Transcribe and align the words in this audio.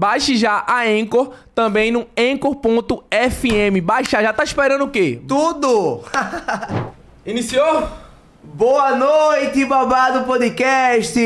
Baixe 0.00 0.34
já 0.34 0.64
a 0.66 0.80
Anchor, 0.84 1.28
também 1.54 1.92
no 1.92 2.06
anchor.fm. 2.16 3.82
Baixa 3.82 4.22
já, 4.22 4.32
tá 4.32 4.42
esperando 4.42 4.84
o 4.84 4.88
quê? 4.88 5.20
Tudo! 5.28 6.00
Iniciou? 7.26 7.86
Boa 8.42 8.96
noite, 8.96 9.62
babado 9.66 10.24
podcast! 10.24 11.20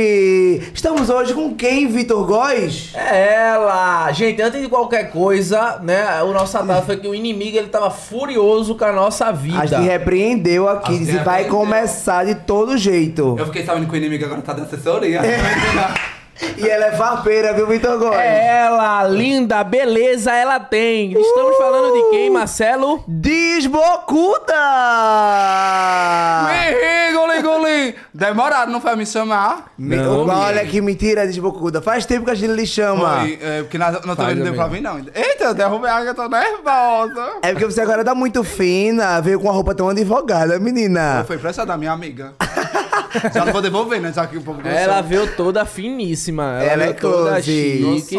Estamos 0.74 1.08
hoje 1.08 1.32
com 1.34 1.54
quem, 1.54 1.86
Vitor 1.86 2.26
Góes? 2.26 2.92
É 2.96 3.44
ela! 3.44 4.10
Gente, 4.10 4.42
antes 4.42 4.60
de 4.60 4.68
qualquer 4.68 5.12
coisa, 5.12 5.78
né? 5.80 6.20
O 6.24 6.32
nosso 6.32 6.58
ataque 6.58 6.84
foi 6.86 6.96
que 6.96 7.06
o 7.06 7.14
inimigo 7.14 7.56
ele 7.56 7.68
tava 7.68 7.92
furioso 7.92 8.74
com 8.74 8.86
a 8.86 8.92
nossa 8.92 9.30
vida. 9.30 9.60
A 9.60 9.66
gente 9.66 9.82
repreendeu 9.82 10.68
aqui, 10.68 10.88
A 10.88 10.92
gente 10.94 11.04
disse 11.04 11.18
vai 11.18 11.44
repreendeu. 11.44 11.60
começar 11.60 12.24
de 12.24 12.34
todo 12.34 12.76
jeito. 12.76 13.36
Eu 13.38 13.46
fiquei 13.46 13.64
sabendo 13.64 13.86
que 13.86 13.92
o 13.92 13.96
inimigo 13.96 14.24
agora 14.24 14.42
tá 14.42 14.52
dando 14.52 14.64
assessoria. 14.66 15.20
E 16.56 16.68
ela 16.68 16.86
é 16.86 16.92
farpeira, 16.92 17.52
viu, 17.52 17.66
Vitor 17.66 17.98
Góes? 17.98 18.18
É 18.18 18.58
ela, 18.64 19.04
linda, 19.04 19.62
beleza, 19.62 20.32
ela 20.32 20.58
tem. 20.58 21.12
Estamos 21.12 21.56
falando 21.56 21.92
de 21.94 22.10
quem, 22.10 22.30
Marcelo? 22.30 23.04
Desbocuda! 23.06 24.54
Ih, 26.52 27.12
Golim, 27.12 27.42
Golim! 27.42 27.94
Demorado, 28.12 28.70
não 28.72 28.80
foi 28.80 28.96
me 28.96 29.06
chamar? 29.06 29.72
Me- 29.78 29.96
Não, 29.96 30.26
Olha 30.28 30.64
que 30.66 30.80
mentira, 30.80 31.26
Desbocuda. 31.26 31.80
Faz 31.80 32.04
tempo 32.06 32.24
que 32.24 32.30
a 32.30 32.34
gente 32.34 32.52
lhe 32.52 32.66
chama. 32.66 33.20
Foi, 33.20 33.38
é, 33.40 33.62
porque 33.62 33.78
na, 33.78 33.90
na 33.92 34.00
Faz, 34.00 34.16
também 34.16 34.34
não 34.36 34.44
deu 34.44 34.54
pra 34.54 34.68
mim, 34.68 34.80
não. 34.80 34.98
Eita, 35.14 35.44
eu 35.44 35.54
derrubei 35.54 35.90
a 35.90 35.96
água, 35.96 36.08
eu 36.10 36.14
tô 36.14 36.28
nervosa. 36.28 37.30
É 37.42 37.50
porque 37.52 37.64
você 37.66 37.80
agora 37.80 38.04
tá 38.04 38.14
muito 38.14 38.42
fina, 38.44 39.20
veio 39.20 39.38
com 39.38 39.46
uma 39.46 39.52
roupa 39.54 39.74
tão 39.74 39.88
advogada, 39.88 40.58
menina. 40.58 41.24
Foi 41.26 41.36
emprestada 41.36 41.68
da 41.72 41.76
minha 41.78 41.92
amiga. 41.92 42.32
Já 43.32 43.44
não 43.44 43.52
vou 43.52 43.62
devolver, 43.62 44.00
né? 44.00 44.12
Já 44.12 44.26
que 44.26 44.36
o 44.36 44.42
povo 44.42 44.60
gostou. 44.62 44.78
Ela 44.78 45.00
veio 45.00 45.34
toda 45.36 45.64
finíssima. 45.64 46.44
Ela, 46.60 46.64
Ela 46.72 46.84
é 46.84 46.92
toda 46.92 47.30
close. 47.32 47.42
chique. 47.42 48.16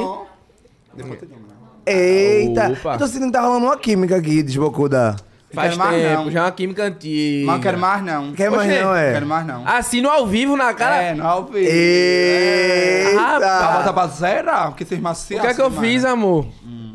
Depois 0.95 1.21
eu 1.21 1.27
digo, 1.27 1.39
né? 1.41 1.55
Eita, 1.88 2.69
Opa. 2.71 2.93
eu 2.93 2.97
tô 2.97 3.07
sentindo 3.07 3.25
que 3.27 3.31
tá 3.33 3.41
rolando 3.41 3.66
uma 3.66 3.77
química 3.77 4.16
aqui, 4.16 4.41
Desbocuda. 4.41 5.16
Faz 5.53 5.69
Quero 5.69 5.79
mais 5.79 6.01
tempo, 6.01 6.23
não. 6.23 6.31
já 6.31 6.39
é 6.39 6.43
uma 6.43 6.51
química 6.51 6.83
antiga. 6.83 7.51
Não 7.51 7.59
quero 7.61 7.77
mais, 7.77 8.03
não. 8.03 8.33
Quer 8.33 8.51
mais 8.51 8.63
Oxê, 8.69 8.81
não, 8.81 8.89
Não 8.89 8.95
é? 8.97 9.13
quero 9.13 9.25
mais, 9.25 9.47
não. 9.47 9.67
Assim 9.67 10.01
no 10.01 10.09
ao 10.09 10.27
vivo, 10.27 10.57
na 10.57 10.73
cara. 10.73 11.01
É, 11.01 11.13
não 11.13 11.25
ao 11.25 11.45
vivo. 11.45 11.57
Eita! 11.59 13.39
Pra 13.39 13.77
botar 13.77 13.93
pra 13.93 14.07
zerar, 14.07 14.67
porque 14.69 14.83
vocês 14.85 14.99
o 14.99 15.03
maciaram. 15.03 15.45
que 15.45 15.51
é 15.51 15.53
que 15.53 15.61
eu 15.61 15.71
fiz, 15.71 16.03
né? 16.03 16.09
amor? 16.09 16.45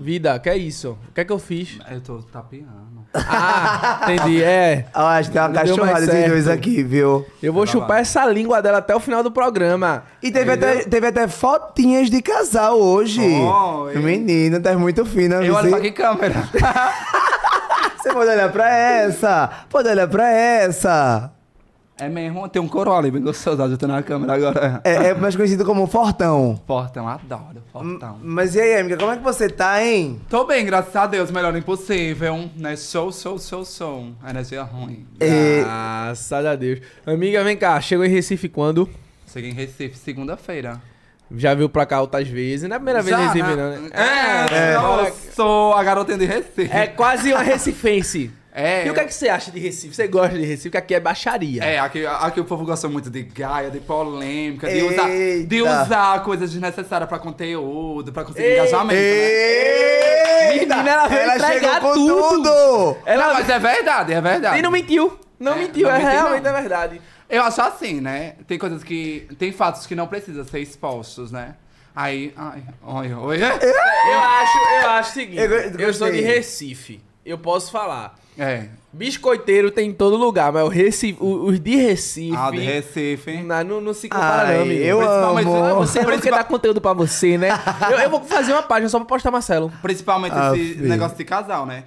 Vida, 0.01 0.39
que 0.39 0.49
é 0.51 0.57
isso? 0.57 0.99
O 1.09 1.13
que 1.15 1.21
é 1.21 1.25
que 1.25 1.33
eu 1.33 1.39
fiz? 1.39 1.79
Eu 1.91 2.01
tô 2.01 2.19
tapeando. 2.23 2.69
Ah, 3.13 4.01
entendi, 4.05 4.43
é. 4.43 4.87
Ó, 4.95 5.05
acho 5.07 5.31
que 5.31 5.39
tem 5.39 5.43
uma 5.43 5.53
cachorrada 5.53 5.99
esses 5.99 6.11
certo. 6.11 6.29
dois 6.29 6.49
aqui, 6.49 6.83
viu? 6.83 7.27
Eu 7.43 7.53
vou 7.53 7.67
chupar 7.67 8.01
essa 8.01 8.25
língua 8.27 8.63
dela 8.63 8.79
até 8.79 8.95
o 8.95 9.01
final 9.01 9.23
do 9.23 9.31
programa. 9.31 10.05
E 10.23 10.31
teve 10.31 10.53
até, 10.53 10.85
teve 10.85 11.07
até 11.07 11.27
fotinhas 11.27 12.09
de 12.09 12.23
casal 12.23 12.79
hoje. 12.79 13.21
Oi. 13.21 13.97
Menina, 13.97 14.61
tá 14.61 14.77
muito 14.77 15.05
fina. 15.05 15.37
Eu 15.37 15.55
olho 15.55 15.71
pra 15.71 15.81
que 15.81 15.91
câmera? 15.91 16.49
Você 17.99 18.13
pode 18.13 18.31
olhar 18.31 18.51
pra 18.51 18.75
essa. 18.75 19.51
Pode 19.69 19.89
olhar 19.89 20.09
pra 20.09 20.31
essa. 20.31 21.31
É 22.01 22.09
mesmo, 22.09 22.49
tem 22.49 22.63
um 22.63 22.67
coroa 22.67 22.97
ali 22.99 23.11
bem 23.11 23.21
gostoso, 23.21 23.63
eu 23.63 23.77
tô 23.77 23.87
na 23.87 24.03
câmera 24.03 24.33
agora. 24.35 24.81
É, 24.85 25.09
é 25.09 25.15
mais 25.15 25.37
conhecido 25.37 25.67
como 25.67 25.87
Fortão. 25.87 26.59
Fortão, 26.67 27.07
adoro, 27.07 27.63
fortão. 27.71 28.19
Mas 28.23 28.55
e 28.55 28.61
aí, 28.61 28.81
amiga, 28.81 28.97
como 28.97 29.13
é 29.13 29.17
que 29.19 29.23
você 29.23 29.51
tá, 29.51 29.85
hein? 29.85 30.19
Tô 30.29 30.45
bem, 30.47 30.65
graças 30.65 30.97
a 30.97 31.07
Deus, 31.07 31.31
melhor 31.31 31.55
impossível, 31.55 32.49
né? 32.57 32.75
Show, 32.75 33.13
show, 33.13 33.39
show, 33.39 33.67
show. 33.67 34.07
Energia 34.27 34.63
ruim. 34.63 35.07
É, 35.21 35.61
Graças 35.61 36.47
a 36.47 36.57
Deus. 36.57 36.81
Amiga, 37.05 37.45
vem 37.45 37.57
cá. 37.57 37.79
Chegou 37.83 38.05
em 38.05 38.09
Recife 38.09 38.49
quando? 38.49 38.89
Cheguei 39.31 39.51
em 39.51 39.55
Recife, 39.55 39.99
segunda-feira. 39.99 40.81
Já 41.37 41.55
veio 41.55 41.69
pra 41.69 41.87
cá 41.87 42.01
outras 42.01 42.27
vezes. 42.27 42.69
Não 42.69 42.75
é 42.75 42.77
a 42.77 42.81
primeira 42.81 43.03
vez 43.03 43.17
em 43.17 43.23
Recife, 43.23 43.43
né? 43.43 43.57
não, 43.57 43.83
né? 43.83 43.91
É, 43.93 44.75
eu 44.75 45.13
sou 45.35 45.75
a 45.75 45.85
garotinha 45.85 46.19
de 46.19 46.25
Recife. 46.25 46.71
É 46.73 46.87
quase 46.87 47.33
uma 47.33 47.43
recifense. 47.43 48.31
É, 48.61 48.87
E 48.87 48.91
o 48.91 48.95
que 48.95 49.01
é 49.01 49.05
que 49.05 49.15
você 49.15 49.29
acha 49.29 49.51
de 49.51 49.59
Recife? 49.59 49.95
Você 49.95 50.07
gosta 50.09 50.37
de 50.37 50.45
Recife? 50.45 50.69
Porque 50.71 50.77
aqui 50.79 50.95
é 50.95 51.01
baixaria. 51.01 51.65
É, 51.65 51.79
aqui, 51.79 52.05
aqui 52.07 52.41
o 52.41 52.45
povo 52.45 52.65
gosta 52.65 52.89
muito 52.89 53.09
de 53.11 53.23
gaia, 53.23 53.71
de 53.71 53.81
polêmica, 53.81 54.69
de 54.69 54.83
usar, 54.83 55.09
de 55.09 55.57
Eita. 55.57 55.83
usar 55.85 56.23
coisas 56.23 56.51
desnecessárias 56.53 57.09
pra 57.09 57.19
conteúdo, 57.19 58.13
pra 58.13 58.25
conseguir 58.25 58.45
Ei, 58.47 58.55
engajamento, 58.59 58.95
né? 59.01 60.53
Eita! 60.53 60.77
Menina, 60.77 60.91
ela 60.91 61.07
veio 61.09 61.31
entregar 61.33 61.75
chegou 61.75 61.81
com 61.81 61.95
tudo. 61.95 62.43
tudo! 62.43 62.97
Ela 63.07 63.27
Não, 63.29 63.35
mas 63.35 63.49
é 63.49 63.59
verdade, 63.59 64.13
é 64.13 64.21
verdade. 64.21 64.59
E 64.59 64.63
não 64.63 64.71
mentiu. 64.71 65.19
Não 65.39 65.53
É, 65.53 65.57
mentiu, 65.57 65.89
não 65.89 65.95
é 65.95 65.99
realmente 65.99 66.43
não. 66.43 66.51
é 66.51 66.61
verdade. 66.61 67.01
Eu 67.29 67.43
acho 67.43 67.63
assim, 67.63 68.01
né? 68.01 68.35
Tem 68.47 68.59
coisas 68.59 68.83
que. 68.83 69.27
Tem 69.39 69.53
fatos 69.53 69.87
que 69.87 69.95
não 69.95 70.07
precisam 70.07 70.45
ser 70.45 70.59
expostos, 70.61 71.31
né? 71.31 71.55
Aí. 71.95 72.35
Ai, 72.37 72.63
oi, 72.85 73.15
oi. 73.15 73.39
Eu 73.43 73.47
acho, 74.21 74.59
eu 74.83 74.91
acho 74.91 75.11
o 75.11 75.15
seguinte. 75.15 75.39
Eu 75.41 75.51
Eu, 75.81 75.95
sou 75.95 76.11
de. 76.11 76.21
Recife. 76.21 77.01
Eu 77.25 77.39
posso 77.39 77.71
falar. 77.71 78.19
É. 78.39 78.69
Biscoiteiro 78.93 79.71
tem 79.71 79.91
em 79.91 79.93
todo 79.93 80.17
lugar, 80.17 80.51
mas 80.53 80.65
o 80.65 80.69
Recife, 80.69 81.17
o- 81.23 81.45
os 81.47 81.61
de 81.61 81.77
Recife. 81.77 82.37
Ah, 82.37 82.51
de 82.51 82.59
Recife. 82.59 83.43
Não, 83.43 83.63
não, 83.65 83.81
não 83.81 83.95
se 83.95 84.09
compara, 84.09 84.49
Ai, 84.49 84.55
não, 84.57 84.63
amigo. 84.63 84.81
eu 84.83 84.99
Principalmente- 84.99 85.49
amo. 85.49 85.81
Você 85.87 86.03
não 86.03 86.19
quer 86.21 86.31
dar 86.33 86.45
conteúdo 86.45 86.81
pra 86.81 86.93
você, 86.93 87.39
né? 87.39 87.49
Eu, 87.91 87.99
eu 87.99 88.11
vou 88.11 88.23
fazer 88.25 88.53
uma 88.53 88.63
página 88.65 88.89
só 88.89 88.99
pra 88.99 89.07
postar 89.07 89.31
Marcelo. 89.31 89.73
Principalmente 89.81 90.33
Ah, 90.37 90.53
esse 90.57 90.75
filho. 90.75 90.89
negócio 90.89 91.17
de 91.17 91.25
casal, 91.25 91.67
né? 91.67 91.85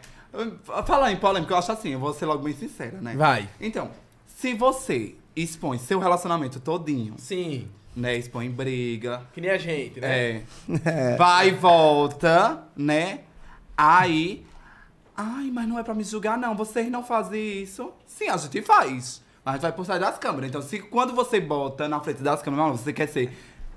Falar 0.86 1.12
em 1.12 1.18
polêmica, 1.18 1.53
eu 1.53 1.58
acho 1.58 1.72
assim, 1.72 1.90
eu 1.94 2.00
vou 2.00 2.14
ser 2.14 2.26
logo 2.26 2.42
bem 2.44 2.53
sincera, 2.53 2.98
né? 3.02 3.14
Vai. 3.16 3.48
Então, 3.59 3.90
se 4.38 4.53
você 4.53 5.14
expõe 5.36 5.78
seu 5.78 6.00
relacionamento 6.00 6.59
todinho, 6.59 7.16
Sim. 7.18 7.68
né? 7.96 8.16
Expõe 8.16 8.50
briga, 8.50 9.22
Que 9.34 9.42
nem 9.42 9.50
a 9.52 9.58
gente, 9.58 10.00
né? 10.00 10.42
é, 10.86 11.16
vai 11.18 11.50
e 11.50 11.52
volta, 11.52 12.64
né? 12.78 13.20
Aí, 13.78 14.44
ai, 15.16 15.50
mas 15.51 15.68
não 15.68 15.79
é 15.79 15.84
pra 15.84 15.94
me 15.94 16.03
julgar, 16.03 16.38
não. 16.38 16.56
Vocês 16.56 16.90
não 16.90 17.03
fazem 17.03 17.62
isso. 17.62 17.91
Sim, 18.06 18.29
a 18.29 18.38
gente 18.38 18.62
faz. 18.62 19.22
Mas 19.44 19.53
a 19.53 19.57
gente 19.57 19.62
vai 19.62 19.72
por 19.72 19.85
trás 19.85 20.00
das 20.00 20.18
câmeras. 20.18 20.50
Então, 20.50 20.62
se 20.62 20.79
quando 20.79 21.13
você 21.13 21.40
bota 21.40 21.88
na 21.88 22.00
frente 22.00 22.24
das 22.24 22.41
câmeras, 22.41 22.79
você 22.79 22.94
quer 22.94 23.07
ser 23.07 23.31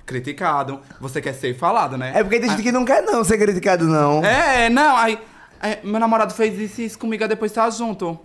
criticado, 0.05 0.81
você 1.01 1.21
quer 1.21 1.35
ser 1.35 1.55
falado, 1.55 1.97
né? 1.99 2.13
É 2.15 2.23
porque 2.23 2.39
tem 2.39 2.49
gente 2.49 2.63
que 2.63 2.73
não 2.73 2.85
quer 2.85 3.03
não 3.03 3.25
ser 3.25 3.39
criticado, 3.39 3.85
não. 3.85 4.25
É, 4.25 4.71
não, 4.71 4.97
aí. 4.97 5.19
é, 5.61 5.81
meu 5.83 5.99
namorado 5.99 6.33
fez 6.33 6.59
isso 6.59 6.81
isso 6.81 6.99
comigo, 6.99 7.25
aí 7.25 7.29
depois 7.29 7.51
tá 7.51 7.69
junto. 7.69 8.19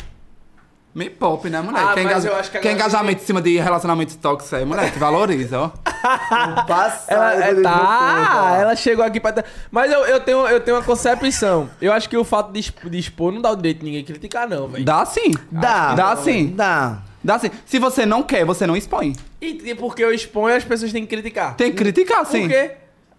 Me 0.94 1.09
poupe, 1.09 1.50
né, 1.50 1.62
mulher? 1.62 1.84
Ah, 1.85 1.94
quem 1.94 2.03
mas 2.03 2.12
engaja- 2.13 2.29
eu 2.29 2.35
acho 2.40 2.52
que 2.52 2.59
quem 2.59 2.74
engajamento 2.74 3.24
em 3.24 3.25
cima 3.25 3.41
de 3.41 3.57
relacionamento 3.57 4.18
tóxico 4.18 4.56
é 4.57 4.66
mulher, 4.66 4.91
te 4.91 5.00
valoriza, 5.00 5.57
ó. 5.59 5.69
Passado 6.68 7.06
Ela, 7.09 7.35
é, 7.46 7.62
tá, 7.62 8.57
ela 8.59 8.75
chegou 8.75 9.03
aqui 9.06 9.19
pra. 9.19 9.44
Mas 9.69 9.91
eu, 9.91 10.00
eu, 10.06 10.19
tenho, 10.19 10.47
eu 10.47 10.59
tenho 10.59 10.78
uma 10.78 10.84
concepção. 10.84 11.69
Eu 11.81 11.94
acho 11.94 12.09
que 12.09 12.18
o 12.18 12.24
fato 12.24 12.51
de, 12.51 12.59
exp- 12.59 12.90
de 12.90 12.97
expor 13.00 13.31
não 13.31 13.41
dá 13.41 13.51
o 13.51 13.56
direito 13.56 13.80
de 13.80 13.85
ninguém 13.85 14.03
criticar, 14.03 14.47
não, 14.50 14.68
velho. 14.68 14.84
Dá 14.84 15.06
sim. 15.06 15.31
Dá. 15.51 15.96
Dá 15.96 16.16
sim. 16.18 16.47
Dá. 16.56 16.97
Dá 17.24 17.38
sim. 17.39 17.51
Se 17.65 17.77
você 17.80 18.06
não 18.06 18.24
quer, 18.24 18.44
você 18.45 18.65
não 18.68 18.75
expõe. 18.75 19.15
E, 19.42 19.69
e 19.69 19.75
porque 19.75 20.04
eu 20.04 20.13
exponho, 20.13 20.56
as 20.56 20.63
pessoas 20.63 20.92
têm 20.92 21.04
que 21.06 21.10
criticar. 21.15 21.56
Tem 21.56 21.71
que 21.71 21.77
criticar, 21.77 22.25
sim. 22.25 22.42
Por 22.42 22.50
quê? 22.50 22.71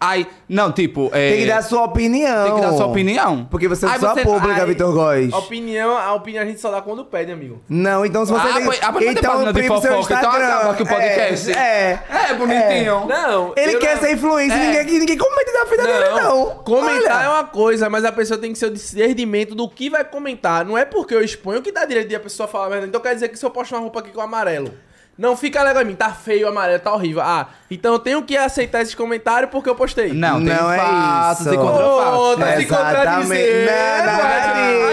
Aí, 0.04 0.26
não, 0.48 0.72
tipo, 0.72 1.10
é... 1.12 1.30
Tem 1.30 1.40
que 1.42 1.46
dar 1.46 1.58
a 1.58 1.62
sua 1.62 1.84
opinião. 1.84 2.44
tem 2.44 2.54
que 2.56 2.60
dar 2.60 2.72
sua 2.72 2.86
opinião. 2.86 3.46
Porque 3.50 3.68
você 3.68 3.86
é 3.86 3.98
você- 3.98 4.22
pública, 4.22 4.66
Vitor 4.66 4.92
Góes. 4.92 5.32
A 5.32 5.38
opinião, 5.38 5.96
a 5.96 6.12
opinião 6.14 6.42
a 6.42 6.46
gente 6.46 6.60
só 6.60 6.70
dá 6.70 6.82
quando 6.82 7.04
pede, 7.04 7.30
amigo. 7.30 7.62
Não, 7.68 8.04
então 8.04 8.26
se 8.26 8.32
você 8.32 8.48
Ah, 8.48 8.52
tem... 8.54 8.64
pois- 8.64 8.80
ah, 8.82 8.92
pois 8.92 9.06
então 9.06 9.30
página 9.32 9.52
de 9.52 9.52
prive 9.52 9.68
seu 9.68 9.92
fofoca, 9.92 10.14
então 10.14 10.30
Instagram. 10.30 10.46
acaba 10.54 10.70
aqui 10.72 10.82
o 10.82 10.86
podcast. 10.86 11.52
É, 11.52 11.54
é. 11.56 12.30
É, 12.30 12.34
bonitinho. 12.34 13.06
Não. 13.06 13.52
Ele 13.56 13.76
quer 13.78 13.94
não- 13.96 14.02
ser 14.02 14.12
influencer, 14.14 14.58
É. 14.58 14.66
ninguém, 14.82 14.98
ninguém 15.00 15.16
comenta 15.18 15.52
da 15.52 15.64
vida 15.64 15.82
dele, 15.84 16.10
não. 16.20 16.46
Comentar 16.64 17.16
Olha. 17.18 17.24
é 17.24 17.28
uma 17.28 17.44
coisa, 17.44 17.88
mas 17.88 18.04
a 18.04 18.12
pessoa 18.12 18.38
tem 18.38 18.52
que 18.52 18.58
ser 18.58 18.66
o 18.66 18.70
discernimento 18.70 19.54
do 19.54 19.68
que 19.68 19.88
vai 19.90 20.04
comentar. 20.04 20.64
Não 20.64 20.76
é 20.76 20.84
porque 20.84 21.14
eu 21.14 21.22
exponho 21.22 21.62
que 21.62 21.70
dá 21.72 21.84
direito 21.84 22.08
de 22.08 22.16
a 22.16 22.20
pessoa 22.20 22.48
falar 22.48 22.66
a 22.66 22.68
verdade. 22.68 22.88
Então 22.88 23.00
quer 23.00 23.14
dizer 23.14 23.28
que 23.28 23.38
se 23.38 23.44
eu 23.44 23.50
posto 23.50 23.72
uma 23.74 23.80
roupa 23.80 24.00
aqui 24.00 24.10
com 24.10 24.20
amarelo, 24.20 24.72
Não 25.18 25.36
fica 25.36 25.62
legal 25.62 25.82
em 25.82 25.86
mim, 25.86 25.94
tá 25.94 26.10
feio, 26.10 26.48
amarelo, 26.48 26.80
tá 26.80 26.92
horrível. 26.92 27.20
Ah, 27.22 27.48
então 27.70 27.92
eu 27.92 27.98
tenho 27.98 28.22
que 28.22 28.36
aceitar 28.36 28.80
esses 28.82 28.94
comentários 28.94 29.50
porque 29.50 29.68
eu 29.68 29.74
postei. 29.74 30.12
Não, 30.12 30.36
tem 30.38 30.54
Não 30.54 30.72
é 30.72 30.76
isso. 30.76 31.52
e 31.52 31.56
contrafatos. 31.56 32.18
Ô, 32.18 32.36
tá 32.36 32.56
se 32.56 32.66
contradizendo. 32.66 33.70
Não, 33.70 34.06
não, 34.06 34.16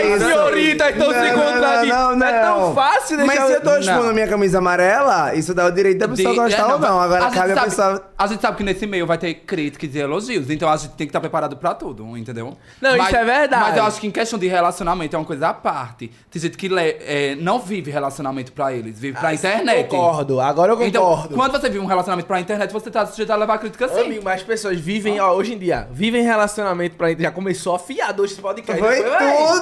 não, 0.09 0.15
As 0.15 0.21
não. 0.21 0.27
senhoritas 0.29 0.89
estão 0.89 1.07
se 1.07 1.13
Não, 1.19 1.23
não, 1.37 1.43
contradizendo. 1.53 1.95
não, 1.99 2.15
não, 2.17 2.27
É 2.27 2.41
tão 2.41 2.75
fácil 2.75 3.17
deixar... 3.17 3.35
Mas 3.35 3.47
se 3.47 3.53
eu 3.53 3.61
tô 3.61 3.77
expondo 3.77 4.13
minha 4.13 4.27
camisa 4.27 4.57
amarela, 4.57 5.33
isso 5.35 5.53
dá 5.53 5.65
o 5.65 5.71
direito 5.71 5.97
da 5.99 6.07
pessoa 6.09 6.33
De- 6.33 6.39
gostar 6.39 6.69
é, 6.69 6.73
ou 6.73 6.79
não. 6.79 6.99
Agora 6.99 7.25
a 7.27 7.31
cabe 7.31 7.53
a 7.53 7.63
pessoa. 7.63 8.11
A 8.17 8.27
gente 8.27 8.41
sabe 8.41 8.57
que 8.57 8.63
nesse 8.63 8.85
meio 8.85 9.07
vai 9.07 9.17
ter 9.17 9.33
críticas 9.33 9.95
e 9.95 9.99
elogios, 9.99 10.49
então 10.49 10.69
a 10.69 10.75
gente 10.77 10.91
tem 10.91 11.07
que 11.07 11.11
estar 11.11 11.21
preparado 11.21 11.55
pra 11.57 11.73
tudo, 11.73 12.17
entendeu? 12.17 12.57
Não, 12.81 12.95
isso 12.97 13.15
é 13.15 13.23
verdade. 13.25 13.63
Mas 13.63 13.77
eu 13.77 13.83
acho 13.83 13.99
que 14.01 14.07
em 14.07 14.11
questão 14.11 14.37
de 14.37 14.47
relacionamento 14.47 15.15
é 15.15 15.19
uma 15.19 15.25
coisa 15.25 15.47
à 15.49 15.53
parte. 15.53 16.11
Tem 16.29 16.41
gente 16.41 16.57
que 16.57 16.69
é, 16.77 17.35
não 17.39 17.57
vive 17.59 17.89
relacionamento 17.89 18.51
pra 18.51 18.73
eles, 18.73 18.99
vive 18.99 19.17
pra 19.17 19.33
internet. 19.33 19.89
Concordo, 20.09 20.39
agora 20.41 20.73
eu 20.73 20.83
Então, 20.83 21.03
concordo. 21.03 21.35
quando 21.35 21.51
você 21.51 21.67
vive 21.69 21.79
um 21.79 21.85
relacionamento 21.85 22.27
pra 22.27 22.39
internet, 22.39 22.71
você 22.71 22.89
tá 22.89 23.05
sujeito 23.05 23.31
a 23.31 23.35
levar 23.35 23.57
crítica 23.57 23.87
sim. 23.87 24.01
Amigo, 24.01 24.23
mas 24.23 24.35
as 24.41 24.43
pessoas 24.43 24.79
vivem, 24.79 25.19
ó, 25.19 25.33
hoje 25.33 25.53
em 25.53 25.57
dia, 25.57 25.87
vivem 25.91 26.23
relacionamento 26.23 26.95
pra 26.95 27.13
Já 27.13 27.31
começou 27.31 27.75
afiado 27.75 28.23
hoje 28.23 28.33
esse 28.33 28.41
podcast. 28.41 28.79
Foi 28.81 29.01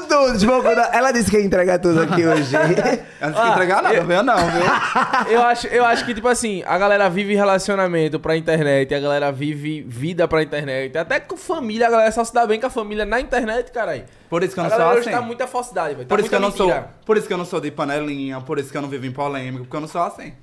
tudo! 0.08 0.76
Da- 0.76 0.92
Ela 0.94 1.12
disse 1.12 1.30
que 1.32 1.38
ia 1.38 1.44
entregar 1.44 1.80
tudo 1.80 2.02
aqui 2.02 2.24
hoje. 2.28 2.56
Eu 2.56 3.30
não 3.30 3.40
Ah, 3.40 3.44
ah, 3.46 3.50
entregar 3.52 3.82
nada, 3.82 3.96
eu- 3.96 4.06
viu? 4.06 4.24
Não, 4.24 4.36
viu? 4.38 5.28
Eu 5.38 5.42
acho, 5.44 5.68
eu 5.68 5.84
acho 5.86 6.06
que, 6.06 6.14
tipo 6.14 6.28
assim, 6.28 6.64
a 6.66 6.78
galera 6.78 7.10
vive 7.10 7.36
relacionamento 7.36 8.20
pra 8.20 8.36
internet, 8.38 8.94
a 8.94 9.00
galera 9.00 9.32
vive 9.32 9.82
vida 9.88 10.28
pra 10.28 10.42
internet. 10.44 10.98
Até 10.98 11.20
com 11.20 11.36
família, 11.38 11.88
a 11.88 11.90
galera 11.90 12.12
só 12.12 12.24
se 12.24 12.34
dá 12.34 12.46
bem 12.46 12.60
com 12.60 12.68
a 12.68 12.70
família 12.70 13.06
na 13.06 13.20
internet, 13.20 13.72
caralho. 13.72 14.04
Por 14.30 14.44
isso 14.44 14.54
que 14.54 14.60
eu 14.60 14.64
não 14.66 14.72
sou 14.72 14.90
assim. 14.90 15.12
tá 15.12 15.22
muita 15.22 15.48
falsidade, 15.48 15.96
velho. 15.96 16.08
Tá 16.08 16.14
Por 16.16 16.20
isso 16.20 16.30
que 16.30 16.36
eu 16.36 16.40
não 16.40 16.50
muita 16.50 16.58
sou. 16.64 16.68
mentira. 16.68 16.90
Por 17.06 17.18
isso 17.18 17.28
que 17.28 17.34
eu 17.34 17.38
não 17.38 17.46
sou 17.46 17.60
de 17.62 17.72
panelinha, 17.72 18.42
por 18.42 18.60
isso 18.60 18.70
que 18.72 18.78
eu 18.78 18.82
não 18.82 18.90
vivo 18.90 19.06
em 19.06 19.12
polêmica, 19.12 19.64
porque 19.64 19.76
eu 19.76 19.82
não 19.82 19.88
sou 19.88 20.02
assim. 20.02 20.34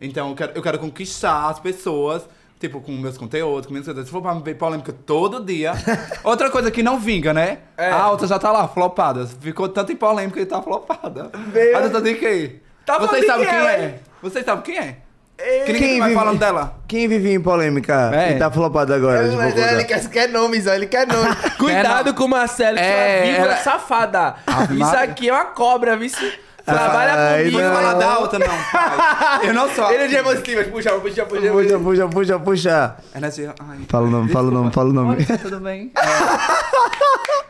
Então 0.00 0.30
eu 0.30 0.34
quero, 0.34 0.52
eu 0.54 0.62
quero 0.62 0.78
conquistar 0.78 1.48
as 1.48 1.58
pessoas, 1.58 2.28
tipo, 2.60 2.80
com 2.80 2.92
meus 2.92 3.16
conteúdos, 3.18 3.66
com 3.66 3.72
minhas 3.72 3.86
coisas. 3.86 4.04
Se 4.06 4.10
for 4.10 4.22
pra 4.22 4.32
ver 4.34 4.54
polêmica 4.54 4.92
todo 4.92 5.44
dia. 5.44 5.72
Outra 6.24 6.50
coisa 6.50 6.70
que 6.70 6.82
não 6.82 6.98
vinga, 6.98 7.32
né? 7.32 7.58
É. 7.76 7.90
A 7.90 8.10
outra 8.10 8.26
já 8.26 8.38
tá 8.38 8.50
lá, 8.52 8.66
flopada. 8.68 9.26
Ficou 9.26 9.68
tanto 9.68 9.92
em 9.92 9.96
polêmica 9.96 10.38
que 10.40 10.46
tá 10.46 10.60
flopada. 10.62 11.30
Meu- 11.52 11.76
A 11.76 11.80
outra 11.82 12.00
de 12.00 12.14
quem? 12.14 12.60
Tá 12.86 12.94
falando 12.94 13.10
Vocês 13.10 13.26
sabem 13.26 13.46
quem 13.46 13.56
é? 13.58 13.84
hein? 13.84 13.94
Vocês 14.22 14.44
sabem 14.44 14.62
quem 14.64 14.78
é? 14.78 14.96
Quem 15.38 15.64
Que 15.66 15.72
ninguém 15.72 15.98
vai 16.00 16.08
vive- 16.08 16.20
falando 16.20 16.38
dela. 16.38 16.74
Quem 16.88 17.06
vivia 17.06 17.32
em 17.34 17.40
polêmica 17.40 18.10
É. 18.12 18.32
e 18.32 18.38
tá 18.38 18.50
flopado 18.50 18.92
agora? 18.92 19.22
Mas 19.22 19.30
Desbocou 19.54 19.62
ele 19.72 19.76
da- 19.76 19.84
quer, 19.84 20.08
quer 20.10 20.28
nomes, 20.28 20.66
ó, 20.66 20.74
ele 20.74 20.86
quer 20.86 21.06
nomes. 21.06 21.36
Cuidado 21.56 22.12
com 22.12 22.24
o 22.24 22.28
Marcelo, 22.28 22.76
que 22.76 22.82
É, 22.82 23.28
é, 23.28 23.32
víbora 23.32 23.52
ela- 23.52 23.62
safada. 23.62 24.34
Isso 24.70 24.96
aqui 24.96 25.28
é 25.28 25.32
uma 25.32 25.44
cobra, 25.46 25.96
viu? 25.96 26.10
Trabalha 26.64 27.14
Ai, 27.14 27.38
comigo. 27.44 27.60
não. 27.62 27.74
Fala 27.74 27.94
da 27.94 28.18
outra, 28.18 28.38
não. 28.40 28.46
pai. 28.46 29.48
Eu 29.48 29.54
não 29.54 29.70
sou. 29.70 29.90
Ele 29.90 30.02
assim. 30.04 30.12
já 30.12 30.18
é 30.18 30.22
positivo, 30.22 30.58
mas 30.60 30.66
puxa, 30.68 30.90
puxa, 31.00 31.24
puxa. 31.24 31.50
Puxa, 31.50 31.78
puxa, 31.78 32.08
puxa, 32.08 32.38
puxa. 32.38 32.96
Energia. 33.16 33.54
Ai. 33.58 33.78
Fala 33.88 34.06
o 34.06 34.10
nome, 34.10 34.30
fala 34.30 34.48
o 34.48 34.50
nome, 34.50 34.70
fala 34.72 34.90
o 34.90 34.92
nome. 34.92 35.16
Oi, 35.30 35.38
tudo 35.38 35.60
bem? 35.60 35.90
É. 35.96 36.02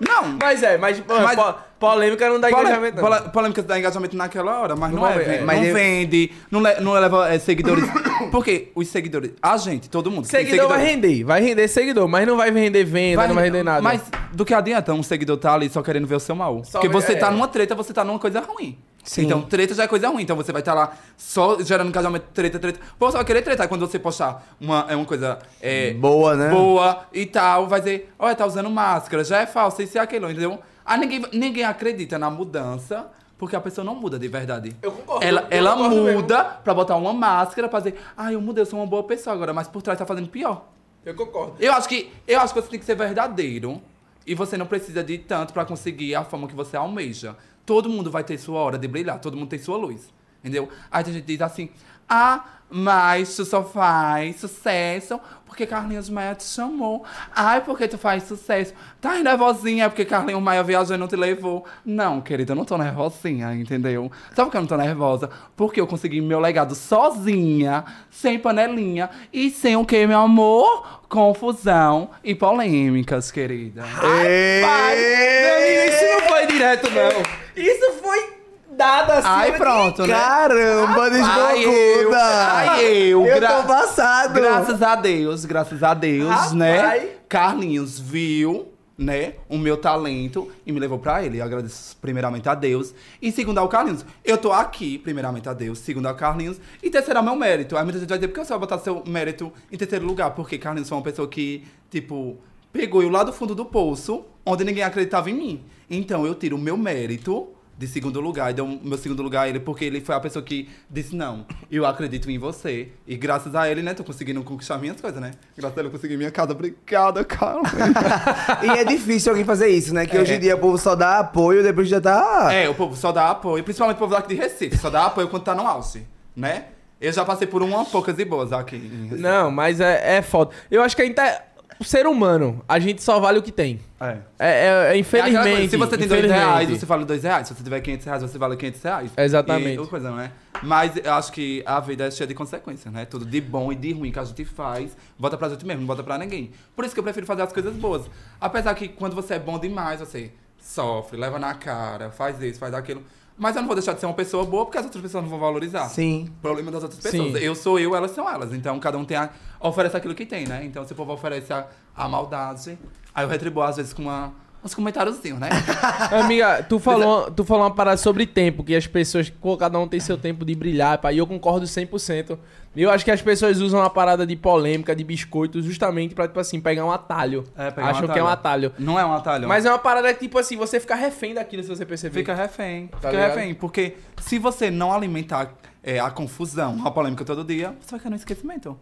Não. 0.00 0.36
Mas 0.40 0.62
é, 0.62 0.78
mas, 0.78 1.02
Mas- 1.06 1.34
po- 1.34 1.54
polêmica 1.78 2.28
não 2.28 2.38
dá 2.40 2.48
Pole- 2.48 2.62
engajamento, 2.62 2.96
não. 2.96 3.02
pole- 3.02 3.30
polêmica 3.30 3.62
dá 3.62 3.78
engajamento 3.78 4.16
naquela 4.16 4.60
hora, 4.60 4.76
mas 4.76 4.92
não, 4.92 5.00
Não 5.02 5.08
é, 5.08 5.22
é, 5.36 5.38
não 5.38 5.46
Mas 5.46 5.66
eu- 5.66 5.74
vende, 5.74 6.32
não, 6.50 6.60
le- 6.60 6.80
não 6.80 6.92
leva 6.92 7.32
é, 7.32 7.38
seguidores. 7.38 7.84
Porque 8.30 8.70
os 8.74 8.88
seguidores, 8.88 9.32
a 9.42 9.56
gente, 9.56 9.88
todo 9.88 10.10
mundo. 10.10 10.24
Seguidor 10.26 10.68
vai 10.68 10.84
render, 10.84 11.24
vai 11.24 11.40
render 11.40 11.66
seguidor, 11.68 12.06
mas 12.08 12.26
não 12.26 12.36
vai 12.36 12.50
render 12.50 12.84
venda, 12.84 13.26
não 13.26 13.34
vai 13.34 13.44
render 13.44 13.62
nada. 13.62 13.80
Mas 13.82 14.02
do 14.32 14.44
que 14.44 14.52
adianta 14.54 14.92
um 14.92 15.02
seguidor 15.02 15.36
tá 15.36 15.54
ali 15.54 15.68
só 15.68 15.82
querendo 15.82 16.06
ver 16.06 16.16
o 16.16 16.20
seu 16.20 16.34
mal? 16.36 16.62
Só 16.64 16.80
Porque 16.80 16.88
você 16.88 17.12
é. 17.12 17.16
tá 17.16 17.30
numa 17.30 17.48
treta, 17.48 17.74
você 17.74 17.92
tá 17.92 18.04
numa 18.04 18.18
coisa 18.18 18.40
ruim. 18.40 18.76
Sim. 19.08 19.24
Então, 19.24 19.40
treta 19.40 19.74
já 19.74 19.84
é 19.84 19.88
coisa 19.88 20.08
ruim. 20.08 20.22
Então 20.22 20.36
você 20.36 20.52
vai 20.52 20.60
estar 20.60 20.74
lá 20.74 20.92
só 21.16 21.58
gerando 21.62 21.88
engajamento, 21.88 22.26
treta, 22.34 22.58
treta. 22.58 22.78
Pô, 22.98 23.10
você 23.10 23.16
vai 23.16 23.24
querer 23.24 23.40
tretar 23.40 23.66
quando 23.66 23.86
você 23.86 23.98
postar 23.98 24.46
uma, 24.60 24.84
é 24.88 24.94
uma 24.94 25.06
coisa 25.06 25.38
é, 25.62 25.94
Boa, 25.94 26.36
né? 26.36 26.50
boa 26.50 27.06
e 27.12 27.24
tal. 27.24 27.66
Vai 27.66 27.80
dizer, 27.80 28.12
olha, 28.18 28.34
tá 28.34 28.44
usando 28.44 28.68
máscara, 28.68 29.24
já 29.24 29.38
é 29.38 29.46
falso, 29.46 29.80
isso 29.80 29.96
e 29.96 29.98
aquilo, 29.98 30.30
entendeu? 30.30 30.58
Aí 30.84 31.00
ninguém, 31.00 31.24
ninguém 31.32 31.64
acredita 31.64 32.18
na 32.18 32.30
mudança. 32.30 33.06
Porque 33.38 33.54
a 33.54 33.60
pessoa 33.60 33.84
não 33.84 33.94
muda 33.94 34.18
de 34.18 34.26
verdade. 34.26 34.74
Eu 34.82 34.90
concordo, 34.90 35.24
Ela, 35.24 35.42
eu 35.42 35.58
ela 35.58 35.76
concordo 35.76 36.12
muda 36.12 36.44
pra 36.44 36.74
botar 36.74 36.96
uma 36.96 37.12
máscara 37.12 37.68
pra 37.68 37.78
dizer, 37.78 38.00
ah, 38.16 38.32
eu 38.32 38.40
mudei, 38.40 38.62
eu 38.62 38.66
sou 38.66 38.80
uma 38.80 38.86
boa 38.86 39.04
pessoa 39.04 39.32
agora, 39.32 39.54
mas 39.54 39.68
por 39.68 39.80
trás 39.80 39.96
tá 39.96 40.04
fazendo 40.04 40.28
pior. 40.28 40.64
Eu 41.06 41.14
concordo. 41.14 41.54
Eu 41.60 41.72
acho 41.72 41.88
que 41.88 42.12
eu 42.26 42.40
acho 42.40 42.52
que 42.52 42.60
você 42.60 42.68
tem 42.68 42.80
que 42.80 42.84
ser 42.84 42.96
verdadeiro 42.96 43.80
e 44.26 44.34
você 44.34 44.56
não 44.56 44.66
precisa 44.66 45.04
de 45.04 45.18
tanto 45.18 45.52
pra 45.54 45.64
conseguir 45.64 46.16
a 46.16 46.24
fama 46.24 46.48
que 46.48 46.54
você 46.54 46.76
almeja. 46.76 47.36
Todo 47.68 47.86
mundo 47.90 48.10
vai 48.10 48.24
ter 48.24 48.38
sua 48.38 48.58
hora 48.60 48.78
de 48.78 48.88
brilhar, 48.88 49.20
todo 49.20 49.36
mundo 49.36 49.50
tem 49.50 49.58
sua 49.58 49.76
luz, 49.76 50.10
entendeu? 50.40 50.70
Aí 50.90 51.04
a 51.04 51.06
gente 51.06 51.20
diz 51.26 51.42
assim: 51.42 51.68
"Ah, 52.08 52.57
mas 52.70 53.34
tu 53.34 53.44
só 53.44 53.62
faz 53.62 54.40
sucesso 54.40 55.20
porque 55.58 55.66
Carlinhos 55.66 56.08
Maia 56.08 56.36
te 56.36 56.44
chamou. 56.44 57.04
Ai, 57.34 57.62
porque 57.62 57.88
tu 57.88 57.98
faz 57.98 58.22
sucesso. 58.22 58.72
Tá 59.00 59.18
nervosinha 59.18 59.88
porque 59.88 60.04
Carlinhos 60.04 60.40
Maia 60.40 60.62
viajou 60.62 60.94
e 60.94 60.98
não 60.98 61.08
te 61.08 61.16
levou. 61.16 61.64
Não, 61.84 62.20
querida, 62.20 62.52
eu 62.52 62.56
não 62.56 62.64
tô 62.64 62.78
nervosinha, 62.78 63.52
entendeu? 63.54 64.12
Sabe 64.34 64.46
por 64.46 64.50
que 64.52 64.56
eu 64.56 64.60
não 64.60 64.68
tô 64.68 64.76
nervosa? 64.76 65.30
Porque 65.56 65.80
eu 65.80 65.86
consegui 65.86 66.20
meu 66.20 66.38
legado 66.38 66.76
sozinha, 66.76 67.84
sem 68.08 68.38
panelinha 68.38 69.10
e 69.32 69.50
sem 69.50 69.74
o 69.74 69.84
que, 69.84 70.06
meu 70.06 70.20
amor? 70.20 71.00
Confusão 71.08 72.10
e 72.22 72.36
polêmicas, 72.36 73.32
querida. 73.32 73.82
Ei! 74.22 74.62
Pai, 74.62 74.96
meu 74.96 75.56
amigo, 75.56 75.94
isso 75.94 76.04
não 76.04 76.28
foi 76.28 76.46
direto, 76.46 76.90
não. 76.90 77.22
Isso 77.56 77.92
foi 78.00 78.37
dado 78.78 79.10
assim. 79.10 79.28
Ai, 79.28 79.56
pronto, 79.58 80.06
né? 80.06 80.14
Caramba, 80.14 81.02
Ai, 81.02 81.64
eu, 81.64 81.70
desbocuda! 81.72 82.18
ai, 82.22 82.86
eu, 82.86 83.26
Eu 83.26 83.40
gra- 83.40 83.62
tô 83.62 83.66
passado! 83.68 84.32
Graças 84.34 84.80
a 84.82 84.94
Deus, 84.94 85.44
graças 85.44 85.82
a 85.82 85.92
Deus, 85.92 86.28
Rapaz. 86.28 86.52
né? 86.52 87.08
Carlinhos 87.28 87.98
viu, 88.00 88.68
né, 88.96 89.34
o 89.48 89.58
meu 89.58 89.76
talento 89.76 90.50
e 90.66 90.72
me 90.72 90.80
levou 90.80 90.98
pra 90.98 91.22
ele. 91.24 91.38
Eu 91.38 91.44
agradeço 91.44 91.96
primeiramente 91.98 92.48
a 92.48 92.54
Deus. 92.54 92.94
E 93.20 93.30
segundo 93.30 93.58
ao 93.58 93.68
Carlinhos, 93.68 94.04
eu 94.24 94.38
tô 94.38 94.50
aqui, 94.52 94.98
primeiramente 94.98 95.48
a 95.48 95.52
Deus, 95.52 95.78
segundo 95.80 96.06
ao 96.06 96.14
Carlinhos. 96.14 96.60
E 96.82 96.88
terceiro 96.90 97.18
ao 97.18 97.24
meu 97.24 97.36
mérito. 97.36 97.76
Aí 97.76 97.84
muita 97.84 97.98
gente 97.98 98.08
vai 98.08 98.18
dizer, 98.18 98.28
por 98.28 98.34
que 98.40 98.44
você 98.46 98.50
vai 98.52 98.58
botar 98.60 98.78
seu 98.78 99.02
mérito 99.06 99.52
em 99.70 99.76
terceiro 99.76 100.04
lugar? 100.06 100.30
Porque 100.30 100.56
Carlinhos 100.58 100.88
foi 100.88 100.96
uma 100.98 101.04
pessoa 101.04 101.28
que, 101.28 101.64
tipo, 101.90 102.38
pegou 102.72 103.02
eu 103.02 103.08
lá 103.10 103.22
do 103.22 103.32
fundo 103.32 103.54
do 103.54 103.64
poço, 103.64 104.24
onde 104.44 104.64
ninguém 104.64 104.82
acreditava 104.82 105.28
em 105.30 105.34
mim. 105.34 105.64
Então 105.90 106.26
eu 106.26 106.34
tiro 106.34 106.56
o 106.56 106.58
meu 106.58 106.76
mérito 106.76 107.48
de 107.78 107.86
segundo 107.86 108.20
lugar, 108.20 108.50
e 108.50 108.54
deu 108.54 108.66
meu 108.66 108.98
segundo 108.98 109.22
lugar 109.22 109.42
a 109.44 109.48
ele, 109.48 109.60
porque 109.60 109.84
ele 109.84 110.00
foi 110.00 110.12
a 110.12 110.18
pessoa 110.18 110.44
que 110.44 110.68
disse, 110.90 111.14
não, 111.14 111.46
eu 111.70 111.86
acredito 111.86 112.28
em 112.28 112.36
você. 112.36 112.88
E 113.06 113.16
graças 113.16 113.54
a 113.54 113.70
ele, 113.70 113.82
né, 113.82 113.94
tô 113.94 114.02
conseguindo 114.02 114.42
conquistar 114.42 114.78
minhas 114.78 115.00
coisas, 115.00 115.20
né? 115.20 115.30
Graças 115.56 115.78
a 115.78 115.80
ele 115.80 115.86
eu 115.88 115.92
consegui 115.92 116.16
minha 116.16 116.32
casa. 116.32 116.50
Obrigada, 116.52 117.24
Carlos. 117.24 117.70
E 118.64 118.66
é 118.70 118.84
difícil 118.84 119.30
alguém 119.30 119.44
fazer 119.44 119.68
isso, 119.68 119.94
né? 119.94 120.06
Que 120.06 120.16
É. 120.16 120.20
hoje 120.20 120.34
em 120.34 120.40
dia 120.40 120.56
o 120.56 120.58
povo 120.58 120.76
só 120.76 120.96
dá 120.96 121.20
apoio 121.20 121.62
depois 121.62 121.88
já 121.88 122.00
tá. 122.00 122.48
é, 122.52 122.68
o 122.68 122.74
povo 122.74 122.96
só 122.96 123.12
dá 123.12 123.30
apoio, 123.30 123.62
principalmente 123.62 123.96
o 123.96 124.00
povo 124.00 124.14
daqui 124.14 124.34
de 124.34 124.34
Recife, 124.34 124.76
só 124.76 124.90
dá 124.90 125.06
apoio 125.06 125.28
quando 125.28 125.44
tá 125.44 125.54
no 125.54 125.64
auge, 125.66 126.04
né? 126.34 126.64
Eu 127.00 127.12
já 127.12 127.24
passei 127.24 127.46
por 127.46 127.62
uma 127.62 127.84
poucas 127.84 128.18
e 128.18 128.24
boas 128.24 128.52
aqui 128.52 128.74
em 128.74 129.04
Recife. 129.04 129.22
Não, 129.22 129.52
mas 129.52 129.78
é, 129.80 130.16
é 130.16 130.22
foda. 130.22 130.50
Eu 130.68 130.82
acho 130.82 130.96
que 130.96 131.02
a 131.02 131.06
inter... 131.06 131.42
o 131.80 131.84
ser 131.84 132.06
humano, 132.06 132.64
a 132.68 132.78
gente 132.78 133.02
só 133.02 133.20
vale 133.20 133.38
o 133.38 133.42
que 133.42 133.52
tem. 133.52 133.80
É. 134.00 134.04
É, 134.06 134.48
é- 134.48 134.66
é 134.66 134.92
É 134.94 134.98
infelizmente. 134.98 135.48
coisa, 135.50 135.70
se 135.70 135.76
você 135.76 135.98
tem 135.98 136.08
dois 136.08 136.24
reais, 136.30 136.68
você 136.70 136.86
vale 136.86 137.04
dois 137.04 137.22
reais. 137.22 137.48
Se 137.48 137.54
você 137.54 137.62
tiver 137.62 137.80
500 137.80 138.06
reais, 138.06 138.22
você 138.22 138.38
vale 138.38 138.56
500 138.56 138.82
reais. 138.82 139.10
Exatamente. 139.16 139.74
E 139.74 139.78
outra 139.78 139.90
coisa, 139.90 140.10
não 140.10 140.20
é? 140.20 140.30
Mas 140.62 140.92
eu 140.96 141.12
acho 141.12 141.32
que 141.32 141.62
a 141.66 141.78
vida 141.80 142.06
é 142.06 142.10
cheia 142.10 142.26
de 142.26 142.34
consequências, 142.34 142.92
né? 142.92 143.04
Tudo 143.04 143.24
de 143.24 143.40
bom 143.40 143.70
e 143.72 143.76
de 143.76 143.92
ruim 143.92 144.10
que 144.10 144.18
a 144.18 144.24
gente 144.24 144.44
faz, 144.44 144.96
bota 145.18 145.36
pra 145.36 145.48
gente 145.48 145.64
mesmo, 145.64 145.80
não 145.80 145.86
bota 145.86 146.02
pra 146.02 146.18
ninguém. 146.18 146.50
Por 146.74 146.84
isso 146.84 146.94
que 146.94 147.00
eu 147.00 147.04
prefiro 147.04 147.26
fazer 147.26 147.42
as 147.42 147.52
coisas 147.52 147.74
boas. 147.74 148.02
Apesar 148.40 148.74
que 148.74 148.88
quando 148.88 149.14
você 149.14 149.34
é 149.34 149.38
bom 149.38 149.58
demais, 149.58 150.00
você 150.00 150.32
sofre, 150.60 151.16
leva 151.16 151.38
na 151.38 151.54
cara, 151.54 152.10
faz 152.10 152.40
isso, 152.42 152.58
faz 152.58 152.74
aquilo. 152.74 153.02
Mas 153.38 153.54
eu 153.54 153.62
não 153.62 153.68
vou 153.68 153.76
deixar 153.76 153.92
de 153.92 154.00
ser 154.00 154.06
uma 154.06 154.14
pessoa 154.14 154.44
boa 154.44 154.64
porque 154.64 154.78
as 154.78 154.84
outras 154.84 155.00
pessoas 155.00 155.22
não 155.22 155.30
vão 155.30 155.38
valorizar. 155.38 155.88
Sim. 155.88 156.28
Problema 156.42 156.72
das 156.72 156.82
outras 156.82 157.00
pessoas. 157.00 157.32
Sim. 157.32 157.38
Eu 157.38 157.54
sou 157.54 157.78
eu, 157.78 157.94
elas 157.94 158.10
são 158.10 158.28
elas. 158.28 158.52
Então 158.52 158.78
cada 158.80 158.98
um 158.98 159.04
tem 159.04 159.16
a, 159.16 159.30
oferece 159.60 159.96
aquilo 159.96 160.14
que 160.14 160.26
tem, 160.26 160.46
né? 160.46 160.64
Então 160.64 160.84
se 160.84 160.92
o 160.92 160.96
povo 160.96 161.12
oferece 161.12 161.52
a, 161.52 161.66
a 161.96 162.08
maldade, 162.08 162.76
aí 163.14 163.24
eu 163.24 163.28
retribuo 163.28 163.62
às 163.62 163.76
vezes 163.76 163.92
com 163.92 164.02
uma, 164.02 164.32
uns 164.64 164.74
comentáriozinhos, 164.74 165.38
né? 165.38 165.48
Amiga, 166.12 166.62
tu 166.62 166.78
falou, 166.78 167.30
tu 167.30 167.44
falou 167.44 167.64
uma 167.64 167.74
parada 167.74 167.96
sobre 167.96 168.26
tempo, 168.26 168.64
que 168.64 168.74
as 168.74 168.86
pessoas, 168.86 169.32
cada 169.58 169.78
um 169.78 169.86
tem 169.86 170.00
seu 170.00 170.18
tempo 170.18 170.44
de 170.44 170.54
brilhar, 170.54 170.98
pá, 170.98 171.12
e 171.12 171.18
eu 171.18 171.26
concordo 171.26 171.66
100%. 171.66 172.38
Eu 172.76 172.90
acho 172.90 173.04
que 173.04 173.10
as 173.10 173.20
pessoas 173.20 173.60
usam 173.60 173.80
uma 173.80 173.90
parada 173.90 174.26
de 174.26 174.36
polêmica, 174.36 174.94
de 174.94 175.02
biscoito, 175.02 175.60
justamente 175.62 176.14
pra, 176.14 176.28
tipo 176.28 176.38
assim, 176.38 176.60
pegar 176.60 176.84
um 176.84 176.92
atalho. 176.92 177.44
É, 177.56 177.70
pegar 177.70 177.88
um 177.88 177.90
Acham 177.90 178.08
que 178.08 178.18
é 178.18 178.22
um 178.22 178.28
atalho. 178.28 178.72
Não 178.78 178.98
é 178.98 179.04
um 179.04 179.12
atalho. 179.12 179.48
Mas 179.48 179.64
é 179.64 179.70
uma 179.70 179.78
parada 179.78 180.12
que, 180.14 180.20
tipo 180.20 180.38
assim, 180.38 180.56
você 180.56 180.78
fica 180.78 180.94
refém 180.94 181.34
daquilo, 181.34 181.62
se 181.62 181.68
você 181.68 181.84
perceber. 181.84 182.20
Fica 182.20 182.34
refém. 182.34 182.88
Fica 182.94 183.10
ligado? 183.10 183.34
refém. 183.34 183.54
Porque 183.54 183.96
se 184.20 184.38
você 184.38 184.70
não 184.70 184.92
alimentar 184.92 185.54
é, 185.82 185.98
a 185.98 186.10
confusão, 186.10 186.80
a 186.84 186.90
polêmica 186.90 187.24
todo 187.24 187.42
dia, 187.42 187.74
você 187.80 187.92
vai 187.92 188.00
cair 188.00 188.10
no 188.10 188.16
esquecimento. 188.16 188.78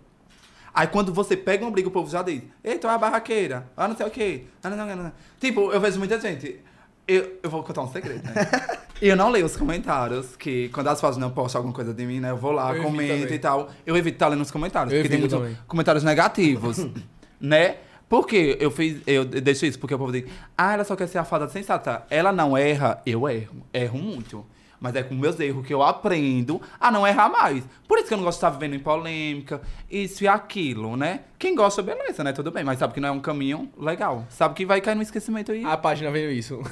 Aí 0.77 0.87
quando 0.89 1.11
você 1.11 1.35
pega 1.35 1.65
uma 1.65 1.71
briga, 1.71 1.89
o 1.89 1.91
povo 1.91 2.11
já 2.11 2.23
diz, 2.23 2.43
ei, 2.63 2.79
tu 2.79 2.87
é 2.87 2.91
a 2.91 2.99
barraqueira, 2.99 3.67
ah, 3.75 3.89
não 3.89 3.97
sei 3.97 4.05
o 4.05 4.11
quê. 4.11 4.45
Ah, 4.63 4.69
não, 4.69 4.77
não, 4.77 4.87
não, 4.87 5.05
não. 5.05 5.13
Tipo, 5.41 5.73
eu 5.73 5.81
vejo 5.81 5.99
muita 5.99 6.21
gente. 6.21 6.61
Eu, 7.09 7.39
eu 7.43 7.49
vou 7.49 7.63
contar 7.63 7.81
um 7.81 7.91
segredo, 7.91 8.23
né? 8.23 8.35
eu 9.01 9.17
não 9.17 9.31
leio 9.31 9.47
os 9.47 9.57
comentários, 9.57 10.37
que 10.37 10.69
quando 10.69 10.89
as 10.89 11.01
páginas 11.01 11.33
postam 11.33 11.61
alguma 11.61 11.75
coisa 11.75 11.95
de 11.95 12.05
mim, 12.05 12.21
né? 12.21 12.31
Eu 12.31 12.37
vou 12.37 12.53
lá, 12.53 12.77
Eu 12.77 12.83
comento 12.83 13.33
e 13.33 13.39
tal. 13.39 13.71
Eu 13.87 13.97
evito 13.97 14.17
estar 14.17 14.29
lendo 14.29 14.43
os 14.43 14.51
comentários, 14.51 14.93
Eu 14.93 14.99
porque 14.99 15.09
tem 15.09 15.19
muitos 15.19 15.59
comentários 15.67 16.05
negativos, 16.05 16.87
né? 17.41 17.77
Por 18.07 18.27
que 18.27 18.59
eu 18.61 18.71
fiz, 18.71 19.01
eu 19.07 19.25
deixo 19.25 19.65
isso? 19.65 19.79
Porque 19.79 19.95
o 19.95 19.99
povo 19.99 20.13
diz, 20.13 20.25
ah, 20.59 20.75
ela 20.75 20.85
só 20.85 20.95
quer 20.95 21.07
ser 21.07 21.17
a 21.17 21.25
fada 21.25 21.49
sensata. 21.49 22.05
Ela 22.11 22.33
não 22.33 22.55
erra, 22.55 23.01
eu 23.07 23.27
erro. 23.27 23.67
Erro 23.73 23.99
muito. 23.99 24.45
Mas 24.81 24.95
é 24.95 25.03
com 25.03 25.15
meus 25.15 25.39
erros 25.41 25.67
que 25.67 25.73
eu 25.73 25.83
aprendo 25.83 26.61
a 26.79 26.91
não 26.91 27.07
errar 27.07 27.29
mais. 27.31 27.65
Por 27.89 27.99
isso 27.99 28.09
que 28.09 28.15
eu 28.15 28.19
não 28.19 28.25
gosto 28.25 28.39
de 28.39 28.47
estar 28.47 28.51
vivendo 28.51 28.75
em 28.75 28.79
polêmica, 28.79 29.61
isso 29.91 30.23
e 30.25 30.29
aquilo, 30.29 30.97
né? 30.97 31.21
Quem 31.39 31.55
gosta, 31.55 31.83
beleza, 31.83 32.23
né? 32.23 32.33
Tudo 32.33 32.51
bem, 32.51 32.63
mas 32.65 32.79
sabe 32.79 32.93
que 32.95 33.01
não 33.01 33.09
é 33.09 33.13
um 33.13 33.21
caminho 33.21 33.71
legal. 33.79 34.25
Sabe 34.29 34.55
que 34.55 34.67
vai 34.67 34.81
cair 34.81 34.95
no 34.95 35.03
esquecimento 35.03 35.51
aí. 35.53 35.65
A 35.65 35.77
página 35.77 36.11
veio 36.11 36.31
isso. 36.31 36.61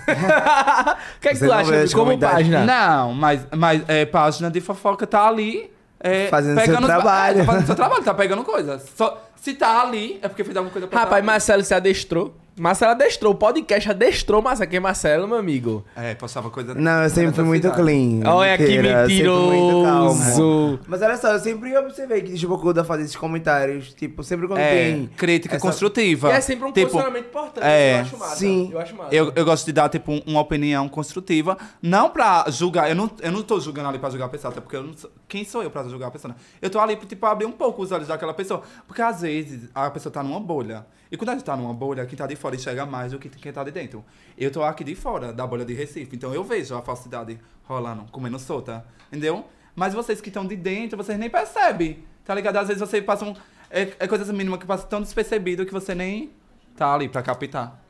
O 1.17 1.21
que 1.21 1.29
é 1.29 1.31
que 1.33 1.37
Você 1.39 1.47
tu 1.47 1.53
acha 1.53 1.95
como 1.95 2.19
página? 2.19 2.65
Não, 2.65 3.13
mas, 3.15 3.47
mas 3.57 3.83
é, 3.89 4.05
página 4.05 4.51
de 4.51 4.61
fofoca 4.61 5.07
tá 5.07 5.27
ali. 5.27 5.71
é, 6.01 6.29
Fazendo 6.29 6.57
seu 6.59 6.67
pegando- 6.67 6.87
trabalho. 6.87 7.37
É, 7.41 7.45
tá 7.45 7.53
fazendo 7.53 7.67
seu 7.67 7.75
trabalho, 7.75 8.05
tá 8.05 8.15
pegando 8.15 8.45
coisa. 8.45 8.79
Só, 8.79 9.23
se 9.37 9.55
tá 9.55 9.81
ali, 9.83 10.19
é 10.23 10.29
porque 10.29 10.45
fez 10.45 10.57
alguma 10.57 10.73
coisa 10.73 10.87
pra 10.87 11.01
Rapaz, 11.01 11.23
tá. 11.25 11.27
Marcelo 11.27 11.63
se 11.65 11.75
adestrou. 11.75 12.35
Marcelo 12.57 12.93
adestrou. 12.93 13.33
O 13.33 13.35
podcast 13.37 13.91
adestrou 13.91 14.41
Marcelo. 14.41 14.71
Quem 14.71 14.77
é 14.77 14.81
Marcelo, 14.81 15.27
meu 15.27 15.37
amigo? 15.37 15.85
É, 15.97 16.15
postava 16.15 16.51
coisa. 16.51 16.73
Não, 16.75 17.03
eu 17.03 17.11
sempre 17.11 17.33
fui 17.33 17.43
muito 17.45 17.69
clean. 17.73 18.21
Olha 18.25 18.57
que 18.57 18.63
Mentira, 18.63 19.09
sempre 19.09 19.29
muito 19.29 19.83
calmo. 19.85 20.15
mentiroso. 20.15 20.81
Mas 20.87 21.03
olha 21.03 21.17
só, 21.17 21.33
eu 21.33 21.41
sempre 21.41 21.77
observei 21.77 22.23
que 22.23 22.37
Chibocuda 22.37 22.85
faz 22.85 23.01
esses 23.03 23.17
comentários. 23.17 23.93
Tipo, 23.95 24.23
sempre 24.23 24.47
quando 24.47 24.61
É, 24.61 24.71
tem. 24.93 25.07
crítica 25.17 25.57
essa- 25.57 25.67
construtiva. 25.67 26.29
E 26.29 26.33
é 26.33 26.41
sempre 26.41 26.65
um 26.65 26.73
Tipo, 26.73 26.91
posicionamento 26.93 27.27
importante. 27.27 27.65
é, 27.65 27.97
eu 27.97 28.01
acho 28.03 28.19
massa. 28.19 28.37
sim. 28.37 28.71
Eu 28.73 28.79
acho 28.79 28.95
massa. 28.95 29.15
Eu, 29.15 29.33
eu 29.35 29.45
gosto 29.45 29.67
de 29.67 29.73
dar, 29.73 29.89
tipo, 29.89 30.13
um- 30.13 30.23
uma 30.27 30.41
opinião 30.41 30.89
construtiva, 30.89 31.59
não 31.83 32.09
pra 32.11 32.45
julgar. 32.51 32.89
Eu 32.89 32.95
não, 32.95 33.11
eu 33.21 33.33
não 33.33 33.43
tô 33.43 33.59
julgando 33.59 33.89
ali 33.89 33.99
pra 33.99 34.11
julgar 34.11 34.27
a 34.27 34.29
pessoa, 34.29 34.53
até 34.53 34.61
porque 34.61 34.77
eu 34.77 34.83
não 34.85 34.97
sou, 34.97 35.11
quem 35.27 35.45
sou 35.45 35.63
eu 35.63 35.71
pra 35.71 35.83
julgar 35.85 36.07
a 36.07 36.11
pessoa? 36.13 36.33
Né? 36.33 36.37
Eu 36.63 36.71
tô 36.71 36.79
ali, 36.79 36.95
tipo, 36.95 37.17
pra 37.17 37.31
abrir 37.33 37.47
um 37.47 37.53
pouco 37.53 37.83
os 37.83 37.91
olhos 37.91 38.07
daquela 38.07 38.33
pessoa. 38.33 38.63
Porque 38.87 39.03
às 39.03 39.23
vezes 39.23 39.69
a 39.75 39.91
pessoa 39.91 40.13
tá 40.13 40.23
numa 40.23 40.39
bolha. 40.39 40.87
E 41.11 41.17
quando 41.17 41.31
a 41.31 41.33
gente 41.33 41.45
tá 41.45 41.57
numa 41.57 41.73
bolha, 41.73 42.07
quem 42.07 42.17
tá 42.17 42.27
de 42.27 42.37
fora 42.37 42.57
enxerga 42.57 42.87
mais 42.87 43.13
do 43.13 43.19
que 43.19 43.29
quem 43.29 43.53
tá 43.53 43.63
de 43.63 43.71
dentro. 43.71 44.05
Eu 44.37 44.51
tô 44.51 44.63
aqui 44.63 44.83
de 44.83 44.95
fora, 44.95 45.33
da 45.33 45.47
bolha 45.47 45.65
de 45.65 45.75
Recife. 45.75 46.17
Então 46.17 46.35
eu 46.35 46.43
vejo 46.43 46.75
a 46.75 46.83
falsidade 46.83 47.39
rolando, 47.65 48.05
comendo 48.11 48.39
solta. 48.39 48.85
Entendeu? 49.09 49.45
Mas 49.77 49.95
vocês 49.95 50.21
que 50.21 50.29
estão 50.29 50.47
de 50.47 50.57
dentro, 50.57 50.97
vocês 50.97 51.19
nem 51.19 51.29
percebem. 51.29 52.05
Tá 52.25 52.35
ligado? 52.35 52.57
Às 52.57 52.69
vezes 52.69 52.81
vocês 52.81 53.05
passam. 53.05 53.37
É, 53.71 53.93
é 53.99 54.07
coisas 54.07 54.31
mínimas 54.31 54.59
que 54.61 54.67
passam 54.67 54.89
tão 54.89 55.03
despercebido 55.03 55.67
que 55.67 55.73
você 55.73 55.95
nem 55.95 56.33
tá 56.77 56.95
ali 56.95 57.09
pra 57.09 57.23
captar. 57.23 57.84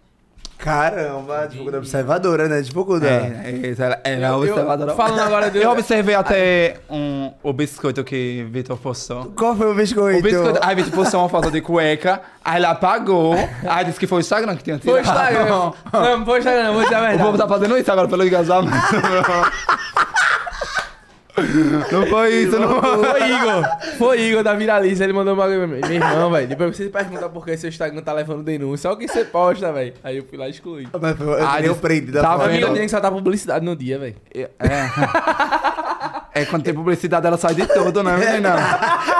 Caramba, 0.56 1.46
Chibocuda 1.50 1.76
observadora, 1.78 2.48
né? 2.48 2.62
Chibocuda. 2.64 3.06
É, 3.06 3.74
é, 3.74 3.74
ela, 3.78 4.00
é 4.02 4.30
Eu- 4.30 4.38
observadora. 4.38 4.94
falando 4.94 5.20
agora 5.20 5.50
de- 5.52 5.58
Eu 5.58 5.70
observei 5.70 6.14
até 6.14 6.76
um, 6.88 7.30
o 7.42 7.52
biscoito 7.52 8.02
que 8.02 8.46
Vitor 8.50 8.78
postou. 8.78 9.26
Qual 9.36 9.54
foi 9.54 9.70
o 9.70 9.74
biscoito? 9.74 10.20
O 10.20 10.22
biscoito. 10.22 10.58
Aí 10.62 10.74
Vitor 10.74 10.92
postou 10.92 11.20
uma 11.20 11.28
foto 11.28 11.50
de 11.50 11.60
cueca, 11.60 12.22
aí 12.42 12.56
ela 12.56 12.70
apagou, 12.70 13.34
aí 13.68 13.84
disse 13.84 14.00
que 14.00 14.06
foi 14.06 14.18
o 14.18 14.20
Instagram 14.20 14.56
que 14.56 14.62
tinha 14.64 14.78
tirado. 14.78 14.94
Foi 14.94 15.00
o 15.00 15.02
Instagram. 15.02 15.72
Não, 15.92 16.24
foi 16.24 16.34
o 16.34 16.38
Instagram, 16.38 16.72
vou 16.72 16.82
dizer 16.82 16.94
a 16.94 16.98
O 16.98 17.02
verdade. 17.02 17.22
povo 17.22 17.38
tá 17.38 17.48
fazendo 17.48 17.76
isso 17.76 17.92
agora 17.92 18.08
pelo 18.08 18.24
engajamento. 18.26 18.74
não 21.92 22.06
foi 22.06 22.34
isso, 22.42 22.58
não 22.58 22.80
foi. 22.80 23.04
Foi 23.04 23.30
Igor. 23.30 23.64
Foi 23.98 24.20
Igor 24.20 24.42
da 24.42 24.54
Viraliza. 24.54 25.04
Ele 25.04 25.12
mandou 25.12 25.34
uma 25.34 25.42
bagulho. 25.44 25.66
Meu 25.66 25.78
irmão, 25.90 26.30
velho. 26.30 26.46
Depois 26.48 26.76
você 26.76 26.88
pergunta 26.88 27.28
por 27.28 27.44
que 27.44 27.56
seu 27.56 27.68
Instagram 27.68 28.02
tá 28.02 28.12
levando 28.12 28.42
denúncia. 28.42 28.88
Olha 28.88 28.96
o 28.96 28.98
que 29.00 29.08
você 29.08 29.24
posta, 29.24 29.72
velho. 29.72 29.94
Aí 30.04 30.16
eu 30.18 30.24
fui 30.24 30.38
lá 30.38 30.46
e 30.46 30.50
excluí. 30.50 30.86
Mas 31.00 31.16
foi, 31.16 31.26
eu 31.40 31.46
Ah, 31.48 31.60
disse- 31.60 31.74
print 31.80 32.10
da 32.12 32.22
tá. 32.22 32.38
Pra 32.38 32.48
mim, 32.48 32.58
eu 32.58 32.72
tenho 32.72 32.84
que 32.84 32.88
soltar 32.90 33.10
publicidade 33.10 33.64
no 33.64 33.74
dia, 33.74 33.98
velho. 33.98 34.14
É. 34.32 34.50
É 36.36 36.44
quando 36.44 36.64
tem 36.64 36.74
publicidade, 36.74 37.24
ela 37.26 37.38
sai 37.38 37.54
de 37.54 37.64
tudo, 37.66 38.02
né, 38.02 38.16
menina? 38.18 38.56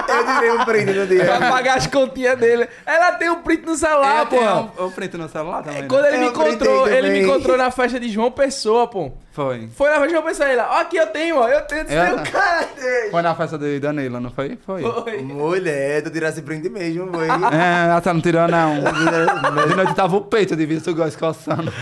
Eu 0.08 0.26
tirei 0.34 0.50
o 0.50 0.64
print 0.64 0.92
no 0.92 1.06
dia. 1.06 1.24
Pra 1.24 1.48
pagar 1.48 1.76
as 1.78 1.86
continhas 1.86 2.36
dele. 2.36 2.68
Ela 2.84 3.12
tem 3.12 3.30
um 3.30 3.40
print 3.40 3.64
no 3.64 3.76
celular, 3.76 4.20
Eu 4.22 4.26
tenho 4.26 4.64
pô. 4.76 4.84
o 4.86 4.90
print 4.90 5.16
no 5.16 5.28
celular 5.28 5.62
também. 5.62 5.82
né? 5.82 5.88
Quando 5.88 6.06
ele 6.06 6.18
me 6.18 6.24
Eu 6.26 6.32
printei 6.32 6.50
encontrou, 6.52 6.88
ele 6.88 7.10
me 7.10 7.22
encontrou 7.22 7.56
na 7.56 7.70
festa 7.70 8.00
de 8.00 8.08
João 8.08 8.32
Pessoa, 8.32 8.88
pô. 8.88 9.12
Foi. 9.32 9.68
Foi 9.76 9.86
na 9.88 9.94
festa 9.94 10.06
de 10.08 10.12
João 10.12 10.24
Pessoa, 10.24 10.48
ele, 10.48 10.60
ó, 10.60 10.80
aqui 10.80 10.96
eu 10.96 11.06
tenho, 11.06 11.36
ó, 11.38 11.48
eu 11.48 11.60
tenho, 11.62 11.82
É. 11.82 11.84
tenho 12.06 12.22
cara 12.32 12.66
dele. 12.80 13.10
Foi 13.12 13.22
na 13.22 13.34
festa 13.36 13.58
de 13.58 13.78
Danilo, 13.78 14.18
não 14.20 14.30
foi? 14.30 14.58
Foi. 14.66 14.82
Foi. 14.82 15.22
Mulher, 15.22 16.02
tu 16.02 16.10
tirasse 16.10 16.42
print 16.42 16.68
mesmo, 16.68 17.12
foi. 17.12 17.28
É, 17.54 17.90
ela 17.90 18.00
tá 18.00 18.12
não 18.12 18.20
tirou, 18.20 18.48
não. 18.48 18.74
De 19.68 19.74
noite 19.76 19.94
tava 19.94 20.16
o 20.16 20.20
peito 20.22 20.56
de 20.56 20.66
visto 20.66 20.90
igual 20.90 21.08
coçando. 21.12 21.72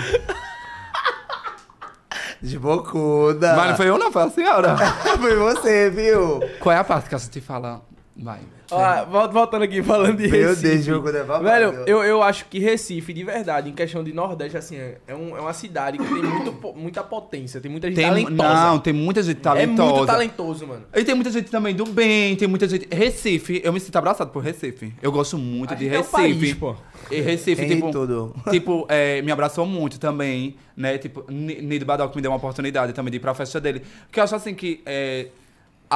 Chibocuda. 2.44 3.54
Mas 3.56 3.70
não 3.70 3.76
foi 3.76 3.88
eu, 3.88 3.98
não, 3.98 4.12
foi 4.12 4.22
a 4.22 4.30
senhora. 4.30 4.76
Foi 5.20 5.36
você, 5.36 5.90
viu? 5.90 6.40
Qual 6.58 6.74
é 6.74 6.78
a 6.78 6.84
parte 6.84 7.08
que 7.08 7.14
a 7.14 7.18
gente 7.18 7.40
fala? 7.40 7.80
Vai. 8.14 8.40
Ó, 8.70 9.04
vol- 9.06 9.30
voltando 9.32 9.62
aqui, 9.62 9.82
falando 9.82 10.16
de 10.18 10.28
Meu 10.28 10.48
Recife. 10.50 10.68
Deus, 10.68 10.84
Chibocuda 10.84 11.18
é 11.18 11.24
babado. 11.24 11.44
Velho, 11.44 11.84
eu, 11.86 12.04
eu 12.04 12.22
acho 12.22 12.44
que 12.46 12.58
Recife, 12.58 13.12
de 13.12 13.24
verdade, 13.24 13.70
em 13.70 13.72
questão 13.72 14.04
de 14.04 14.12
Nordeste, 14.12 14.56
assim, 14.56 14.76
é, 14.76 14.98
é 15.06 15.14
um- 15.14 15.34
é 15.36 15.40
uma 15.40 15.52
cidade 15.54 15.96
que 15.96 16.04
tem 16.04 16.22
muito, 16.22 16.74
muita 16.76 17.02
potência, 17.02 17.58
tem 17.60 17.70
muita 17.70 17.88
gente 17.88 17.96
Tem, 17.96 18.06
talentosa. 18.06 18.54
não, 18.66 18.78
tem 18.78 18.92
muita 18.92 19.22
gente 19.22 19.38
é 19.38 19.40
talentosa. 19.40 19.92
muito 19.94 20.06
talentoso, 20.06 20.66
mano. 20.66 20.84
E 20.94 21.04
tem 21.04 21.14
muita 21.14 21.30
gente 21.30 21.50
também 21.50 21.74
do 21.74 21.86
bem, 21.86 22.36
tem 22.36 22.46
muita 22.46 22.68
gente. 22.68 22.86
Recife, 22.94 23.62
eu 23.64 23.72
me 23.72 23.80
sinto 23.80 23.96
abraçado 23.96 24.30
por 24.30 24.42
Recife. 24.42 24.92
Eu 25.02 25.10
gosto 25.10 25.38
muito 25.38 25.72
A 25.72 25.76
de 25.76 25.86
é 25.88 25.92
o 25.92 25.96
Recife. 25.98 26.12
país, 26.12 26.54
pô. 26.54 26.76
E 27.10 27.20
Recife, 27.20 27.66
Tem 27.66 27.76
tipo. 27.76 27.90
tudo. 27.90 28.34
Tipo, 28.50 28.86
é, 28.90 29.22
me 29.22 29.32
abraçou 29.32 29.64
muito 29.66 29.98
também, 29.98 30.56
né? 30.76 30.98
Tipo, 30.98 31.24
Ni- 31.30 31.62
Nido 31.62 31.86
Badoc 31.86 32.14
me 32.14 32.20
deu 32.22 32.30
uma 32.30 32.36
oportunidade 32.36 32.92
também 32.92 33.10
de 33.10 33.16
ir 33.16 33.20
pra 33.20 33.34
festa 33.34 33.58
dele. 33.60 33.82
Porque 34.06 34.20
eu 34.20 34.24
acho 34.24 34.34
assim 34.34 34.54
que 34.54 34.82
é, 34.86 35.28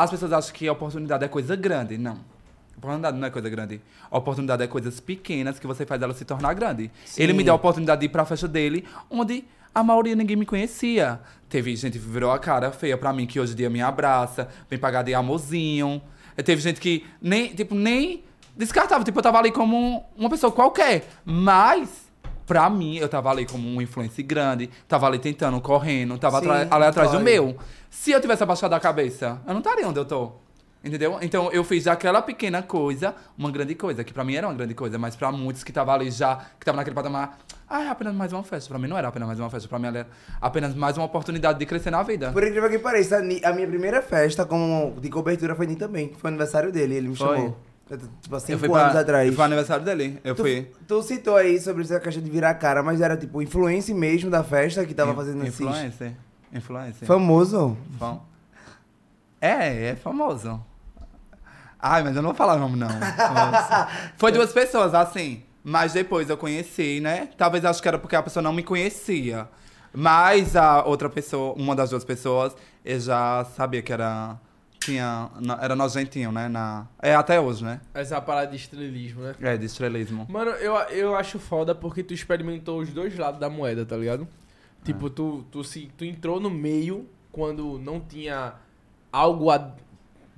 as 0.02 0.10
pessoas 0.10 0.32
acham 0.32 0.52
que 0.52 0.68
a 0.68 0.72
oportunidade 0.72 1.24
é 1.24 1.28
coisa 1.28 1.56
grande. 1.56 1.96
Não. 1.96 2.18
A 2.74 2.78
oportunidade 2.78 3.16
não 3.16 3.26
é 3.26 3.30
coisa 3.30 3.48
grande. 3.48 3.80
A 4.10 4.18
oportunidade 4.18 4.62
é 4.62 4.66
coisas 4.66 5.00
pequenas 5.00 5.58
que 5.58 5.66
você 5.66 5.86
faz 5.86 6.02
ela 6.02 6.12
se 6.12 6.24
tornar 6.24 6.52
grande. 6.52 6.90
Ele 7.16 7.32
me 7.32 7.42
deu 7.42 7.54
a 7.54 7.56
oportunidade 7.56 8.00
de 8.00 8.06
ir 8.06 8.10
pra 8.10 8.26
festa 8.26 8.46
dele, 8.46 8.84
onde 9.08 9.44
a 9.74 9.82
maioria 9.82 10.14
ninguém 10.14 10.36
me 10.36 10.44
conhecia. 10.44 11.18
Teve 11.48 11.74
gente 11.76 11.98
que 11.98 12.04
virou 12.04 12.30
a 12.30 12.38
cara 12.38 12.70
feia 12.72 12.98
pra 12.98 13.10
mim, 13.10 13.26
que 13.26 13.40
hoje 13.40 13.54
em 13.54 13.56
dia 13.56 13.70
me 13.70 13.80
abraça, 13.80 14.48
vem 14.68 14.78
pagar 14.78 15.02
de 15.02 15.14
amorzinho. 15.14 16.02
Teve 16.44 16.60
gente 16.60 16.78
que 16.78 17.06
nem, 17.20 17.54
tipo, 17.54 17.74
nem 17.74 18.22
descartava. 18.54 19.02
Tipo, 19.02 19.18
eu 19.18 19.22
tava 19.22 19.38
ali 19.38 19.50
como 19.50 20.04
uma 20.14 20.28
pessoa 20.28 20.52
qualquer. 20.52 21.08
Mas, 21.24 22.05
pra 22.46 22.70
mim, 22.70 22.96
eu 22.96 23.08
tava 23.08 23.30
ali 23.30 23.44
como 23.44 23.68
um 23.68 23.82
influencer 23.82 24.24
grande. 24.24 24.70
Tava 24.88 25.06
ali 25.06 25.18
tentando, 25.18 25.60
correndo. 25.60 26.16
Tava 26.18 26.40
Sim, 26.40 26.48
ali 26.70 26.84
atrás 26.84 27.10
do 27.10 27.20
meu. 27.20 27.56
Se 27.90 28.12
eu 28.12 28.20
tivesse 28.20 28.42
abaixado 28.42 28.74
a 28.74 28.80
cabeça, 28.80 29.40
eu 29.46 29.52
não 29.52 29.60
estaria 29.60 29.86
onde 29.86 29.98
eu 29.98 30.04
tô. 30.04 30.32
Entendeu? 30.84 31.18
Então 31.20 31.50
eu 31.50 31.64
fiz 31.64 31.84
daquela 31.84 32.22
pequena 32.22 32.62
coisa 32.62 33.12
uma 33.36 33.50
grande 33.50 33.74
coisa, 33.74 34.04
que 34.04 34.12
pra 34.12 34.22
mim 34.22 34.36
era 34.36 34.46
uma 34.46 34.54
grande 34.54 34.72
coisa, 34.72 34.96
mas 34.96 35.16
pra 35.16 35.32
muitos 35.32 35.64
que 35.64 35.72
estavam 35.72 35.92
ali 35.92 36.10
já, 36.12 36.36
que 36.36 36.42
estavam 36.60 36.76
naquele 36.76 36.94
patamar, 36.94 37.38
ah, 37.68 37.82
é 37.82 37.88
apenas 37.88 38.14
mais 38.14 38.32
uma 38.32 38.44
festa. 38.44 38.68
Pra 38.68 38.78
mim 38.78 38.86
não 38.86 38.96
era 38.96 39.08
apenas 39.08 39.26
mais 39.26 39.40
uma 39.40 39.50
festa, 39.50 39.68
pra 39.68 39.80
mim 39.80 39.88
era 39.88 40.06
apenas 40.40 40.76
mais 40.76 40.96
uma 40.96 41.06
oportunidade 41.06 41.58
de 41.58 41.66
crescer 41.66 41.90
na 41.90 42.04
vida. 42.04 42.30
Por 42.30 42.46
incrível 42.46 42.70
que 42.70 42.78
pareça, 42.78 43.18
a 43.18 43.52
minha 43.52 43.66
primeira 43.66 44.00
festa 44.00 44.46
como 44.46 44.94
de 45.00 45.08
cobertura 45.08 45.56
foi 45.56 45.66
Ni 45.66 45.74
também. 45.74 46.12
Foi 46.18 46.28
aniversário 46.28 46.70
dele, 46.70 46.94
ele 46.94 47.08
me 47.08 47.16
Foi. 47.16 47.36
chamou. 47.36 47.56
Tipo, 47.88 48.34
há 48.34 48.36
eu 48.36 48.40
cinco 48.40 48.58
fui 48.58 48.68
anos 48.80 48.92
pra, 48.92 49.00
atrás. 49.00 49.34
Foi 49.34 49.44
aniversário 49.44 49.84
dele. 49.84 50.18
Eu 50.24 50.34
Tu, 50.34 50.42
fui. 50.42 50.70
tu 50.88 51.02
citou 51.02 51.36
aí 51.36 51.60
sobre 51.60 51.82
essa 51.84 52.00
questão 52.00 52.22
de 52.22 52.28
virar 52.30 52.52
cara, 52.54 52.82
mas 52.82 53.00
era 53.00 53.16
tipo 53.16 53.40
influência 53.40 53.94
mesmo 53.94 54.28
da 54.28 54.42
festa 54.42 54.84
que 54.84 54.92
tava 54.92 55.14
fazendo 55.14 55.42
esses... 55.44 55.60
Influencer. 55.60 56.12
Influencer. 56.52 57.06
Famoso. 57.06 57.76
Fam- 57.98 58.20
É, 59.40 59.90
é 59.90 59.96
famoso. 59.96 60.60
Ai, 61.78 62.02
mas 62.02 62.16
eu 62.16 62.22
não 62.22 62.30
vou 62.30 62.36
falar 62.36 62.54
o 62.54 62.58
nome, 62.58 62.76
não. 62.76 62.88
Foi 64.18 64.32
duas 64.32 64.52
pessoas, 64.52 64.92
assim. 64.94 65.42
Mas 65.62 65.92
depois 65.92 66.28
eu 66.30 66.36
conheci, 66.36 67.00
né? 67.00 67.28
Talvez 67.36 67.64
acho 67.64 67.80
que 67.82 67.86
era 67.88 67.98
porque 67.98 68.16
a 68.16 68.22
pessoa 68.22 68.42
não 68.42 68.52
me 68.52 68.62
conhecia. 68.62 69.48
Mas 69.92 70.56
a 70.56 70.82
outra 70.84 71.08
pessoa, 71.08 71.54
uma 71.56 71.74
das 71.76 71.90
duas 71.90 72.04
pessoas, 72.04 72.54
eu 72.84 72.98
já 72.98 73.44
sabia 73.56 73.82
que 73.82 73.92
era. 73.92 74.36
Tinha. 74.86 75.30
Era 75.60 75.76
nojentinho, 75.76 76.32
né? 76.32 76.48
Na, 76.48 76.86
é 77.02 77.14
até 77.14 77.38
hoje, 77.40 77.62
né? 77.64 77.80
Essa 77.94 78.20
parada 78.20 78.46
de 78.50 78.56
estrelismo, 78.56 79.22
né? 79.22 79.34
É, 79.40 79.56
de 79.56 79.66
estrelismo. 79.66 80.26
Mano, 80.28 80.50
eu, 80.52 80.74
eu 80.90 81.14
acho 81.16 81.38
foda 81.38 81.74
porque 81.74 82.02
tu 82.02 82.14
experimentou 82.14 82.80
os 82.80 82.88
dois 82.90 83.16
lados 83.18 83.38
da 83.38 83.50
moeda, 83.50 83.84
tá 83.84 83.96
ligado? 83.96 84.26
Tipo, 84.84 85.10
tu, 85.10 85.44
tu, 85.50 85.62
se, 85.64 85.90
tu 85.96 86.04
entrou 86.04 86.38
no 86.40 86.48
meio 86.48 87.06
quando 87.32 87.78
não 87.78 88.00
tinha 88.00 88.54
algo 89.12 89.50
a 89.50 89.72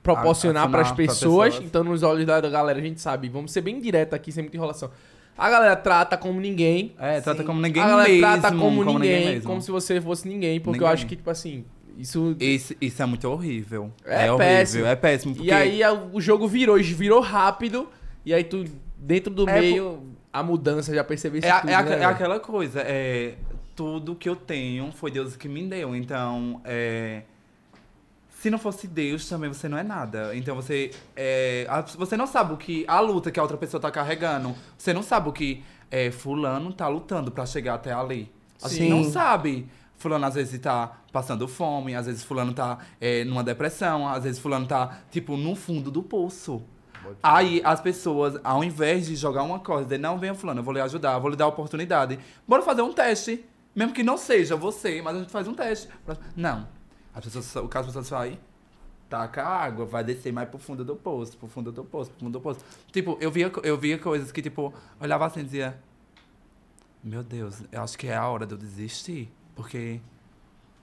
proporcionar 0.02 0.64
A- 0.64 0.68
pras 0.68 0.88
afinar 0.90 0.96
pra 0.96 1.06
pessoas. 1.14 1.48
pessoas. 1.54 1.66
Então, 1.68 1.84
nos 1.84 2.02
olhos 2.02 2.24
da 2.26 2.40
galera, 2.40 2.78
a 2.78 2.82
gente 2.82 3.00
sabe. 3.00 3.28
Vamos 3.28 3.52
ser 3.52 3.60
bem 3.60 3.78
direto 3.80 4.14
aqui, 4.14 4.32
sem 4.32 4.42
muita 4.42 4.56
enrolação. 4.56 4.90
A 5.36 5.48
galera 5.50 5.76
trata 5.76 6.16
como 6.16 6.40
ninguém. 6.40 6.94
É, 6.98 7.20
trata 7.20 7.42
Sim. 7.42 7.46
como 7.46 7.60
ninguém 7.60 7.82
a 7.82 7.88
galera 7.88 8.08
mesmo. 8.08 8.26
trata 8.26 8.56
como, 8.56 8.82
ninguém, 8.84 9.26
mesmo. 9.26 9.44
como 9.48 9.60
se 9.62 9.70
você 9.70 10.00
fosse 10.00 10.26
ninguém. 10.26 10.58
Porque 10.58 10.78
eu 10.78 10.82
Ninguém. 10.82 10.92
acho 10.94 11.06
que, 11.06 11.14
tipo 11.14 11.30
assim, 11.30 11.64
isso... 11.98 12.36
Isso, 12.40 12.74
isso 12.80 13.02
é 13.02 13.06
muito 13.06 13.28
horrível. 13.28 13.92
É 14.04 14.26
É, 14.26 14.32
horrível, 14.32 14.38
péssimo. 14.38 14.86
é 14.86 14.96
péssimo. 14.96 15.34
Porque 15.34 15.48
E 15.48 15.52
aí 15.52 15.80
o 16.12 16.20
jogo 16.20 16.46
virou, 16.48 16.76
virou 16.76 17.20
rápido. 17.20 17.88
E 18.24 18.32
aí 18.32 18.44
tu, 18.44 18.64
dentro 18.96 19.32
do 19.32 19.48
É, 19.48 19.60
meio, 19.60 20.02
a 20.32 20.42
mudança, 20.42 20.94
já 20.94 21.02
percebeu 21.04 21.38
isso 21.40 21.48
É, 21.48 21.60
tudo, 21.60 21.70
é, 21.70 21.82
né, 21.82 21.98
é 22.00 22.04
aquela 22.04 22.38
coisa, 22.40 22.80
é, 22.80 23.34
tudo 23.74 24.14
que 24.14 24.28
eu 24.28 24.36
tenho 24.36 24.90
foi 24.92 25.10
Deus 25.10 25.36
que 25.36 25.48
me 25.48 25.66
deu. 25.66 25.94
Então, 25.96 26.60
é, 26.64 27.22
se 28.40 28.50
não 28.50 28.58
fosse 28.58 28.86
Deus, 28.86 29.28
também 29.28 29.48
você 29.48 29.68
não 29.68 29.78
é 29.78 29.82
nada. 29.82 30.34
Então 30.36 30.54
você. 30.54 30.90
é, 31.16 31.66
a- 31.68 31.80
você 31.82 32.16
não 32.16 32.26
sabe 32.26 32.52
o 32.54 32.56
que. 32.56 32.84
A 32.86 33.00
luta 33.00 33.30
que 33.30 33.40
a 33.40 33.42
outra 33.42 33.56
pessoa 33.56 33.80
tá 33.80 33.90
carregando. 33.90 34.54
Você 34.76 34.92
não 34.92 35.02
sabe 35.02 35.28
o 35.28 35.32
que 35.32 35.62
é, 35.90 36.10
fulano 36.10 36.72
tá 36.72 36.86
lutando 36.86 37.30
pra 37.32 37.44
chegar 37.46 37.74
até 37.74 37.92
ali. 37.92 38.30
A 38.62 38.68
gente 38.68 38.82
Sim. 38.82 38.90
não 38.90 39.04
sabe. 39.04 39.66
Fulano 39.98 40.24
às 40.24 40.34
vezes 40.34 40.58
tá 40.60 41.00
passando 41.12 41.46
fome, 41.46 41.94
às 41.94 42.06
vezes 42.06 42.22
fulano 42.22 42.54
tá 42.54 42.78
é, 43.00 43.24
numa 43.24 43.44
depressão, 43.44 44.08
às 44.08 44.24
vezes 44.24 44.40
fulano 44.40 44.66
tá, 44.66 45.00
tipo, 45.10 45.36
no 45.36 45.54
fundo 45.54 45.90
do 45.90 46.02
poço. 46.02 46.62
Aí 47.22 47.60
as 47.64 47.80
pessoas, 47.80 48.38
ao 48.44 48.62
invés 48.62 49.06
de 49.06 49.16
jogar 49.16 49.42
uma 49.42 49.58
coisa, 49.58 49.84
dizer, 49.84 49.98
não, 49.98 50.18
venha 50.18 50.34
fulano, 50.34 50.60
eu 50.60 50.64
vou 50.64 50.72
lhe 50.72 50.80
ajudar, 50.80 51.18
vou 51.18 51.30
lhe 51.30 51.36
dar 51.36 51.44
a 51.44 51.48
oportunidade. 51.48 52.18
Bora 52.46 52.62
fazer 52.62 52.82
um 52.82 52.92
teste. 52.92 53.44
Mesmo 53.74 53.92
que 53.92 54.02
não 54.02 54.16
seja 54.16 54.56
você, 54.56 55.00
mas 55.00 55.16
a 55.16 55.20
gente 55.20 55.30
faz 55.30 55.46
um 55.46 55.54
teste. 55.54 55.88
Não. 56.34 56.66
As 57.14 57.24
pessoas, 57.24 57.56
o 57.56 57.68
caso 57.68 57.88
as 57.88 57.94
pessoas 57.94 58.06
saem, 58.08 58.38
taca 59.08 59.42
a 59.42 59.64
água, 59.64 59.84
vai 59.84 60.02
descer 60.02 60.32
mais 60.32 60.48
pro 60.48 60.58
fundo 60.58 60.84
do 60.84 60.96
poço, 60.96 61.36
pro 61.36 61.48
fundo 61.48 61.70
do 61.70 61.84
poço, 61.84 62.10
pro 62.10 62.20
fundo 62.20 62.32
do 62.32 62.40
poço. 62.40 62.60
Tipo, 62.90 63.16
eu 63.20 63.30
via, 63.30 63.50
eu 63.62 63.78
via 63.78 63.98
coisas 63.98 64.32
que, 64.32 64.42
tipo, 64.42 64.72
olhava 65.00 65.26
assim 65.26 65.40
e 65.40 65.44
dizia, 65.44 65.78
meu 67.02 67.22
Deus, 67.22 67.62
eu 67.70 67.82
acho 67.82 67.96
que 67.96 68.08
é 68.08 68.16
a 68.16 68.26
hora 68.26 68.46
de 68.46 68.54
eu 68.54 68.58
desistir. 68.58 69.30
Porque. 69.58 70.00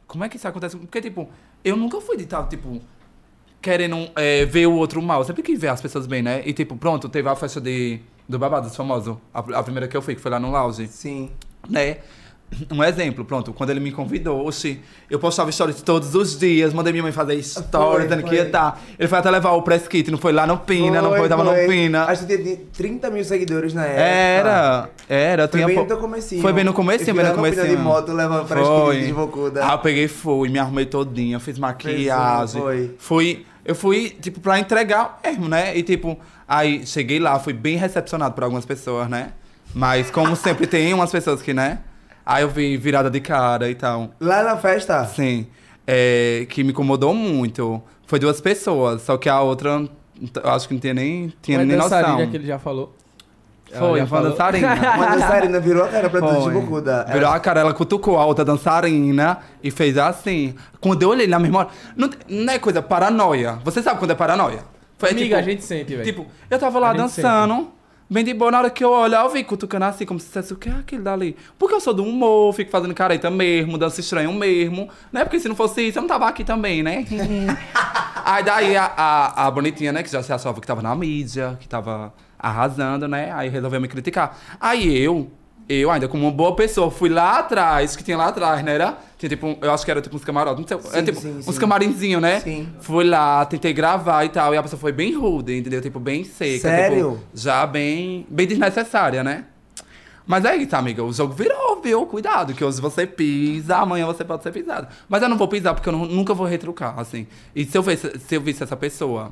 Como 0.05 0.25
é 0.25 0.29
que 0.29 0.35
isso 0.35 0.45
acontece? 0.45 0.75
Porque, 0.75 1.01
tipo, 1.01 1.29
eu 1.63 1.77
nunca 1.77 2.01
fui 2.01 2.17
de 2.17 2.23
estar, 2.23 2.43
tipo, 2.47 2.81
querendo 3.61 4.09
é, 4.17 4.43
ver 4.43 4.67
o 4.67 4.73
outro 4.73 5.01
mal. 5.01 5.23
Sempre 5.23 5.41
quis 5.41 5.57
ver 5.57 5.69
as 5.69 5.81
pessoas 5.81 6.05
bem, 6.05 6.21
né? 6.21 6.43
E, 6.45 6.51
tipo, 6.51 6.75
pronto, 6.75 7.07
teve 7.07 7.29
a 7.29 7.35
festa 7.37 7.61
de, 7.61 8.01
do 8.27 8.37
Babados 8.37 8.75
famoso. 8.75 9.19
A, 9.33 9.39
a 9.39 9.63
primeira 9.63 9.87
que 9.87 9.95
eu 9.95 10.01
fui, 10.01 10.13
que 10.13 10.19
foi 10.19 10.29
lá 10.29 10.41
no 10.41 10.51
Lounge 10.51 10.87
Sim. 10.89 11.31
né? 11.69 11.99
Um 12.71 12.83
exemplo, 12.83 13.25
pronto, 13.25 13.51
quando 13.51 13.71
ele 13.71 13.79
me 13.81 13.91
convidou, 13.91 14.47
oxi, 14.47 14.79
eu 15.09 15.19
postava 15.19 15.51
stories 15.51 15.81
todos 15.81 16.15
os 16.15 16.37
dias, 16.39 16.73
mandei 16.73 16.93
minha 16.93 17.03
mãe 17.03 17.11
fazer 17.11 17.41
stories, 17.43 17.69
Foi, 17.71 18.03
dizendo 18.03 18.23
que 18.23 18.29
foi. 18.29 18.37
ia 18.37 18.43
estar. 18.43 18.81
Ele 18.97 19.07
foi 19.07 19.17
até 19.19 19.29
levar 19.29 19.51
o 19.51 19.61
press 19.61 19.87
kit, 19.87 20.09
não 20.09 20.17
foi 20.17 20.31
lá 20.31 20.47
no 20.47 20.57
Pina, 20.59 21.01
não 21.01 21.13
foi, 21.15 21.27
tava 21.27 21.43
no 21.43 21.53
Pina. 21.67 22.05
Acho 22.05 22.25
que 22.25 22.37
tinha 22.37 22.57
30 22.73 23.09
mil 23.09 23.23
seguidores 23.25 23.73
na 23.73 23.83
época. 23.85 24.01
Era, 24.01 24.89
era, 25.09 25.47
Foi 25.49 25.65
bem 25.65 25.75
pou- 25.75 25.85
no 25.87 25.97
comecinho. 25.97 26.41
Foi 26.41 26.53
bem 26.53 26.63
no 26.63 26.73
comecinho, 26.73 27.15
bem 27.15 27.25
no 27.25 27.33
comecinho. 27.35 27.67
de 27.67 27.77
moto 27.77 28.13
levando 28.13 28.47
para 28.47 28.63
Foi. 28.63 29.01
de 29.01 29.11
Bocuda. 29.13 29.65
Ah, 29.67 29.73
eu 29.73 29.79
peguei 29.79 30.07
fui, 30.07 30.47
me 30.49 30.59
arrumei 30.59 30.85
todinha, 30.85 31.39
fiz 31.39 31.57
maquiagem. 31.59 32.61
foi. 32.61 32.95
Fui, 32.97 33.45
eu 33.65 33.75
fui, 33.75 34.09
tipo, 34.21 34.39
pra 34.39 34.59
entregar 34.59 35.19
mesmo, 35.25 35.49
né? 35.49 35.75
E 35.75 35.83
tipo, 35.83 36.17
aí 36.47 36.85
cheguei 36.85 37.19
lá, 37.19 37.37
fui 37.39 37.53
bem 37.53 37.75
recepcionado 37.75 38.33
por 38.33 38.43
algumas 38.43 38.65
pessoas, 38.65 39.09
né? 39.09 39.31
Mas 39.73 40.09
como 40.09 40.35
sempre 40.37 40.67
tem 40.67 40.93
umas 40.93 41.11
pessoas 41.11 41.41
que, 41.41 41.53
né? 41.53 41.79
Aí 42.25 42.43
eu 42.43 42.49
vi 42.49 42.75
virada 42.77 43.09
de 43.09 43.19
cara 43.19 43.69
e 43.69 43.75
tal. 43.75 44.09
Lá 44.19 44.43
na 44.43 44.57
festa? 44.57 45.05
Sim. 45.05 45.47
É, 45.85 46.47
que 46.49 46.63
me 46.63 46.71
incomodou 46.71 47.13
muito. 47.13 47.81
Foi 48.07 48.17
duas 48.19 48.41
pessoas, 48.41 49.03
só 49.03 49.17
que 49.17 49.29
a 49.29 49.41
outra, 49.41 49.87
eu 50.43 50.49
acho 50.49 50.67
que 50.67 50.73
não 50.73 50.81
tinha 50.81 50.93
nem, 50.93 51.33
tinha 51.41 51.63
nem 51.63 51.77
noção. 51.77 52.01
dançarina 52.01 52.27
que 52.27 52.37
ele 52.37 52.47
já 52.47 52.57
falou. 52.57 52.95
Foi, 53.71 54.05
foi 54.05 54.19
uma 54.19 54.29
dançarina. 54.29 54.73
Uma 54.95 55.15
dançarina 55.15 55.59
virou 55.59 55.83
a 55.83 55.87
cara 55.87 56.09
pra 56.09 56.21
tudo 56.21 56.37
de 56.37 56.43
Foi. 56.43 56.53
Bocuda. 56.53 57.05
Virou 57.11 57.29
a 57.29 57.39
cara, 57.39 57.61
ela 57.61 57.73
cutucou 57.73 58.17
a 58.17 58.25
outra 58.25 58.45
dançarina 58.45 59.39
e 59.61 59.71
fez 59.71 59.97
assim. 59.97 60.55
Quando 60.79 61.01
eu 61.01 61.09
olhei 61.09 61.27
na 61.27 61.39
memória, 61.39 61.71
não, 61.95 62.09
não 62.29 62.53
é 62.53 62.59
coisa 62.59 62.81
paranoia. 62.81 63.59
Você 63.63 63.81
sabe 63.81 63.99
quando 63.99 64.11
é 64.11 64.15
paranoia? 64.15 64.59
Foi 64.97 65.09
Amiga, 65.09 65.25
tipo, 65.25 65.35
a 65.37 65.41
gente 65.41 65.63
sente, 65.63 65.91
velho. 65.91 66.05
Tipo, 66.05 66.25
eu 66.49 66.57
tava 66.59 66.79
lá 66.79 66.93
dançando, 66.93 67.69
bem 68.09 68.23
de 68.23 68.33
boa, 68.33 68.51
na 68.51 68.59
hora 68.59 68.69
que 68.69 68.83
eu 68.83 68.91
olhar, 68.91 69.23
eu 69.23 69.29
vi 69.29 69.43
cutucando 69.43 69.85
assim, 69.85 70.05
como 70.05 70.19
se 70.19 70.27
dissesse 70.27 70.53
o 70.53 70.55
que 70.55 70.69
é 70.69 70.73
aquele 70.73 71.01
dali. 71.01 71.35
Porque 71.57 71.75
eu 71.75 71.79
sou 71.79 71.93
do 71.93 72.03
humor, 72.03 72.53
fico 72.53 72.71
fazendo 72.71 72.93
careta 72.93 73.29
mesmo, 73.29 73.77
dança 73.77 73.99
estranho 73.99 74.31
mesmo, 74.33 74.89
né? 75.11 75.23
Porque 75.23 75.39
se 75.39 75.47
não 75.47 75.55
fosse 75.55 75.87
isso, 75.87 75.97
eu 75.97 76.01
não 76.01 76.09
tava 76.09 76.27
aqui 76.27 76.43
também, 76.43 76.83
né? 76.83 77.05
Aí 78.25 78.43
daí 78.43 78.75
a, 78.75 78.85
a, 78.85 79.47
a 79.47 79.51
bonitinha, 79.51 79.91
né, 79.91 80.01
que 80.01 80.09
já 80.09 80.23
se 80.23 80.33
achava 80.33 80.59
que 80.59 80.65
tava 80.65 80.81
na 80.81 80.95
mídia, 80.95 81.57
que 81.59 81.67
tava 81.67 82.11
arrasando, 82.39 83.07
né? 83.07 83.31
Aí 83.31 83.49
resolveu 83.49 83.79
me 83.79 83.87
criticar. 83.87 84.37
Aí 84.59 84.97
eu, 84.97 85.29
eu 85.67 85.89
ainda 85.89 86.07
como 86.07 86.23
uma 86.23 86.31
boa 86.31 86.55
pessoa, 86.55 86.91
fui 86.91 87.09
lá 87.09 87.39
atrás, 87.39 87.95
que 87.95 88.03
tinha 88.03 88.17
lá 88.17 88.27
atrás, 88.27 88.63
né? 88.63 88.75
Era, 88.75 88.97
tinha 89.17 89.29
tipo, 89.29 89.57
eu 89.61 89.71
acho 89.71 89.83
que 89.83 89.91
era 89.91 90.01
tipo 90.01 90.15
uns 90.15 90.23
camarotes, 90.23 90.59
não 90.61 90.67
sei, 90.67 90.91
Sim, 90.91 90.97
é 90.97 91.01
tipo 91.03 91.19
sim, 91.19 91.37
uns 91.39 91.45
sim. 91.45 91.59
camarinzinhos, 91.59 92.21
né? 92.21 92.39
Sim. 92.39 92.69
Fui 92.81 93.03
lá, 93.03 93.45
tentei 93.45 93.73
gravar 93.73 94.23
e 94.25 94.29
tal, 94.29 94.53
e 94.53 94.57
a 94.57 94.63
pessoa 94.63 94.79
foi 94.79 94.91
bem 94.91 95.13
rude, 95.15 95.57
entendeu? 95.57 95.81
Tipo, 95.81 95.99
bem 95.99 96.23
seca. 96.23 96.59
Sério? 96.69 97.11
Tipo, 97.13 97.23
já 97.33 97.65
bem, 97.65 98.25
bem 98.29 98.45
desnecessária, 98.47 99.23
né? 99.23 99.45
Mas 100.27 100.43
é 100.43 100.55
isso, 100.55 100.75
amiga. 100.75 101.03
O 101.03 101.13
jogo 101.13 101.33
virou, 101.33 101.79
viu? 101.83 102.05
Cuidado, 102.07 102.53
que 102.55 102.63
hoje 102.63 102.81
você 102.81 103.05
pisa, 103.05 103.77
amanhã 103.77 104.07
você 104.07 104.23
pode 104.25 104.41
ser 104.41 104.51
pisado. 104.51 104.87
Mas 105.07 105.21
eu 105.21 105.29
não 105.29 105.37
vou 105.37 105.47
pisar 105.47 105.73
porque 105.75 105.87
eu 105.87 105.93
não- 105.93 106.05
nunca 106.07 106.33
vou 106.33 106.47
retrucar, 106.47 106.99
assim. 106.99 107.27
E 107.55 107.63
se 107.63 107.77
eu, 107.77 107.83
visse, 107.83 108.11
se 108.19 108.33
eu 108.35 108.41
visse 108.41 108.63
essa 108.63 108.75
pessoa, 108.75 109.31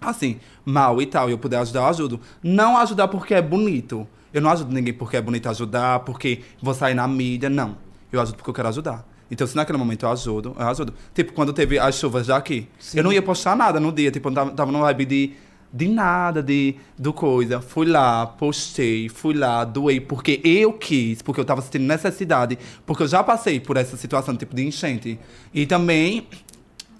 assim, 0.00 0.38
mal 0.66 1.00
e 1.00 1.06
tal, 1.06 1.28
e 1.30 1.32
eu 1.32 1.38
puder 1.38 1.58
ajudar, 1.60 1.80
eu 1.80 1.86
ajudo. 1.86 2.20
Não 2.42 2.76
ajudar 2.76 3.08
porque 3.08 3.32
é 3.34 3.40
bonito. 3.40 4.06
Eu 4.32 4.40
não 4.40 4.50
ajudo 4.50 4.72
ninguém 4.72 4.92
porque 4.92 5.16
é 5.16 5.20
bonito 5.20 5.48
ajudar, 5.48 6.00
porque 6.00 6.42
vou 6.60 6.74
sair 6.74 6.94
na 6.94 7.06
mídia, 7.08 7.48
não. 7.48 7.76
Eu 8.12 8.20
ajudo 8.20 8.36
porque 8.36 8.50
eu 8.50 8.54
quero 8.54 8.68
ajudar. 8.68 9.06
Então, 9.30 9.46
se 9.46 9.54
naquele 9.54 9.78
momento 9.78 10.04
eu 10.04 10.10
ajudo, 10.10 10.56
eu 10.58 10.68
ajudo. 10.68 10.94
Tipo, 11.14 11.32
quando 11.32 11.52
teve 11.52 11.78
as 11.78 11.94
chuvas 11.94 12.26
já 12.26 12.36
aqui, 12.36 12.66
eu 12.94 13.04
não 13.04 13.12
ia 13.12 13.22
postar 13.22 13.54
nada 13.54 13.78
no 13.78 13.92
dia. 13.92 14.10
Tipo, 14.10 14.28
eu 14.30 14.34
tava, 14.34 14.50
tava 14.52 14.72
numa 14.72 14.84
vibe 14.86 15.04
de, 15.04 15.32
de 15.72 15.88
nada, 15.88 16.42
de, 16.42 16.76
do 16.98 17.12
coisa. 17.12 17.60
Fui 17.60 17.86
lá, 17.86 18.26
postei, 18.26 19.08
fui 19.08 19.34
lá, 19.34 19.64
doei, 19.64 20.00
porque 20.00 20.40
eu 20.42 20.72
quis, 20.72 21.20
porque 21.20 21.40
eu 21.40 21.44
tava 21.44 21.60
sentindo 21.60 21.84
necessidade, 21.84 22.58
porque 22.86 23.02
eu 23.02 23.08
já 23.08 23.22
passei 23.22 23.60
por 23.60 23.76
essa 23.76 23.96
situação, 23.96 24.34
tipo, 24.34 24.56
de 24.56 24.66
enchente. 24.66 25.18
E 25.52 25.66
também 25.66 26.26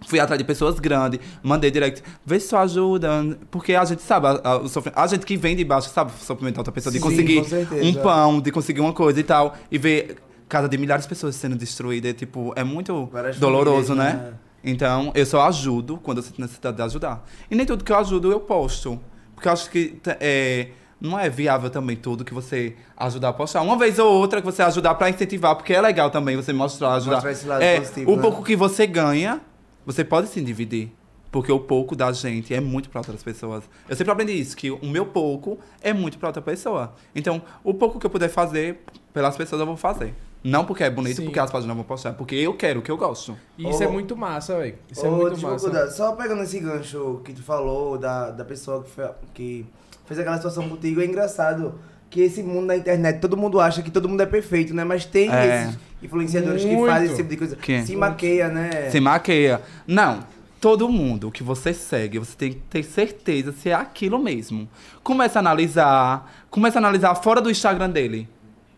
Fui 0.07 0.21
atrás 0.21 0.39
de 0.39 0.45
pessoas 0.45 0.79
grandes, 0.79 1.19
mandei 1.43 1.71
direct, 1.71 2.03
vê 2.25 2.39
se 2.39 2.49
tu 2.49 2.57
ajuda, 2.57 3.37
porque 3.51 3.75
a 3.75 3.85
gente 3.85 4.01
sabe, 4.01 4.29
a, 4.29 4.31
a- 4.31 5.03
a 5.03 5.07
gente 5.09 5.27
que 5.27 5.37
vem 5.37 5.57
de 5.57 5.65
baixo 5.65 5.91
sabe 5.91 6.13
da 6.53 6.61
outra 6.61 6.73
pessoa, 6.73 6.93
de 6.93 6.99
Sim, 6.99 7.05
conseguir 7.05 7.43
um 7.83 7.95
pão, 7.95 8.41
de 8.41 8.53
conseguir 8.53 8.81
uma 8.81 8.93
coisa 8.93 9.19
e 9.19 9.25
tal, 9.25 9.57
e 9.71 9.77
ver 9.77 10.17
casa 10.49 10.69
de 10.69 10.79
milhares 10.79 11.05
de 11.05 11.09
pessoas 11.09 11.35
sendo 11.35 11.57
destruída, 11.57 12.09
é, 12.09 12.13
tipo, 12.13 12.53
é 12.57 12.65
muito 12.65 13.11
doloroso, 13.39 13.95
né? 13.95 14.13
né? 14.15 14.33
Então, 14.65 15.13
eu 15.15 15.27
só 15.27 15.47
ajudo 15.47 15.99
quando 15.99 16.19
eu 16.19 16.23
sinto 16.23 16.41
necessidade 16.41 16.77
de 16.77 16.83
ajudar. 16.83 17.25
E 17.51 17.55
nem 17.55 17.67
tudo 17.67 17.85
que 17.85 17.93
eu 17.93 17.97
ajudo 17.99 18.31
eu 18.31 18.41
posto, 18.41 18.99
porque 19.35 19.49
eu 19.49 19.53
acho 19.53 19.71
que 19.71 20.01
é, 20.21 20.69
não 21.01 21.19
é 21.19 21.29
viável 21.29 21.71
também 21.71 21.97
tudo 21.97 22.25
que 22.25 22.35
você 22.35 22.75
ajudar 22.97 23.29
a 23.29 23.33
postar. 23.33 23.63
Uma 23.63 23.77
vez 23.77 23.99
ou 23.99 24.11
outra 24.13 24.41
que 24.41 24.47
você 24.47 24.63
ajudar 24.63 24.95
pra 24.95 25.09
incentivar, 25.11 25.55
porque 25.55 25.73
é 25.73 25.81
legal 25.81 26.11
também 26.11 26.35
você 26.37 26.53
mostrar, 26.53 26.95
ajudar. 26.95 27.17
Mostrar 27.17 27.33
esse 27.33 27.47
lado 27.47 27.63
é, 27.63 27.79
positivo, 27.79 28.13
o 28.13 28.17
né? 28.17 28.23
pouco 28.23 28.43
que 28.43 28.57
você 28.57 28.87
ganha, 28.87 29.41
você 29.89 30.05
pode 30.05 30.29
se 30.29 30.41
dividir. 30.41 30.93
Porque 31.31 31.53
o 31.53 31.61
pouco 31.61 31.95
da 31.95 32.11
gente 32.11 32.55
é 32.55 32.61
muito 32.61 32.89
para 32.89 33.01
outras 33.03 33.23
pessoas. 33.23 33.63
Eu 33.87 33.95
sempre 33.95 34.11
aprendi 34.11 34.33
isso, 34.33 34.57
que 34.57 34.71
o 34.71 34.87
meu 34.87 35.05
pouco 35.05 35.59
é 35.83 35.93
muito 35.93 36.19
para 36.19 36.31
outra 36.31 36.41
pessoa. 36.41 36.95
Então, 37.15 37.43
o 37.63 37.75
pouco 37.75 37.99
que 37.99 38.07
eu 38.07 38.11
puder 38.11 38.31
fazer 38.31 38.81
pelas 39.13 39.37
pessoas, 39.37 39.61
eu 39.61 39.67
vou 39.67 39.77
fazer. 39.77 40.15
Não 40.43 40.65
porque 40.65 40.83
é 40.85 40.89
bonito, 40.89 41.17
Sim. 41.17 41.25
porque 41.25 41.39
as 41.39 41.51
páginas 41.51 41.77
vão 41.77 41.85
postar, 41.85 42.15
porque 42.15 42.35
eu 42.35 42.55
quero 42.57 42.81
o 42.81 42.83
que 42.83 42.91
eu 42.91 42.97
gosto. 42.97 43.37
E 43.59 43.69
isso 43.69 43.81
Ô, 43.81 43.83
é 43.83 43.89
muito 43.89 44.17
massa, 44.17 44.57
velho. 44.57 44.79
Isso 44.91 45.05
é 45.05 45.09
Ô, 45.11 45.17
muito 45.17 45.35
desculpa, 45.35 45.55
massa. 45.71 45.91
Só 45.91 46.13
pegando 46.13 46.43
esse 46.45 46.59
gancho 46.61 47.21
que 47.23 47.35
tu 47.35 47.43
falou 47.43 47.99
da, 47.99 48.31
da 48.31 48.45
pessoa 48.45 48.83
que, 48.83 48.89
fe- 48.91 49.15
que 49.35 49.67
fez 50.07 50.19
aquela 50.19 50.37
situação 50.37 50.67
contigo, 50.67 51.03
é 51.03 51.05
engraçado 51.05 51.75
que 52.11 52.21
esse 52.23 52.43
mundo 52.43 52.69
da 52.69 52.77
internet, 52.77 53.21
todo 53.21 53.37
mundo 53.37 53.61
acha 53.61 53.83
que 53.83 53.91
todo 53.91 54.09
mundo 54.09 54.23
é 54.23 54.27
perfeito, 54.27 54.75
né? 54.75 54.85
Mas 54.85 55.05
tem 55.05 55.31
É. 55.31 55.65
esses 55.65 55.79
influenciadores 56.03 56.63
que 56.65 56.71
Muito. 56.75 56.91
fazem 56.91 57.07
esse 57.09 57.17
tipo 57.17 57.29
de 57.29 57.37
coisa. 57.37 57.57
Que? 57.57 57.83
Se 57.83 57.97
maqueia, 57.97 58.49
né? 58.49 58.89
Se 58.91 59.01
maqueia. 59.01 59.61
Não. 59.87 60.21
Todo 60.61 60.89
mundo 60.89 61.31
que 61.31 61.43
você 61.43 61.73
segue, 61.73 62.19
você 62.19 62.35
tem 62.37 62.53
que 62.53 62.59
ter 62.69 62.83
certeza 62.83 63.53
se 63.53 63.71
é 63.71 63.75
aquilo 63.75 64.19
mesmo. 64.19 64.69
Começa 65.05 65.39
a 65.39 65.41
analisar. 65.41 66.33
Começa 66.51 66.79
a 66.79 66.81
analisar 66.81 67.15
fora 67.15 67.41
do 67.41 67.51
Instagram 67.51 67.91
dele. 67.91 68.29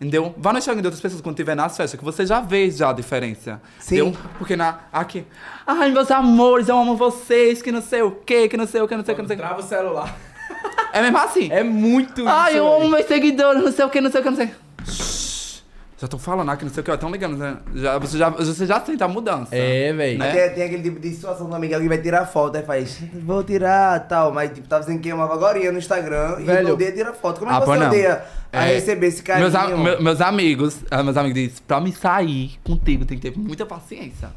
Entendeu? 0.01 0.35
Vá 0.39 0.51
no 0.53 0.59
Instagram 0.59 0.81
de 0.81 0.87
outras 0.89 1.01
pessoas 1.01 1.21
quando 1.21 1.37
tiver 1.37 1.55
nas 1.55 1.77
festas, 1.77 1.99
que 1.99 2.05
você 2.05 2.25
já 2.27 2.41
vê 2.41 2.71
já 2.71 2.89
a 2.89 2.93
diferença. 2.93 3.61
Sim. 3.79 3.97
Entendeu? 4.01 4.21
Porque 4.39 4.57
na, 4.57 4.81
aqui. 4.93 5.25
Ai, 5.67 5.91
meus 5.91 6.11
amores, 6.11 6.69
eu 6.69 6.79
amo 6.79 6.97
vocês, 6.97 7.61
que 7.61 7.71
não 7.71 7.83
sei 7.83 8.01
o 8.03 8.11
quê, 8.11 8.49
que 8.49 8.57
não 8.57 8.67
sei 8.67 8.81
o 8.81 8.89
que, 8.89 8.97
não 8.97 9.05
sei 9.05 9.13
o 9.13 9.17
que, 9.17 9.23
não 9.23 9.29
sei 9.29 9.37
o 9.37 9.41
que. 9.41 9.45
Trava 9.47 9.61
o 9.61 9.63
celular. 9.63 10.19
É 10.93 11.03
mesmo 11.03 11.19
assim. 11.19 11.49
É 11.51 11.63
muito 11.63 12.27
Ai, 12.29 12.59
eu 12.59 12.67
amo 12.77 12.89
meus 12.89 13.07
seguidores, 13.07 13.63
não 13.63 13.73
sei 13.73 13.85
o 13.85 13.91
que, 13.91 14.01
não 14.01 14.11
sei 14.11 14.21
o 14.21 14.25
que, 14.25 14.31
não 14.31 14.37
sei. 14.37 14.51
Shhh. 14.87 15.21
Já 15.99 16.09
tô 16.09 16.17
falando 16.17 16.49
aqui, 16.51 16.65
não 16.65 16.73
sei 16.73 16.81
o 16.81 16.85
que, 16.85 16.91
estão 16.91 17.11
ligando. 17.11 17.37
né? 17.37 17.59
Já, 17.75 17.99
você, 17.99 18.17
já, 18.17 18.31
você 18.31 18.65
já 18.65 18.81
sente 18.81 19.03
a 19.03 19.09
mudança. 19.09 19.55
É, 19.55 19.93
velho. 19.93 20.19
Né? 20.19 20.33
Tem, 20.33 20.55
tem 20.55 20.63
aquele 20.65 20.83
tipo 20.83 20.99
de 20.99 21.11
situação 21.11 21.47
também 21.51 21.69
que 21.69 21.75
alguém 21.75 21.91
vai 21.91 21.99
tirar 21.99 22.25
foto, 22.25 22.57
aí 22.57 22.63
faz, 22.63 22.99
vou 23.23 23.45
tirar 23.45 24.01
tal, 24.09 24.33
mas 24.33 24.51
tipo, 24.51 24.67
tava 24.67 24.83
dizendo 24.83 24.99
que 25.03 25.11
amava 25.11 25.35
agora 25.35 25.59
no 25.71 25.79
Instagram 25.79 26.37
Velho. 26.37 26.69
e 26.69 26.73
odeia 26.73 26.93
tirar 26.93 27.13
foto. 27.13 27.39
Como 27.41 27.51
é 27.51 27.55
Ah, 27.55 27.61
que 27.61 27.67
você 27.67 27.73
pô, 27.75 27.79
não. 27.79 27.87
odeia 27.89 28.23
a 28.51 28.67
É, 28.67 28.75
receber 28.77 29.09
esse 29.09 29.23
carinho? 29.23 29.51
Meus, 29.51 29.55
a- 29.55 29.69
meu- 29.77 30.03
meus 30.03 30.21
amigos, 30.23 30.79
ah, 30.91 31.03
meus 31.03 31.19
amigos 31.19 31.35
dizem, 31.35 31.57
pra 31.69 31.79
me 31.83 31.93
sair 31.93 32.59
contigo 32.65 33.05
tem 33.05 33.19
que 33.19 33.31
ter 33.31 33.39
muita 33.39 33.67
paciência. 33.67 34.31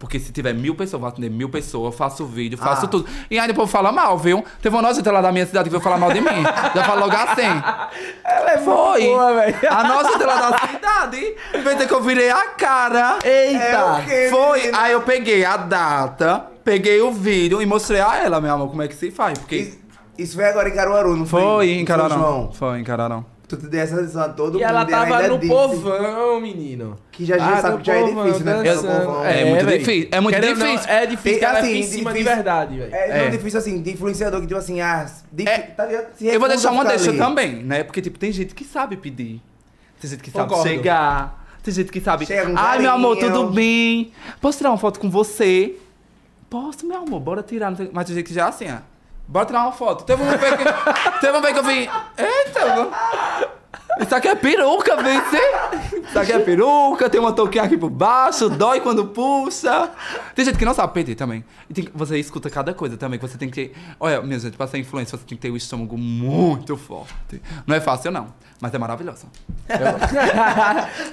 Porque 0.00 0.18
se 0.18 0.32
tiver 0.32 0.54
mil 0.54 0.74
pessoas, 0.74 0.94
eu 0.94 0.98
vou 1.00 1.08
atender 1.10 1.30
mil 1.30 1.50
pessoas, 1.50 1.94
faço 1.94 2.24
vídeo, 2.24 2.56
faço 2.56 2.86
Ah. 2.86 2.88
tudo. 2.88 3.06
E 3.30 3.38
aí 3.38 3.46
depois 3.46 3.70
fala 3.70 3.92
mal, 3.92 4.16
viu? 4.16 4.42
Teve 4.62 4.74
uma 4.74 4.80
nojenta 4.80 5.12
lá 5.12 5.20
da 5.20 5.30
minha 5.30 5.44
cidade 5.44 5.64
que 5.64 5.70
veio 5.70 5.82
falar 5.82 5.98
mal 5.98 6.10
de 6.10 6.22
mim. 6.22 6.42
Já 6.74 6.84
falou 6.84 7.06
logo 7.06 7.14
assim. 7.14 7.42
Ela 8.24 8.50
é 8.52 8.58
Foi. 8.58 9.04
boa, 9.04 9.34
velho. 9.34 9.56
A 9.70 9.84
nojenta 9.84 10.26
lá 10.26 10.50
da 10.50 10.58
cidade. 10.68 11.34
Pensa 11.52 11.86
que 11.86 11.92
eu 11.92 12.00
virei 12.02 12.30
a 12.30 12.46
cara. 12.48 13.18
Eita! 13.22 14.02
É 14.10 14.30
Foi, 14.30 14.58
menina? 14.60 14.80
aí 14.82 14.92
eu 14.92 15.02
peguei 15.02 15.44
a 15.44 15.58
data, 15.58 16.46
peguei 16.64 17.00
o 17.02 17.12
vídeo 17.12 17.60
e 17.60 17.66
mostrei 17.66 18.00
a 18.00 18.16
ela, 18.24 18.40
meu 18.40 18.54
amor, 18.54 18.70
como 18.70 18.80
é 18.80 18.88
que 18.88 18.94
se 18.94 19.10
faz. 19.10 19.38
Porque 19.38 19.56
Isso- 19.56 19.78
Isso 20.16 20.34
foi 20.34 20.46
agora 20.46 20.68
em 20.70 20.74
Caruaru, 20.74 21.14
não 21.14 21.26
foi? 21.26 21.42
foi 21.42 21.68
em 21.72 21.84
Cararão. 21.84 22.50
Foi 22.54 22.78
em 22.80 22.84
Cararão. 22.84 23.24
Tu 23.50 23.56
te 23.56 23.66
deu 23.66 23.80
essa 23.80 24.00
lição 24.00 24.22
a 24.22 24.28
todo 24.28 24.50
E 24.58 24.60
mundo. 24.62 24.70
ela 24.70 24.84
tava 24.84 25.16
ainda 25.16 25.28
no 25.28 25.38
disse 25.38 25.52
povão, 25.52 26.40
menino. 26.40 26.96
Que 27.10 27.24
já- 27.24 27.36
já 27.36 27.58
Ah, 27.58 27.60
sabe 27.60 27.78
que 27.78 27.86
já 27.88 27.94
é 27.96 28.00
povão, 28.00 28.24
difícil, 28.26 28.44
né, 28.46 28.74
povão. 28.74 29.24
É 29.24 29.44
muito 29.44 29.64
véi. 29.66 29.78
difícil, 29.78 30.08
é 30.12 30.20
muito 30.20 30.34
Querendo 30.36 30.50
ou 30.52 30.56
não, 30.66 30.72
difícil. 30.72 30.90
é 30.94 31.06
difícil, 31.06 31.38
Tem- 31.40 31.48
ela 31.48 31.58
assim, 31.58 31.76
em 31.78 31.82
cima 31.82 32.12
de 32.12 32.18
difícil. 32.18 32.36
verdade, 32.36 32.78
velho. 32.78 32.94
É, 32.94 33.10
É. 33.18 33.24
não 33.24 33.30
difícil 33.32 33.58
assim, 33.58 33.82
de 33.82 33.90
influenciador 33.92 34.40
que 34.40 34.46
tipo 34.46 34.58
assim, 34.60 34.80
ah, 34.80 35.04
de, 35.32 35.48
É, 35.48 35.58
tá 35.58 35.84
Eu 36.20 36.38
vou 36.38 36.48
deixar 36.48 36.70
uma 36.70 36.84
deixa 36.84 37.10
ali. 37.10 37.18
também, 37.18 37.56
né? 37.64 37.82
Porque, 37.82 38.00
tipo, 38.00 38.18
tem 38.20 38.30
gente 38.30 38.54
que 38.54 38.62
sabe 38.64 38.96
pedir. 38.96 39.42
Tem 40.00 40.08
gente 40.10 40.22
que 40.22 40.30
sabe 40.30 40.48
Concordo. 40.48 40.70
chegar. 40.70 41.44
Tem 41.62 41.74
gente 41.74 41.90
que 41.90 42.00
sabe. 42.00 42.26
Chega 42.26 42.48
um 42.48 42.54
Ai, 42.56 42.78
meu 42.78 42.92
amor, 42.92 43.16
carinho." 43.18 43.34
tudo 43.34 43.50
bem? 43.52 44.12
Posso 44.40 44.58
tirar 44.58 44.70
uma 44.70 44.78
foto 44.78 45.00
com 45.00 45.10
você? 45.10 45.74
Posso, 46.48 46.86
meu 46.86 46.98
amor, 46.98 47.18
bora 47.20 47.42
tirar. 47.42 47.70
Mas 47.92 48.06
tem 48.06 48.14
gente 48.14 48.26
que 48.28 48.32
já 48.34 48.46
é 48.46 48.48
assim, 48.48 48.66
ó. 48.70 48.76
Bora 49.30 49.46
tirar 49.46 49.62
uma 49.62 49.72
foto. 49.72 50.02
Teve 50.02 50.22
uma 50.22 50.36
vez 50.36 50.54
que, 50.56 50.64
teve 51.20 51.32
uma 51.32 51.40
vez 51.40 51.52
que 51.52 51.58
eu 51.60 51.64
vi. 51.64 51.88
Eita, 52.18 53.10
isso 54.00 54.14
aqui 54.14 54.26
é 54.26 54.34
peruca, 54.34 54.96
vem 55.00 55.20
ser. 55.26 56.02
Isso 56.08 56.18
aqui 56.18 56.32
é 56.32 56.38
peruca, 56.40 57.08
tem 57.08 57.20
uma 57.20 57.32
touquinha 57.32 57.62
aqui 57.62 57.76
por 57.76 57.90
baixo, 57.90 58.48
dói 58.48 58.80
quando 58.80 59.06
puxa. 59.06 59.88
Tem 60.34 60.44
gente 60.44 60.58
que 60.58 60.64
não 60.64 60.74
sabe 60.74 60.92
pedir 60.94 61.14
também. 61.14 61.44
E 61.68 61.74
tem 61.74 61.88
você 61.94 62.18
escuta 62.18 62.50
cada 62.50 62.74
coisa 62.74 62.96
também, 62.96 63.20
que 63.20 63.28
você 63.28 63.38
tem 63.38 63.48
que 63.48 63.68
ter... 63.68 63.76
Olha, 64.00 64.20
minha 64.20 64.38
gente, 64.38 64.56
pra 64.56 64.66
ser 64.66 64.78
influência, 64.78 65.16
você 65.16 65.24
tem 65.24 65.36
que 65.36 65.42
ter 65.42 65.50
o 65.50 65.56
estômago 65.56 65.96
muito 65.96 66.76
forte. 66.76 67.40
Não 67.66 67.76
é 67.76 67.80
fácil, 67.80 68.10
não, 68.10 68.34
mas 68.60 68.74
é 68.74 68.78
maravilhoso. 68.78 69.26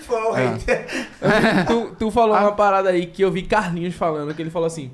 Foi. 0.01 0.27
É. 1.21 1.63
tu, 1.63 1.95
tu 1.97 2.11
falou 2.11 2.35
uma 2.35 2.51
parada 2.51 2.89
aí 2.89 3.05
que 3.05 3.21
eu 3.21 3.31
vi 3.31 3.43
Carlinhos 3.43 3.95
falando, 3.95 4.33
que 4.33 4.41
ele 4.41 4.49
falou 4.49 4.67
assim: 4.67 4.91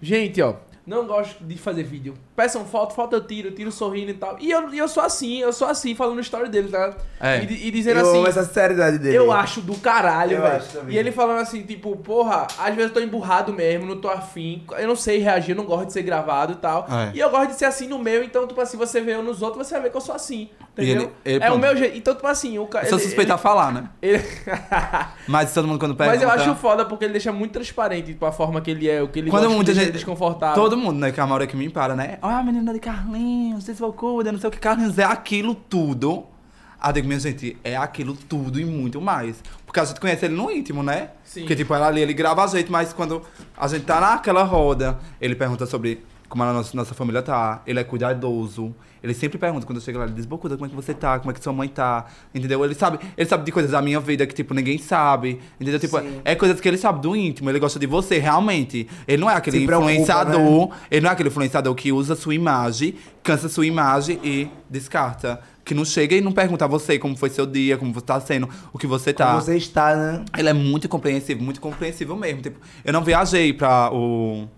Gente, 0.00 0.40
ó, 0.42 0.54
não 0.86 1.06
gosto 1.06 1.42
de 1.42 1.56
fazer 1.56 1.82
vídeo. 1.82 2.14
Peçam 2.36 2.64
foto, 2.64 2.94
foto 2.94 3.14
eu 3.14 3.24
tiro, 3.26 3.50
tiro 3.52 3.72
sorrindo 3.72 4.10
e 4.10 4.14
tal. 4.14 4.36
E 4.38 4.50
eu, 4.50 4.72
e 4.74 4.78
eu 4.78 4.86
sou 4.88 5.02
assim, 5.02 5.38
eu 5.38 5.52
sou 5.52 5.66
assim, 5.68 5.94
falando 5.94 6.20
story 6.20 6.48
dele, 6.48 6.68
tá? 6.68 6.94
É. 7.20 7.42
E, 7.42 7.68
e 7.68 7.70
dizendo 7.70 8.00
Eu 8.00 8.06
assim. 8.08 8.18
amo 8.18 8.26
essa 8.28 8.44
sinceridade 8.44 8.98
dele. 8.98 9.16
Eu 9.16 9.32
acho 9.32 9.60
do 9.60 9.74
caralho, 9.78 10.36
Eu 10.36 10.42
velho. 10.42 10.56
acho 10.56 10.68
também. 10.72 10.94
E 10.94 10.98
ele 10.98 11.10
falando 11.12 11.38
assim, 11.40 11.62
tipo, 11.62 11.96
porra, 11.96 12.46
às 12.58 12.74
vezes 12.74 12.90
eu 12.90 12.94
tô 12.94 13.00
emburrado 13.00 13.52
mesmo, 13.52 13.86
não 13.86 13.96
tô 14.00 14.08
afim, 14.08 14.62
eu 14.78 14.86
não 14.88 14.96
sei 14.96 15.18
reagir, 15.18 15.52
eu 15.52 15.56
não 15.56 15.64
gosto 15.64 15.86
de 15.86 15.92
ser 15.94 16.02
gravado 16.02 16.52
e 16.52 16.56
tal. 16.56 16.86
É. 16.90 17.12
E 17.16 17.20
eu 17.20 17.30
gosto 17.30 17.48
de 17.50 17.56
ser 17.56 17.64
assim 17.66 17.88
no 17.88 17.98
meu, 17.98 18.22
então, 18.22 18.46
tipo 18.46 18.60
assim, 18.60 18.76
você 18.76 19.00
vê 19.00 19.14
eu 19.14 19.22
nos 19.22 19.40
outros, 19.42 19.66
você 19.66 19.74
vai 19.74 19.84
ver 19.84 19.90
que 19.90 19.96
eu 19.96 20.00
sou 20.00 20.14
assim. 20.14 20.50
Entendeu? 20.76 21.02
ele- 21.02 21.10
ele- 21.24 21.44
é 21.44 21.46
o 21.46 21.50
pronto. 21.52 21.60
meu 21.60 21.76
jeito. 21.76 21.96
Então, 21.96 22.14
tipo 22.14 22.26
assim, 22.26 22.58
o 22.58 22.66
cara. 22.66 22.84
Eu 22.88 22.98
sou 22.98 22.98
ele- 22.98 23.36
falar, 23.38 23.72
né? 23.72 23.88
ele- 24.02 24.22
Mas 25.28 25.52
todo 25.54 25.66
mundo 25.68 25.78
quando 25.78 25.94
pergunta... 25.94 26.18
Mas 26.18 26.22
eu 26.22 26.30
acho 26.30 26.54
foda 26.60 26.84
porque 26.84 27.04
ele 27.04 27.12
deixa 27.12 27.32
muito 27.32 27.52
transparente 27.52 28.06
tipo, 28.08 28.24
a 28.26 28.32
forma 28.32 28.60
que 28.60 28.70
ele 28.70 28.88
é, 28.90 29.02
o 29.02 29.08
que 29.08 29.18
ele 29.20 29.30
Quando 29.30 29.42
gosta, 29.44 29.54
muita 29.56 29.70
que 29.70 29.74
deixa 29.76 29.86
gente- 29.86 29.94
desconfortável. 29.94 30.54
Todo 30.62 30.73
mundo, 30.76 30.98
né? 30.98 31.12
Que 31.12 31.20
a 31.20 31.26
maioria 31.26 31.46
que 31.46 31.56
me 31.56 31.68
para, 31.68 31.94
né? 31.94 32.18
Olha 32.22 32.38
a 32.38 32.42
menina 32.42 32.72
de 32.72 32.78
Carlinhos, 32.78 33.64
desvalcuda, 33.64 34.32
não 34.32 34.38
sei 34.38 34.48
o 34.48 34.50
que. 34.50 34.58
Carlinhos 34.58 34.98
é 34.98 35.04
aquilo 35.04 35.54
tudo. 35.54 36.24
Ah, 36.80 36.92
digo, 36.92 37.08
minha 37.08 37.18
gente, 37.18 37.56
é 37.64 37.76
aquilo 37.76 38.14
tudo 38.14 38.60
e 38.60 38.64
muito 38.64 39.00
mais. 39.00 39.42
Porque 39.64 39.80
a 39.80 39.84
gente 39.84 39.98
conhece 39.98 40.26
ele 40.26 40.34
no 40.34 40.50
íntimo, 40.50 40.82
né? 40.82 41.10
Sim. 41.24 41.40
Porque, 41.40 41.56
tipo, 41.56 41.74
ela 41.74 41.86
ali, 41.86 42.00
ele 42.02 42.12
grava 42.12 42.44
a 42.44 42.46
gente, 42.46 42.70
mas 42.70 42.92
quando 42.92 43.22
a 43.56 43.66
gente 43.68 43.84
tá 43.86 44.00
naquela 44.00 44.42
roda, 44.42 44.98
ele 45.20 45.34
pergunta 45.34 45.64
sobre 45.64 46.04
como 46.28 46.42
a 46.42 46.52
nossa, 46.52 46.76
nossa 46.76 46.94
família 46.94 47.22
tá. 47.22 47.62
Ele 47.66 47.78
é 47.78 47.84
cuidadoso. 47.84 48.74
Ele 49.02 49.12
sempre 49.12 49.36
pergunta, 49.36 49.66
quando 49.66 49.76
eu 49.76 49.82
chego 49.82 49.98
lá, 49.98 50.06
ele 50.06 50.14
diz, 50.14 50.24
Bocuda, 50.24 50.56
como 50.56 50.64
é 50.64 50.68
que 50.70 50.74
você 50.74 50.94
tá? 50.94 51.18
Como 51.18 51.30
é 51.30 51.34
que 51.34 51.42
sua 51.44 51.52
mãe 51.52 51.68
tá? 51.68 52.06
Entendeu? 52.34 52.64
Ele 52.64 52.74
sabe, 52.74 52.98
ele 53.18 53.28
sabe 53.28 53.44
de 53.44 53.52
coisas 53.52 53.70
da 53.70 53.82
minha 53.82 54.00
vida 54.00 54.26
que, 54.26 54.34
tipo, 54.34 54.54
ninguém 54.54 54.78
sabe. 54.78 55.40
Entendeu? 55.60 55.78
Tipo, 55.78 56.00
Sim. 56.00 56.20
é 56.24 56.34
coisas 56.34 56.58
que 56.58 56.66
ele 56.66 56.78
sabe 56.78 57.02
do 57.02 57.14
íntimo. 57.14 57.50
Ele 57.50 57.58
gosta 57.58 57.78
de 57.78 57.86
você, 57.86 58.18
realmente. 58.18 58.88
Ele 59.06 59.20
não 59.20 59.30
é 59.30 59.34
aquele 59.34 59.60
Se 59.60 59.66
preocupa, 59.66 59.92
influenciador. 59.92 60.68
né? 60.70 60.76
Ele 60.90 61.00
não 61.02 61.10
é 61.10 61.12
aquele 61.12 61.28
influenciador 61.28 61.74
que 61.74 61.92
usa 61.92 62.16
sua 62.16 62.34
imagem, 62.34 62.94
cansa 63.22 63.48
sua 63.50 63.66
imagem 63.66 64.18
e 64.24 64.48
descarta. 64.70 65.38
Que 65.62 65.74
não 65.74 65.84
chega 65.84 66.16
e 66.16 66.22
não 66.22 66.32
pergunta 66.32 66.64
a 66.64 66.68
você 66.68 66.98
como 66.98 67.14
foi 67.14 67.28
seu 67.28 67.44
dia, 67.44 67.76
como 67.76 67.92
você 67.92 68.06
tá 68.06 68.18
sendo, 68.20 68.48
o 68.72 68.78
que 68.78 68.86
você 68.86 69.12
tá. 69.12 69.26
Como 69.28 69.42
você 69.42 69.56
está, 69.56 69.94
né? 69.94 70.24
Ele 70.36 70.48
é 70.48 70.52
muito 70.54 70.88
compreensivo, 70.88 71.42
muito 71.42 71.60
compreensível 71.60 72.16
mesmo. 72.16 72.40
Tipo, 72.40 72.58
eu 72.82 72.92
não 72.92 73.04
viajei 73.04 73.52
pra 73.52 73.90
o, 73.92 74.48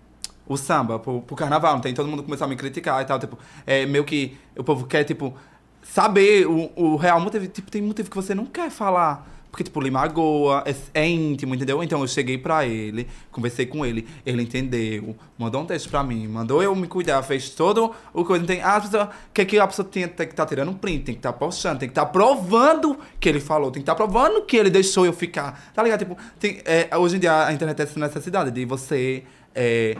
o 0.47 0.57
samba, 0.57 0.99
pro, 0.99 1.21
pro 1.21 1.35
carnaval, 1.35 1.73
não 1.73 1.81
tem? 1.81 1.93
Todo 1.93 2.07
mundo 2.07 2.23
começou 2.23 2.45
a 2.45 2.47
me 2.47 2.55
criticar 2.55 3.01
e 3.01 3.05
tal. 3.05 3.19
Tipo, 3.19 3.37
é 3.65 3.85
meio 3.85 4.03
que 4.03 4.37
o 4.57 4.63
povo 4.63 4.85
quer, 4.85 5.03
tipo, 5.03 5.35
saber 5.81 6.47
o, 6.47 6.71
o 6.75 6.95
real 6.95 7.19
motivo. 7.19 7.47
Tipo, 7.47 7.69
tem 7.69 7.81
motivo 7.81 8.09
que 8.09 8.15
você 8.15 8.33
não 8.33 8.45
quer 8.45 8.69
falar. 8.69 9.27
Porque, 9.49 9.63
tipo, 9.63 9.79
lhe 9.81 9.89
magoa, 9.89 10.63
é, 10.67 11.01
é 11.01 11.07
íntimo, 11.07 11.55
entendeu? 11.55 11.81
Então 11.81 12.01
eu 12.01 12.07
cheguei 12.07 12.37
pra 12.37 12.65
ele, 12.65 13.07
conversei 13.31 13.65
com 13.65 13.85
ele, 13.85 14.07
ele 14.25 14.43
entendeu, 14.43 15.15
mandou 15.37 15.61
um 15.61 15.65
texto 15.65 15.89
pra 15.89 16.03
mim, 16.03 16.27
mandou 16.27 16.61
eu 16.61 16.75
me 16.75 16.85
cuidar, 16.85 17.23
fez 17.23 17.49
todo 17.49 17.91
o 18.13 18.23
coisa. 18.23 18.45
Tem, 18.45 18.61
ah, 18.61 18.75
a 18.75 18.81
pessoa, 18.81 19.09
que, 19.33 19.45
que 19.45 19.57
a 19.57 19.65
pessoa 19.65 19.87
tem, 19.87 20.07
tem 20.07 20.27
que 20.27 20.33
estar 20.33 20.45
tirando 20.45 20.69
um 20.69 20.75
print, 20.75 21.05
tem 21.05 21.15
que 21.15 21.19
estar 21.19 21.33
postando, 21.33 21.79
tem 21.79 21.89
que 21.89 21.91
estar 21.93 22.05
provando 22.07 22.99
que 23.19 23.27
ele 23.27 23.39
falou, 23.39 23.71
tem 23.71 23.81
que 23.81 23.89
estar 23.89 23.95
provando 23.95 24.43
que 24.43 24.57
ele 24.57 24.69
deixou 24.69 25.05
eu 25.05 25.13
ficar. 25.13 25.71
Tá 25.73 25.81
ligado? 25.81 25.99
Tipo, 25.99 26.17
tem, 26.39 26.61
é, 26.63 26.95
hoje 26.95 27.15
em 27.15 27.19
dia 27.19 27.45
a 27.45 27.51
internet 27.51 27.77
tem 27.77 27.85
essa 27.85 27.99
necessidade 27.99 28.51
de 28.51 28.65
você 28.65 29.23
é, 29.55 29.97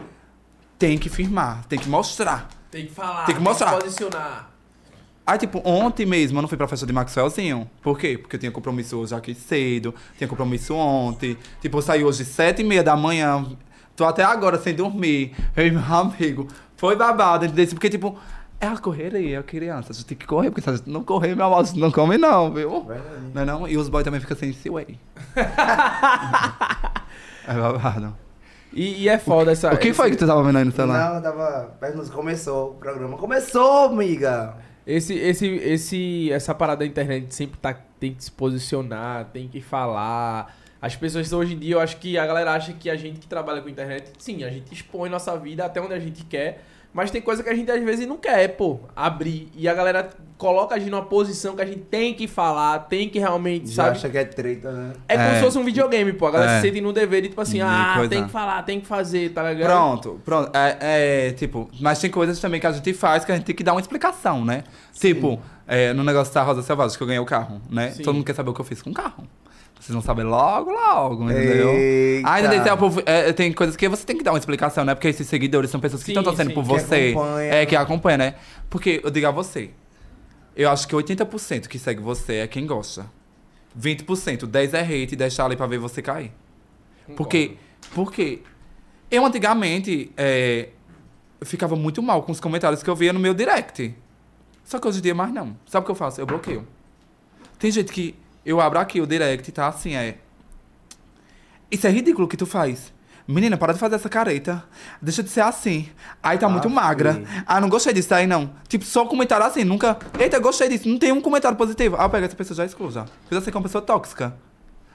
tem 0.78 0.96
que 0.98 1.08
firmar, 1.08 1.64
tem 1.66 1.78
que 1.78 1.88
mostrar. 1.88 2.48
Tem 2.70 2.86
que 2.86 2.92
falar, 2.92 3.24
Tem 3.24 3.34
que 3.34 3.40
mostrar. 3.40 3.72
posicionar. 3.78 4.50
Aí, 5.26 5.36
tipo, 5.38 5.60
ontem 5.64 6.06
mesmo 6.06 6.38
eu 6.38 6.42
não 6.42 6.48
fui 6.48 6.56
pra 6.56 6.66
festa 6.68 6.86
de 6.86 6.92
Maxwellzinho. 6.92 7.68
Por 7.82 7.98
quê? 7.98 8.16
Porque 8.16 8.36
eu 8.36 8.40
tinha 8.40 8.52
compromisso 8.52 8.96
hoje 8.98 9.14
aqui 9.14 9.34
cedo, 9.34 9.94
tinha 10.16 10.26
compromisso 10.28 10.74
ontem. 10.74 11.36
Tipo, 11.60 11.78
eu 11.78 11.82
saí 11.82 12.04
hoje 12.04 12.24
sete 12.24 12.62
e 12.62 12.64
meia 12.64 12.82
da 12.82 12.96
manhã, 12.96 13.44
tô 13.94 14.04
até 14.06 14.22
agora 14.22 14.58
sem 14.58 14.74
dormir. 14.74 15.34
Eu 15.56 15.66
e 15.66 15.70
meu 15.70 15.82
amigo. 15.82 16.48
Foi 16.76 16.94
babado, 16.96 17.44
entendeu? 17.44 17.66
Porque, 17.68 17.90
tipo, 17.90 18.18
é 18.60 18.66
a 18.68 18.76
correria, 18.78 19.40
a 19.40 19.42
criança. 19.42 19.92
A 19.92 19.94
gente 19.94 20.06
tem 20.06 20.16
que 20.16 20.26
correr, 20.26 20.50
porque 20.50 20.62
se 20.62 20.70
a 20.70 20.76
gente 20.76 20.88
não 20.88 21.02
correr, 21.04 21.34
meu 21.34 21.44
amor, 21.44 21.60
a 21.60 21.64
gente 21.64 21.78
não 21.78 21.90
come 21.90 22.16
não, 22.16 22.50
viu? 22.52 22.84
Verdade. 22.84 23.10
Não 23.34 23.42
é 23.42 23.44
não? 23.44 23.68
E 23.68 23.76
os 23.76 23.88
boys 23.90 24.04
também 24.04 24.20
ficam 24.20 24.36
sem 24.36 24.50
esse 24.50 24.70
way. 24.70 24.98
é 27.46 27.54
babado. 27.54 28.16
E, 28.72 29.02
e 29.02 29.08
é 29.08 29.18
foda 29.18 29.52
essa. 29.52 29.72
O 29.72 29.78
que 29.78 29.92
foi 29.92 30.10
que 30.10 30.16
tu 30.16 30.26
tava 30.26 30.42
vendo 30.42 30.58
aí 30.58 30.64
no 30.64 30.72
celular? 30.72 31.10
Não, 31.10 31.16
eu 31.16 31.22
tava 31.22 31.78
começou 32.12 32.70
o 32.70 32.74
programa. 32.74 33.16
Começou, 33.16 33.86
amiga! 33.86 34.56
Esse, 34.86 35.14
esse, 35.14 35.46
esse, 35.46 36.32
essa 36.32 36.54
parada 36.54 36.78
da 36.78 36.86
internet 36.86 37.34
sempre 37.34 37.58
tá, 37.58 37.74
tem 38.00 38.14
que 38.14 38.24
se 38.24 38.32
posicionar, 38.32 39.26
tem 39.26 39.46
que 39.46 39.60
falar. 39.60 40.56
As 40.80 40.96
pessoas 40.96 41.30
hoje 41.32 41.54
em 41.54 41.58
dia, 41.58 41.74
eu 41.74 41.80
acho 41.80 41.96
que 41.98 42.16
a 42.16 42.24
galera 42.24 42.52
acha 42.52 42.72
que 42.72 42.88
a 42.88 42.96
gente 42.96 43.18
que 43.18 43.26
trabalha 43.26 43.60
com 43.60 43.68
internet, 43.68 44.12
sim, 44.18 44.44
a 44.44 44.50
gente 44.50 44.72
expõe 44.72 45.10
nossa 45.10 45.36
vida 45.36 45.64
até 45.64 45.80
onde 45.80 45.92
a 45.92 45.98
gente 45.98 46.24
quer, 46.24 46.64
mas 46.92 47.10
tem 47.10 47.20
coisa 47.20 47.42
que 47.42 47.48
a 47.48 47.54
gente 47.54 47.70
às 47.70 47.82
vezes 47.82 48.06
não 48.06 48.16
quer, 48.16 48.48
pô, 48.56 48.80
abrir. 48.96 49.48
E 49.54 49.68
a 49.68 49.74
galera 49.74 50.10
coloca 50.36 50.74
a 50.74 50.78
gente 50.78 50.90
numa 50.90 51.04
posição 51.04 51.54
que 51.56 51.62
a 51.62 51.66
gente 51.66 51.80
tem 51.80 52.14
que 52.14 52.26
falar, 52.28 52.78
tem 52.80 53.08
que 53.08 53.18
realmente, 53.18 53.68
Já 53.70 53.84
sabe? 53.84 53.96
acha 53.96 54.08
que 54.08 54.18
é 54.18 54.24
treta, 54.24 54.70
né? 54.70 54.92
É 55.08 55.16
como 55.16 55.28
É. 55.28 55.34
se 55.34 55.40
fosse 55.40 55.58
um 55.58 55.64
videogame, 55.64 56.12
pô. 56.12 56.26
A 56.26 56.30
galera 56.30 56.52
É. 56.52 56.60
se 56.60 56.66
sente 56.68 56.80
no 56.80 56.92
dever 56.92 57.22
de, 57.22 57.28
tipo 57.28 57.40
assim, 57.40 57.56
De 57.56 57.62
ah, 57.62 57.94
coisa. 57.96 58.08
tem 58.10 58.24
que 58.24 58.30
falar, 58.30 58.62
tem 58.62 58.80
que 58.80 58.86
fazer, 58.86 59.30
tá 59.32 59.42
ligado? 59.52 59.68
Pronto, 59.68 60.20
pronto. 60.24 60.50
É, 60.56 60.76
é, 61.28 61.32
tipo, 61.32 61.68
mas 61.80 61.98
tem 61.98 62.10
coisas 62.10 62.38
também 62.40 62.60
que 62.60 62.66
a 62.66 62.72
gente 62.72 62.94
faz 62.94 63.24
que 63.24 63.32
a 63.32 63.34
gente 63.36 63.44
tem 63.44 63.54
que 63.54 63.64
dar 63.64 63.72
uma 63.74 63.80
explicação, 63.80 64.44
né? 64.44 64.64
Tipo, 64.94 65.40
é, 65.66 65.92
no 65.92 66.02
negócio 66.04 66.32
da 66.32 66.42
Rosa 66.42 66.62
Selvagem, 66.62 66.96
que 66.96 67.02
eu 67.02 67.06
ganhei 67.06 67.20
o 67.20 67.26
carro, 67.26 67.60
né? 67.68 67.90
Sim. 67.90 68.02
Todo 68.02 68.14
mundo 68.14 68.24
quer 68.24 68.34
saber 68.34 68.50
o 68.50 68.54
que 68.54 68.60
eu 68.60 68.64
fiz 68.64 68.80
com 68.80 68.90
o 68.90 68.94
carro. 68.94 69.24
Vocês 69.80 69.92
vão 69.92 70.02
saber 70.02 70.24
logo, 70.24 70.70
logo, 70.72 71.30
entendeu? 71.30 71.68
Eita. 71.70 72.40
Entendeu? 72.40 72.62
Tem, 72.64 72.72
o 72.72 72.76
povo- 72.76 73.02
é, 73.06 73.32
tem 73.32 73.52
coisas 73.52 73.76
que 73.76 73.88
você 73.88 74.04
tem 74.04 74.16
que 74.18 74.24
dar 74.24 74.32
uma 74.32 74.38
explicação, 74.38 74.84
né? 74.84 74.94
Porque 74.94 75.08
esses 75.08 75.26
seguidores 75.28 75.70
são 75.70 75.78
pessoas 75.80 76.02
que 76.02 76.10
estão 76.10 76.22
torcendo 76.24 76.48
sim. 76.48 76.54
por 76.54 76.62
Que 76.64 76.68
você. 76.68 77.10
acompanha. 77.14 77.54
É, 77.54 77.66
que 77.66 77.76
acompanha, 77.76 78.18
né? 78.18 78.34
Porque, 78.68 79.00
eu 79.04 79.10
digo 79.10 79.26
a 79.26 79.30
você, 79.30 79.70
eu 80.56 80.68
acho 80.68 80.86
que 80.88 80.94
80% 80.96 81.68
que 81.68 81.78
segue 81.78 82.00
você 82.02 82.34
é 82.36 82.46
quem 82.48 82.66
gosta. 82.66 83.06
20%, 83.78 84.46
10 84.46 84.74
é 84.74 84.80
hate 84.80 85.12
e 85.12 85.16
10 85.16 85.36
tá 85.36 85.44
ali 85.44 85.56
pra 85.56 85.66
ver 85.66 85.78
você 85.78 86.02
cair. 86.02 86.32
Porque, 87.16 87.56
porque 87.94 88.40
eu 89.10 89.24
antigamente 89.24 90.10
é, 90.16 90.70
eu 91.40 91.46
ficava 91.46 91.76
muito 91.76 92.02
mal 92.02 92.22
com 92.24 92.32
os 92.32 92.40
comentários 92.40 92.82
que 92.82 92.90
eu 92.90 92.96
via 92.96 93.12
no 93.12 93.20
meu 93.20 93.32
direct. 93.32 93.94
Só 94.64 94.78
que 94.78 94.88
hoje 94.88 94.98
em 94.98 95.02
dia 95.02 95.14
mais 95.14 95.32
não. 95.32 95.56
Sabe 95.66 95.84
o 95.84 95.86
que 95.86 95.90
eu 95.92 95.94
faço? 95.94 96.20
Eu 96.20 96.26
bloqueio. 96.26 96.66
Tem 97.58 97.70
gente 97.70 97.92
que 97.92 98.14
eu 98.44 98.60
abro 98.60 98.78
aqui 98.78 99.00
o 99.00 99.06
direct 99.06 99.48
e 99.48 99.52
tá 99.52 99.68
assim, 99.68 99.94
é. 99.94 100.18
Isso 101.70 101.86
é 101.86 101.90
ridículo 101.90 102.26
o 102.26 102.28
que 102.28 102.36
tu 102.36 102.46
faz. 102.46 102.92
Menina, 103.26 103.58
para 103.58 103.74
de 103.74 103.78
fazer 103.78 103.96
essa 103.96 104.08
careta. 104.08 104.64
Deixa 105.02 105.22
de 105.22 105.28
ser 105.28 105.42
assim. 105.42 105.86
Aí 106.22 106.38
tá 106.38 106.48
muito 106.48 106.66
Aff. 106.66 106.74
magra. 106.74 107.22
Ah, 107.46 107.60
não 107.60 107.68
gostei 107.68 107.92
disso 107.92 108.14
aí, 108.14 108.26
não. 108.26 108.50
Tipo, 108.66 108.86
só 108.86 109.04
comentário 109.04 109.44
assim, 109.44 109.64
nunca. 109.64 109.98
Eita, 110.18 110.38
gostei 110.38 110.66
disso. 110.70 110.88
Não 110.88 110.98
tem 110.98 111.12
um 111.12 111.20
comentário 111.20 111.56
positivo. 111.58 111.96
Ah, 111.98 112.04
eu 112.04 112.10
pego 112.10 112.24
essa 112.24 112.34
pessoa 112.34 112.56
já 112.56 112.64
excluo 112.64 112.90
já. 112.90 113.04
Sei 113.28 113.38
que 113.40 113.50
é 113.50 113.54
uma 113.54 113.62
pessoa 113.62 113.82
tóxica. 113.82 114.34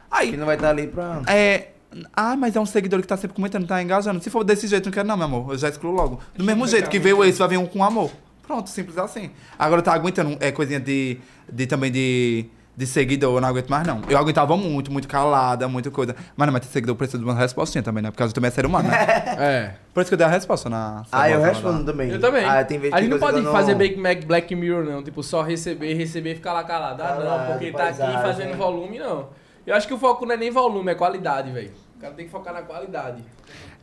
Aí, 0.09 0.31
Que 0.31 0.37
não 0.37 0.47
vai 0.47 0.55
estar 0.55 0.69
ali 0.69 0.87
pra. 0.87 1.21
é. 1.27 1.69
Ah, 2.11 2.35
mas 2.35 2.55
é 2.55 2.59
um 2.59 2.65
seguidor 2.65 2.99
que 3.01 3.07
tá 3.07 3.15
sempre 3.15 3.35
comentando, 3.35 3.67
tá 3.67 3.79
engajando. 3.79 4.19
Se 4.23 4.31
for 4.31 4.43
desse 4.43 4.65
jeito, 4.65 4.85
não 4.85 4.91
quero 4.91 5.07
não, 5.07 5.15
meu 5.15 5.25
amor. 5.27 5.51
Eu 5.51 5.57
já 5.59 5.69
excluo 5.69 5.93
logo. 5.93 6.19
Do 6.35 6.43
mesmo 6.43 6.67
jeito 6.67 6.89
que 6.89 6.97
veio 6.97 7.23
esse, 7.23 7.37
vai 7.37 7.49
vir 7.49 7.57
um 7.59 7.67
com 7.67 7.83
amor. 7.83 8.09
Pronto, 8.41 8.67
simples 8.67 8.97
assim. 8.97 9.29
Agora 9.59 9.79
tá 9.79 9.93
aguentando 9.93 10.35
é, 10.39 10.51
coisinha 10.51 10.79
de, 10.79 11.19
de 11.51 11.67
também 11.67 11.91
de, 11.91 12.47
de 12.75 12.87
seguidor, 12.87 13.35
eu 13.37 13.41
não 13.41 13.49
aguento 13.49 13.69
mais, 13.69 13.85
não. 13.85 14.01
Eu 14.09 14.17
aguentava 14.17 14.57
muito, 14.57 14.91
muito 14.91 15.07
calada, 15.07 15.67
muita 15.67 15.91
coisa. 15.91 16.15
Mas 16.35 16.47
não, 16.47 16.53
mas 16.53 16.63
ter 16.63 16.71
seguidor 16.71 16.95
precisa 16.95 17.19
de 17.19 17.23
uma 17.23 17.35
respostinha 17.35 17.83
também, 17.83 18.01
né? 18.01 18.09
Porque 18.09 18.23
a 18.23 18.25
gente 18.25 18.33
também 18.35 18.47
é 18.47 18.51
ser 18.51 18.65
humano, 18.65 18.89
né? 18.89 18.97
É. 19.43 19.73
Por 19.93 20.01
isso 20.01 20.09
que 20.09 20.13
eu 20.15 20.17
dei 20.17 20.25
a 20.25 20.29
resposta 20.29 20.69
na. 20.69 21.03
Ah, 21.11 21.29
eu 21.29 21.41
respondo 21.41 21.83
também. 21.85 22.09
Eu 22.09 22.19
também. 22.19 22.43
Ah, 22.45 22.63
tem 22.63 22.79
a 22.91 22.99
gente 22.99 23.09
não 23.09 23.19
pode 23.19 23.41
fazer 23.43 23.75
Big 23.75 23.95
Mac 23.97 24.25
Black 24.25 24.55
Mirror, 24.55 24.83
não. 24.83 25.03
Tipo, 25.03 25.21
só 25.21 25.41
receber, 25.43 25.93
receber 25.93 26.31
e 26.31 26.35
ficar 26.35 26.53
lá 26.53 26.63
calado. 26.63 27.01
Ah, 27.03 27.15
não, 27.15 27.51
porque 27.51 27.71
tá 27.71 27.83
aqui 27.89 27.97
paisagem. 27.97 28.21
fazendo 28.21 28.57
volume, 28.57 28.97
não. 28.97 29.29
Eu 29.65 29.75
acho 29.75 29.87
que 29.87 29.93
o 29.93 29.97
foco 29.97 30.25
não 30.25 30.33
é 30.33 30.37
nem 30.37 30.51
volume, 30.51 30.91
é 30.91 30.95
qualidade, 30.95 31.51
velho. 31.51 31.71
O 31.95 31.99
cara 31.99 32.13
tem 32.13 32.25
que 32.25 32.31
focar 32.31 32.53
na 32.53 32.63
qualidade. 32.63 33.23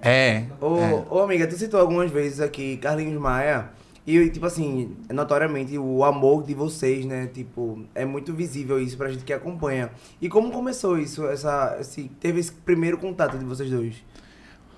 É. 0.03 0.45
Ô, 0.61 0.77
é. 0.79 1.05
ô, 1.11 1.21
amiga, 1.21 1.47
tu 1.47 1.57
citou 1.57 1.81
algumas 1.81 2.11
vezes 2.11 2.41
aqui 2.41 2.77
Carlinhos 2.77 3.21
Maia. 3.21 3.69
E, 4.07 4.31
tipo 4.31 4.47
assim, 4.47 4.97
notoriamente 5.13 5.77
o 5.79 6.03
amor 6.05 6.43
de 6.43 6.55
vocês, 6.55 7.05
né? 7.05 7.27
Tipo, 7.33 7.85
é 7.95 8.05
muito 8.05 8.33
visível 8.33 8.81
isso 8.81 8.97
pra 8.97 9.09
gente 9.11 9.25
que 9.25 9.33
acompanha. 9.33 9.91
E 10.21 10.29
como 10.29 10.51
começou 10.51 10.99
isso? 10.99 11.27
Essa, 11.27 11.77
esse, 11.81 12.05
teve 12.21 12.41
esse 12.41 12.53
primeiro 12.53 12.97
contato 12.99 13.39
de 13.39 13.45
vocês 13.45 13.71
dois? 13.71 13.95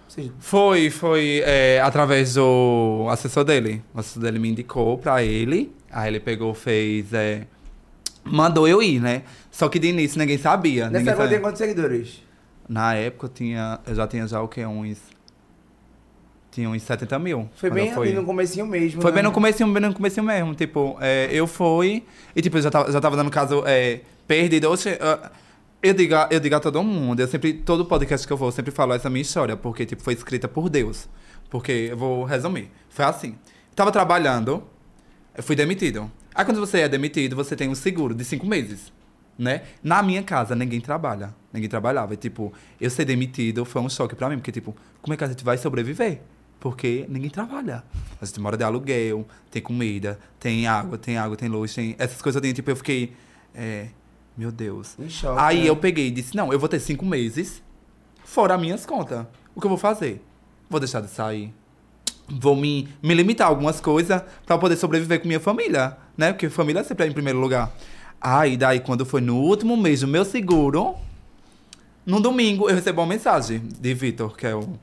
Vocês, 0.09 0.31
Foi, 0.41 0.91
foi 0.91 1.41
é, 1.45 1.81
através 1.81 2.35
do 2.35 3.07
assessor 3.11 3.45
dele. 3.45 3.83
O 3.95 4.01
assessor 4.01 4.23
dele 4.23 4.39
me 4.39 4.51
indicou 4.51 4.99
pra 4.99 5.23
ele. 5.23 5.73
Aí 5.91 6.09
ele 6.09 6.21
pegou, 6.21 6.53
fez. 6.53 7.13
é, 7.15 7.47
mandou 8.25 8.69
eu 8.69 8.83
ir, 8.83 9.01
né? 9.01 9.23
Só 9.51 9.69
que 9.69 9.79
de 9.79 9.89
início 9.89 10.19
ninguém 10.19 10.37
sabia. 10.39 10.85
nessa 10.91 10.99
ninguém 10.99 11.09
época 11.13 11.23
sabia. 11.25 11.39
tem 11.39 11.43
quantos 11.43 11.59
seguidores? 11.59 12.23
Na 12.69 12.95
época 12.95 13.27
eu 13.27 13.31
tinha. 13.31 13.81
Eu 13.87 13.95
já 13.95 14.07
tinha 14.07 14.27
já 14.27 14.41
o 14.43 14.49
que? 14.49 14.65
Uns. 14.67 14.99
Tinha 16.53 16.69
uns 16.69 16.83
70 16.83 17.19
mil. 17.19 17.49
Foi 17.55 17.71
bem 17.71 17.95
fui. 17.95 18.09
ali 18.09 18.17
no 18.17 18.25
comecinho 18.25 18.67
mesmo. 18.67 19.01
Foi 19.01 19.11
né? 19.11 19.15
bem 19.17 19.23
no 19.25 19.33
comecinho, 19.33 19.73
bem 19.73 19.83
no 19.83 19.95
comecinho 19.95 20.25
mesmo. 20.25 20.55
Tipo, 20.55 20.99
é, 21.01 21.29
eu 21.33 21.47
fui 21.47 22.05
e 22.37 22.43
tipo, 22.43 22.59
eu 22.59 22.63
já 22.63 22.71
tava, 22.71 22.93
já 22.93 23.01
tava 23.01 23.17
dando 23.17 23.31
caso 23.31 23.65
é, 23.67 24.01
perdido. 24.29 24.69
Ah, 25.01 25.31
eu, 25.83 25.95
digo, 25.95 26.15
a- 26.15 26.29
eu 26.31 26.39
digo 26.39 26.55
a 26.55 26.61
todo 26.61 26.83
mundo, 26.83 27.21
eu 27.21 27.27
sempre, 27.27 27.55
todo 27.55 27.87
podcast 27.87 28.27
que 28.27 28.33
eu 28.33 28.37
vou, 28.37 28.49
eu 28.49 28.53
sempre 28.53 28.71
falo 28.71 28.93
essa 28.93 29.09
minha 29.09 29.23
história, 29.23 29.57
porque 29.57 29.87
tipo, 29.87 30.03
foi 30.03 30.13
escrita 30.13 30.47
por 30.47 30.69
Deus. 30.69 31.09
Porque, 31.49 31.89
eu 31.91 31.97
vou 31.97 32.25
resumir. 32.25 32.71
Foi 32.91 33.07
assim. 33.07 33.35
Tava 33.75 33.91
trabalhando, 33.91 34.63
eu 35.35 35.43
fui 35.43 35.57
demitido. 35.57 36.11
Aí 36.35 36.45
quando 36.45 36.61
você 36.61 36.81
é 36.81 36.89
demitido, 36.89 37.35
você 37.35 37.57
tem 37.57 37.71
um 37.71 37.75
seguro 37.75 38.15
de 38.15 38.27
cinco 38.27 38.47
meses. 38.47 38.93
Né? 39.39 39.63
Na 39.83 40.03
minha 40.03 40.23
casa, 40.23 40.55
ninguém 40.55 40.81
trabalha. 40.81 41.35
Ninguém 41.51 41.69
trabalhava. 41.69 42.13
E, 42.13 42.17
tipo, 42.19 42.53
eu 42.79 42.91
ser 42.91 43.07
demitido 43.07 43.65
foi 43.65 43.81
um 43.81 43.89
choque 43.89 44.15
pra 44.15 44.29
mim. 44.29 44.37
Porque, 44.37 44.53
tipo, 44.53 44.77
como 45.01 45.15
é 45.15 45.17
que 45.17 45.25
a 45.25 45.27
gente 45.29 45.43
vai 45.43 45.57
sobreviver? 45.57 46.21
Porque 46.63 47.07
ninguém 47.09 47.29
trabalha. 47.29 47.83
A 48.21 48.25
gente 48.25 48.39
mora 48.39 48.57
de 48.57 48.63
aluguel, 48.63 49.27
tem 49.51 49.61
comida, 49.61 50.17
tem 50.39 50.65
água, 50.65 50.97
tem 50.97 51.19
água, 51.19 51.37
tem 51.37 51.49
luz, 51.49 51.75
tem... 51.75 51.97
Essas 51.99 52.23
coisas 52.23 52.41
eu 52.41 52.53
tipo, 52.55 52.71
eu 52.71 52.77
fiquei... 52.77 53.15
é, 53.53 53.89
meu 54.37 54.53
Deus. 54.53 54.97
Aí 55.39 55.63
né? 55.63 55.69
eu 55.69 55.75
peguei 55.75 56.07
e 56.07 56.11
disse, 56.13 56.37
não, 56.37 56.53
eu 56.53 56.61
vou 56.61 56.69
ter 56.69 56.79
cinco 56.79 57.05
meses 57.05 57.61
fora 58.25 58.57
minhas 58.57 58.87
contas. 58.87 59.27
O 59.57 59.61
que 59.61 59.67
eu 59.67 59.71
vou 59.71 59.77
fazer? 59.77 60.25
Vou 60.71 60.79
deixar 60.79 61.01
de 61.01 61.11
sair. 61.11 61.53
Vou 62.29 62.55
me, 62.55 62.89
me 63.03 63.13
limitar 63.13 63.49
a 63.49 63.51
algumas 63.51 63.81
coisas 63.81 64.23
pra 64.47 64.57
poder 64.57 64.77
sobreviver 64.77 65.21
com 65.21 65.27
minha 65.27 65.41
família, 65.41 65.99
né? 66.17 66.33
Porque 66.33 66.49
família 66.49 66.85
sempre 66.85 67.07
é 67.07 67.09
em 67.09 67.13
primeiro 67.13 67.41
lugar. 67.41 67.75
Aí, 68.21 68.57
daí, 68.57 68.79
quando 68.79 69.05
foi 69.05 69.21
no 69.21 69.37
último 69.37 69.77
mês 69.77 70.03
do 70.03 70.07
meu 70.07 70.25
seguro, 70.25 70.95
no 72.07 72.21
domingo, 72.21 72.71
eu 72.71 72.75
recebi 72.77 73.01
uma 73.01 73.07
mensagem 73.07 73.59
de 73.59 73.95
Vitor, 73.95 74.37
que 74.37 74.47
é 74.47 74.55
o 74.55 74.79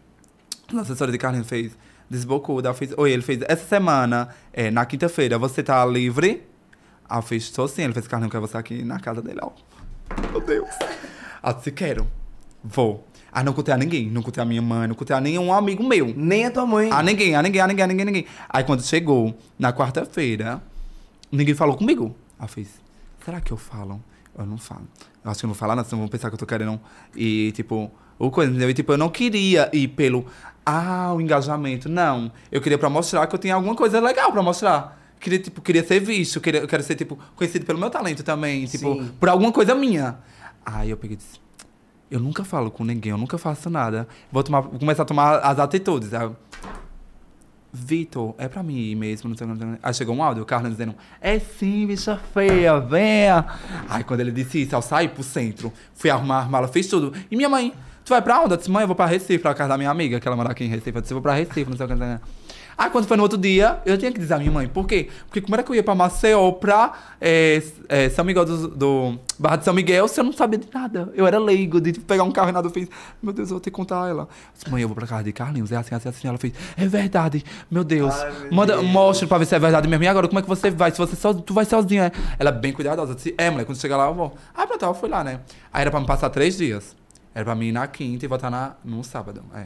o 0.77 0.79
assessor 0.79 1.11
de 1.11 1.17
Carlinhos, 1.17 1.47
fez 1.47 1.77
desbocou. 2.09 2.59
Eu 2.61 2.73
fiz, 2.73 2.93
oi, 2.97 3.11
ele 3.11 3.21
fez, 3.21 3.39
essa 3.47 3.65
semana, 3.65 4.29
é, 4.51 4.71
na 4.71 4.85
quinta-feira, 4.85 5.37
você 5.37 5.61
tá 5.61 5.85
livre? 5.85 6.43
Aí 7.07 7.17
eu 7.17 7.21
fiz, 7.21 7.49
tô 7.49 7.67
sim. 7.67 7.83
Ele 7.83 7.93
fez, 7.93 8.07
Carlinhos, 8.07 8.31
quer 8.31 8.39
você 8.39 8.57
aqui 8.57 8.83
na 8.83 8.99
casa 8.99 9.21
dele, 9.21 9.39
ó. 9.41 9.51
Meu 10.31 10.41
Deus. 10.41 10.69
Aí 11.41 11.51
eu 11.51 11.57
disse, 11.57 11.71
quero. 11.71 12.07
Vou. 12.63 13.05
Aí 13.31 13.43
não 13.43 13.53
contei 13.53 13.73
a 13.73 13.77
ninguém, 13.77 14.09
não 14.09 14.23
contei 14.23 14.41
a 14.41 14.45
minha 14.45 14.61
mãe, 14.61 14.87
não 14.87 14.95
contei 14.95 15.15
a 15.15 15.21
nenhum 15.21 15.53
amigo 15.53 15.83
meu. 15.83 16.13
Nem 16.15 16.45
a 16.45 16.51
tua 16.51 16.65
mãe. 16.65 16.91
A 16.91 17.03
ninguém, 17.03 17.35
a 17.35 17.43
ninguém, 17.43 17.61
a 17.61 17.67
ninguém, 17.67 17.83
a 17.83 17.87
ninguém, 17.87 18.01
a 18.01 18.05
ninguém. 18.05 18.25
Aí 18.49 18.63
quando 18.63 18.81
chegou, 18.83 19.37
na 19.57 19.71
quarta-feira, 19.71 20.61
ninguém 21.31 21.53
falou 21.53 21.77
comigo. 21.77 22.15
Aí 22.39 22.47
fiz, 22.47 22.81
será 23.23 23.39
que 23.39 23.51
eu 23.51 23.57
falo? 23.57 24.03
Eu 24.35 24.45
não 24.47 24.57
falo. 24.57 24.87
Eu 25.23 25.29
acho 25.29 25.41
que 25.41 25.45
eu 25.45 25.47
não 25.47 25.53
vou 25.53 25.59
falar 25.59 25.75
nada, 25.75 25.87
senão 25.87 25.99
vão 25.99 26.07
pensar 26.07 26.29
que 26.29 26.33
eu 26.33 26.39
tô 26.39 26.45
querendo. 26.45 26.79
E, 27.15 27.51
tipo, 27.51 27.91
o 28.19 28.29
coisa, 28.29 28.51
entendeu? 28.51 28.69
E, 28.69 28.73
tipo, 28.73 28.91
eu 28.91 28.97
não 28.97 29.09
queria 29.09 29.69
ir 29.73 29.87
pelo, 29.87 30.25
ah, 30.65 31.13
o 31.15 31.21
engajamento. 31.21 31.87
Não. 31.89 32.31
Eu 32.51 32.61
queria 32.61 32.77
pra 32.77 32.89
mostrar 32.89 33.25
que 33.25 33.33
eu 33.33 33.39
tinha 33.39 33.55
alguma 33.55 33.75
coisa 33.75 33.99
legal 33.99 34.31
pra 34.31 34.43
mostrar. 34.43 34.99
Queria, 35.19 35.39
tipo, 35.39 35.61
queria 35.61 35.83
ser 35.83 35.99
visto, 35.99 36.39
queria, 36.39 36.61
eu 36.61 36.67
quero 36.67 36.83
ser, 36.83 36.95
tipo, 36.95 37.17
conhecido 37.35 37.65
pelo 37.65 37.79
meu 37.79 37.89
talento 37.89 38.23
também. 38.23 38.65
Tipo, 38.65 39.01
Sim. 39.01 39.11
por 39.19 39.29
alguma 39.29 39.51
coisa 39.51 39.73
minha. 39.73 40.19
Aí 40.65 40.89
eu 40.89 40.97
peguei 40.97 41.15
e 41.15 41.17
disse, 41.17 41.39
eu 42.11 42.19
nunca 42.19 42.43
falo 42.43 42.69
com 42.69 42.83
ninguém, 42.83 43.11
eu 43.11 43.17
nunca 43.17 43.37
faço 43.37 43.69
nada. 43.69 44.07
Vou, 44.31 44.43
tomar, 44.43 44.61
vou 44.61 44.79
começar 44.79 45.03
a 45.03 45.05
tomar 45.05 45.39
as 45.39 45.59
atitudes. 45.59 46.13
Aí 46.13 46.29
Vitor, 47.71 48.33
é 48.39 48.47
pra 48.47 48.63
mim 48.63 48.95
mesmo, 48.95 49.29
não 49.29 49.37
sei 49.37 49.45
não. 49.45 49.77
Aí 49.81 49.93
chegou 49.93 50.15
um 50.15 50.23
áudio, 50.23 50.41
o 50.41 50.45
Carlos 50.45 50.71
dizendo, 50.71 50.95
é 51.21 51.37
sim, 51.37 51.85
bicha 51.85 52.17
feia, 52.33 52.79
venha. 52.79 53.45
Aí 53.87 54.03
quando 54.03 54.21
ele 54.21 54.31
disse 54.31 54.63
isso, 54.63 54.75
eu 54.75 54.81
saí 54.81 55.07
pro 55.07 55.21
centro, 55.21 55.71
fui 55.93 56.09
arrumar 56.09 56.45
a 56.45 56.49
mala, 56.49 56.67
fiz 56.67 56.87
tudo. 56.87 57.13
E 57.29 57.35
minha 57.35 57.47
mãe, 57.47 57.73
tu 58.09 58.11
vai 58.11 58.21
pra 58.23 58.41
onde? 58.41 58.53
Eu 58.53 58.57
disse, 58.57 58.71
mãe, 58.71 58.81
eu 58.81 58.87
vou 58.87 58.95
pra 58.95 59.05
Recife, 59.05 59.37
pra 59.37 59.53
casa 59.53 59.69
da 59.69 59.77
minha 59.77 59.89
amiga, 59.89 60.19
que 60.19 60.27
ela 60.27 60.35
mora 60.35 60.51
aqui 60.51 60.63
em 60.63 60.67
Recife. 60.67 60.95
Eu 60.95 61.01
disse, 61.01 61.13
eu 61.13 61.15
vou 61.15 61.21
pra 61.21 61.33
Recife, 61.33 61.69
não 61.69 61.77
sei 61.77 61.85
o 61.85 61.89
que. 61.89 61.95
não 61.95 62.07
sei 62.07 62.15
o 62.15 62.19
que. 62.19 62.39
Aí 62.75 62.89
quando 62.89 63.05
foi 63.07 63.17
no 63.17 63.23
outro 63.23 63.37
dia, 63.37 63.81
eu 63.85 63.97
tinha 63.97 64.09
que 64.09 64.17
dizer 64.17 64.35
à 64.35 64.37
minha 64.37 64.51
mãe, 64.51 64.65
por 64.65 64.87
quê? 64.87 65.09
Porque 65.25 65.41
como 65.41 65.53
era 65.53 65.61
que 65.61 65.69
eu 65.69 65.75
ia 65.75 65.83
pra 65.83 65.93
Maceió, 65.93 66.49
pra 66.53 66.93
é, 67.19 67.61
é, 67.89 68.09
São 68.09 68.23
Miguel 68.23 68.45
do, 68.45 68.69
do 68.69 69.19
Barra 69.37 69.57
de 69.57 69.65
São 69.65 69.73
Miguel, 69.73 70.07
se 70.07 70.17
eu 70.17 70.23
não 70.23 70.31
sabia 70.31 70.57
de 70.57 70.67
nada. 70.73 71.11
Eu 71.13 71.27
era 71.27 71.37
leigo, 71.37 71.81
de 71.81 71.91
pegar 71.99 72.23
um 72.23 72.31
carro 72.31 72.47
e 72.47 72.51
nada, 72.53 72.67
eu 72.67 72.71
fiz, 72.71 72.87
meu 73.21 73.33
Deus, 73.33 73.49
eu 73.49 73.55
vou 73.55 73.59
ter 73.59 73.69
que 73.69 73.75
contar 73.75 74.05
a 74.05 74.07
ela. 74.07 74.21
Eu 74.21 74.27
disse, 74.53 74.71
mãe, 74.71 74.81
eu 74.81 74.87
vou 74.87 74.95
pra 74.95 75.05
casa 75.05 75.25
de 75.25 75.33
Carlinhos, 75.33 75.73
é 75.73 75.75
assim, 75.75 75.93
assim, 75.93 76.07
assim. 76.07 76.27
Ela 76.29 76.37
fez, 76.37 76.53
é 76.77 76.87
verdade, 76.87 77.43
meu 77.69 77.83
Deus. 77.83 78.15
Ai, 78.15 78.31
meu 78.43 78.53
Manda, 78.53 78.77
Deus. 78.77 78.87
mostra 78.87 79.27
pra 79.27 79.37
ver 79.37 79.45
se 79.45 79.55
é 79.55 79.59
verdade 79.59 79.85
mesmo. 79.85 80.05
E 80.05 80.07
agora, 80.07 80.29
como 80.29 80.39
é 80.39 80.41
que 80.41 80.47
você 80.47 80.71
vai? 80.71 80.89
Se 80.91 80.97
você 80.97 81.17
só, 81.17 81.33
tu 81.33 81.53
vai 81.53 81.65
sozinha, 81.65 82.05
é? 82.05 82.11
Ela 82.39 82.49
é 82.49 82.53
bem 82.53 82.71
cuidadosa. 82.71 83.11
Eu 83.11 83.15
disse, 83.15 83.35
é, 83.37 83.49
mulher, 83.49 83.65
quando 83.65 83.77
chegar 83.77 83.97
lá 83.97 84.05
eu 84.05 84.13
vou. 84.13 84.33
Ah, 84.55 84.65
pronto, 84.65 84.85
eu 84.85 84.93
fui 84.93 85.09
lá, 85.09 85.21
né? 85.21 85.41
Aí 85.73 85.81
era 85.81 85.91
pra 85.91 85.99
me 85.99 86.07
passar 86.07 86.29
três 86.29 86.55
dias. 86.55 86.95
Era 87.33 87.45
pra 87.45 87.55
mim 87.55 87.67
ir 87.67 87.71
na 87.71 87.87
quinta 87.87 88.25
e 88.25 88.27
voltar 88.27 88.49
na, 88.49 88.73
no 88.83 89.03
sábado. 89.03 89.43
É. 89.53 89.65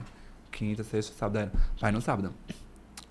Quinta, 0.51 0.83
sexta, 0.83 1.13
sábado. 1.17 1.37
Era. 1.39 1.51
Vai 1.79 1.91
no 1.91 2.01
sábado. 2.01 2.33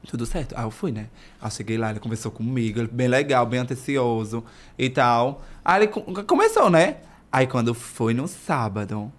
Tudo 0.08 0.26
certo. 0.26 0.54
Aí 0.56 0.64
eu 0.64 0.70
fui, 0.70 0.90
né? 0.92 1.08
Aí 1.40 1.46
eu 1.46 1.50
cheguei 1.50 1.78
lá, 1.78 1.90
ele 1.90 2.00
conversou 2.00 2.30
comigo, 2.32 2.80
ele 2.80 2.88
bem 2.88 3.08
legal, 3.08 3.46
bem 3.46 3.60
atencioso 3.60 4.44
e 4.78 4.90
tal. 4.90 5.42
Aí 5.64 5.82
ele 5.82 5.88
co- 5.88 6.02
começou, 6.24 6.68
né? 6.68 6.96
Aí 7.30 7.46
quando 7.46 7.72
foi 7.72 8.12
no 8.12 8.26
sábado, 8.28 9.10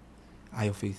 aí 0.51 0.67
eu 0.67 0.73
fiz. 0.73 0.97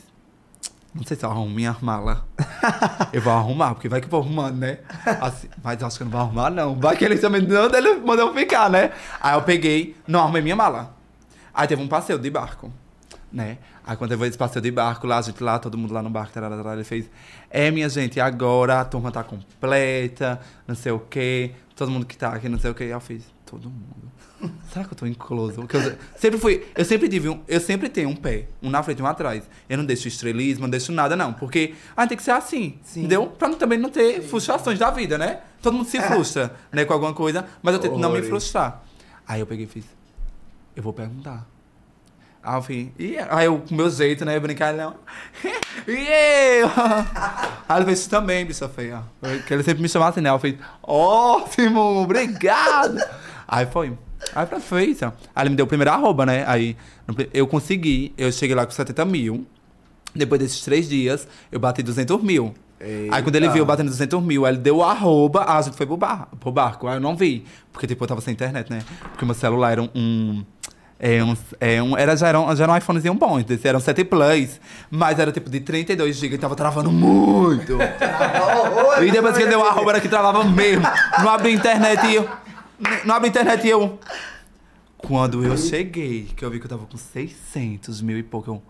Não 0.94 1.02
sei 1.04 1.16
se 1.16 1.24
eu 1.24 1.30
arrumo 1.30 1.50
minha 1.54 1.76
mala. 1.80 2.24
eu 3.12 3.20
vou 3.20 3.32
arrumar, 3.32 3.74
porque 3.74 3.88
vai 3.88 4.00
que 4.00 4.06
eu 4.06 4.10
vou 4.10 4.20
arrumando, 4.20 4.56
né? 4.56 4.78
Assim, 5.20 5.48
mas 5.62 5.82
acho 5.82 5.96
que 5.96 6.02
eu 6.02 6.06
não 6.06 6.12
vou 6.12 6.20
arrumar, 6.20 6.50
não. 6.50 6.74
Vai 6.76 6.96
que 6.96 7.04
ele 7.04 7.18
também 7.18 7.42
não 7.42 7.64
ele 7.66 7.96
mandou 7.96 8.32
ficar, 8.32 8.70
né? 8.70 8.92
Aí 9.20 9.34
eu 9.34 9.42
peguei, 9.42 9.96
não 10.06 10.20
arrumei 10.20 10.40
minha 10.40 10.56
mala. 10.56 10.94
Aí 11.52 11.66
teve 11.68 11.82
um 11.82 11.88
passeio 11.88 12.18
de 12.18 12.30
barco, 12.30 12.72
né? 13.32 13.58
Aí 13.86 13.96
quando 13.96 14.10
teve 14.10 14.26
esse 14.26 14.38
passeio 14.38 14.62
de 14.62 14.70
barco 14.70 15.06
lá, 15.06 15.18
a 15.18 15.22
gente 15.22 15.42
lá, 15.42 15.58
todo 15.58 15.76
mundo 15.76 15.92
lá 15.92 16.02
no 16.02 16.08
barco, 16.08 16.32
tarará, 16.32 16.56
tarará, 16.56 16.74
ele 16.74 16.84
fez. 16.84 17.10
É, 17.50 17.70
minha 17.70 17.88
gente, 17.88 18.18
agora 18.18 18.80
a 18.80 18.84
turma 18.84 19.10
tá 19.12 19.22
completa, 19.22 20.40
não 20.66 20.74
sei 20.74 20.90
o 20.92 20.98
quê. 20.98 21.50
Todo 21.76 21.90
mundo 21.90 22.06
que 22.06 22.16
tá 22.16 22.30
aqui, 22.30 22.48
não 22.48 22.58
sei 22.58 22.70
o 22.70 22.74
quê. 22.74 22.84
Aí 22.84 22.90
eu 22.90 23.00
fiz, 23.00 23.24
todo 23.44 23.68
mundo. 23.68 24.10
Será 24.72 24.86
que 24.86 24.92
eu 24.92 24.96
tô 24.96 25.06
incluso? 25.06 25.56
Porque 25.56 25.76
eu 25.76 25.98
sempre 26.16 26.40
fui, 26.40 26.66
eu 26.74 26.84
sempre 26.84 27.08
tive 27.08 27.28
um, 27.28 27.42
eu 27.46 27.60
sempre 27.60 27.90
tenho 27.90 28.08
um 28.08 28.16
pé, 28.16 28.48
um 28.62 28.70
na 28.70 28.82
frente 28.82 29.00
e 29.00 29.02
um 29.02 29.06
atrás. 29.06 29.44
Eu 29.68 29.76
não 29.76 29.84
deixo 29.84 30.08
estrelismo, 30.08 30.62
não 30.62 30.70
deixo 30.70 30.90
nada, 30.90 31.14
não. 31.14 31.34
Porque 31.34 31.74
ah, 31.94 32.06
tem 32.06 32.16
que 32.16 32.22
ser 32.22 32.30
assim, 32.30 32.78
Sim. 32.82 33.00
entendeu? 33.00 33.26
Pra 33.26 33.50
também 33.50 33.78
não 33.78 33.90
ter 33.90 34.22
frustrações 34.22 34.78
da 34.78 34.90
vida, 34.90 35.18
né? 35.18 35.40
Todo 35.60 35.74
mundo 35.74 35.88
se 35.88 36.00
frustra, 36.00 36.54
né, 36.72 36.84
com 36.84 36.92
alguma 36.92 37.12
coisa, 37.12 37.46
mas 37.62 37.74
eu 37.74 37.80
tento 37.80 37.92
não 37.92 38.00
me 38.00 38.16
Horrores. 38.16 38.28
frustrar. 38.28 38.82
Aí 39.26 39.40
eu 39.40 39.46
peguei 39.46 39.64
e 39.64 39.68
fiz, 39.68 39.84
eu 40.74 40.82
vou 40.82 40.92
perguntar. 40.92 41.53
Aí 42.44 42.56
eu 42.56 42.62
fiz, 42.62 42.88
e 42.98 43.16
aí 43.30 43.46
eu, 43.46 43.58
com 43.58 43.74
meu 43.74 43.88
jeito, 43.88 44.22
né, 44.22 44.36
e 44.36 44.38
eu? 46.60 46.68
Aí 47.66 47.78
ele 47.78 47.86
fez 47.86 48.00
isso 48.00 48.10
também, 48.10 48.44
bicha 48.44 48.68
feia. 48.68 49.02
Que 49.46 49.54
ele 49.54 49.62
sempre 49.62 49.80
me 49.80 49.88
chamava 49.88 50.10
assim, 50.10 50.20
né? 50.20 50.28
Eu 50.28 50.38
fiz, 50.38 50.56
ótimo, 50.82 51.80
obrigado. 52.02 53.00
aí 53.48 53.64
foi. 53.64 53.96
Aí 54.34 54.46
foi 54.60 54.84
isso. 54.84 55.06
Aí 55.06 55.42
ele 55.42 55.50
me 55.50 55.56
deu 55.56 55.64
o 55.64 55.68
primeiro 55.68 55.90
arroba, 55.90 56.26
né? 56.26 56.44
Aí 56.46 56.76
eu 57.32 57.46
consegui, 57.46 58.12
eu 58.18 58.30
cheguei 58.30 58.54
lá 58.54 58.66
com 58.66 58.72
70 58.72 59.06
mil. 59.06 59.46
Depois 60.14 60.38
desses 60.38 60.60
três 60.60 60.86
dias, 60.86 61.26
eu 61.50 61.58
bati 61.58 61.82
200 61.82 62.22
mil. 62.22 62.54
Aí 63.10 63.22
quando 63.22 63.36
ele 63.36 63.46
Eita. 63.46 63.54
viu 63.54 63.62
eu 63.62 63.66
batendo 63.66 63.88
200 63.88 64.22
mil, 64.22 64.44
aí 64.44 64.52
ele 64.52 64.60
deu 64.60 64.76
o 64.76 64.82
arroba, 64.82 65.42
ah, 65.42 65.58
a 65.58 65.62
gente 65.62 65.76
foi 65.76 65.86
pro, 65.86 65.96
bar, 65.96 66.28
pro 66.38 66.52
barco. 66.52 66.86
Aí 66.86 66.96
eu 66.96 67.00
não 67.00 67.16
vi, 67.16 67.44
porque 67.72 67.86
tipo, 67.86 68.04
eu 68.04 68.08
tava 68.08 68.20
sem 68.20 68.34
internet, 68.34 68.70
né? 68.70 68.82
Porque 69.10 69.24
meu 69.24 69.34
celular 69.34 69.72
era 69.72 69.82
um... 69.82 70.44
é 70.98 71.22
um, 71.22 71.36
é 71.60 71.82
um, 71.82 71.96
era, 71.96 72.16
já, 72.16 72.28
era 72.28 72.40
um, 72.40 72.54
já 72.54 72.64
era 72.64 72.72
um 72.72 72.76
iPhonezinho 72.76 73.14
bom, 73.14 73.38
esse 73.40 73.66
era 73.66 73.76
um 73.76 73.80
7 73.80 74.04
Plus, 74.04 74.60
mas 74.90 75.18
era 75.18 75.32
tipo 75.32 75.50
de 75.50 75.60
32 75.60 76.16
GB 76.16 76.36
e 76.36 76.38
tava 76.38 76.54
travando 76.54 76.90
muito. 76.90 77.78
e 79.02 79.10
depois 79.10 79.36
que 79.36 79.46
deu 79.46 79.60
o 79.60 79.64
arroba 79.64 79.92
era 79.92 80.00
que 80.00 80.08
travava 80.08 80.44
mesmo. 80.44 80.86
Não 81.18 81.30
abri 81.30 81.52
internet 81.52 82.06
e 82.06 82.14
eu. 82.14 82.28
Não 83.04 83.14
abri 83.14 83.28
internet 83.28 83.66
e 83.66 83.70
eu. 83.70 83.98
Quando 84.96 85.44
eu 85.44 85.56
cheguei, 85.58 86.28
que 86.34 86.44
eu 86.44 86.50
vi 86.50 86.58
que 86.58 86.64
eu 86.64 86.70
tava 86.70 86.86
com 86.86 86.96
600 86.96 88.00
mil 88.00 88.18
e 88.18 88.22
pouco, 88.22 88.50
eu... 88.50 88.62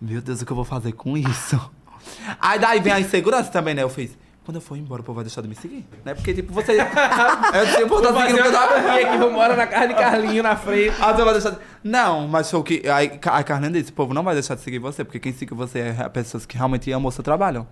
Meu 0.00 0.20
Deus, 0.20 0.42
o 0.42 0.46
que 0.46 0.50
eu 0.50 0.56
vou 0.56 0.64
fazer 0.64 0.92
com 0.92 1.16
isso? 1.16 1.70
Aí 2.40 2.58
daí 2.58 2.80
vem 2.80 2.92
a 2.92 3.00
insegurança 3.00 3.50
também, 3.50 3.72
né? 3.72 3.82
Eu 3.82 3.88
fiz... 3.88 4.18
Quando 4.44 4.56
eu 4.56 4.60
for 4.60 4.76
embora, 4.76 5.00
o 5.02 5.04
povo 5.04 5.16
vai 5.16 5.24
deixar 5.24 5.40
de 5.40 5.46
me 5.48 5.54
seguir, 5.54 5.86
né? 6.04 6.14
Porque, 6.14 6.34
tipo, 6.34 6.52
você... 6.52 6.72
eu 6.80 7.64
disse, 7.66 7.86
pô, 7.86 8.00
tá 8.00 8.10
Vou 8.10 8.20
seguindo 8.22 8.38
fazer 8.42 8.56
o 8.56 8.82
que 8.82 8.88
eu 8.88 8.90
aqui 8.92 9.04
que 9.04 9.16
vamos 9.18 9.32
embora 9.32 9.54
na 9.56 9.66
casa 9.68 9.88
de 9.88 9.94
Carlinho 9.94 10.42
na 10.42 10.56
frente. 10.56 10.96
Ah, 11.00 11.12
você 11.12 11.22
vai 11.24 11.32
deixar 11.34 11.50
de... 11.50 11.58
Não, 11.84 12.26
mas 12.26 12.50
foi 12.50 12.58
o 12.58 12.62
que... 12.64 12.82
Aí 12.88 13.20
a 13.24 13.44
Carlinha 13.44 13.70
disse, 13.70 13.90
o 13.90 13.94
povo 13.94 14.12
não 14.12 14.24
vai 14.24 14.34
deixar 14.34 14.56
de 14.56 14.62
seguir 14.62 14.80
você, 14.80 15.04
porque 15.04 15.20
quem 15.20 15.32
segue 15.32 15.54
você 15.54 15.78
é 15.96 16.08
pessoas 16.08 16.44
que 16.44 16.56
realmente 16.56 16.90
amam 16.90 17.08
o 17.08 17.12
seu 17.12 17.22
trabalho. 17.22 17.66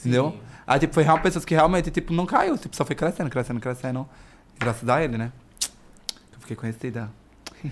Entendeu? 0.00 0.34
Aí, 0.66 0.80
tipo, 0.80 0.94
foi 0.94 1.02
real- 1.02 1.20
pessoas 1.20 1.44
que 1.44 1.54
realmente, 1.54 1.90
tipo, 1.90 2.10
não 2.12 2.24
caiu. 2.24 2.56
Tipo, 2.56 2.74
só 2.74 2.86
foi 2.86 2.96
crescendo, 2.96 3.28
crescendo, 3.28 3.60
crescendo. 3.60 4.08
Graças 4.58 4.88
a 4.88 5.04
ele, 5.04 5.18
né? 5.18 5.30
Eu 6.32 6.40
fiquei 6.40 6.56
conhecida. 6.56 7.10
E, 7.64 7.70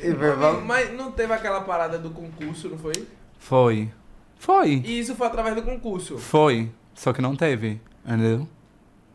Mas 0.67 0.93
não 0.95 1.11
teve 1.11 1.33
aquela 1.33 1.63
parada 1.63 1.99
do 1.99 2.11
concurso, 2.11 2.69
não 2.69 2.79
foi? 2.79 2.93
Foi. 3.39 3.91
Foi. 4.39 4.83
E 4.85 4.99
isso 4.99 5.15
foi 5.15 5.27
através 5.27 5.55
do 5.55 5.63
concurso. 5.63 6.19
Foi. 6.19 6.71
Só 6.95 7.13
que 7.13 7.23
não 7.23 7.35
teve. 7.35 7.81
Entendeu? 8.05 8.47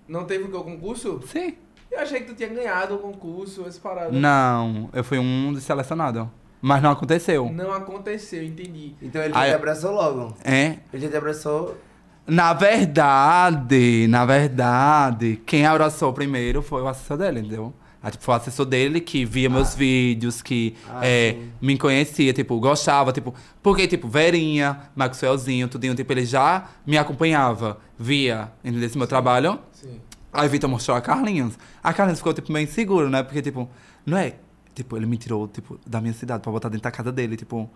Não 0.08 0.26
teve 0.26 0.46
o 0.46 0.50
que? 0.50 0.56
O 0.56 0.64
concurso? 0.64 1.22
Sim. 1.28 1.56
Eu 1.92 2.00
achei 2.00 2.20
que 2.22 2.28
tu 2.28 2.36
tinha 2.36 2.50
ganhado 2.50 2.96
o 2.96 3.00
concurso, 3.00 3.66
essa 3.68 3.80
parada. 3.80 4.12
Não, 4.12 4.90
eu 4.94 5.04
fui 5.04 5.18
um 5.18 5.52
dos 5.54 5.64
selecionados. 5.64 6.28
Mas 6.62 6.82
não 6.82 6.92
aconteceu. 6.92 7.50
Não 7.52 7.72
aconteceu, 7.72 8.44
entendi. 8.44 8.96
Então 9.02 9.22
ele 9.22 9.34
já 9.34 9.40
Aí- 9.40 9.50
te 9.52 9.56
abraçou 9.56 9.92
logo. 9.92 10.34
É. 10.44 10.78
Ele 10.92 11.04
já 11.04 11.10
te 11.10 11.16
abraçou. 11.18 11.78
Na 12.26 12.52
verdade, 12.54 14.06
na 14.10 14.26
verdade, 14.26 15.42
quem 15.46 15.66
abraçou 15.66 16.12
primeiro 16.12 16.62
foi 16.62 16.82
o 16.82 16.88
assessor 16.88 17.18
dele, 17.18 17.40
entendeu? 17.40 17.74
Aí, 18.08 18.12
tipo, 18.12 18.24
foi 18.24 18.36
o 18.36 18.38
assessor 18.38 18.66
dele 18.66 19.02
que 19.02 19.26
via 19.26 19.50
meus 19.50 19.76
vídeos, 19.76 20.42
que 20.42 20.76
Ah, 20.88 21.02
é, 21.06 21.36
me 21.62 21.78
conhecia, 21.78 22.32
tipo, 22.32 22.58
gostava, 22.58 23.12
tipo... 23.12 23.36
Porque, 23.62 23.86
tipo, 23.86 24.08
Verinha, 24.08 24.80
Maxwellzinho, 24.96 25.68
tudinho, 25.68 25.94
tipo, 25.94 26.14
ele 26.14 26.26
já 26.26 26.70
me 26.86 26.98
acompanhava, 26.98 27.82
via, 28.00 28.50
entendeu? 28.64 28.88
Esse 28.88 28.98
meu 28.98 29.08
trabalho. 29.08 29.60
Sim. 29.74 30.00
Aí 30.32 30.48
Vitor 30.48 30.70
mostrou 30.70 30.96
a 30.96 31.02
Carlinhos. 31.02 31.60
A 31.84 31.92
Carlinhos 31.92 32.20
ficou, 32.20 32.34
tipo, 32.34 32.50
meio 32.50 32.64
inseguro, 32.64 33.10
né? 33.10 33.24
Porque, 33.24 33.42
tipo, 33.42 33.70
não 34.06 34.18
é... 34.18 34.36
Tipo, 34.74 34.96
ele 34.96 35.06
me 35.06 35.18
tirou, 35.18 35.46
tipo, 35.50 35.78
da 35.86 36.00
minha 36.00 36.14
cidade 36.14 36.42
pra 36.42 36.50
botar 36.52 36.70
dentro 36.70 36.84
da 36.84 36.92
casa 36.92 37.12
dele, 37.12 37.36
tipo... 37.36 37.70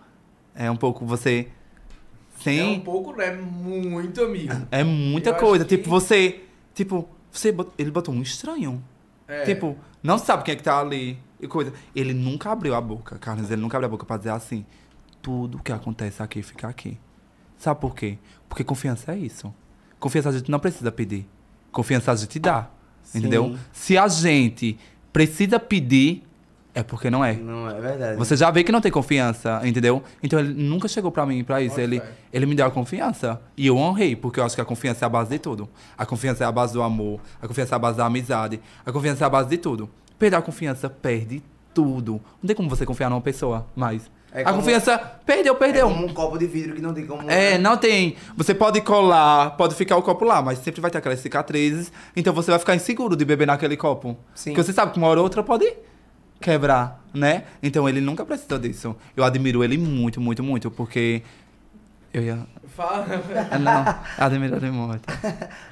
É 0.54 0.70
um 0.70 0.76
pouco 0.76 1.04
você... 1.04 1.48
Sem... 2.42 2.58
É 2.58 2.64
um 2.64 2.80
pouco, 2.80 3.14
né? 3.14 3.32
Muito, 3.32 4.22
amigo. 4.22 4.54
É 4.70 4.82
muita 4.82 5.28
Eu 5.30 5.34
coisa. 5.34 5.64
acho 5.64 5.68
que- 5.68 5.76
Tipo, 5.76 5.90
você. 5.90 6.40
Tipo, 6.74 7.06
você 7.30 7.52
bot- 7.52 7.70
ele 7.78 7.90
botou 7.90 8.14
um 8.14 8.22
estranho. 8.22 8.82
É. 9.26 9.44
Tipo, 9.44 9.76
não 10.02 10.18
sabe 10.18 10.44
quem 10.44 10.52
é 10.52 10.56
que 10.56 10.62
tá 10.62 10.78
ali. 10.78 11.18
E 11.40 11.46
coisa. 11.46 11.72
Ele 11.94 12.14
nunca 12.14 12.50
abriu 12.50 12.74
a 12.74 12.80
boca, 12.80 13.18
Carlos. 13.18 13.50
Ele 13.50 13.60
nunca 13.60 13.76
abriu 13.76 13.88
a 13.88 13.90
boca 13.90 14.06
pra 14.06 14.16
dizer 14.16 14.30
assim. 14.30 14.64
Tudo 15.20 15.62
que 15.62 15.72
acontece 15.72 16.22
aqui 16.22 16.42
fica 16.42 16.68
aqui. 16.68 16.98
Sabe 17.56 17.80
por 17.80 17.94
quê? 17.94 18.18
Porque 18.48 18.64
confiança 18.64 19.12
é 19.12 19.18
isso. 19.18 19.54
Confiança 19.98 20.30
a 20.30 20.32
gente 20.32 20.50
não 20.50 20.58
precisa 20.58 20.90
pedir. 20.90 21.28
Confiança 21.70 22.12
a 22.12 22.16
gente 22.16 22.38
dá. 22.38 22.68
Sim. 23.02 23.18
Entendeu? 23.18 23.56
Se 23.72 23.96
a 23.96 24.08
gente 24.08 24.78
precisa 25.12 25.60
pedir, 25.60 26.24
é 26.74 26.82
porque 26.82 27.10
não 27.10 27.24
é. 27.24 27.34
Não, 27.34 27.68
é 27.68 27.78
verdade. 27.80 28.16
Você 28.16 28.34
já 28.34 28.50
vê 28.50 28.64
que 28.64 28.72
não 28.72 28.80
tem 28.80 28.90
confiança, 28.90 29.60
entendeu? 29.64 30.02
Então 30.22 30.38
ele 30.38 30.54
nunca 30.54 30.88
chegou 30.88 31.10
pra 31.12 31.26
mim 31.26 31.44
pra 31.44 31.60
isso. 31.60 31.78
Ele, 31.78 32.00
ele 32.32 32.46
me 32.46 32.54
deu 32.54 32.64
a 32.66 32.70
confiança. 32.70 33.40
E 33.56 33.66
eu 33.66 33.76
honrei, 33.76 34.16
porque 34.16 34.40
eu 34.40 34.44
acho 34.44 34.54
que 34.54 34.60
a 34.60 34.64
confiança 34.64 35.04
é 35.04 35.06
a 35.06 35.08
base 35.08 35.30
de 35.30 35.38
tudo. 35.38 35.68
A 35.98 36.06
confiança 36.06 36.44
é 36.44 36.46
a 36.46 36.52
base 36.52 36.72
do 36.72 36.82
amor. 36.82 37.20
A 37.42 37.46
confiança 37.46 37.74
é 37.74 37.76
a 37.76 37.78
base 37.78 37.98
da 37.98 38.06
amizade. 38.06 38.58
A 38.86 38.90
confiança 38.90 39.24
é 39.24 39.26
a 39.26 39.30
base 39.30 39.50
de 39.50 39.58
tudo. 39.58 39.90
Perder 40.18 40.36
a 40.36 40.42
confiança 40.42 40.88
perde 40.88 41.42
tudo. 41.74 42.20
Não 42.42 42.46
tem 42.46 42.56
como 42.56 42.70
você 42.70 42.86
confiar 42.86 43.10
numa 43.10 43.20
pessoa 43.20 43.66
mais. 43.76 44.10
É 44.34 44.40
a 44.40 44.52
confiança 44.54 44.96
perdeu, 45.26 45.52
É 45.54 45.58
perdeu. 45.58 45.88
como 45.88 46.06
um 46.06 46.14
copo 46.14 46.38
de 46.38 46.46
vidro 46.46 46.74
que 46.74 46.80
não 46.80 46.94
tem 46.94 47.06
como. 47.06 47.30
É, 47.30 47.58
não 47.58 47.76
tem. 47.76 48.16
Você 48.34 48.54
pode 48.54 48.80
colar, 48.80 49.50
pode 49.58 49.74
ficar 49.74 49.96
o 49.98 50.02
copo 50.02 50.24
lá, 50.24 50.40
mas 50.40 50.58
sempre 50.60 50.80
vai 50.80 50.90
ter 50.90 50.96
aquelas 50.96 51.20
cicatrizes. 51.20 51.92
Então 52.16 52.32
você 52.32 52.50
vai 52.50 52.58
ficar 52.58 52.74
inseguro 52.74 53.14
de 53.14 53.26
beber 53.26 53.46
naquele 53.46 53.76
copo. 53.76 54.16
Sim. 54.34 54.52
Porque 54.52 54.62
você 54.62 54.72
sabe 54.72 54.92
que 54.92 54.98
uma 54.98 55.08
hora 55.08 55.20
ou 55.20 55.24
outra 55.24 55.42
pode 55.42 55.70
quebrar, 56.42 57.02
né? 57.14 57.44
Então 57.62 57.88
ele 57.88 58.00
nunca 58.00 58.24
precisou 58.24 58.58
disso. 58.58 58.96
Eu 59.16 59.24
admiro 59.24 59.64
ele 59.64 59.78
muito, 59.78 60.20
muito, 60.20 60.42
muito, 60.42 60.70
porque. 60.70 61.22
Eu 62.12 62.22
ia. 62.22 62.46
Fala. 62.68 63.06
Ah, 63.50 63.58
Não, 63.58 63.84
admiro 64.18 64.56
ele 64.56 64.70
muito. 64.70 65.02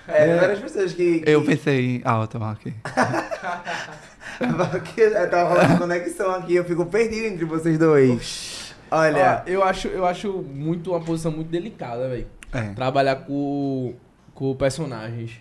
É, 0.08 0.38
várias 0.38 0.60
pessoas 0.60 0.94
que. 0.94 1.20
que 1.20 1.30
Eu 1.30 1.44
pensei 1.44 2.00
alto 2.04 2.42
aqui. 2.42 2.72
que 4.94 5.00
eu 5.00 5.30
tava 5.30 5.54
falando 5.54 5.72
de 5.72 5.78
conexão 5.78 6.34
aqui, 6.34 6.54
eu 6.54 6.64
fico 6.64 6.86
perdido 6.86 7.26
entre 7.26 7.44
vocês 7.44 7.78
dois. 7.78 8.74
Olha. 8.90 9.42
Ó, 9.46 9.50
eu 9.50 9.62
acho, 9.62 9.88
eu 9.88 10.06
acho 10.06 10.32
muito 10.42 10.90
uma 10.90 11.00
posição 11.00 11.30
muito 11.30 11.48
delicada, 11.48 12.08
velho. 12.08 12.26
É. 12.52 12.72
Trabalhar 12.74 13.16
com, 13.16 13.94
com 14.34 14.54
personagens, 14.54 15.40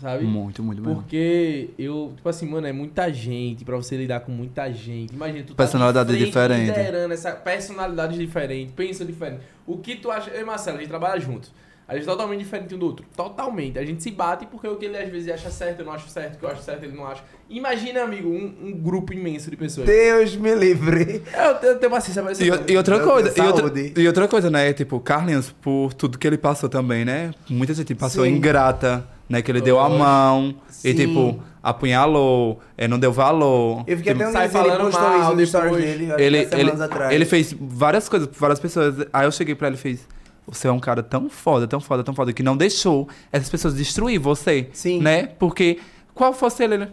sabe? 0.00 0.24
Muito, 0.24 0.62
muito 0.62 0.80
mesmo. 0.82 0.96
Porque 0.96 1.70
eu, 1.78 2.12
tipo 2.16 2.28
assim, 2.28 2.46
mano, 2.48 2.66
é 2.66 2.72
muita 2.72 3.12
gente 3.12 3.64
pra 3.64 3.76
você 3.76 3.96
lidar 3.96 4.20
com 4.20 4.32
muita 4.32 4.70
gente. 4.72 5.12
Imagina, 5.14 5.44
tu 5.46 5.54
Personalidade 5.54 6.10
tá 6.12 6.16
de 6.18 6.32
frente, 6.32 6.54
diferente. 6.64 6.66
liderando 6.78 7.14
essa 7.14 7.32
personalidade 7.32 8.18
diferente, 8.18 8.72
pensa 8.72 9.04
diferente. 9.04 9.40
O 9.66 9.78
que 9.78 9.96
tu 9.96 10.10
acha? 10.10 10.30
Eu 10.30 10.42
e 10.42 10.44
Marcelo, 10.44 10.76
a 10.76 10.80
gente 10.80 10.90
trabalha 10.90 11.20
juntos. 11.20 11.50
A 11.86 11.94
gente 11.94 12.04
é 12.04 12.06
totalmente 12.10 12.38
diferente 12.38 12.74
um 12.74 12.78
do 12.78 12.86
outro. 12.86 13.04
Totalmente. 13.14 13.78
A 13.78 13.84
gente 13.84 14.02
se 14.02 14.10
bate 14.10 14.46
porque 14.46 14.66
o 14.66 14.74
que 14.76 14.86
ele 14.86 14.96
às 14.96 15.06
vezes 15.10 15.30
acha 15.30 15.50
certo, 15.50 15.80
eu 15.80 15.84
não 15.84 15.92
acho 15.92 16.08
certo, 16.08 16.36
o 16.36 16.38
que 16.38 16.44
eu 16.46 16.48
acho 16.48 16.62
certo, 16.62 16.82
ele 16.84 16.96
não 16.96 17.06
acha. 17.06 17.22
Imagina, 17.50 18.02
amigo, 18.04 18.26
um, 18.30 18.54
um 18.68 18.72
grupo 18.72 19.12
imenso 19.12 19.50
de 19.50 19.56
pessoas. 19.58 19.86
Deus 19.86 20.34
me 20.34 20.54
livre. 20.54 21.22
Eu 21.36 21.54
tenho, 21.56 21.72
eu 21.74 21.78
tenho 21.78 21.92
paciência 21.92 22.22
pra 22.22 22.32
E, 22.32 22.50
o- 22.50 22.70
e 22.72 22.76
outra 22.78 23.00
coisa, 23.00 23.28
e 23.28 23.40
outra, 23.42 23.60
saúde. 23.68 23.92
e 23.98 24.06
outra 24.06 24.26
coisa, 24.26 24.50
né? 24.50 24.72
Tipo, 24.72 24.98
Carlinhos, 24.98 25.50
por 25.50 25.92
tudo 25.92 26.16
que 26.18 26.26
ele 26.26 26.38
passou 26.38 26.70
também, 26.70 27.04
né? 27.04 27.32
Muita 27.50 27.74
gente 27.74 27.94
passou 27.94 28.24
Sim. 28.24 28.30
ingrata, 28.30 29.06
né? 29.28 29.42
Que 29.42 29.50
ele 29.50 29.60
deu 29.60 29.78
a 29.80 29.88
mão 29.88 30.54
e, 30.84 30.90
Sim. 30.90 30.94
tipo, 30.94 31.40
apunhalou, 31.62 32.60
é, 32.76 32.86
não 32.86 32.98
deu 32.98 33.12
valor. 33.12 33.84
Eu 33.86 33.96
fiquei 33.96 34.12
Tipo, 34.12 34.24
até 34.26 34.58
um 34.58 34.64
ele 34.64 34.76
postou 34.76 35.00
mal 35.08 35.20
isso 35.20 35.34
nos 35.34 35.48
stories 35.48 35.76
dele, 35.76 36.04
ele, 36.04 36.12
há 36.12 36.20
ele, 36.20 36.46
semanas 36.46 36.80
atrás. 36.80 37.12
ele 37.14 37.24
fez 37.24 37.54
várias 37.58 38.08
coisas 38.08 38.28
pra 38.28 38.38
várias 38.38 38.60
pessoas. 38.60 39.06
Aí 39.12 39.26
eu 39.26 39.32
cheguei 39.32 39.54
pra 39.54 39.68
ele 39.68 39.76
e 39.76 39.80
fez. 39.80 40.06
Você 40.46 40.68
é 40.68 40.72
um 40.72 40.78
cara 40.78 41.02
tão 41.02 41.30
foda, 41.30 41.66
tão 41.66 41.80
foda, 41.80 42.04
tão 42.04 42.14
foda, 42.14 42.30
que 42.32 42.42
não 42.42 42.54
deixou 42.54 43.08
essas 43.32 43.48
pessoas 43.48 43.74
destruir 43.74 44.18
você. 44.18 44.68
Sim. 44.74 45.00
Né? 45.00 45.26
Porque 45.38 45.78
qual 46.14 46.34
fosse 46.34 46.62
ele, 46.62 46.74
ele. 46.74 46.88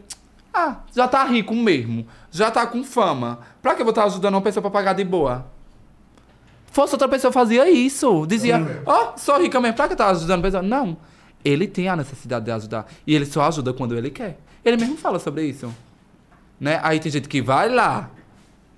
Ah, 0.54 0.78
já 0.96 1.08
tá 1.08 1.24
rico 1.26 1.54
mesmo. 1.54 2.06
Já 2.32 2.50
tá 2.50 2.66
com 2.66 2.82
fama. 2.84 3.40
Pra 3.62 3.76
que 3.76 3.82
eu 3.82 3.86
vou 3.86 3.92
estar 3.92 4.06
ajudando 4.06 4.36
uma 4.36 4.42
pessoa 4.42 4.62
pra 4.62 4.72
pagar 4.72 4.94
de 4.94 5.04
boa? 5.04 5.46
Fosse 6.72 6.94
outra 6.94 7.08
pessoa 7.10 7.32
fazia 7.34 7.70
isso. 7.70 8.26
Dizia, 8.26 8.82
ó, 8.86 9.14
sou 9.18 9.38
rica 9.42 9.60
mesmo, 9.60 9.76
pra 9.76 9.90
que 9.90 9.96
tá 9.96 10.10
ajudando 10.10 10.40
a 10.40 10.44
pessoa? 10.44 10.64
Não. 10.64 10.96
Ele 11.44 11.68
tem 11.68 11.88
a 11.88 11.96
necessidade 11.96 12.46
de 12.46 12.52
ajudar. 12.52 12.88
E 13.06 13.16
ele 13.16 13.26
só 13.26 13.44
ajuda 13.44 13.74
quando 13.74 13.98
ele 13.98 14.10
quer. 14.10 14.38
Ele 14.64 14.78
mesmo 14.78 14.98
fala 14.98 15.20
sobre 15.20 15.46
isso. 15.46 15.74
Né? 16.60 16.80
Aí 16.84 17.00
tem 17.00 17.12
gente 17.12 17.28
que 17.28 17.42
vai 17.42 17.70
lá, 17.70 18.12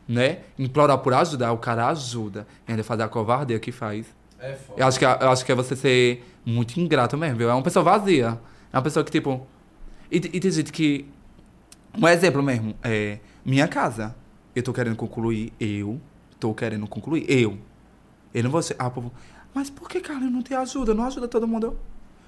né? 0.08 0.40
Implorar 0.58 0.98
por 1.00 1.14
ajudar, 1.14 1.52
o 1.52 1.58
cara 1.58 1.88
ajuda. 1.90 2.48
E 2.68 2.72
ainda 2.72 2.84
fazer 2.84 3.04
a 3.04 3.08
covardia 3.10 3.60
que 3.60 3.72
faz. 3.72 4.06
É 4.40 4.54
foda. 4.54 4.82
Eu 4.82 4.88
acho 4.88 5.00
que, 5.00 5.06
eu 5.06 5.30
acho 5.30 5.46
que 5.46 5.52
é 5.52 5.56
você 5.56 5.76
ser 5.76 6.26
muito 6.46 6.80
ingrato 6.80 7.18
mesmo, 7.18 7.38
viu? 7.38 7.50
É 7.50 7.54
uma 7.54 7.64
pessoa 7.64 7.84
vazia. 7.84 8.40
É 8.72 8.78
uma 8.78 8.82
pessoa 8.82 9.04
que, 9.04 9.12
tipo. 9.12 9.46
E, 10.12 10.18
e 10.18 10.40
tem 10.40 10.52
gente 10.52 10.72
que. 10.72 11.06
Um 11.98 12.08
exemplo 12.08 12.42
mesmo, 12.42 12.74
é. 12.82 13.20
Minha 13.46 13.68
casa. 13.68 14.16
Eu 14.56 14.64
tô 14.64 14.72
querendo 14.72 14.96
concluir, 14.96 15.52
eu. 15.60 16.00
Tô 16.40 16.54
querendo 16.54 16.88
concluir, 16.88 17.26
eu. 17.30 17.58
Eu 18.34 18.44
não 18.44 18.50
vou 18.50 18.62
ser. 18.62 18.76
Ah, 18.80 18.90
povo. 18.90 19.12
Mas 19.54 19.70
por 19.70 19.88
que, 19.88 20.00
cara, 20.00 20.20
não 20.20 20.42
te 20.42 20.54
ajuda? 20.54 20.94
Não 20.94 21.06
ajuda 21.06 21.28
todo 21.28 21.48
mundo. 21.48 21.78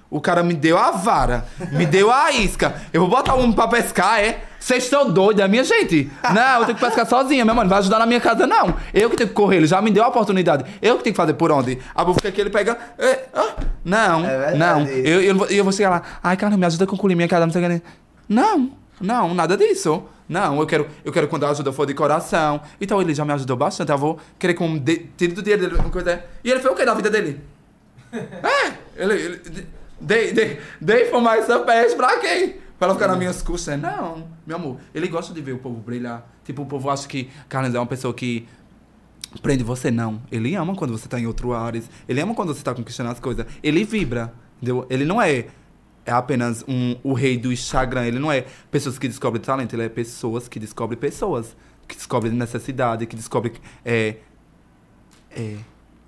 O 0.08 0.20
cara 0.20 0.42
me 0.42 0.54
deu 0.54 0.78
a 0.78 0.92
vara, 0.92 1.44
me 1.72 1.84
deu 1.84 2.12
a 2.12 2.30
isca. 2.30 2.74
Eu 2.92 3.00
vou 3.00 3.10
botar 3.10 3.34
um 3.34 3.52
pra 3.52 3.66
pescar, 3.66 4.20
é? 4.20 4.44
Vocês 4.58 4.84
estão 4.84 5.10
doidos, 5.10 5.44
é 5.44 5.48
minha 5.48 5.62
gente? 5.64 6.10
Não, 6.34 6.60
eu 6.60 6.64
tenho 6.66 6.78
que 6.78 6.84
pescar 6.84 7.06
sozinha, 7.06 7.44
meu 7.44 7.54
mano. 7.54 7.68
Vai 7.68 7.78
ajudar 7.80 7.98
na 7.98 8.06
minha 8.06 8.20
casa, 8.20 8.46
não. 8.46 8.74
Eu 8.94 9.10
que 9.10 9.16
tenho 9.16 9.28
que 9.28 9.34
correr, 9.34 9.56
ele 9.58 9.66
já 9.66 9.80
me 9.82 9.90
deu 9.90 10.02
a 10.04 10.08
oportunidade. 10.08 10.64
Eu 10.80 10.96
que 10.98 11.04
tenho 11.04 11.14
que 11.14 11.16
fazer 11.16 11.34
por 11.34 11.50
onde? 11.52 11.78
A 11.94 12.04
fica 12.14 12.28
aqui, 12.28 12.40
ele 12.40 12.50
pega. 12.50 12.76
é, 12.98 13.24
ah, 13.34 13.54
não, 13.84 14.24
É 14.24 14.54
não. 14.54 14.82
Eu, 14.86 15.22
eu, 15.22 15.34
vou- 15.36 15.46
eu 15.48 15.62
vou 15.64 15.72
chegar 15.72 15.90
lá. 15.90 16.02
Ai, 16.22 16.36
cara, 16.36 16.56
me 16.56 16.66
ajuda 16.66 16.84
a 16.84 16.86
concluir 16.86 17.14
minha 17.14 17.28
casa, 17.28 17.44
não 17.46 17.52
sei 17.52 17.64
o 17.64 17.68
que. 17.68 17.82
Não, 18.28 18.70
não, 19.00 19.34
nada 19.34 19.56
disso. 19.56 20.02
Não, 20.28 20.58
eu 20.60 20.66
quero, 20.66 20.88
eu 21.04 21.12
quero 21.12 21.28
quando 21.28 21.44
a 21.46 21.50
ajuda 21.50 21.72
for 21.72 21.86
de 21.86 21.94
coração. 21.94 22.60
Então 22.80 23.00
ele 23.00 23.14
já 23.14 23.24
me 23.24 23.32
ajudou 23.32 23.56
bastante. 23.56 23.90
Eu 23.92 23.98
vou 23.98 24.18
querer 24.38 24.54
que 24.54 24.62
um 24.62 24.76
de, 24.78 25.06
tire 25.16 25.32
do 25.32 25.42
dinheiro 25.42 25.62
dele 25.68 25.80
uma 25.80 25.90
coisa. 25.90 26.24
E 26.42 26.50
ele 26.50 26.58
fez 26.60 26.72
o 26.72 26.76
que 26.76 26.84
da 26.84 26.94
vida 26.94 27.10
dele? 27.10 27.40
É, 28.12 28.72
ele. 28.96 29.14
ele 29.14 29.66
dei, 30.00 30.32
dei, 30.32 30.60
dei 30.80 31.06
for 31.06 31.20
mais 31.20 31.46
pés 31.64 31.94
pra 31.94 32.18
quem? 32.18 32.56
Pra 32.78 32.88
ela 32.88 32.94
ficar 32.94 33.08
nas 33.08 33.18
minhas 33.18 33.42
custas? 33.42 33.80
Não, 33.80 34.28
meu 34.46 34.56
amor. 34.56 34.76
Ele 34.94 35.08
gosta 35.08 35.32
de 35.32 35.40
ver 35.40 35.52
o 35.52 35.58
povo 35.58 35.80
brilhar. 35.80 36.26
Tipo, 36.44 36.62
o 36.62 36.66
povo 36.66 36.90
acha 36.90 37.08
que 37.08 37.30
Carlos 37.48 37.74
é 37.74 37.78
uma 37.78 37.86
pessoa 37.86 38.12
que 38.12 38.46
prende 39.42 39.64
você, 39.64 39.90
não. 39.90 40.20
Ele 40.30 40.54
ama 40.54 40.74
quando 40.74 40.96
você 40.96 41.08
tá 41.08 41.18
em 41.18 41.26
outro 41.26 41.54
ares. 41.54 41.88
Ele 42.06 42.20
ama 42.20 42.34
quando 42.34 42.54
você 42.54 42.62
tá 42.62 42.74
conquistando 42.74 43.10
as 43.10 43.18
coisas. 43.18 43.46
Ele 43.62 43.82
vibra, 43.84 44.32
entendeu? 44.56 44.86
Ele 44.90 45.06
não 45.06 45.20
é, 45.22 45.46
é 46.04 46.12
apenas 46.12 46.62
um, 46.68 46.96
o 47.02 47.14
rei 47.14 47.38
do 47.38 47.50
Instagram. 47.50 48.04
Ele 48.04 48.18
não 48.18 48.30
é 48.30 48.44
pessoas 48.70 48.98
que 48.98 49.08
descobrem 49.08 49.42
talento. 49.42 49.74
Ele 49.74 49.84
é 49.84 49.88
pessoas 49.88 50.46
que 50.46 50.58
descobrem 50.60 50.98
pessoas. 50.98 51.56
que 51.88 51.96
descobre 51.96 52.30
necessidade, 52.30 53.06
que 53.06 53.16
descobre. 53.16 53.54
É. 53.84 54.16
É. 55.30 55.56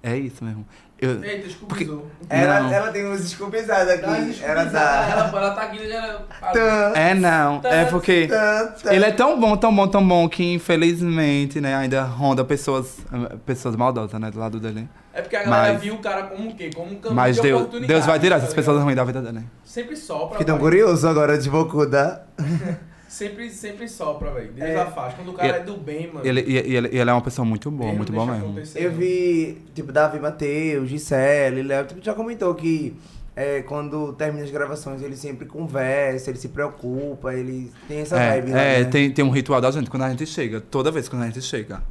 É 0.02 0.16
isso 0.16 0.44
mesmo. 0.44 0.66
Eu, 1.00 1.22
Eita, 1.22 1.46
escupizou. 1.46 2.06
Ela, 2.28 2.60
Não. 2.60 2.72
ela 2.72 2.90
tem 2.90 3.06
uns 3.06 3.20
esculpizados 3.20 3.92
aqui. 3.92 4.02
Dá 4.02 4.08
uma 4.08 4.18
Ela. 4.18 4.62
Ela, 4.62 5.28
ela 5.28 5.50
tá 5.52 5.62
aqui, 5.62 5.92
ela... 5.92 6.26
Tã, 6.52 6.92
é 6.94 7.14
não, 7.14 7.60
é 7.62 7.84
porque. 7.84 8.26
tã, 8.26 8.74
tã. 8.82 8.92
Ele 8.92 9.04
é 9.04 9.12
tão 9.12 9.38
bom, 9.38 9.56
tão 9.56 9.74
bom, 9.74 9.86
tão 9.86 10.06
bom 10.06 10.28
que 10.28 10.54
infelizmente, 10.54 11.60
né, 11.60 11.76
ainda 11.76 12.02
ronda 12.02 12.44
pessoas, 12.44 12.98
pessoas 13.46 13.76
maldosas, 13.76 14.18
né, 14.20 14.28
do 14.28 14.40
lado 14.40 14.58
dele. 14.58 14.88
É 15.14 15.22
porque 15.22 15.36
a 15.36 15.44
galera 15.44 15.72
Mas- 15.74 15.82
viu 15.82 15.94
o 15.94 15.98
cara 15.98 16.24
como 16.24 16.50
o 16.50 16.54
quê? 16.54 16.70
Como 16.74 16.92
um 16.92 16.96
caminho 16.96 17.14
Mas 17.14 17.36
de 17.36 17.42
Deus, 17.42 17.60
oportunidade, 17.60 17.92
Deus 17.92 18.06
vai 18.06 18.18
tirar 18.18 18.36
tá 18.36 18.42
essas 18.42 18.54
pessoas 18.54 18.82
ruins 18.82 18.96
da 18.96 19.04
vida 19.04 19.22
dele. 19.22 19.44
Sempre 19.64 19.96
sopra, 19.96 20.38
Fiquei 20.38 20.46
tão 20.46 20.58
curioso 20.58 21.08
agora 21.08 21.38
de 21.38 21.48
bocuda. 21.48 22.26
Sempre, 23.08 23.48
sempre 23.50 23.88
sopra, 23.88 24.30
velho. 24.30 24.52
Deus 24.52 24.68
É. 24.68 24.76
afasta. 24.76 25.16
Quando 25.16 25.30
o 25.30 25.32
cara 25.34 25.58
E- 25.58 25.60
é 25.60 25.64
do 25.64 25.76
bem, 25.78 26.12
mano. 26.12 26.26
Ele, 26.26 26.40
ele, 26.40 26.88
e 26.92 26.98
ele 26.98 27.10
é 27.10 27.12
uma 27.12 27.22
pessoa 27.22 27.44
muito 27.44 27.70
boa, 27.70 27.92
muito 27.92 28.12
boa 28.12 28.26
mesmo. 28.26 28.54
Eu 28.76 28.92
vi, 28.92 29.58
tipo, 29.74 29.90
Davi 29.90 30.20
Mateus, 30.20 30.88
Gisele, 30.90 31.62
Léo, 31.62 31.86
tipo, 31.86 32.04
já 32.04 32.12
comentou 32.14 32.54
que 32.54 32.94
é, 33.34 33.62
quando 33.62 34.12
termina 34.12 34.44
as 34.44 34.50
gravações 34.50 35.00
ele 35.00 35.16
sempre 35.16 35.46
conversa, 35.46 36.28
ele 36.30 36.38
se 36.38 36.48
preocupa, 36.48 37.32
ele 37.32 37.72
tem 37.86 38.00
essa 38.00 38.16
É, 38.20 38.32
vibe 38.40 38.50
é 38.50 38.54
né? 38.54 38.84
tem, 38.84 39.10
tem 39.10 39.24
um 39.24 39.30
ritual 39.30 39.60
da 39.60 39.70
gente 39.70 39.88
quando 39.88 40.02
a 40.02 40.10
gente 40.10 40.26
chega. 40.26 40.60
Toda 40.60 40.90
vez 40.90 41.08
que 41.08 41.16
a 41.16 41.24
gente 41.24 41.40
chega. 41.40 41.82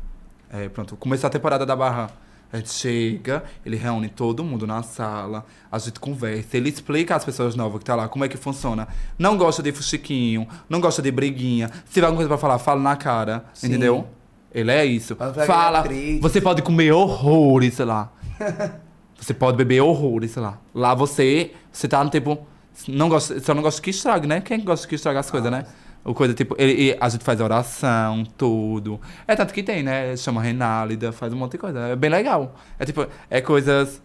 É, 0.52 0.70
pronto, 0.70 0.96
começou 0.98 1.28
a 1.28 1.32
temporada 1.32 1.66
da 1.66 1.76
Barra. 1.76 2.12
A 2.52 2.58
gente 2.58 2.72
chega, 2.72 3.44
ele 3.66 3.76
reúne 3.76 4.08
todo 4.08 4.44
mundo 4.44 4.66
na 4.66 4.82
sala, 4.82 5.46
a 5.70 5.78
gente 5.80 6.00
conversa, 6.00 6.56
ele 6.56 6.70
explica 6.70 7.16
às 7.16 7.26
pessoas 7.26 7.56
novas 7.56 7.80
que 7.80 7.86
tá 7.86 7.96
lá 7.96 8.08
como 8.08 8.24
é 8.24 8.30
que 8.30 8.38
funciona. 8.38 8.88
Não 9.20 9.38
gosta 9.38 9.62
de 9.62 9.72
fuxiquinho, 9.74 10.48
não 10.70 10.80
gosta 10.80 11.02
de 11.02 11.12
briguinha. 11.12 11.70
Se 11.86 11.94
tiver 11.94 12.06
alguma 12.06 12.20
coisa 12.20 12.30
pra 12.30 12.38
falar, 12.38 12.58
fala 12.60 12.82
na 12.82 12.96
cara, 12.96 13.46
Sim. 13.54 13.68
entendeu? 13.68 14.08
Ele 14.54 14.72
é 14.72 14.86
isso. 14.86 15.16
Fala, 15.46 15.84
você 16.22 16.40
pode 16.40 16.62
comer 16.62 16.92
horrores, 16.94 17.74
sei 17.74 17.86
lá. 17.86 18.12
você 19.20 19.34
pode 19.34 19.58
beber 19.58 19.82
horrores, 19.82 20.32
sei 20.32 20.42
lá. 20.42 20.58
Lá 20.74 20.96
você, 20.96 21.52
você 21.72 21.88
tá 21.88 22.02
no 22.02 22.10
tipo, 22.10 22.48
não 22.88 23.10
gosta, 23.10 23.40
só 23.40 23.54
não 23.54 23.62
gosta 23.62 23.82
que 23.82 23.90
estrague, 23.90 24.26
né? 24.26 24.40
Quem 24.40 24.64
gosta 24.64 24.88
que 24.88 24.96
estrague 24.96 25.20
as 25.20 25.30
coisas, 25.30 25.52
né? 25.52 25.66
O 26.08 26.14
coisa 26.14 26.34
tipo, 26.34 26.56
ele, 26.58 26.96
a 27.02 27.10
gente 27.10 27.24
faz 27.24 27.42
oração, 27.42 28.24
tudo. 28.38 29.00
É 29.28 29.36
tanto 29.36 29.54
que 29.54 29.62
tem, 29.62 29.84
né? 29.84 30.16
Chama 30.16 30.42
Renálida, 30.42 31.12
faz 31.12 31.34
um 31.34 31.36
monte 31.38 31.52
de 31.54 31.58
coisa. 31.58 31.80
É 31.90 31.96
bem 31.98 32.10
legal. 32.10 32.56
É 32.80 32.86
tipo, 32.86 33.06
é 33.30 33.42
coisas. 33.42 34.02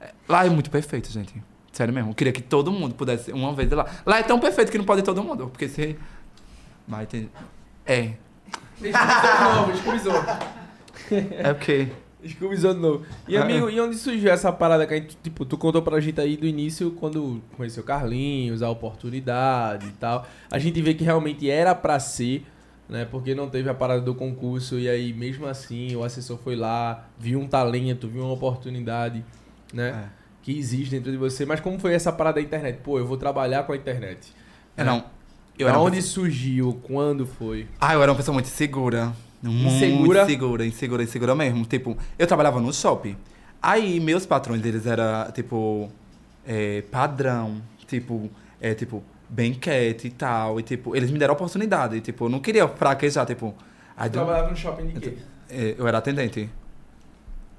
é- 0.00 0.10
Lá 0.26 0.46
é 0.46 0.48
muito 0.48 0.70
perfeito, 0.70 1.12
gente. 1.12 1.34
Sério 1.70 1.92
mesmo. 1.92 2.10
Eu 2.10 2.14
queria 2.14 2.32
que 2.32 2.40
todo 2.42 2.72
mundo 2.72 2.94
pudesse 2.94 3.30
uma 3.32 3.52
vez 3.54 3.70
ir 3.70 3.74
lá. 3.74 3.86
Lá 4.06 4.18
é 4.18 4.22
tão 4.22 4.40
perfeito 4.40 4.72
que 4.72 4.78
não 4.78 4.84
pode 4.86 5.02
ir 5.02 5.04
todo 5.04 5.22
mundo. 5.22 5.48
Porque 5.48 5.68
se. 5.68 5.98
Mas 6.88 7.06
tem. 7.08 7.30
É. 7.84 8.12
De 8.80 8.90
novo. 8.90 9.72
É 11.10 11.52
porque. 11.52 11.88
De 12.24 12.74
novo. 12.74 13.04
E 13.26 13.36
Ah, 13.36 13.42
amigo, 13.42 13.68
e 13.68 13.80
onde 13.80 13.96
surgiu 13.96 14.30
essa 14.30 14.52
parada 14.52 14.86
que 14.86 14.94
a 14.94 14.96
gente, 14.96 15.16
tipo, 15.22 15.44
tu 15.44 15.58
contou 15.58 15.82
pra 15.82 16.00
gente 16.00 16.20
aí 16.20 16.36
do 16.36 16.46
início, 16.46 16.92
quando 16.92 17.42
conheceu 17.56 17.82
Carlinhos, 17.82 18.62
a 18.62 18.70
oportunidade 18.70 19.88
e 19.88 19.92
tal. 19.92 20.26
A 20.50 20.58
gente 20.58 20.80
vê 20.80 20.94
que 20.94 21.02
realmente 21.02 21.50
era 21.50 21.74
pra 21.74 21.98
ser, 21.98 22.46
né? 22.88 23.04
Porque 23.04 23.34
não 23.34 23.48
teve 23.48 23.68
a 23.68 23.74
parada 23.74 24.00
do 24.00 24.14
concurso 24.14 24.78
e 24.78 24.88
aí 24.88 25.12
mesmo 25.12 25.46
assim 25.46 25.96
o 25.96 26.04
assessor 26.04 26.38
foi 26.38 26.54
lá, 26.54 27.08
viu 27.18 27.40
um 27.40 27.48
talento, 27.48 28.08
viu 28.08 28.22
uma 28.22 28.34
oportunidade, 28.34 29.24
né? 29.72 29.88
É. 29.88 30.22
Que 30.42 30.56
existe 30.56 30.90
dentro 30.90 31.10
de 31.10 31.16
você. 31.16 31.44
Mas 31.44 31.60
como 31.60 31.78
foi 31.78 31.94
essa 31.94 32.12
parada 32.12 32.36
da 32.36 32.42
internet? 32.42 32.78
Pô, 32.82 32.98
eu 32.98 33.06
vou 33.06 33.16
trabalhar 33.16 33.64
com 33.64 33.72
a 33.72 33.76
internet. 33.76 34.32
É, 34.76 34.84
não. 34.84 34.98
Eu 35.58 35.66
Eu 35.66 35.68
era 35.68 35.78
onde 35.78 36.00
surgiu? 36.02 36.80
Quando 36.82 37.26
foi? 37.26 37.68
Ah, 37.80 37.94
eu 37.94 38.02
era 38.02 38.10
uma 38.10 38.16
pessoa 38.16 38.32
muito 38.32 38.46
insegura. 38.46 39.12
Insegura? 39.44 40.20
Muito 40.20 40.30
insegura, 40.30 40.66
insegura, 40.66 41.02
insegura 41.02 41.34
mesmo. 41.34 41.64
Tipo, 41.64 41.96
eu 42.18 42.26
trabalhava 42.26 42.60
no 42.60 42.72
shopping. 42.72 43.16
Aí, 43.60 43.98
meus 44.00 44.24
patrões, 44.26 44.64
eles 44.64 44.86
eram, 44.86 45.30
tipo, 45.32 45.90
é, 46.46 46.82
padrão. 46.90 47.60
Tipo, 47.86 48.30
é, 48.60 48.74
tipo, 48.74 49.02
bem 49.28 49.52
quieto 49.54 50.04
e 50.04 50.10
tal. 50.10 50.58
E, 50.60 50.62
tipo, 50.62 50.94
eles 50.96 51.10
me 51.10 51.18
deram 51.18 51.34
oportunidade. 51.34 51.96
E, 51.96 52.00
tipo, 52.00 52.24
eu 52.24 52.28
não 52.28 52.40
queria 52.40 52.66
fraquejar, 52.68 53.26
tipo... 53.26 53.54
deu- 54.00 54.10
trabalhava 54.10 54.50
no 54.50 54.56
shopping 54.56 54.86
de 54.88 55.00
quê? 55.00 55.18
é, 55.50 55.74
eu 55.78 55.86
era 55.86 55.98
atendente. 55.98 56.48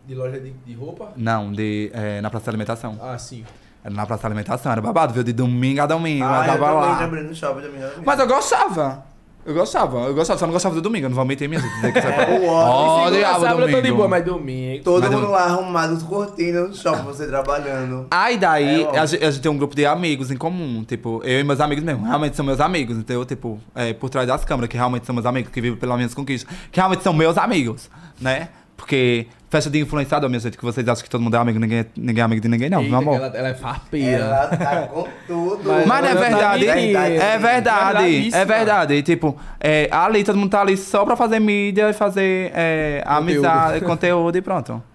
De 0.05 0.15
loja 0.15 0.39
de, 0.39 0.51
de 0.51 0.73
roupa? 0.73 1.13
Não, 1.15 1.51
de, 1.51 1.89
é, 1.93 2.19
na 2.21 2.29
praça 2.29 2.43
de 2.45 2.49
alimentação. 2.49 2.99
Ah, 3.01 3.17
sim. 3.17 3.45
Era 3.83 3.93
na 3.93 4.05
praça 4.05 4.21
de 4.21 4.25
alimentação, 4.27 4.71
era 4.71 4.81
babado, 4.81 5.13
viu? 5.13 5.23
De 5.23 5.31
domingo 5.33 5.81
a 5.81 5.85
domingo, 5.85 6.23
Ah, 6.25 6.27
eu 6.27 6.41
eu 6.41 6.45
tava 6.47 6.65
também 6.65 6.89
lá. 6.89 6.97
trabalhei 6.97 7.23
no 7.25 7.35
shopping 7.35 7.61
também. 7.61 7.81
Mas 8.05 8.19
eu 8.19 8.27
gostava. 8.27 9.05
Eu 9.45 9.53
gostava, 9.53 9.97
eu 10.05 10.13
gostava, 10.15 10.39
só 10.39 10.45
não 10.45 10.53
gostava 10.53 10.73
do 10.75 10.81
domingo, 10.81 11.05
eu 11.05 11.09
não 11.09 11.15
vou 11.17 11.25
mesmo. 11.25 11.47
Dizer 11.47 11.91
que 11.91 11.99
É, 11.99 12.39
o 12.39 12.45
Ó, 12.47 13.03
ódio. 13.05 13.17
diabo, 13.19 13.41
sábado 13.41 13.61
eu 13.67 13.71
tô 13.75 13.81
de 13.81 13.91
boa, 13.91 14.07
mas 14.07 14.23
domingo. 14.23 14.83
Todo 14.83 15.01
Mas 15.03 15.11
eu- 15.11 15.19
mundo 15.19 15.31
lá 15.31 15.43
arrumado, 15.43 16.05
cortinas 16.05 16.69
no 16.69 16.75
shopping, 16.75 17.03
você 17.03 17.27
trabalhando. 17.27 18.07
Aí 18.09 18.37
daí, 18.37 18.83
É, 18.83 18.87
ó. 18.87 19.01
a, 19.01 19.05
gente, 19.05 19.23
a 19.25 19.31
gente 19.31 19.41
tem 19.41 19.51
um 19.51 19.57
grupo 19.57 19.75
de 19.75 19.85
amigos 19.85 20.31
em 20.31 20.37
comum, 20.37 20.83
tipo, 20.85 21.21
eu 21.25 21.41
e 21.41 21.43
meus 21.43 21.59
amigos 21.59 21.83
mesmo, 21.83 22.05
realmente 22.05 22.35
são 22.37 22.45
meus 22.45 22.61
amigos, 22.61 22.97
entendeu? 22.97 23.25
Tipo, 23.25 23.59
é, 23.75 23.91
por 23.93 24.09
trás 24.09 24.27
das 24.27 24.45
câmeras, 24.45 24.69
que 24.69 24.77
realmente 24.77 25.05
são 25.05 25.13
meus 25.13 25.25
amigos, 25.25 25.51
que 25.51 25.59
vivem 25.59 25.77
pelas 25.77 25.97
minhas 25.97 26.13
conquistas, 26.13 26.49
que 26.71 26.79
realmente 26.79 27.03
são 27.03 27.11
meus 27.13 27.37
amigos, 27.37 27.89
né? 28.21 28.47
Porque 28.75 29.27
festa 29.49 29.69
de 29.69 29.79
influenciador, 29.79 30.27
minha 30.29 30.39
gente, 30.39 30.57
que 30.57 30.63
vocês 30.65 30.87
acham 30.87 31.03
que 31.03 31.09
todo 31.09 31.21
mundo 31.21 31.35
é 31.35 31.39
amigo, 31.39 31.59
ninguém, 31.59 31.79
é- 31.79 31.85
ninguém 31.95 32.21
é 32.21 32.25
amigo 32.25 32.41
de 32.41 32.47
ninguém, 32.47 32.69
não, 32.71 32.79
Eita, 32.79 32.89
meu 32.89 32.99
amor. 32.99 33.15
Ela, 33.17 33.27
ela 33.37 33.47
é 33.49 33.53
farpeira. 33.53 34.23
Ela 34.23 34.47
tá 34.47 34.81
com 34.87 35.07
tudo. 35.27 35.61
Mas- 35.69 35.85
Mas 35.85 36.01
não 36.03 36.09
é 36.09 36.13
tá 36.15 36.19
verdade, 36.21 36.65
mentindo. 36.65 36.97
é 36.97 37.37
verdade, 37.37 37.93
Verdadíssima. 37.93 38.37
é 38.37 38.45
verdade. 38.45 39.01
Tipo, 39.03 39.37
é, 39.59 39.87
ali 39.91 40.23
todo 40.23 40.37
mundo 40.37 40.49
tá 40.49 40.61
ali 40.61 40.75
só 40.75 41.05
pra 41.05 41.15
fazer 41.15 41.39
mídia 41.39 41.89
e 41.89 41.93
fazer 41.93 42.51
é, 42.55 43.03
amizade, 43.05 43.81
conteúdo 43.85 44.37
e 44.37 44.41
pronto. 44.41 44.81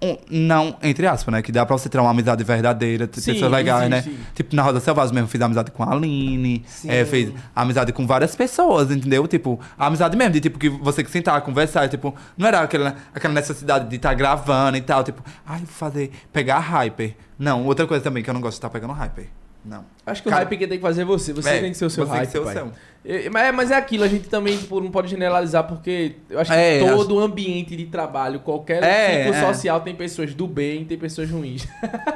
Um, 0.00 0.16
não, 0.30 0.76
entre 0.82 1.06
aspas, 1.06 1.32
né? 1.32 1.42
Que 1.42 1.50
dá 1.50 1.66
pra 1.66 1.76
você 1.76 1.88
ter 1.88 1.98
uma 1.98 2.10
amizade 2.10 2.42
verdadeira, 2.44 3.06
ter 3.06 3.20
Sim, 3.20 3.32
pessoas 3.32 3.50
legais, 3.50 3.90
né? 3.90 3.98
existe. 3.98 4.18
Tipo, 4.34 4.54
na 4.54 4.62
Roda 4.62 4.78
Selvagem 4.80 5.14
mesmo, 5.14 5.28
fiz 5.28 5.40
amizade 5.40 5.70
com 5.70 5.82
a 5.82 5.92
Aline, 5.92 6.64
Sim. 6.66 6.88
é, 6.88 7.04
fez 7.04 7.32
amizade 7.54 7.92
com 7.92 8.06
várias 8.06 8.36
pessoas, 8.36 8.90
entendeu? 8.90 9.26
Tipo, 9.26 9.58
amizade 9.76 10.16
mesmo, 10.16 10.32
de 10.32 10.40
tipo, 10.40 10.58
que 10.58 10.68
você 10.68 11.02
que 11.02 11.10
sentar, 11.10 11.40
conversar, 11.40 11.88
tipo, 11.88 12.14
não 12.36 12.46
era 12.46 12.60
aquela, 12.60 12.94
aquela 13.14 13.34
necessidade 13.34 13.88
de 13.88 13.96
estar 13.96 14.14
gravando 14.14 14.76
e 14.76 14.82
tal, 14.82 15.02
tipo, 15.02 15.22
ai, 15.44 15.58
vou 15.58 15.66
fazer, 15.66 16.12
pegar 16.32 16.60
hyper. 16.60 17.16
Não, 17.38 17.64
outra 17.66 17.86
coisa 17.86 18.02
também 18.02 18.22
que 18.22 18.30
eu 18.30 18.34
não 18.34 18.40
gosto 18.40 18.54
de 18.54 18.58
estar 18.58 18.70
pegando 18.70 18.92
hyper. 18.92 19.28
Não. 19.68 19.84
Acho 20.06 20.22
que 20.22 20.28
o 20.28 20.30
Cara, 20.30 20.44
hype 20.44 20.56
que 20.58 20.66
tem 20.66 20.78
que 20.78 20.82
fazer 20.82 21.02
é 21.02 21.04
você. 21.04 21.32
Você 21.32 21.48
É, 21.50 21.60
tem 21.60 21.70
que 21.70 21.76
ser 21.76 21.84
o 21.84 21.90
seu 21.90 22.04
você 22.06 22.10
tem 22.10 22.18
hype, 22.20 22.26
que 22.26 22.32
ser 22.32 22.38
o 22.38 22.44
pai. 22.44 22.54
seu. 22.54 22.72
É, 23.04 23.28
Mas, 23.30 23.54
mas 23.54 23.70
é 23.70 23.76
aquilo, 23.76 24.04
a 24.04 24.08
gente 24.08 24.28
também 24.28 24.56
tipo, 24.56 24.80
não 24.80 24.90
pode 24.90 25.08
generalizar, 25.08 25.64
porque 25.64 26.16
eu 26.28 26.40
acho 26.40 26.50
que 26.50 26.56
É, 26.56 26.78
todo 26.80 27.14
o 27.16 27.20
ambiente 27.20 27.76
de 27.76 27.86
trabalho, 27.86 28.40
qualquer 28.40 28.82
É, 28.82 29.24
ciclo 29.24 29.34
é. 29.36 29.46
social, 29.52 29.80
tem 29.80 29.94
pessoas 29.94 30.34
do 30.34 30.46
bem 30.46 30.84
tem 30.84 30.98
pessoas 30.98 31.30
ruins. 31.30 31.66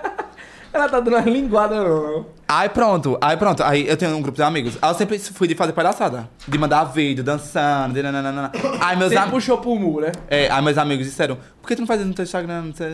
Ela 0.72 0.88
tá 0.88 1.00
dando 1.00 1.14
uma 1.16 1.20
linguada, 1.30 1.84
não. 1.84 2.24
Aí 2.48 2.66
pronto, 2.70 3.18
aí 3.20 3.36
pronto. 3.36 3.62
Aí 3.62 3.86
eu 3.86 3.94
tenho 3.94 4.16
um 4.16 4.22
grupo 4.22 4.36
de 4.36 4.42
amigos. 4.42 4.78
Aí 4.80 4.90
eu 4.90 4.94
sempre 4.94 5.18
fui 5.18 5.46
de 5.46 5.54
fazer 5.54 5.74
palhaçada. 5.74 6.30
De 6.48 6.56
mandar 6.58 6.84
vídeo, 6.84 7.22
dançando, 7.22 7.92
de 7.92 8.02
nananana. 8.02 8.50
Aí 8.80 8.96
meus, 8.96 9.12
Você 9.12 9.18
am... 9.18 9.30
puxou 9.30 9.58
pro 9.58 9.76
mu, 9.76 10.00
né? 10.00 10.12
é, 10.28 10.50
aí 10.50 10.62
meus 10.64 10.78
amigos 10.78 11.04
disseram, 11.06 11.36
por 11.60 11.68
que 11.68 11.76
tu 11.76 11.80
não 11.80 11.86
faz 11.86 12.02
no 12.04 12.14
teu 12.14 12.22
Instagram? 12.22 12.62
Não 12.62 12.74
sei, 12.74 12.88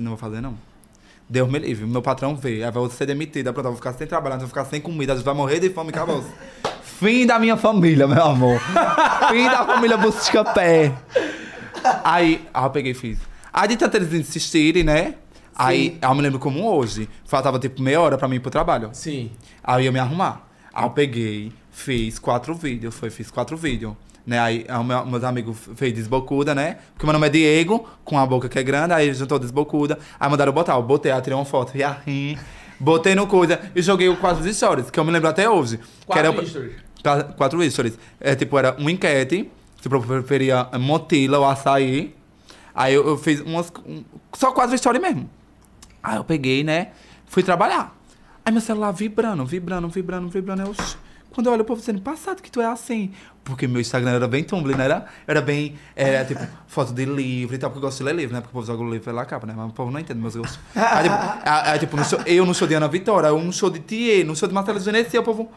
não 0.00 0.10
vou 0.10 0.16
fazer 0.18 0.40
não. 0.40 0.54
Deus 1.28 1.50
me 1.50 1.58
livre, 1.58 1.86
meu 1.86 2.02
patrão 2.02 2.36
vê, 2.36 2.62
aí 2.62 2.70
vai 2.70 2.88
ser 2.90 3.06
demitido, 3.06 3.48
aí 3.48 3.52
pronto, 3.52 3.66
eu 3.66 3.72
vou 3.72 3.76
ficar 3.76 3.94
sem 3.94 4.06
trabalhar, 4.06 4.36
vou 4.36 4.48
ficar 4.48 4.64
sem 4.66 4.80
comida, 4.80 5.12
a 5.12 5.16
gente 5.16 5.24
vai 5.24 5.34
morrer 5.34 5.58
de 5.58 5.70
fome, 5.70 5.90
acabou. 5.90 6.22
Fim 6.82 7.26
da 7.26 7.38
minha 7.38 7.56
família, 7.56 8.06
meu 8.06 8.22
amor. 8.22 8.60
Fim 9.30 9.44
da 9.46 9.64
família 9.64 9.96
Busca-Pé. 9.96 10.94
Aí, 12.04 12.46
aí 12.52 12.64
eu 12.64 12.70
peguei 12.70 12.92
e 12.92 12.94
fiz. 12.94 13.18
Aí 13.52 13.68
de 13.68 13.76
tanto 13.76 13.96
eles 13.96 14.12
insistirem, 14.12 14.84
né? 14.84 15.14
Aí 15.56 15.98
eu 16.00 16.14
me 16.14 16.22
lembro 16.22 16.38
como 16.38 16.68
hoje. 16.68 17.08
Faltava 17.24 17.58
tipo 17.58 17.82
meia 17.82 18.00
hora 18.00 18.18
pra 18.18 18.28
mim 18.28 18.36
ir 18.36 18.40
pro 18.40 18.50
trabalho. 18.50 18.90
Sim. 18.92 19.30
Aí 19.62 19.82
eu 19.82 19.86
ia 19.86 19.92
me 19.92 19.98
arrumar. 19.98 20.48
Aí 20.72 20.84
eu 20.84 20.90
peguei, 20.90 21.52
fiz 21.70 22.18
quatro 22.18 22.54
vídeos, 22.54 22.94
foi, 22.94 23.10
fiz 23.10 23.30
quatro 23.30 23.56
vídeos. 23.56 23.94
Né? 24.26 24.38
Aí 24.38 24.66
o 24.70 24.82
meu- 24.82 25.04
meus 25.04 25.22
amigos 25.24 25.56
fez 25.76 25.92
desbocuda, 25.92 26.54
né? 26.54 26.78
Porque 26.94 27.04
meu 27.04 27.12
nome 27.12 27.26
é 27.26 27.30
Diego, 27.30 27.86
com 28.04 28.18
a 28.18 28.24
boca 28.24 28.48
que 28.48 28.58
é 28.58 28.62
grande, 28.62 28.94
aí 28.94 29.12
juntou 29.12 29.38
desbocuda. 29.38 29.98
Aí 30.18 30.30
mandaram 30.30 30.52
botar, 30.52 30.74
eu 30.74 30.82
botei, 30.82 31.12
aí 31.12 31.20
tirei 31.20 31.36
uma 31.36 31.44
foto, 31.44 31.76
e 31.76 31.82
aí, 31.84 32.38
botei 32.80 33.14
no 33.14 33.26
coisa 33.26 33.60
e 33.74 33.82
joguei 33.82 34.08
o 34.08 34.16
quatro 34.16 34.50
stories, 34.52 34.90
que 34.90 34.98
eu 34.98 35.04
me 35.04 35.10
lembro 35.12 35.28
até 35.28 35.48
hoje. 35.48 35.76
que 35.78 36.06
Quatro 36.06 36.32
era, 36.32 36.46
stories. 36.46 36.72
Qua- 37.02 37.22
Quatro 37.24 37.70
stories. 37.70 37.98
É, 38.18 38.34
tipo, 38.34 38.58
era 38.58 38.74
uma 38.78 38.90
enquete, 38.90 39.50
se 39.82 39.88
eu 39.92 40.00
preferia 40.00 40.68
motila 40.80 41.38
ou 41.40 41.44
açaí. 41.44 42.14
Aí 42.74 42.94
eu, 42.94 43.06
eu 43.06 43.18
fiz 43.18 43.40
umas, 43.40 43.70
um- 43.86 44.02
só 44.32 44.52
quatro 44.52 44.76
stories 44.78 45.02
mesmo. 45.02 45.28
Aí 46.02 46.16
eu 46.16 46.24
peguei, 46.24 46.64
né? 46.64 46.88
Fui 47.26 47.42
trabalhar. 47.42 47.94
Aí 48.42 48.50
meu 48.52 48.62
celular 48.62 48.90
vibrando, 48.92 49.44
vibrando, 49.44 49.88
vibrando, 49.88 50.28
vibrando. 50.30 50.62
Eu. 50.62 50.74
Quando 51.34 51.46
eu 51.48 51.52
olho, 51.52 51.62
o 51.62 51.64
povo 51.64 51.80
dizendo, 51.80 52.00
passado 52.00 52.40
que 52.42 52.50
tu 52.50 52.60
é 52.60 52.66
assim. 52.66 53.12
Porque 53.42 53.66
meu 53.66 53.80
Instagram 53.80 54.12
era 54.12 54.26
bem 54.28 54.42
Tumblr, 54.42 54.74
não 54.76 54.84
era? 54.84 55.04
Era 55.26 55.42
bem, 55.42 55.74
era 55.94 56.24
tipo, 56.24 56.40
foto 56.66 56.92
de 56.94 57.04
livro 57.04 57.54
e 57.54 57.58
tal, 57.58 57.68
porque 57.70 57.84
eu 57.84 57.88
gosto 57.88 57.98
de 57.98 58.04
ler 58.04 58.14
livro, 58.14 58.34
né? 58.34 58.40
Porque 58.40 58.52
o 58.52 58.54
povo 58.60 58.66
joga 58.66 58.82
o 58.82 58.88
livro 58.88 59.04
pela 59.04 59.24
capa, 59.26 59.46
né? 59.46 59.52
Mas 59.56 59.68
o 59.70 59.72
povo 59.74 59.90
não 59.90 60.00
entende 60.00 60.18
meus 60.20 60.34
gostos. 60.36 60.58
Aí, 60.74 61.02
tipo, 61.04 61.16
aí, 61.44 61.78
tipo, 61.78 61.96
no 61.96 62.04
show- 62.04 62.20
eu 62.24 62.46
no 62.46 62.54
show 62.54 62.66
de 62.66 62.74
Ana 62.74 62.88
Vitória, 62.88 63.28
eu 63.28 63.38
no 63.38 63.52
show 63.52 63.68
de 63.68 63.80
Thier, 63.80 64.24
no 64.24 64.34
show 64.34 64.48
de 64.48 64.54
Marcelo 64.54 64.80
Genesi, 64.80 65.14
e 65.14 65.18
o 65.18 65.22
povo, 65.22 65.50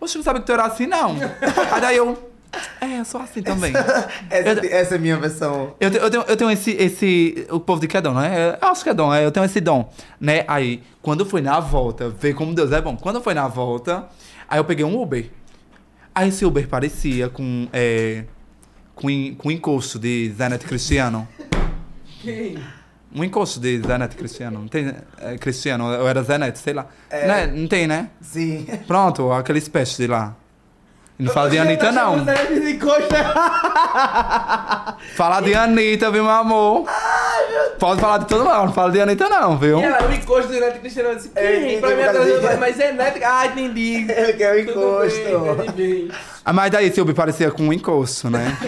Oxe, 0.00 0.16
não 0.16 0.22
sabe 0.24 0.40
que 0.40 0.46
tu 0.46 0.52
era 0.52 0.64
assim, 0.64 0.86
não. 0.86 1.16
aí 1.72 1.80
daí 1.80 1.96
eu, 1.96 2.30
É, 2.80 3.00
eu 3.00 3.04
sou 3.04 3.20
assim 3.20 3.42
também. 3.42 3.72
Essa, 4.30 4.48
Eu- 4.64 4.70
essa 4.70 4.94
é 4.94 4.96
a 4.96 5.00
minha 5.00 5.16
versão. 5.16 5.74
Eu, 5.80 5.90
eu 5.90 6.08
tenho, 6.10 6.22
eu 6.22 6.36
tenho 6.36 6.50
esse, 6.52 6.70
esse. 6.72 7.46
O 7.50 7.58
povo 7.58 7.80
de 7.80 7.88
que 7.88 7.96
é 7.96 8.00
né? 8.00 8.56
Eu 8.62 8.68
acho 8.68 8.84
que 8.84 8.90
é 8.90 8.94
dom, 8.94 9.12
é, 9.12 9.24
eu 9.24 9.32
tenho 9.32 9.44
esse 9.44 9.60
dom, 9.60 9.90
né? 10.20 10.44
Aí, 10.46 10.82
quando 11.02 11.26
foi 11.26 11.40
na 11.40 11.58
volta, 11.58 12.08
vê 12.10 12.32
como 12.32 12.54
Deus 12.54 12.70
é 12.70 12.80
bom. 12.80 12.96
Quando 12.96 13.20
foi 13.20 13.34
na 13.34 13.48
volta, 13.48 14.06
aí 14.54 14.60
eu 14.60 14.64
peguei 14.64 14.84
um 14.84 15.00
Uber. 15.00 15.28
Aí 16.14 16.28
esse 16.28 16.44
Uber 16.44 16.68
parecia 16.68 17.28
com. 17.28 17.68
É, 17.72 18.24
com, 18.94 19.08
com 19.36 19.50
encosto 19.50 19.98
de 19.98 20.30
Zé 20.30 20.48
Neto 20.48 20.66
Cristiano. 20.66 21.26
Quem? 22.22 22.56
Um 23.12 23.24
encosto 23.24 23.58
de 23.58 23.80
Zé 23.80 23.98
Neto 23.98 24.16
Cristiano. 24.16 24.60
Não 24.60 24.68
tem. 24.68 24.94
É, 25.18 25.36
Cristiano, 25.38 25.92
eu 25.92 26.06
era 26.06 26.22
Zé 26.22 26.38
Neto, 26.38 26.58
sei 26.58 26.72
lá. 26.72 26.86
É. 27.10 27.26
Né? 27.26 27.46
Não 27.48 27.66
tem, 27.66 27.88
né? 27.88 28.10
Sim. 28.20 28.64
Pronto, 28.86 29.32
aquele 29.32 29.58
espécie 29.58 29.96
de 29.96 30.06
lá. 30.06 30.36
Não 31.16 31.32
fala 31.32 31.48
de 31.48 31.58
Anitta, 31.58 31.92
não. 31.92 32.24
Fala 35.14 35.40
de 35.40 35.54
Anitta, 35.54 36.10
viu, 36.10 36.24
meu 36.24 36.32
amor? 36.32 36.86
Pode 37.78 38.00
falar 38.00 38.18
de 38.18 38.26
todo 38.26 38.44
mundo, 38.44 38.66
não 38.66 38.72
fala 38.72 38.90
de 38.90 39.00
Anitta, 39.00 39.28
não, 39.28 39.56
viu? 39.56 39.78
E 39.78 39.84
ela, 39.84 40.08
o 40.08 40.12
encosto 40.12 40.52
do 40.52 40.58
Neto 40.58 40.80
Cristiano, 40.80 41.10
eu 41.10 41.14
disse, 41.16 41.30
É, 41.36 41.56
entendi 41.56 41.80
Pra 41.80 41.90
mim, 41.90 42.02
que 42.02 42.40
disse. 42.40 42.56
mas 42.56 42.80
é 42.80 42.92
Neto, 42.92 43.20
ah, 43.24 43.46
entendi. 43.46 44.06
Ele 44.10 44.32
quer 44.32 44.54
o 44.54 44.60
encosto. 44.60 45.72
bem. 45.76 46.10
Ah, 46.44 46.52
mas 46.52 46.72
daí 46.72 46.92
Uber 46.98 47.14
parecia 47.14 47.50
com 47.52 47.62
um 47.64 47.72
encosto, 47.72 48.28
né? 48.28 48.58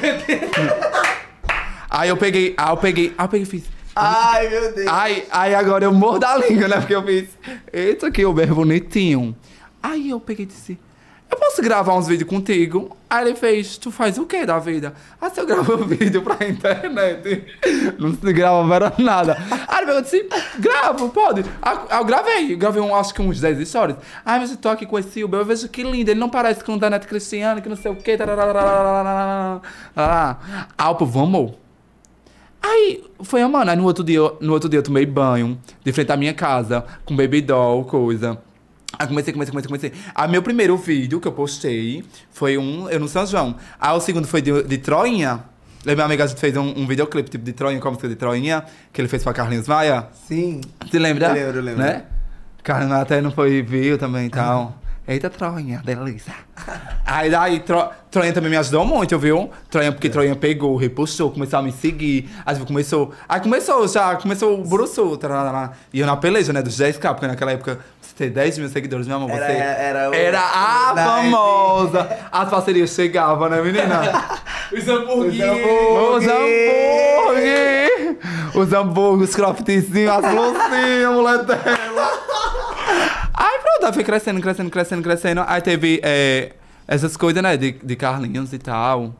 aí 1.91 2.09
eu 2.09 2.17
peguei, 2.17 2.55
aí 2.57 2.71
eu 2.71 2.77
peguei, 2.77 3.13
aí 3.19 3.25
eu 3.25 3.29
peguei 3.29 3.43
e 3.43 3.51
fiz. 3.51 3.65
Ai, 3.97 4.49
meu 4.49 4.73
Deus. 4.73 4.87
Aí, 4.89 5.25
aí 5.33 5.55
agora 5.55 5.85
eu 5.85 5.93
morro 5.93 6.19
da 6.19 6.37
língua, 6.37 6.69
né? 6.69 6.77
Porque 6.77 6.95
eu 6.95 7.03
fiz. 7.03 7.29
Eita, 7.73 8.11
que 8.11 8.25
Uber 8.25 8.55
bonitinho. 8.55 9.35
Aí 9.83 10.11
eu 10.11 10.21
peguei 10.21 10.45
e 10.45 10.47
disse. 10.47 10.79
Eu 11.31 11.37
posso 11.39 11.61
gravar 11.61 11.95
uns 11.95 12.07
vídeos 12.07 12.29
contigo? 12.29 12.97
Aí 13.11 13.27
ele 13.27 13.37
fez, 13.37 13.77
tu 13.79 13.91
faz 13.91 14.17
o 14.19 14.27
que 14.27 14.47
da 14.47 14.59
vida? 14.59 14.95
Ah, 15.21 15.29
se 15.29 15.41
eu 15.41 15.47
gravo 15.47 15.77
vídeo 15.87 16.23
pra 16.23 16.47
internet, 16.47 17.45
não 17.99 18.15
se 18.15 18.33
grava 18.33 18.75
era 18.75 18.93
nada. 18.99 19.37
Aí 19.67 19.79
ele 19.79 19.87
pegou 19.87 20.01
e 20.01 20.03
disse, 20.03 20.29
gravo, 20.59 21.09
pode. 21.11 21.45
Aí 21.61 21.79
eu 21.99 22.05
gravei, 22.05 22.53
eu 22.53 22.59
gravei 22.59 22.81
um, 22.81 22.95
acho 22.95 23.13
que 23.13 23.21
uns 23.21 23.41
10 23.41 23.69
stories. 23.69 23.97
Aí 24.25 24.39
mas 24.39 24.51
eu 24.51 24.57
tô 24.57 24.69
aqui 24.69 24.87
com 24.87 24.99
esse 24.99 25.25
Uber, 25.25 25.41
eu 25.41 25.45
vejo 25.45 25.69
que 25.69 25.83
lindo, 25.83 26.11
ele 26.11 26.21
não 26.21 26.29
parece 26.29 26.63
com 26.63 26.75
o 26.75 26.79
da 26.79 26.89
Neto 26.89 27.09
Cristiano, 27.09 27.61
que 27.61 27.69
não 27.69 27.77
sei 27.77 27.91
o 27.91 27.97
que. 27.97 28.17
Aí 30.79 30.91
o 30.91 30.95
povo 30.95 31.21
amou. 31.21 31.59
Aí 32.63 33.05
foi 33.23 33.43
amando. 33.43 33.71
Aí 33.71 33.77
no 33.77 33.85
outro 33.85 34.03
dia, 34.03 34.21
no 34.41 34.53
outro 34.53 34.69
dia 34.69 34.79
eu 34.79 34.83
tomei 34.83 35.07
banho, 35.07 35.59
de 35.85 35.93
frente 35.93 36.11
à 36.11 36.17
minha 36.17 36.35
casa, 36.35 36.85
com 37.05 37.17
baby 37.17 37.41
doll, 37.41 37.85
coisa. 37.85 38.39
Aí 38.99 39.07
comecei, 39.07 39.33
comecei, 39.33 39.53
comecei, 39.53 39.69
comecei. 39.69 39.93
Aí 40.15 40.31
meu 40.31 40.43
primeiro 40.43 40.77
vídeo 40.77 41.21
que 41.21 41.29
eu 41.29 41.33
postei 41.33 42.05
foi 42.31 42.57
um, 42.57 42.89
eu 42.89 43.01
no 43.01 43.09
São 43.09 43.27
João. 43.27 43.57
Aí 43.81 43.95
o 43.97 44.01
segundo 44.01 44.27
foi 44.27 44.41
de, 44.41 44.63
de 44.63 44.79
Troinha. 44.79 45.45
Lembra, 45.85 46.05
minha 46.05 46.05
amiga, 46.07 46.25
a 46.25 46.27
gente 46.27 46.41
fez 46.41 46.57
um, 46.57 46.75
um 46.77 46.87
videoclipe 46.87 47.31
tipo 47.31 47.45
de 47.45 47.53
Troinha, 47.53 47.81
com 47.81 47.89
a 47.89 47.91
música 47.93 48.09
de 48.09 48.17
Troinha, 48.17 48.65
que 48.93 49.01
ele 49.01 49.09
fez 49.09 49.23
pra 49.23 49.33
Carlinhos 49.33 49.69
Maia. 49.69 50.09
Sim. 50.27 50.61
Você 50.85 50.99
lembra? 50.99 51.29
Eu 51.29 51.35
lembro, 51.35 51.59
eu 51.59 51.63
lembro. 51.63 51.83
Né? 51.83 52.05
Carlinhos 52.63 52.91
Maia 52.91 53.03
até 53.03 53.21
não 53.21 53.31
foi 53.31 53.63
viu 53.63 53.97
também 53.97 54.27
e 54.27 54.31
tal. 54.31 54.81
Eita, 55.07 55.31
Troinha, 55.31 55.81
delícia. 55.85 56.35
Aí 57.07 57.31
daí, 57.31 57.61
Tro, 57.61 57.89
Troinha 58.11 58.33
também 58.33 58.51
me 58.51 58.57
ajudou 58.57 58.85
muito, 58.85 59.17
viu? 59.17 59.49
Troinha, 59.71 59.93
porque 59.93 60.09
Troinha 60.09 60.35
pegou, 60.35 60.77
repostou, 60.77 61.31
começou 61.31 61.61
a 61.61 61.63
me 61.63 61.71
seguir. 61.71 62.29
Aí 62.45 62.59
começou. 62.59 63.13
Aí 63.29 63.41
começou 63.41 63.87
já, 63.87 64.17
começou 64.17 64.61
o 64.61 65.17
tarará. 65.17 65.75
E 65.93 66.01
eu 66.01 66.07
na 66.07 66.17
peleja, 66.17 66.53
né? 66.53 66.61
Dos 66.61 66.77
10k, 66.77 67.15
porque 67.15 67.29
naquela 67.29 67.53
época 67.53 67.79
ter 68.17 68.31
10 68.31 68.59
mil 68.59 68.69
seguidores, 68.69 69.07
meu 69.07 69.17
amor. 69.17 69.31
Era- 69.31 69.47
Você 69.47 69.53
era 69.53 70.11
o- 70.11 70.15
era 70.15 70.41
a 70.41 70.95
famosa. 70.97 72.09
As 72.33 72.49
parcerias 72.49 72.91
chegavam, 72.91 73.49
né, 73.49 73.61
menina? 73.61 74.39
Os 74.73 74.89
hambúrgueres. 74.89 75.65
Os 75.67 76.25
Os 76.25 76.29
hambúrguer! 76.29 78.17
Os 78.55 78.73
hambúrgueres, 78.73 79.29
os 79.31 79.37
croppedzinhos, 79.37 80.11
as 80.11 80.33
blusinhas, 80.33 81.13
mulher 81.13 81.45
dela. 81.45 82.11
Aí 83.35 83.59
pronto, 83.61 83.93
foi 83.95 84.03
crescendo, 84.05 84.41
crescendo, 84.41 84.71
crescendo, 84.71 85.03
crescendo. 85.03 85.45
Aí 85.47 85.61
teve 85.61 86.01
é, 86.03 86.53
essas 86.89 87.17
coisas, 87.17 87.43
né, 87.43 87.57
de, 87.57 87.73
de 87.73 87.97
Carlinhos 87.97 88.53
e 88.53 88.59
tal. 88.59 89.15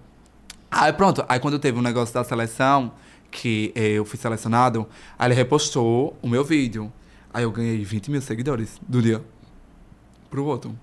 Aí 0.71 0.93
pronto, 0.93 1.25
aí 1.29 1.39
quando 1.39 1.59
teve 1.59 1.79
um 1.79 1.83
negócio 1.83 2.15
da 2.15 2.25
seleção, 2.25 2.93
que 3.31 3.73
eh, 3.77 3.93
eu 3.99 4.05
fui 4.05 4.19
selecionado, 4.19 4.87
aí 5.19 5.29
ele 5.29 5.35
repostou 5.35 6.17
o 6.23 6.29
meu 6.29 6.43
vídeo. 6.43 6.91
Aí 7.37 7.43
eu 7.43 7.53
ganhei 7.53 7.85
20 7.85 8.11
mil 8.11 8.23
seguidores 8.23 8.81
do 8.89 9.03
dia 9.03 9.23
pro 10.31 10.43
outro. 10.47 10.75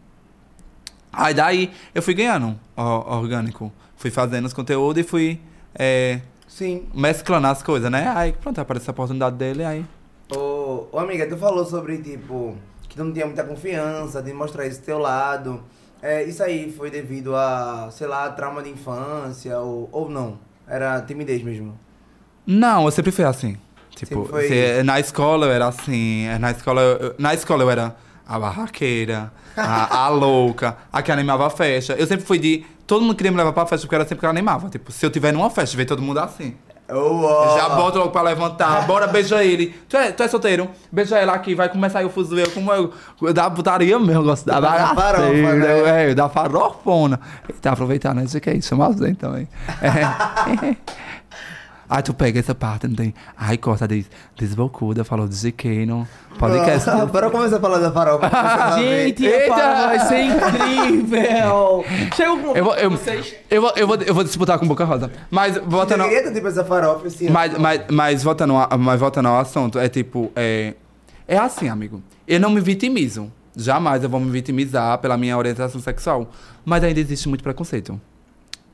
Aí 1.12 1.34
daí 1.34 1.72
eu 1.96 2.02
fui 2.04 2.14
ganhando 2.14 2.56
ó, 2.78 3.18
orgânico. 3.18 3.74
Fui 3.98 4.12
fazendo 4.12 4.46
os 4.46 4.54
conteúdos 4.54 5.04
e 5.04 5.04
fui 5.04 5.42
eh, 5.74 6.22
Sim. 6.48 6.88
mesclando 6.94 7.48
as 7.48 7.64
coisas, 7.64 7.90
né? 7.90 8.14
Aí 8.16 8.34
pronto, 8.34 8.62
apareceu 8.62 8.92
a 8.92 8.94
oportunidade 8.94 9.36
dele, 9.36 9.66
aí. 9.66 9.84
Ô, 10.30 10.86
ô, 10.92 11.00
amiga, 11.00 11.28
tu 11.28 11.38
falou 11.38 11.66
sobre, 11.66 11.98
tipo, 11.98 12.56
que 12.88 12.96
tu 12.98 13.04
não 13.04 13.12
tinha 13.12 13.26
muita 13.26 13.44
confiança 13.44 14.22
de 14.22 14.32
mostrar 14.32 14.68
esse 14.68 14.80
teu 14.80 15.00
lado. 15.00 15.60
É, 16.04 16.24
isso 16.24 16.44
aí 16.44 16.72
foi 16.72 16.92
devido 16.92 17.36
a, 17.36 17.90
sei 17.92 18.06
lá, 18.06 18.30
trauma 18.30 18.62
de 18.62 18.70
infância 18.70 19.58
ou, 19.58 19.90
ou 19.92 20.08
não? 20.08 20.38
Era 20.68 21.02
timidez 21.02 21.42
mesmo? 21.42 21.80
Não, 22.46 22.86
eu 22.86 22.92
sempre 22.92 23.12
fui 23.12 23.26
assim. 23.26 23.58
Tipo, 23.96 24.26
foi- 24.26 24.48
se- 24.48 24.84
na 24.84 25.00
escola 25.00 25.46
eu 25.48 25.52
era 25.52 25.68
assim, 25.68 26.26
eh, 26.28 26.38
na 26.40 26.52
escola 26.52 26.82
eu, 26.82 27.16
na 27.18 27.34
escola 27.34 27.64
eu 27.64 27.70
era 27.72 27.96
a 28.28 28.40
barraqueira, 28.40 29.32
a, 29.56 30.06
a 30.06 30.10
louca, 30.14 30.78
a 30.92 31.02
que 31.02 31.12
animava 31.12 31.46
a 31.48 31.50
festa. 31.50 31.94
Eu 31.94 32.08
sempre 32.08 32.26
fui 32.26 32.40
de. 32.40 32.66
Todo 32.86 33.02
mundo 33.02 33.16
queria 33.16 33.32
me 33.32 33.38
levar 33.38 33.54
pra 33.54 33.66
festa 33.66 33.86
porque 33.86 33.96
era 33.96 34.04
sempre 34.04 34.20
que 34.20 34.26
eu 34.26 34.30
animava. 34.30 34.70
Tipo, 34.70 34.92
se 34.92 35.06
eu 35.06 35.10
tiver 35.10 35.32
numa 35.32 35.50
festa, 35.50 35.78
ver 35.78 35.86
todo 35.86 36.02
mundo 36.02 36.20
assim. 36.20 36.56
Ó. 36.90 37.58
Já 37.58 37.70
boto 37.70 37.98
logo 37.98 38.12
pra 38.12 38.22
levantar, 38.22 38.86
bora 38.86 39.08
beija 39.08 39.42
ele. 39.44 39.68
Tu 39.88 39.96
é, 39.96 40.12
tu 40.12 40.22
é 40.22 40.28
solteiro? 40.28 40.70
Beija 40.92 41.18
ela 41.18 41.34
aqui, 41.34 41.56
vai 41.56 41.70
começar 41.70 42.00
aí 42.00 42.06
o 42.06 42.10
fuzuê. 42.10 42.46
Como 42.48 42.72
eu, 42.74 42.92
eu 43.22 43.34
da 43.34 43.50
putaria 43.50 43.98
mesmo, 43.98 44.12
eu 44.22 44.24
gosto 44.24 44.46
da 44.46 44.60
Da 44.60 44.70
bagaceira, 44.70 45.02
farofa, 45.02 45.54
né? 45.54 46.10
É, 46.10 46.14
da 46.14 46.28
farofona. 46.28 47.20
Tá 47.62 47.72
aproveitando, 47.72 48.18
né? 48.18 48.26
Isso 48.26 48.36
aqui 48.38 48.50
é 48.50 48.56
isso, 48.58 48.76
bem 49.00 49.16
também. 49.16 49.48
É. 49.82 50.76
Aí 51.94 52.02
tu 52.02 52.12
pega 52.12 52.40
essa 52.40 52.56
parte, 52.56 52.88
não 52.88 52.96
tem. 52.96 53.14
Ai, 53.38 53.56
corta, 53.56 53.88
diz. 53.88 54.10
Desbocuda, 54.36 55.04
falou 55.04 55.28
de 55.28 55.52
GK 55.52 55.86
no 55.86 56.08
podcast. 56.40 56.90
Ah, 56.90 57.06
Bora 57.06 57.30
começar 57.30 57.58
a 57.58 57.60
falar 57.60 57.78
da 57.78 57.92
farofa. 57.92 58.32
Gente, 58.82 59.24
Eita! 59.24 59.44
Eita. 59.44 59.86
vai 59.86 60.00
ser 60.00 60.22
incrível. 60.24 61.86
Chega 62.18 62.36
com 62.36 62.58
Eu 62.58 62.64
vou, 62.64 62.76
eu, 62.78 62.90
vocês. 62.90 63.36
eu, 63.48 63.62
vou, 63.62 63.74
eu, 63.76 63.86
vou, 63.86 63.96
eu 63.98 64.14
vou 64.16 64.24
disputar 64.24 64.58
com 64.58 64.68
Boca 64.68 64.84
Rosa. 64.84 65.12
Mas 65.30 65.56
voltando. 65.60 66.10
ter 66.10 66.34
tipo 66.34 66.48
essa 66.48 66.66
farofa 66.66 67.06
assim. 67.06 67.30
Mas, 67.30 67.56
mas, 67.60 67.82
mas, 67.92 68.24
voltando 68.24 68.56
ao, 68.56 68.80
mas 68.80 69.00
voltando 69.00 69.28
ao 69.28 69.38
assunto, 69.38 69.78
é 69.78 69.88
tipo, 69.88 70.32
é, 70.36 70.74
é 71.28 71.38
assim, 71.38 71.70
amigo. 71.70 72.02
Eu 72.28 72.40
não 72.40 72.50
me 72.50 72.60
vitimizo. 72.60 73.32
Jamais 73.56 74.04
eu 74.04 74.10
vou 74.10 74.20
me 74.20 74.32
vitimizar 74.32 74.98
pela 74.98 75.16
minha 75.16 75.38
orientação 75.38 75.80
sexual. 75.80 76.28
Mas 76.66 76.84
ainda 76.84 77.00
existe 77.00 77.30
muito 77.30 77.44
preconceito. 77.44 78.02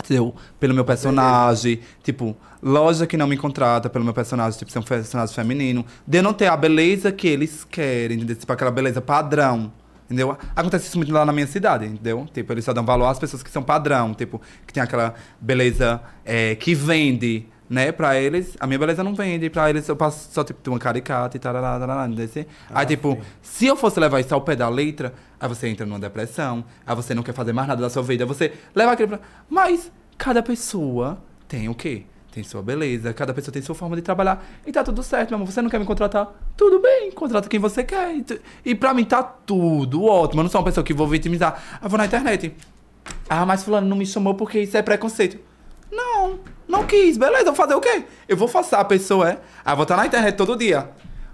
Entendeu? 0.04 0.34
Pelo 0.60 0.74
meu 0.74 0.86
personagem. 0.86 1.80
Tipo, 2.04 2.36
loja 2.62 3.06
que 3.06 3.18
não 3.18 3.28
me 3.28 3.38
contrata 3.38 3.89
pelo 3.89 4.04
meu 4.06 4.14
personagem, 4.14 4.58
tipo, 4.58 4.72
ser 4.72 4.80
um 4.80 4.84
personagem 4.84 5.36
feminino. 5.36 5.86
De 6.08 6.18
eu 6.18 6.24
não 6.24 6.34
ter 6.34 6.47
a 6.47 6.58
beleza 6.58 7.12
que 7.12 7.28
eles 7.28 7.64
querem, 7.64 8.18
entendeu? 8.18 8.36
Tipo, 8.36 8.54
aquela 8.54 8.72
beleza 8.72 9.02
padrão. 9.02 9.72
Entendeu? 10.06 10.36
Acontece 10.56 10.88
isso 10.88 10.97
muito 10.97 11.14
lá 11.14 11.24
na 11.24 11.32
minha 11.32 11.45
cidade, 11.45 11.86
entendeu? 11.86 12.28
Tipo, 12.34 12.52
eles 12.54 12.66
só 12.66 12.74
dão 12.74 12.84
valor 12.84 13.06
às 13.06 13.20
pessoas 13.20 13.43
que 13.43 13.52
são 13.52 13.62
padrão, 13.62 14.12
tipo, 14.16 14.41
que 14.66 14.74
tem 14.74 14.82
aquela 14.82 15.14
beleza 15.39 16.02
é, 16.26 16.56
que 16.56 16.74
vende, 16.74 17.45
né? 17.70 17.91
Pra 17.91 18.20
eles, 18.20 18.55
a 18.59 18.65
minha 18.65 18.80
beleza 18.80 19.03
não 19.03 19.13
vende, 19.13 19.49
pra 19.49 19.70
eles 19.70 19.88
eu 19.88 19.95
passo 19.95 20.30
só, 20.34 20.43
tipo, 20.43 20.70
uma 20.72 20.80
caricata 20.80 21.38
e 21.38 21.39
tal, 21.39 21.53
entendeu? 21.55 22.45
Aí, 22.72 22.86
tipo, 22.86 23.17
se 23.41 23.67
eu 23.67 23.76
fosse 23.76 23.99
levar 23.99 24.20
isso 24.20 24.34
ao 24.34 24.41
pé 24.41 24.55
da 24.55 24.67
letra, 24.67 25.13
aí 25.39 25.47
você 25.47 25.67
entra 25.67 25.86
numa 25.86 25.99
depressão, 25.99 26.63
aí 26.86 26.95
você 26.95 27.13
não 27.13 27.22
quer 27.24 27.34
fazer 27.34 27.53
mais 27.53 27.67
nada 27.67 27.82
da 27.82 27.89
sua 27.89 28.01
vida, 28.03 28.26
você 28.26 28.53
leva 28.74 28.91
aquele 28.93 29.09
pra... 29.09 29.20
Mas 29.49 29.91
cada 30.17 30.41
pessoa 30.41 31.20
tem 31.47 31.70
o 31.70 31.76
quê? 31.76 32.03
Tem 32.32 32.43
sua 32.43 32.61
beleza, 32.61 33.11
cada 33.11 33.34
pessoa 33.34 33.51
tem 33.51 33.61
sua 33.61 33.74
forma 33.74 33.95
de 33.95 34.03
trabalhar. 34.03 34.45
E 34.65 34.72
tá 34.72 34.84
tudo 34.84 35.01
certo, 35.01 35.30
meu 35.32 35.38
amor. 35.38 35.51
Você 35.51 35.63
não 35.63 35.70
quer 35.70 35.80
me 35.80 35.86
contratar? 35.86 36.32
Tudo 36.55 36.80
bem, 36.80 37.11
contrata 37.11 37.49
quem 37.49 37.59
você 37.59 37.84
quer. 37.84 38.15
E, 38.15 38.22
tu- 38.22 38.39
e 38.63 38.76
pra 38.76 38.93
mim 38.93 39.03
tá 39.03 39.24
tudo 39.24 40.03
ótimo. 40.05 40.39
Eu 40.41 40.43
não 40.43 40.49
sou 40.49 40.61
uma 40.61 40.65
pessoa 40.65 40.84
que 40.84 40.93
vou 40.93 41.07
vitimizar. 41.07 41.80
Ah, 41.82 41.88
vou 41.88 41.97
na 41.97 42.05
internet. 42.05 42.53
Ah, 43.28 43.47
mas 43.47 43.63
fulano 43.63 43.88
não 43.88 43.97
me 43.97 44.05
chamou 44.05 44.36
porque 44.36 44.59
isso 44.59 44.78
é 44.78 44.82
preconceito. 44.84 45.39
Não, 45.91 46.39
não 46.70 46.86
quis. 46.86 47.17
Beleza, 47.17 47.45
vou 47.45 47.55
fazer 47.55 47.74
o 47.74 47.82
quê? 47.82 48.05
Eu 48.28 48.38
vou 48.38 48.47
forçar 48.47 48.80
a 48.80 48.86
pessoa, 48.86 49.32
é? 49.32 49.39
Ah, 49.65 49.74
vou 49.74 49.84
estar 49.84 49.97
na 49.97 50.05
internet 50.05 50.36
todo 50.36 50.55
dia. 50.55 50.89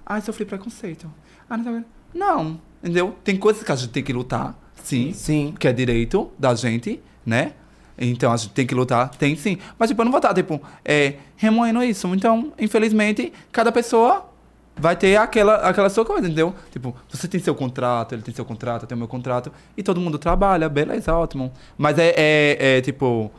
Ah, 0.05 0.19
sofri 0.21 0.45
preconceito. 0.45 1.11
Ah, 1.49 1.57
não, 1.57 1.85
não, 2.13 2.61
entendeu? 2.81 3.15
Tem 3.23 3.35
coisas 3.35 3.61
que 3.61 3.71
a 3.71 3.75
gente 3.75 3.91
tem 3.91 4.01
que 4.01 4.13
lutar, 4.13 4.57
sim. 4.81 5.11
Sim. 5.13 5.53
Que 5.59 5.67
é 5.67 5.73
direito 5.73 6.31
da 6.39 6.55
gente, 6.55 7.01
né? 7.25 7.51
Então 7.97 8.31
a 8.31 8.37
gente 8.37 8.53
tem 8.53 8.65
que 8.65 8.73
lutar, 8.73 9.09
tem 9.09 9.35
sim. 9.35 9.57
Mas 9.77 9.89
tipo, 9.89 10.01
eu 10.01 10.05
não 10.05 10.11
vou 10.11 10.19
estar, 10.19 10.33
tipo, 10.33 10.61
é, 10.83 11.15
remoendo 11.35 11.83
isso. 11.83 12.07
Então, 12.15 12.51
infelizmente, 12.57 13.31
cada 13.51 13.71
pessoa 13.71 14.29
vai 14.77 14.95
ter 14.95 15.15
aquela, 15.15 15.55
aquela 15.55 15.89
sua 15.89 16.05
coisa, 16.05 16.27
entendeu? 16.27 16.53
Tipo, 16.71 16.95
você 17.09 17.27
tem 17.27 17.39
seu 17.39 17.55
contrato, 17.55 18.13
ele 18.13 18.21
tem 18.21 18.33
seu 18.33 18.43
contrato, 18.43 18.83
eu 18.83 18.87
tenho 18.87 18.99
meu 18.99 19.07
contrato, 19.07 19.51
e 19.77 19.83
todo 19.83 20.01
mundo 20.01 20.17
trabalha, 20.17 20.67
beleza, 20.67 21.13
ótimo. 21.13 21.51
Mas 21.77 21.97
é, 21.97 22.13
é, 22.17 22.77
é, 22.77 22.81
tipo, 22.81 23.31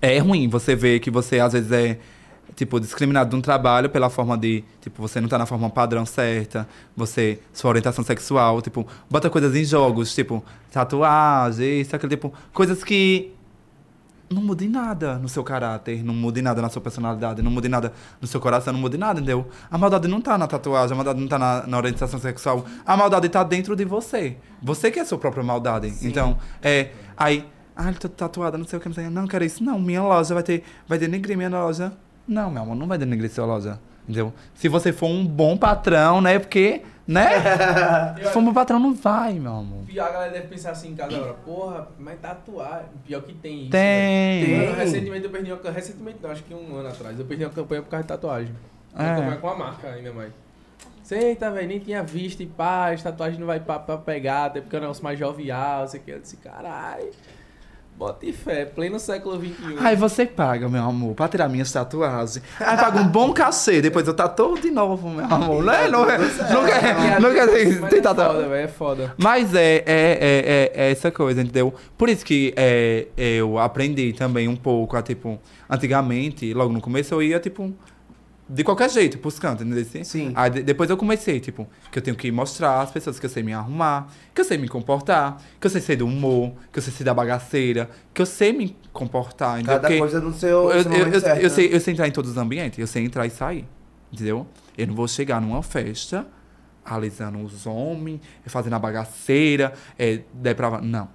É 0.00 0.18
ruim 0.18 0.48
você 0.48 0.74
ver 0.74 1.00
que 1.00 1.10
você 1.10 1.40
às 1.40 1.52
vezes 1.52 1.70
é 1.72 1.98
tipo 2.54 2.78
discriminado 2.78 3.36
no 3.36 3.42
trabalho 3.42 3.90
pela 3.90 4.08
forma 4.08 4.36
de, 4.38 4.62
tipo, 4.80 5.02
você 5.02 5.20
não 5.20 5.28
tá 5.28 5.38
na 5.38 5.46
forma 5.46 5.68
padrão 5.70 6.06
certa, 6.06 6.68
você 6.96 7.40
sua 7.52 7.70
orientação 7.70 8.04
sexual, 8.04 8.62
tipo, 8.62 8.86
bota 9.10 9.28
coisas 9.28 9.54
em 9.56 9.64
jogos, 9.64 10.14
tipo, 10.14 10.44
tatuagem, 10.70 11.80
isso 11.80 11.96
aquele 11.96 12.16
tipo, 12.16 12.32
coisas 12.52 12.84
que 12.84 13.32
não 14.30 14.42
mudem 14.42 14.68
nada 14.68 15.18
no 15.18 15.28
seu 15.28 15.44
caráter, 15.44 16.02
não 16.02 16.14
mudem 16.14 16.42
nada 16.42 16.60
na 16.60 16.68
sua 16.68 16.80
personalidade, 16.80 17.42
não 17.42 17.50
mudem 17.50 17.70
nada 17.70 17.92
no 18.20 18.26
seu 18.26 18.40
coração, 18.40 18.72
não 18.72 18.80
mude 18.80 18.96
nada, 18.96 19.20
entendeu? 19.20 19.46
A 19.70 19.76
maldade 19.76 20.08
não 20.08 20.20
tá 20.20 20.36
na 20.38 20.46
tatuagem, 20.46 20.92
a 20.92 20.96
maldade 20.96 21.20
não 21.20 21.28
tá 21.28 21.38
na, 21.38 21.66
na 21.66 21.76
orientação 21.76 22.18
sexual, 22.18 22.64
a 22.84 22.96
maldade 22.96 23.28
tá 23.28 23.44
dentro 23.44 23.76
de 23.76 23.84
você. 23.84 24.36
Você 24.62 24.90
que 24.90 24.98
é 24.98 25.02
a 25.02 25.04
sua 25.04 25.18
própria 25.18 25.44
maldade. 25.44 25.94
Então, 26.02 26.38
é, 26.62 26.90
aí, 27.16 27.46
ah, 27.76 27.88
ele 27.88 27.98
tá 27.98 28.08
tatuada, 28.08 28.56
não 28.56 28.64
sei 28.64 28.78
o 28.78 28.82
que, 28.82 28.88
não 28.88 28.94
sei 28.94 29.04
o 29.04 29.08
que. 29.08 29.14
Não, 29.14 29.26
quero 29.26 29.44
isso. 29.44 29.62
Não, 29.62 29.78
minha 29.78 30.02
loja 30.02 30.32
vai 30.32 30.42
ter, 30.42 30.62
vai 30.86 30.98
denegrir 30.98 31.36
minha 31.36 31.48
loja. 31.48 31.92
Não, 32.26 32.50
meu 32.50 32.62
amor, 32.62 32.76
não 32.76 32.86
vai 32.86 32.96
denegrir 32.96 33.30
sua 33.30 33.44
loja. 33.44 33.78
Entendeu? 34.04 34.32
Se 34.54 34.68
você 34.68 34.92
for 34.92 35.06
um 35.08 35.26
bom 35.26 35.56
patrão, 35.56 36.20
né? 36.20 36.38
Porque, 36.38 36.82
né? 37.06 37.30
Se 38.22 38.30
for 38.30 38.40
um 38.40 38.44
bom 38.46 38.52
patrão, 38.52 38.78
não 38.78 38.94
vai, 38.94 39.34
meu 39.34 39.52
amor. 39.52 39.84
Pior, 39.86 40.06
a 40.06 40.12
galera 40.12 40.32
deve 40.32 40.48
pensar 40.48 40.70
assim 40.70 40.90
em 40.90 40.94
casa 40.94 41.16
agora, 41.16 41.34
porra, 41.34 41.88
mas 41.98 42.20
tatuar. 42.20 42.84
Pior 43.06 43.22
que 43.22 43.32
tem 43.32 43.62
isso. 43.62 43.70
Tem. 43.70 44.48
né? 44.48 44.56
Mano, 44.58 44.76
Tem. 44.76 44.84
recentemente 44.84 45.24
eu 45.24 45.30
perdi 45.30 45.50
uma 45.50 45.56
campanha. 45.56 45.74
Recentemente 45.74 46.18
não, 46.22 46.30
acho 46.30 46.42
que 46.44 46.54
um 46.54 46.76
ano 46.76 46.88
atrás. 46.88 47.18
Eu 47.18 47.24
perdi 47.24 47.44
uma 47.44 47.50
campanha 47.52 47.82
por 47.82 47.88
causa 47.88 48.02
de 48.02 48.08
tatuagem. 48.08 48.54
É. 48.96 49.16
Campanha 49.16 49.36
com 49.38 49.48
a 49.48 49.56
marca 49.56 49.88
ainda 49.88 50.12
mais. 50.12 50.32
Eita, 51.10 51.50
velho, 51.50 51.68
nem 51.68 51.78
tinha 51.78 52.02
visto 52.02 52.42
e 52.42 52.46
pá, 52.46 52.90
as 52.92 53.02
tatuagens 53.02 53.38
não 53.38 53.46
vai 53.46 53.60
pra, 53.60 53.78
pra 53.78 53.98
pegar, 53.98 54.46
até 54.46 54.60
porque 54.60 54.74
é 54.74 54.78
um 54.78 54.82
negócio 54.82 55.04
mais 55.04 55.18
jovial, 55.18 55.82
não 55.82 55.88
sei 55.88 56.00
o 56.00 56.02
que. 56.02 56.10
Eu 56.10 56.20
disse, 56.20 56.36
caralho, 56.38 57.10
bota 57.96 58.26
fé, 58.32 58.64
pleno 58.64 58.98
século 58.98 59.40
XXI. 59.40 59.78
Aí 59.80 59.96
você 59.96 60.26
paga, 60.26 60.68
meu 60.68 60.82
amor, 60.82 61.14
pra 61.14 61.28
tirar 61.28 61.48
minhas 61.48 61.70
tatuagens. 61.70 62.42
Aí 62.58 62.76
paga 62.76 63.00
um 63.00 63.08
bom 63.08 63.32
cachê, 63.32 63.80
depois 63.80 64.06
eu 64.06 64.14
tatuo 64.14 64.58
de 64.58 64.70
novo, 64.70 65.08
meu 65.08 65.24
amor. 65.24 65.62
Não 65.62 65.72
é? 65.72 65.88
Não, 65.88 66.08
é, 66.08 66.18
não 66.18 66.64
quer, 66.64 67.20
não 67.20 67.30
é 67.30 67.74
foda, 67.74 68.02
tatuagem. 68.02 68.48
velho, 68.48 68.54
é 68.54 68.68
foda. 68.68 69.14
Mas 69.16 69.54
é, 69.54 69.76
é, 69.76 69.82
é, 69.86 70.72
é, 70.76 70.86
é 70.86 70.90
essa 70.90 71.10
coisa, 71.10 71.40
entendeu? 71.40 71.72
Por 71.96 72.08
isso 72.08 72.24
que 72.24 72.52
é, 72.56 73.06
eu 73.16 73.58
aprendi 73.58 74.12
também 74.12 74.48
um 74.48 74.56
pouco 74.56 74.96
a, 74.96 75.02
tipo, 75.02 75.38
antigamente, 75.70 76.52
logo 76.52 76.72
no 76.72 76.80
começo, 76.80 77.14
eu 77.14 77.22
ia, 77.22 77.38
tipo, 77.38 77.72
de 78.46 78.62
qualquer 78.62 78.90
jeito, 78.90 79.18
pros 79.18 79.38
cantos, 79.38 79.66
entendeu? 79.66 80.04
Sim. 80.04 80.32
Aí 80.34 80.50
de- 80.50 80.62
depois 80.62 80.90
eu 80.90 80.96
comecei, 80.96 81.40
tipo, 81.40 81.66
que 81.90 81.98
eu 81.98 82.02
tenho 82.02 82.16
que 82.16 82.30
mostrar 82.30 82.82
às 82.82 82.90
pessoas 82.90 83.18
que 83.18 83.24
eu 83.24 83.30
sei 83.30 83.42
me 83.42 83.54
arrumar, 83.54 84.08
que 84.34 84.40
eu 84.40 84.44
sei 84.44 84.58
me 84.58 84.68
comportar, 84.68 85.40
que 85.58 85.66
eu 85.66 85.70
sei 85.70 85.80
ser 85.80 85.96
do 85.96 86.06
humor, 86.06 86.52
que 86.70 86.78
eu 86.78 86.82
sei 86.82 86.92
ser 86.92 87.04
da 87.04 87.14
bagaceira, 87.14 87.88
que 88.12 88.20
eu 88.20 88.26
sei 88.26 88.52
me 88.52 88.76
comportar, 88.92 89.54
entendeu? 89.60 89.74
Cada 89.76 89.88
Porque 89.88 89.98
coisa 89.98 90.20
no 90.20 90.32
seu, 90.34 90.70
eu, 90.70 90.82
seu 90.82 90.92
eu, 90.92 91.08
eu, 91.08 91.20
certo, 91.20 91.38
eu 91.38 91.42
né? 91.44 91.48
sei, 91.48 91.74
eu 91.74 91.80
sei 91.80 91.92
entrar 91.92 92.06
em 92.06 92.10
todos 92.12 92.32
os 92.32 92.36
ambientes, 92.36 92.78
eu 92.78 92.86
sei 92.86 93.04
entrar 93.04 93.26
e 93.26 93.30
sair, 93.30 93.64
entendeu? 94.12 94.46
Eu 94.76 94.86
não 94.88 94.94
vou 94.94 95.08
chegar 95.08 95.40
numa 95.40 95.62
festa 95.62 96.26
alisando 96.84 97.38
os 97.42 97.66
homens, 97.66 98.20
fazendo 98.46 98.74
a 98.74 98.78
bagaceira, 98.78 99.72
é, 99.98 100.20
deprava... 100.34 100.82
Não. 100.82 101.08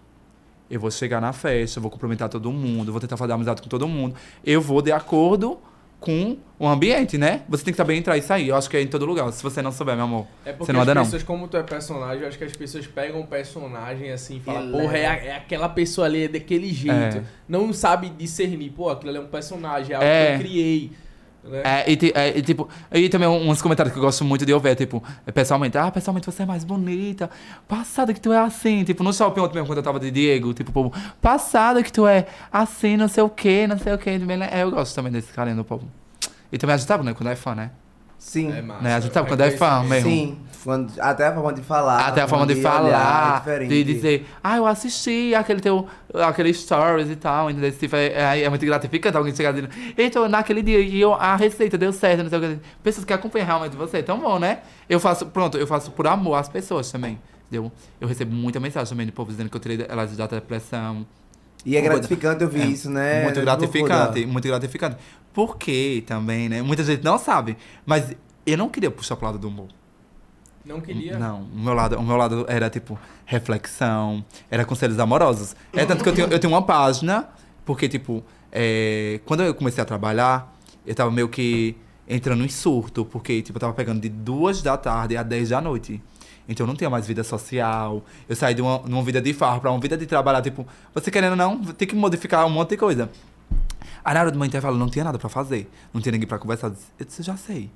Eu 0.67 0.79
vou 0.79 0.91
chegar 0.91 1.19
na 1.21 1.33
festa, 1.33 1.79
vou 1.79 1.89
cumprimentar 1.89 2.29
todo 2.29 2.51
mundo, 2.51 2.91
vou 2.91 3.01
tentar 3.01 3.17
fazer 3.17 3.33
amizade 3.33 3.61
com 3.61 3.67
todo 3.67 3.87
mundo. 3.87 4.15
Eu 4.43 4.61
vou 4.61 4.81
de 4.83 4.91
acordo 4.91 5.59
com 5.99 6.37
o 6.57 6.67
ambiente, 6.67 7.17
né? 7.17 7.41
Você 7.49 7.63
tem 7.65 7.73
que 7.73 7.77
saber 7.77 7.95
entrar 7.95 8.17
e 8.17 8.21
sair. 8.21 8.47
Eu 8.47 8.55
acho 8.55 8.69
que 8.69 8.77
é 8.77 8.81
em 8.81 8.87
todo 8.87 9.05
lugar. 9.05 9.29
Se 9.33 9.43
você 9.43 9.61
não 9.61 9.71
souber, 9.71 9.95
meu 9.95 10.05
amor, 10.05 10.27
É 10.45 10.51
porque 10.51 10.65
você 10.65 10.73
não 10.73 10.79
as 10.81 10.83
anda, 10.87 10.95
não. 10.95 11.03
pessoas, 11.03 11.23
como 11.23 11.47
tu 11.47 11.57
é 11.57 11.63
personagem, 11.63 12.21
eu 12.21 12.27
acho 12.27 12.37
que 12.37 12.43
as 12.45 12.53
pessoas 12.55 12.87
pegam 12.87 13.19
o 13.19 13.27
personagem 13.27 14.09
assim 14.11 14.37
e 14.37 14.39
falam, 14.39 14.71
porra, 14.71 14.97
é, 14.97 15.05
a- 15.05 15.15
é 15.17 15.35
aquela 15.35 15.67
pessoa 15.69 16.07
ali, 16.07 16.23
é 16.23 16.27
daquele 16.27 16.71
jeito. 16.73 17.17
É. 17.17 17.23
Não 17.47 17.73
sabe 17.73 18.09
discernir, 18.09 18.69
pô, 18.71 18.89
aquilo 18.89 19.09
ali 19.09 19.19
é 19.19 19.21
um 19.21 19.27
personagem, 19.27 19.91
é 19.91 19.95
algo 19.95 20.07
É. 20.07 20.27
que 20.27 20.33
eu 20.35 20.39
criei. 20.39 20.91
Né? 21.49 21.61
É, 21.63 21.91
e, 21.91 22.11
é, 22.13 22.37
e, 22.37 22.41
tipo, 22.41 22.69
e 22.91 23.09
também 23.09 23.27
uns 23.27 23.61
comentários 23.61 23.91
que 23.91 23.99
eu 23.99 24.03
gosto 24.03 24.23
muito 24.23 24.45
de 24.45 24.53
ouvir, 24.53 24.69
é, 24.69 24.75
tipo, 24.75 25.03
é, 25.25 25.31
pessoalmente, 25.31 25.77
ah, 25.77 25.89
pessoalmente 25.91 26.25
você 26.25 26.43
é 26.43 26.45
mais 26.45 26.63
bonita, 26.63 27.29
passada 27.67 28.13
que 28.13 28.21
tu 28.21 28.31
é 28.31 28.37
assim, 28.37 28.83
tipo, 28.83 29.03
no 29.03 29.11
shopping 29.11 29.41
ontem 29.41 29.55
mesmo, 29.55 29.67
quando 29.67 29.77
eu 29.77 29.83
tava 29.83 29.99
de 29.99 30.11
Diego, 30.11 30.53
tipo, 30.53 30.69
o 30.69 30.73
povo, 30.73 30.93
passada 31.21 31.81
que 31.81 31.91
tu 31.91 32.05
é 32.05 32.27
assim, 32.51 32.95
não 32.95 33.07
sei 33.07 33.23
o 33.23 33.29
que, 33.29 33.67
não 33.67 33.77
sei 33.77 33.93
o 33.93 33.97
que, 33.97 34.09
é, 34.09 34.63
eu 34.63 34.71
gosto 34.71 34.93
também 34.93 35.11
desse 35.11 35.33
carinho 35.33 35.57
do 35.57 35.65
povo. 35.65 35.87
E 36.51 36.57
também 36.57 36.75
a 36.75 36.77
gente 36.77 36.87
sabe, 36.87 37.03
né, 37.03 37.13
quando 37.13 37.29
é 37.29 37.35
fã, 37.35 37.55
né? 37.55 37.71
Sim. 38.19 38.51
É 38.51 38.61
massa. 38.61 38.83
né? 38.83 38.95
A 38.95 38.99
gente 38.99 39.13
sabe 39.13 39.27
quando 39.29 39.41
é 39.41 39.51
fã 39.51 39.81
mesmo. 39.83 40.09
Sim. 40.09 40.37
Quando, 40.61 40.91
até 40.99 41.27
a 41.27 41.33
forma 41.33 41.53
de 41.53 41.61
falar. 41.61 42.05
Até 42.05 42.21
a 42.21 42.27
forma 42.27 42.45
de 42.45 42.53
olhar 42.53 42.61
falar, 42.61 43.43
é 43.47 43.59
de 43.65 43.81
dizer, 43.81 44.27
ah, 44.43 44.57
eu 44.57 44.65
assisti 44.67 45.33
aquele 45.33 45.61
teu, 45.61 45.87
aquele 46.13 46.53
stories 46.53 47.09
e 47.09 47.15
tal, 47.15 47.49
entendeu? 47.49 47.71
Tipo, 47.71 47.95
é, 47.95 48.07
é, 48.39 48.43
é 48.43 48.49
muito 48.49 48.65
gratificante 48.65 49.15
alguém 49.15 49.33
chegar 49.33 49.53
dizendo, 49.53 49.69
eita, 49.97 50.27
naquele 50.27 50.61
dia 50.61 50.81
e 50.81 50.99
eu, 50.99 51.13
a 51.13 51.37
receita 51.37 51.77
deu 51.77 51.93
certo, 51.93 52.23
não 52.23 52.29
sei 52.29 52.37
o 52.39 52.41
que. 52.41 52.59
Pessoas 52.83 53.05
que 53.05 53.13
acompanham 53.13 53.47
realmente 53.47 53.77
você, 53.77 53.99
é 53.99 54.01
tão 54.01 54.19
bom, 54.19 54.37
né? 54.37 54.59
Eu 54.89 54.99
faço, 54.99 55.27
pronto, 55.27 55.57
eu 55.57 55.65
faço 55.65 55.91
por 55.91 56.05
amor 56.05 56.35
às 56.35 56.49
pessoas 56.49 56.91
também, 56.91 57.17
entendeu? 57.47 57.71
Eu 58.01 58.07
recebo 58.09 58.35
muita 58.35 58.59
mensagem 58.59 58.89
também 58.89 59.05
do 59.05 59.13
povo 59.13 59.31
dizendo 59.31 59.49
que 59.49 59.55
eu 59.55 59.61
tirei 59.61 59.85
elas 59.87 60.15
da 60.17 60.27
depressão. 60.27 61.07
E 61.65 61.75
é 61.75 61.81
gratificante 61.81 62.43
ouvir 62.43 62.61
É, 62.61 62.65
isso, 62.65 62.89
né? 62.89 63.23
Muito 63.23 63.41
gratificante, 63.41 64.25
muito 64.25 64.47
gratificante. 64.47 64.97
Porque 65.39 66.03
também, 66.05 66.49
né? 66.49 66.61
Muita 66.61 66.83
gente 66.83 67.01
não 67.01 67.17
sabe, 67.17 67.55
mas 67.85 68.13
eu 68.45 68.57
não 68.57 68.67
queria 68.67 68.91
puxar 68.91 69.15
pro 69.15 69.27
lado 69.27 69.39
do 69.39 69.47
humor. 69.47 69.69
Não 70.65 70.81
queria. 70.81 71.17
Não, 71.17 71.43
o 71.43 71.57
meu 71.57 71.73
lado, 71.73 71.97
o 71.97 72.03
meu 72.03 72.17
lado 72.17 72.45
era 72.49 72.69
tipo 72.69 72.99
reflexão, 73.25 74.25
era 74.51 74.65
conselhos 74.65 74.99
amorosos. 74.99 75.55
É 75.71 75.85
tanto 75.85 76.03
que 76.03 76.09
eu 76.09 76.13
tenho, 76.13 76.27
eu 76.27 76.39
tenho 76.39 76.51
uma 76.51 76.61
página, 76.61 77.29
porque, 77.63 77.87
tipo, 77.87 78.21
é, 78.51 79.21
quando 79.25 79.43
eu 79.43 79.55
comecei 79.55 79.81
a 79.81 79.85
trabalhar, 79.85 80.53
eu 80.85 80.93
tava 80.93 81.09
meio 81.09 81.29
que 81.29 81.73
entrando 82.05 82.43
em 82.43 82.49
surto, 82.49 83.05
porque, 83.05 83.41
tipo, 83.41 83.55
eu 83.55 83.61
tava 83.61 83.73
pegando 83.73 84.01
de 84.01 84.09
duas 84.09 84.61
da 84.61 84.75
tarde 84.75 85.15
a 85.15 85.23
10 85.23 85.49
da 85.51 85.61
noite. 85.61 86.01
Então 86.49 86.65
eu 86.65 86.67
não 86.67 86.75
tinha 86.75 86.89
mais 86.89 87.07
vida 87.07 87.23
social. 87.23 88.03
Eu 88.27 88.35
saí 88.35 88.53
de 88.53 88.61
uma, 88.61 88.79
de 88.79 88.91
uma 88.91 89.03
vida 89.03 89.21
de 89.21 89.33
farra 89.33 89.61
pra 89.61 89.71
uma 89.71 89.79
vida 89.79 89.95
de 89.95 90.05
trabalhar, 90.05 90.41
tipo, 90.41 90.67
você 90.93 91.09
querendo 91.09 91.31
ou 91.31 91.37
não, 91.37 91.63
tem 91.63 91.87
que 91.87 91.95
modificar 91.95 92.45
um 92.45 92.49
monte 92.49 92.71
de 92.71 92.77
coisa. 92.77 93.09
Aí 94.09 94.15
na 94.15 94.21
hora 94.21 94.31
do 94.31 94.39
meu 94.39 94.47
intervalo 94.47 94.75
não 94.75 94.89
tinha 94.89 95.05
nada 95.05 95.19
pra 95.19 95.29
fazer. 95.29 95.69
Não 95.93 96.01
tinha 96.01 96.11
ninguém 96.11 96.27
pra 96.27 96.39
conversar. 96.39 96.65
Eu 96.65 96.71
disse, 96.71 96.87
Eu 96.97 97.05
disse, 97.05 97.21
eu 97.21 97.25
já 97.25 97.37
sei. 97.37 97.69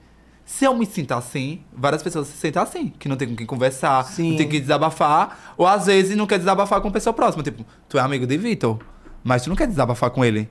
Se 0.44 0.66
eu 0.66 0.76
me 0.76 0.84
sinto 0.84 1.12
assim, 1.12 1.64
várias 1.72 2.02
pessoas 2.02 2.28
se 2.28 2.36
sentem 2.36 2.60
assim, 2.60 2.90
que 2.90 3.08
não 3.08 3.16
tem 3.16 3.28
com 3.28 3.36
quem 3.36 3.46
conversar, 3.46 4.04
Sim. 4.06 4.32
não 4.32 4.38
tem 4.38 4.50
que 4.50 4.60
desabafar, 4.60 5.54
ou 5.56 5.68
às 5.68 5.86
vezes 5.86 6.18
não 6.18 6.26
quer 6.26 6.40
desabafar 6.40 6.82
com 6.82 6.92
pessoa 6.92 7.14
próxima. 7.14 7.44
Tipo, 7.44 7.64
tu 7.88 8.00
é 8.00 8.02
amigo 8.02 8.26
de 8.26 8.36
Vitor, 8.36 8.80
mas 9.24 9.44
tu 9.44 9.50
não 9.50 9.56
quer 9.56 9.68
desabafar 9.68 10.10
com 10.10 10.26
ele. 10.26 10.50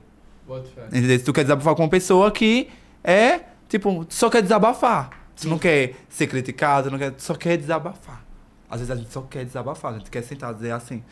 Entendeu? 0.87 1.19
Se 1.19 1.25
tu 1.25 1.33
quer 1.33 1.41
desabafar 1.43 1.75
com 1.75 1.83
uma 1.83 1.89
pessoa 1.89 2.31
que 2.31 2.69
é, 3.03 3.41
tipo, 3.67 4.05
tu 4.05 4.13
só 4.13 4.29
quer 4.29 4.41
desabafar. 4.41 5.09
Tu 5.35 5.49
não 5.49 5.59
quer 5.59 5.95
ser 6.07 6.27
criticado, 6.27 6.89
não 6.91 6.97
quer, 6.97 7.11
tu 7.11 7.21
só 7.21 7.35
quer 7.35 7.57
desabafar. 7.57 8.23
Às 8.69 8.79
vezes 8.79 8.89
a 8.89 8.95
gente 8.95 9.11
só 9.11 9.21
quer 9.23 9.43
desabafar, 9.43 9.95
a 9.95 9.97
gente 9.97 10.09
quer 10.09 10.23
sentar 10.23 10.53
e 10.53 10.55
dizer 10.55 10.71
assim, 10.71 11.03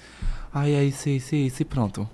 ai, 0.53 0.71
é 0.71 0.81
isso, 0.85 1.09
isso, 1.09 1.35
isso, 1.35 1.61
e 1.61 1.65
pronto. 1.65 2.09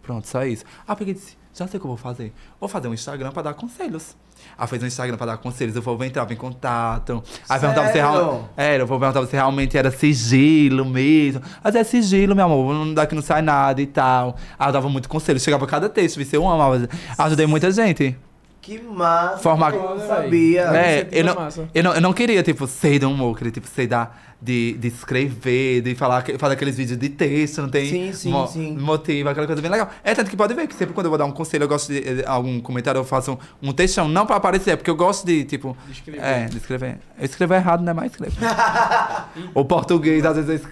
Pronto, 0.00 0.26
só 0.26 0.46
isso. 0.46 0.64
Ah, 0.88 0.96
porque 0.96 1.12
disse, 1.12 1.36
já 1.54 1.66
sei 1.66 1.78
o 1.78 1.80
que 1.80 1.86
eu 1.86 1.88
vou 1.88 1.96
fazer. 1.96 2.32
Vou 2.58 2.68
fazer 2.68 2.88
um 2.88 2.94
Instagram 2.94 3.30
pra 3.32 3.42
dar 3.42 3.54
conselhos. 3.54 4.16
Ah, 4.56 4.66
fez 4.66 4.82
um 4.82 4.86
Instagram 4.86 5.16
pra 5.16 5.26
dar 5.26 5.36
conselhos, 5.36 5.76
eu 5.76 5.82
vou 5.82 6.02
entrar 6.04 6.30
em 6.30 6.36
contato. 6.36 7.22
Aí 7.48 7.60
perguntava 7.60 7.86
se 7.88 7.92
Sério? 7.92 8.10
realmente. 8.10 8.44
Era, 8.56 8.82
eu 8.82 8.86
vou 8.86 8.98
perguntar 8.98 9.26
se 9.26 9.32
realmente 9.32 9.76
era 9.76 9.90
sigilo 9.90 10.84
mesmo. 10.84 11.42
Mas 11.62 11.74
é 11.74 11.84
sigilo, 11.84 12.34
meu 12.34 12.44
amor, 12.46 12.74
não 12.74 12.94
dá 12.94 13.06
que 13.06 13.14
não 13.14 13.22
sai 13.22 13.42
nada 13.42 13.80
e 13.82 13.86
tal. 13.86 14.36
Aí 14.58 14.68
eu 14.68 14.72
dava 14.72 14.88
muito 14.88 15.08
conselho, 15.08 15.38
chegava 15.40 15.66
cada 15.66 15.88
texto, 15.88 16.16
viu? 16.16 16.26
eu 16.32 16.48
amava. 16.48 16.88
Ajudei 17.18 17.46
muita 17.46 17.70
gente. 17.70 18.16
Que 18.62 18.78
massa. 18.78 19.38
Forma- 19.38 19.70
Eu 19.70 19.96
não 19.98 20.06
sabia. 20.06 20.62
É, 20.62 21.00
iniciativa 21.00 21.16
eu 21.16 21.24
não, 21.24 21.68
eu, 21.74 21.82
não, 21.82 21.94
eu 21.94 22.00
não 22.00 22.12
queria, 22.12 22.42
tipo, 22.42 22.66
ser 22.66 22.98
do 22.98 23.10
humor, 23.10 23.36
queria, 23.36 23.50
tipo, 23.52 23.66
ser 23.66 23.86
da, 23.86 24.10
de, 24.42 24.72
de 24.74 24.88
escrever, 24.88 25.82
de 25.82 25.94
falar, 25.94 26.24
fazer 26.38 26.54
aqueles 26.54 26.76
vídeos 26.76 26.98
de 26.98 27.08
texto, 27.10 27.60
não 27.62 27.68
tem 27.68 27.86
Sim, 27.90 28.12
sim, 28.12 28.30
mo- 28.30 28.46
sim. 28.46 28.76
motivo, 28.76 29.28
aquela 29.28 29.46
coisa 29.46 29.60
bem 29.60 29.70
legal. 29.70 29.90
É 30.02 30.14
tanto 30.14 30.30
que 30.30 30.36
pode 30.36 30.54
ver 30.54 30.66
que 30.66 30.74
sempre 30.74 30.94
quando 30.94 31.06
eu 31.06 31.10
vou 31.10 31.18
dar 31.18 31.26
um 31.26 31.32
conselho, 31.32 31.64
eu 31.64 31.68
gosto 31.68 31.92
de, 31.92 32.00
de 32.00 32.24
algum 32.24 32.58
comentário, 32.60 32.98
eu 32.98 33.04
faço 33.04 33.38
um, 33.62 33.68
um 33.68 33.72
textão, 33.72 34.08
não 34.08 34.24
pra 34.24 34.36
aparecer, 34.36 34.70
é 34.70 34.76
porque 34.76 34.90
eu 34.90 34.96
gosto 34.96 35.26
de, 35.26 35.44
tipo, 35.44 35.76
De 35.86 35.92
escrever. 35.92 36.20
é, 36.22 36.44
de 36.46 36.56
escrever. 36.56 36.98
Eu 37.18 37.24
escrevo 37.26 37.54
errado, 37.54 37.82
não 37.82 37.90
é 37.90 37.94
mais 37.94 38.12
escrever. 38.12 38.38
o 39.54 39.64
português, 39.64 40.24
às 40.24 40.36
vezes, 40.36 40.62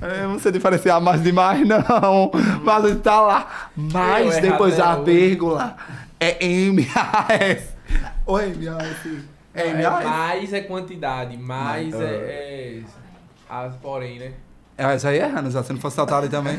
eu 0.00 0.08
eu 0.08 0.28
não 0.28 0.38
sei 0.38 0.52
diferenciar 0.52 1.00
mais 1.00 1.20
demais, 1.20 1.60
não. 1.66 2.30
Mas 2.62 3.00
tá 3.00 3.20
lá. 3.20 3.70
Mas 3.76 4.36
Eu 4.36 4.42
depois 4.42 4.78
errado, 4.78 5.04
da 5.04 5.10
né? 5.10 5.18
vírgula 5.18 5.76
é 6.20 6.46
M-A-S. 6.46 7.70
Oi, 8.26 8.44
M-A-S. 8.44 9.18
É 9.54 9.62
É, 9.62 9.70
M-A-S. 9.70 10.04
mais 10.06 10.52
é 10.52 10.60
quantidade, 10.60 11.36
mais 11.36 11.92
Mais, 11.92 12.00
é, 12.00 12.04
é. 12.14 12.80
As 13.48 13.74
porém, 13.76 14.18
né? 14.18 14.32
É, 14.76 14.96
já 14.96 15.12
ia 15.12 15.24
errando, 15.24 15.50
já 15.50 15.62
se 15.64 15.72
não 15.72 15.80
fosse 15.80 15.96
saltar 15.96 16.18
ali 16.18 16.28
também. 16.28 16.56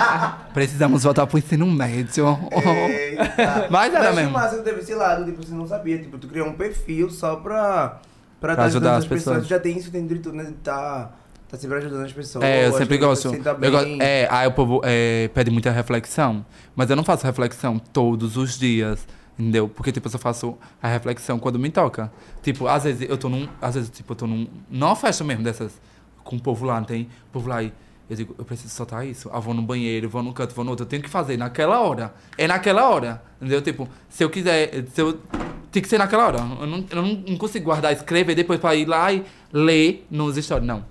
Precisamos 0.54 1.02
voltar 1.02 1.26
pro 1.26 1.38
ensino 1.38 1.66
médio. 1.66 2.38
Eita. 2.50 3.68
Mas 3.68 3.92
era 3.92 4.04
Mas 4.04 4.16
mesmo. 4.16 4.32
massa 4.32 4.56
que 4.56 4.62
teve 4.62 4.80
esse 4.80 4.94
lado, 4.94 5.26
tipo, 5.26 5.44
você 5.44 5.52
não 5.52 5.66
sabia. 5.66 5.98
Tipo, 5.98 6.16
tu 6.16 6.28
criou 6.28 6.48
um 6.48 6.54
perfil 6.54 7.10
só 7.10 7.36
pra... 7.36 8.00
Pra, 8.40 8.54
Pra 8.54 8.64
ajudar 8.64 8.96
ajudando 8.96 8.98
as 8.98 9.06
pessoas. 9.06 9.42
Tu 9.42 9.48
já 9.48 9.60
tem 9.60 9.76
isso 9.76 9.90
dentro 9.90 10.14
de 10.14 10.22
tu, 10.22 10.32
né? 10.32 10.44
De 10.44 10.52
tá 10.52 11.10
tá 11.48 11.56
sempre 11.56 11.78
ajudando 11.78 12.04
as 12.04 12.12
pessoas. 12.12 12.44
É, 12.44 12.66
eu 12.66 12.72
sempre 12.72 12.98
pessoas 12.98 13.34
gosto. 13.34 13.64
Eu 13.64 13.70
gosto 13.70 14.02
é, 14.02 14.28
aí 14.30 14.46
o 14.46 14.52
povo 14.52 14.80
é, 14.84 15.28
pede 15.34 15.50
muita 15.50 15.70
reflexão. 15.70 16.44
Mas 16.76 16.88
eu 16.88 16.96
não 16.96 17.04
faço 17.04 17.26
reflexão 17.26 17.78
todos 17.78 18.36
os 18.36 18.58
dias. 18.58 19.06
Entendeu? 19.38 19.68
Porque, 19.68 19.92
tipo, 19.92 20.06
eu 20.06 20.10
só 20.10 20.18
faço 20.18 20.58
a 20.82 20.88
reflexão 20.88 21.38
quando 21.38 21.58
me 21.58 21.70
toca. 21.70 22.10
Tipo, 22.42 22.66
às 22.66 22.84
vezes 22.84 23.08
eu 23.08 23.16
tô 23.16 23.28
num. 23.28 23.48
Às 23.60 23.74
vezes, 23.74 23.90
tipo, 23.90 24.12
eu 24.12 24.16
tô 24.16 24.26
num. 24.26 24.46
Numa 24.70 24.96
festa 24.96 25.24
mesmo 25.24 25.42
dessas. 25.42 25.80
Com 26.28 26.36
o 26.36 26.40
povo 26.40 26.66
lá, 26.66 26.76
não 26.76 26.84
tem? 26.84 27.04
O 27.30 27.32
povo 27.32 27.48
lá 27.48 27.62
e. 27.62 27.72
Eu 28.10 28.14
digo, 28.16 28.34
eu 28.38 28.44
preciso 28.44 28.68
soltar 28.68 29.06
isso. 29.06 29.30
Ah, 29.32 29.40
vou 29.40 29.54
no 29.54 29.62
banheiro, 29.62 30.10
vou 30.10 30.22
num 30.22 30.30
canto, 30.30 30.54
vou 30.54 30.62
no 30.62 30.72
outro. 30.72 30.84
Eu 30.84 30.88
tenho 30.88 31.02
que 31.02 31.08
fazer 31.08 31.38
naquela 31.38 31.80
hora. 31.80 32.12
É 32.36 32.46
naquela 32.46 32.86
hora. 32.86 33.22
Entendeu? 33.40 33.62
Tipo, 33.62 33.88
se 34.10 34.22
eu 34.22 34.28
quiser. 34.28 34.84
Se 34.92 35.00
eu, 35.00 35.18
tem 35.72 35.80
que 35.80 35.88
ser 35.88 35.96
naquela 35.96 36.26
hora. 36.26 36.38
Eu 36.38 36.66
não, 36.66 36.84
eu 36.90 37.02
não, 37.02 37.14
não 37.28 37.36
consigo 37.38 37.64
guardar, 37.64 37.94
escrever 37.94 38.34
depois 38.34 38.60
pra 38.60 38.74
ir 38.74 38.84
lá 38.86 39.10
e 39.10 39.24
ler 39.50 40.06
nos 40.10 40.36
stories. 40.36 40.66
Não. 40.66 40.84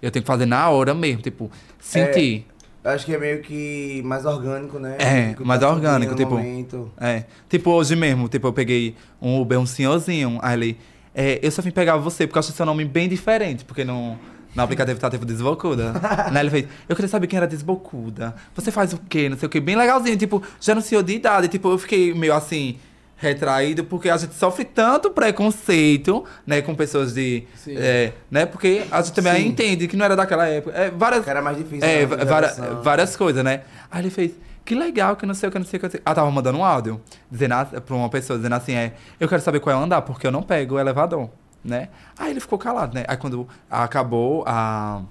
Eu 0.00 0.10
tenho 0.10 0.22
que 0.22 0.26
fazer 0.26 0.46
na 0.46 0.70
hora 0.70 0.94
mesmo. 0.94 1.20
Tipo, 1.20 1.50
sentir. 1.78 2.46
Eu 2.82 2.90
Acho 2.92 3.04
que 3.04 3.14
é 3.14 3.18
meio 3.18 3.42
que 3.42 4.00
mais 4.06 4.24
orgânico, 4.24 4.78
né? 4.78 4.96
É, 4.98 5.34
que 5.34 5.44
mais 5.44 5.60
tá 5.60 5.68
orgânico, 5.70 6.12
no 6.12 6.16
tipo- 6.16 6.30
momento. 6.30 6.90
É. 6.98 7.24
Tipo, 7.46 7.72
hoje 7.72 7.94
mesmo, 7.94 8.26
tipo, 8.26 8.46
eu 8.46 8.52
peguei 8.54 8.94
um 9.20 9.38
Uber, 9.38 9.58
um 9.58 9.66
senhorzinho. 9.66 10.38
Aí 10.40 10.54
ele. 10.54 10.78
É, 11.14 11.40
eu 11.42 11.50
só 11.50 11.60
vim 11.60 11.72
pegar 11.72 11.98
você 11.98 12.26
porque 12.26 12.38
eu 12.38 12.40
acho 12.40 12.52
seu 12.52 12.64
nome 12.64 12.86
bem 12.86 13.06
diferente, 13.06 13.64
porque 13.64 13.84
no, 13.84 14.16
no 14.58 14.64
aplicativo 14.64 14.98
tá 14.98 15.08
tipo 15.08 15.24
desbocuda. 15.24 15.92
né? 16.32 16.40
Ele 16.40 16.50
fez, 16.50 16.66
eu 16.88 16.96
queria 16.96 17.08
saber 17.08 17.26
quem 17.28 17.36
era 17.36 17.46
desbocuda. 17.46 18.34
Você 18.54 18.70
faz 18.70 18.92
o 18.92 18.98
quê? 19.08 19.28
Não 19.28 19.38
sei 19.38 19.46
o 19.46 19.50
quê. 19.50 19.60
Bem 19.60 19.76
legalzinho, 19.76 20.16
tipo, 20.16 20.42
já 20.60 20.78
senhor 20.80 21.02
de 21.02 21.14
idade. 21.14 21.48
Tipo, 21.48 21.70
eu 21.70 21.78
fiquei 21.78 22.12
meio 22.12 22.34
assim, 22.34 22.76
retraído, 23.16 23.84
porque 23.84 24.10
a 24.10 24.16
gente 24.16 24.34
sofre 24.34 24.64
tanto 24.64 25.10
preconceito, 25.10 26.24
né, 26.46 26.60
com 26.60 26.74
pessoas 26.74 27.14
de. 27.14 27.44
Sim. 27.56 27.74
É, 27.76 28.12
né? 28.30 28.46
Porque 28.46 28.84
a 28.90 29.00
gente 29.00 29.14
também 29.14 29.42
Sim. 29.42 29.48
entende 29.48 29.86
que 29.88 29.96
não 29.96 30.04
era 30.04 30.16
daquela 30.16 30.46
época. 30.46 30.76
É, 30.76 30.90
várias, 30.90 31.24
Que 31.24 31.30
era 31.30 31.42
mais 31.42 31.56
difícil. 31.56 31.88
é, 31.88 32.04
né, 32.04 32.24
várias, 32.24 32.58
várias 32.82 33.16
coisas, 33.16 33.44
né? 33.44 33.62
Aí 33.90 34.02
ele 34.02 34.10
fez, 34.10 34.32
que 34.64 34.74
legal, 34.74 35.16
que 35.16 35.24
não 35.24 35.34
sei 35.34 35.48
o 35.48 35.52
que, 35.52 35.58
não 35.58 35.66
sei 35.66 35.78
o 35.78 35.80
que. 35.80 35.88
que. 35.88 36.02
Ah, 36.04 36.14
tava 36.14 36.30
mandando 36.30 36.58
um 36.58 36.64
áudio 36.64 37.00
dizendo, 37.30 37.54
pra 37.86 37.94
uma 37.94 38.08
pessoa, 38.08 38.36
dizendo 38.36 38.54
assim, 38.54 38.74
é, 38.74 38.92
eu 39.20 39.28
quero 39.28 39.40
saber 39.40 39.60
qual 39.60 39.76
é 39.76 39.78
o 39.78 39.82
andar, 39.82 40.02
porque 40.02 40.26
eu 40.26 40.32
não 40.32 40.42
pego 40.42 40.74
o 40.74 40.78
elevador, 40.78 41.28
né? 41.64 41.88
Aí 42.18 42.30
ele 42.30 42.40
ficou 42.40 42.58
calado, 42.58 42.94
né? 42.94 43.04
Aí 43.08 43.16
quando 43.16 43.46
acabou 43.70 44.44
a, 44.46 45.02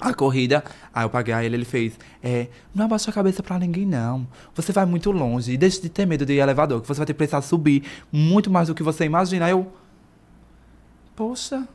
a 0.00 0.14
corrida, 0.14 0.64
aí 0.92 1.04
eu 1.04 1.10
paguei 1.10 1.34
a 1.34 1.44
ele, 1.44 1.56
ele 1.56 1.64
fez, 1.64 1.98
é, 2.22 2.48
não 2.74 2.84
abaixa 2.84 3.10
a 3.10 3.14
cabeça 3.14 3.42
pra 3.42 3.58
ninguém, 3.58 3.86
não. 3.86 4.26
Você 4.54 4.72
vai 4.72 4.84
muito 4.84 5.10
longe, 5.10 5.52
e 5.52 5.56
deixe 5.56 5.80
de 5.80 5.88
ter 5.88 6.06
medo 6.06 6.26
de 6.26 6.34
elevador, 6.34 6.80
que 6.80 6.88
você 6.88 6.98
vai 6.98 7.06
ter 7.06 7.12
que 7.14 7.18
precisar 7.18 7.42
subir 7.42 7.84
muito 8.12 8.50
mais 8.50 8.68
do 8.68 8.74
que 8.74 8.82
você 8.82 9.04
imagina. 9.04 9.46
Aí 9.46 9.52
eu, 9.52 9.72
poxa... 11.16 11.66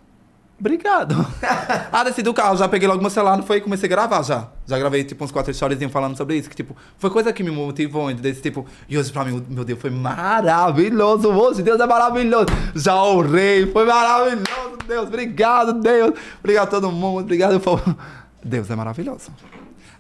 Obrigado. 0.59 1.15
ah, 1.91 2.03
desci 2.03 2.21
do 2.21 2.33
carro, 2.33 2.55
já 2.55 2.69
peguei 2.69 2.87
logo 2.87 3.01
meu 3.01 3.09
celular, 3.09 3.35
não 3.35 3.43
foi? 3.43 3.57
E 3.57 3.61
comecei 3.61 3.87
a 3.87 3.89
gravar 3.89 4.23
já. 4.23 4.47
Já 4.65 4.79
gravei, 4.79 5.03
tipo, 5.03 5.23
uns 5.23 5.31
quatro 5.31 5.53
stories 5.53 5.91
falando 5.91 6.15
sobre 6.15 6.37
isso. 6.37 6.49
Que, 6.49 6.55
tipo, 6.55 6.75
foi 6.97 7.09
coisa 7.09 7.33
que 7.33 7.43
me 7.43 7.51
motivou? 7.51 8.13
Desse 8.13 8.41
tipo. 8.41 8.65
E 8.87 8.97
hoje, 8.97 9.11
pra 9.11 9.25
mim, 9.25 9.43
meu 9.49 9.65
Deus, 9.65 9.79
foi 9.79 9.89
maravilhoso. 9.89 11.29
Hoje, 11.29 11.61
Deus 11.61 11.79
é 11.79 11.85
maravilhoso. 11.85 12.47
Já 12.75 12.95
orei, 13.03 13.69
foi 13.71 13.85
maravilhoso. 13.85 14.77
Deus, 14.87 15.07
obrigado, 15.07 15.73
Deus. 15.73 16.13
Obrigado 16.39 16.67
a 16.67 16.71
todo 16.71 16.91
mundo, 16.91 17.21
obrigado, 17.21 17.59
povo. 17.59 17.97
Deus 18.43 18.69
é 18.69 18.75
maravilhoso. 18.75 19.31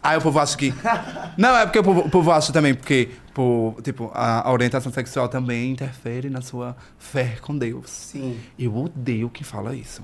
Aí 0.01 0.17
o 0.17 0.21
povo 0.21 0.39
acha 0.39 0.57
que. 0.57 0.73
Não, 1.37 1.55
é 1.55 1.65
porque 1.65 1.79
o 1.79 1.83
povo, 1.83 2.01
o 2.01 2.09
povo 2.09 2.31
acha 2.31 2.51
também, 2.51 2.73
porque, 2.73 3.09
por, 3.33 3.77
tipo, 3.81 4.11
a, 4.13 4.47
a 4.47 4.51
orientação 4.51 4.91
sexual 4.91 5.29
também 5.29 5.71
interfere 5.71 6.29
na 6.29 6.41
sua 6.41 6.75
fé 6.97 7.37
com 7.41 7.57
Deus. 7.57 7.89
Sim. 7.89 8.37
Eu 8.59 8.75
odeio 8.75 9.29
quem 9.29 9.43
fala 9.43 9.73
isso. 9.73 10.03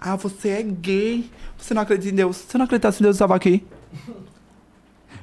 Ah, 0.00 0.16
você 0.16 0.48
é 0.50 0.62
gay. 0.62 1.30
Você 1.58 1.72
não 1.74 1.82
acredita 1.82 2.12
em 2.12 2.16
Deus. 2.16 2.36
Se 2.36 2.56
eu 2.56 2.58
não 2.58 2.64
acreditasse 2.66 3.00
em 3.00 3.02
Deus, 3.04 3.14
eu 3.14 3.16
estava 3.16 3.34
aqui. 3.34 3.64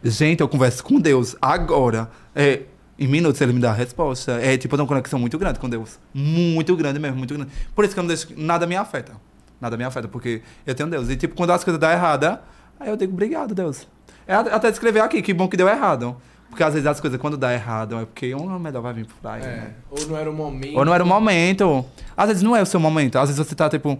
Gente, 0.04 0.42
eu 0.42 0.48
converso 0.50 0.84
com 0.84 1.00
Deus 1.00 1.36
agora. 1.42 2.10
É, 2.36 2.62
em 3.00 3.08
minutos 3.08 3.40
ele 3.42 3.54
me 3.54 3.60
dá 3.60 3.72
a 3.72 3.74
resposta. 3.74 4.34
É 4.42 4.58
tipo, 4.58 4.74
eu 4.74 4.78
tenho 4.78 4.84
uma 4.84 4.88
conexão 4.88 5.18
muito 5.20 5.38
grande 5.38 5.60
com 5.60 5.70
Deus. 5.70 5.98
Muito 6.14 6.76
grande 6.76 7.00
mesmo, 7.00 7.18
muito 7.18 7.34
grande. 7.34 7.52
Por 7.76 7.86
isso 7.86 7.94
que 7.94 8.00
eu 8.00 8.04
não 8.04 8.08
deixo. 8.10 8.28
Nada 8.36 8.66
me 8.68 8.76
afeta. 8.76 9.14
Nada 9.62 9.78
me 9.78 9.84
afeta, 9.84 10.08
porque 10.08 10.42
eu 10.66 10.76
tenho 10.76 10.90
Deus. 10.90 11.10
E 11.10 11.16
tipo, 11.16 11.36
quando 11.36 11.52
as 11.52 11.64
coisas 11.64 11.80
dão 11.80 11.90
errada, 11.90 12.42
aí 12.80 12.90
eu 12.90 12.98
digo, 12.98 13.14
obrigado, 13.14 13.56
Deus. 13.56 13.88
É 14.28 14.34
at- 14.36 14.48
até 14.52 14.70
escrever 14.70 15.00
aqui, 15.02 15.22
que 15.22 15.34
bom 15.34 15.48
que 15.48 15.56
deu 15.56 15.70
errado. 15.70 16.18
Porque 16.50 16.64
às 16.64 16.74
vezes 16.74 16.86
as 16.86 17.00
coisas, 17.00 17.20
quando 17.20 17.36
dá 17.38 17.52
errado, 17.54 17.98
é 17.98 18.06
porque 18.06 18.36
um 18.36 18.60
melhor 18.60 18.82
vai 18.82 18.94
vir 18.94 19.06
por 19.06 19.28
aí. 19.30 19.42
né? 19.42 19.48
É. 19.48 19.74
Ou 19.90 20.06
não 20.08 20.18
era 20.18 20.30
o 20.30 20.34
momento. 20.34 20.78
Ou 20.78 20.86
não 20.86 20.94
era 20.94 21.04
o 21.04 21.08
momento. 21.08 21.86
Às 22.16 22.28
vezes 22.28 22.44
não 22.44 22.56
é 22.56 22.62
o 22.62 22.66
seu 22.66 22.80
momento. 22.80 23.18
Às 23.18 23.30
vezes 23.30 23.38
você 23.48 23.56
tá, 23.56 23.70
tipo, 23.70 23.98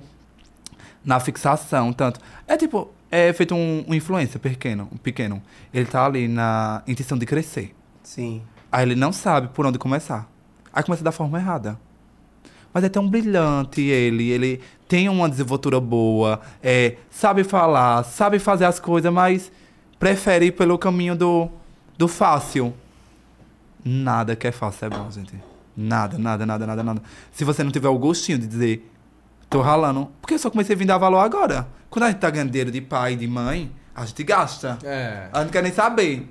na 1.04 1.20
fixação, 1.20 1.92
tanto. 1.92 2.20
É 2.48 2.58
tipo, 2.58 2.92
é 3.12 3.32
feito 3.34 3.54
um, 3.54 3.86
um 3.88 3.94
influencer 3.94 4.40
pequeno, 4.40 4.88
um 4.92 4.98
pequeno. 4.98 5.42
Ele 5.74 5.86
tá 5.86 6.06
ali 6.06 6.28
na 6.28 6.82
intenção 6.88 7.18
de 7.18 7.26
crescer. 7.26 7.76
Sim. 8.02 8.42
Aí 8.72 8.84
ele 8.84 8.96
não 8.96 9.14
sabe 9.14 9.50
por 9.50 9.66
onde 9.66 9.78
começar. 9.78 10.28
Aí 10.74 10.84
começa 10.84 11.04
da 11.04 11.12
forma 11.12 11.38
errada. 11.38 11.80
Mas 12.74 12.84
é 12.84 12.90
tão 12.90 13.08
brilhante 13.08 13.82
ele, 13.82 14.32
ele 14.32 14.62
tem 14.88 15.08
uma 15.08 15.30
desenvoltura 15.30 15.80
boa, 15.80 16.42
é, 16.62 16.96
sabe 17.12 17.44
falar, 17.44 18.04
sabe 18.04 18.40
fazer 18.40 18.66
as 18.66 18.80
coisas, 18.80 19.14
mas 19.14 19.52
prefere 20.00 20.48
ir 20.48 20.52
pelo 20.54 20.78
caminho 20.80 21.16
do, 21.16 21.50
do 21.96 22.08
fácil. 22.08 22.74
Nada 23.86 24.36
que 24.36 24.48
é 24.48 24.52
fácil 24.52 24.88
é 24.88 24.90
bom, 24.90 25.12
gente. 25.12 25.36
Nada, 25.78 26.18
nada, 26.18 26.46
nada, 26.46 26.66
nada, 26.66 26.84
nada. 26.84 27.02
Se 27.32 27.44
você 27.44 27.64
não 27.64 27.72
tiver 27.72 27.90
o 27.90 27.98
gostinho 27.98 28.40
de 28.40 28.48
dizer, 28.48 28.92
tô 29.54 29.62
ralando, 29.62 30.10
porque 30.20 30.34
eu 30.34 30.40
só 30.40 30.50
comecei 30.50 30.76
a 30.76 30.80
vir 30.80 30.86
dar 30.86 30.98
valor 30.98 31.20
agora. 31.20 31.68
Quando 31.88 32.06
a 32.06 32.10
gente 32.10 32.20
tá 32.20 32.30
ganhando 32.32 32.50
dinheiro 32.50 32.72
de 32.72 32.82
pai 32.82 33.14
e 33.14 33.16
de 33.16 33.28
mãe, 33.28 33.72
a 33.96 34.04
gente 34.04 34.24
gasta. 34.24 34.80
É. 34.84 35.30
A 35.32 35.38
gente 35.40 35.46
não 35.46 35.52
quer 35.52 35.62
nem 35.62 35.72
saber. 35.72 36.28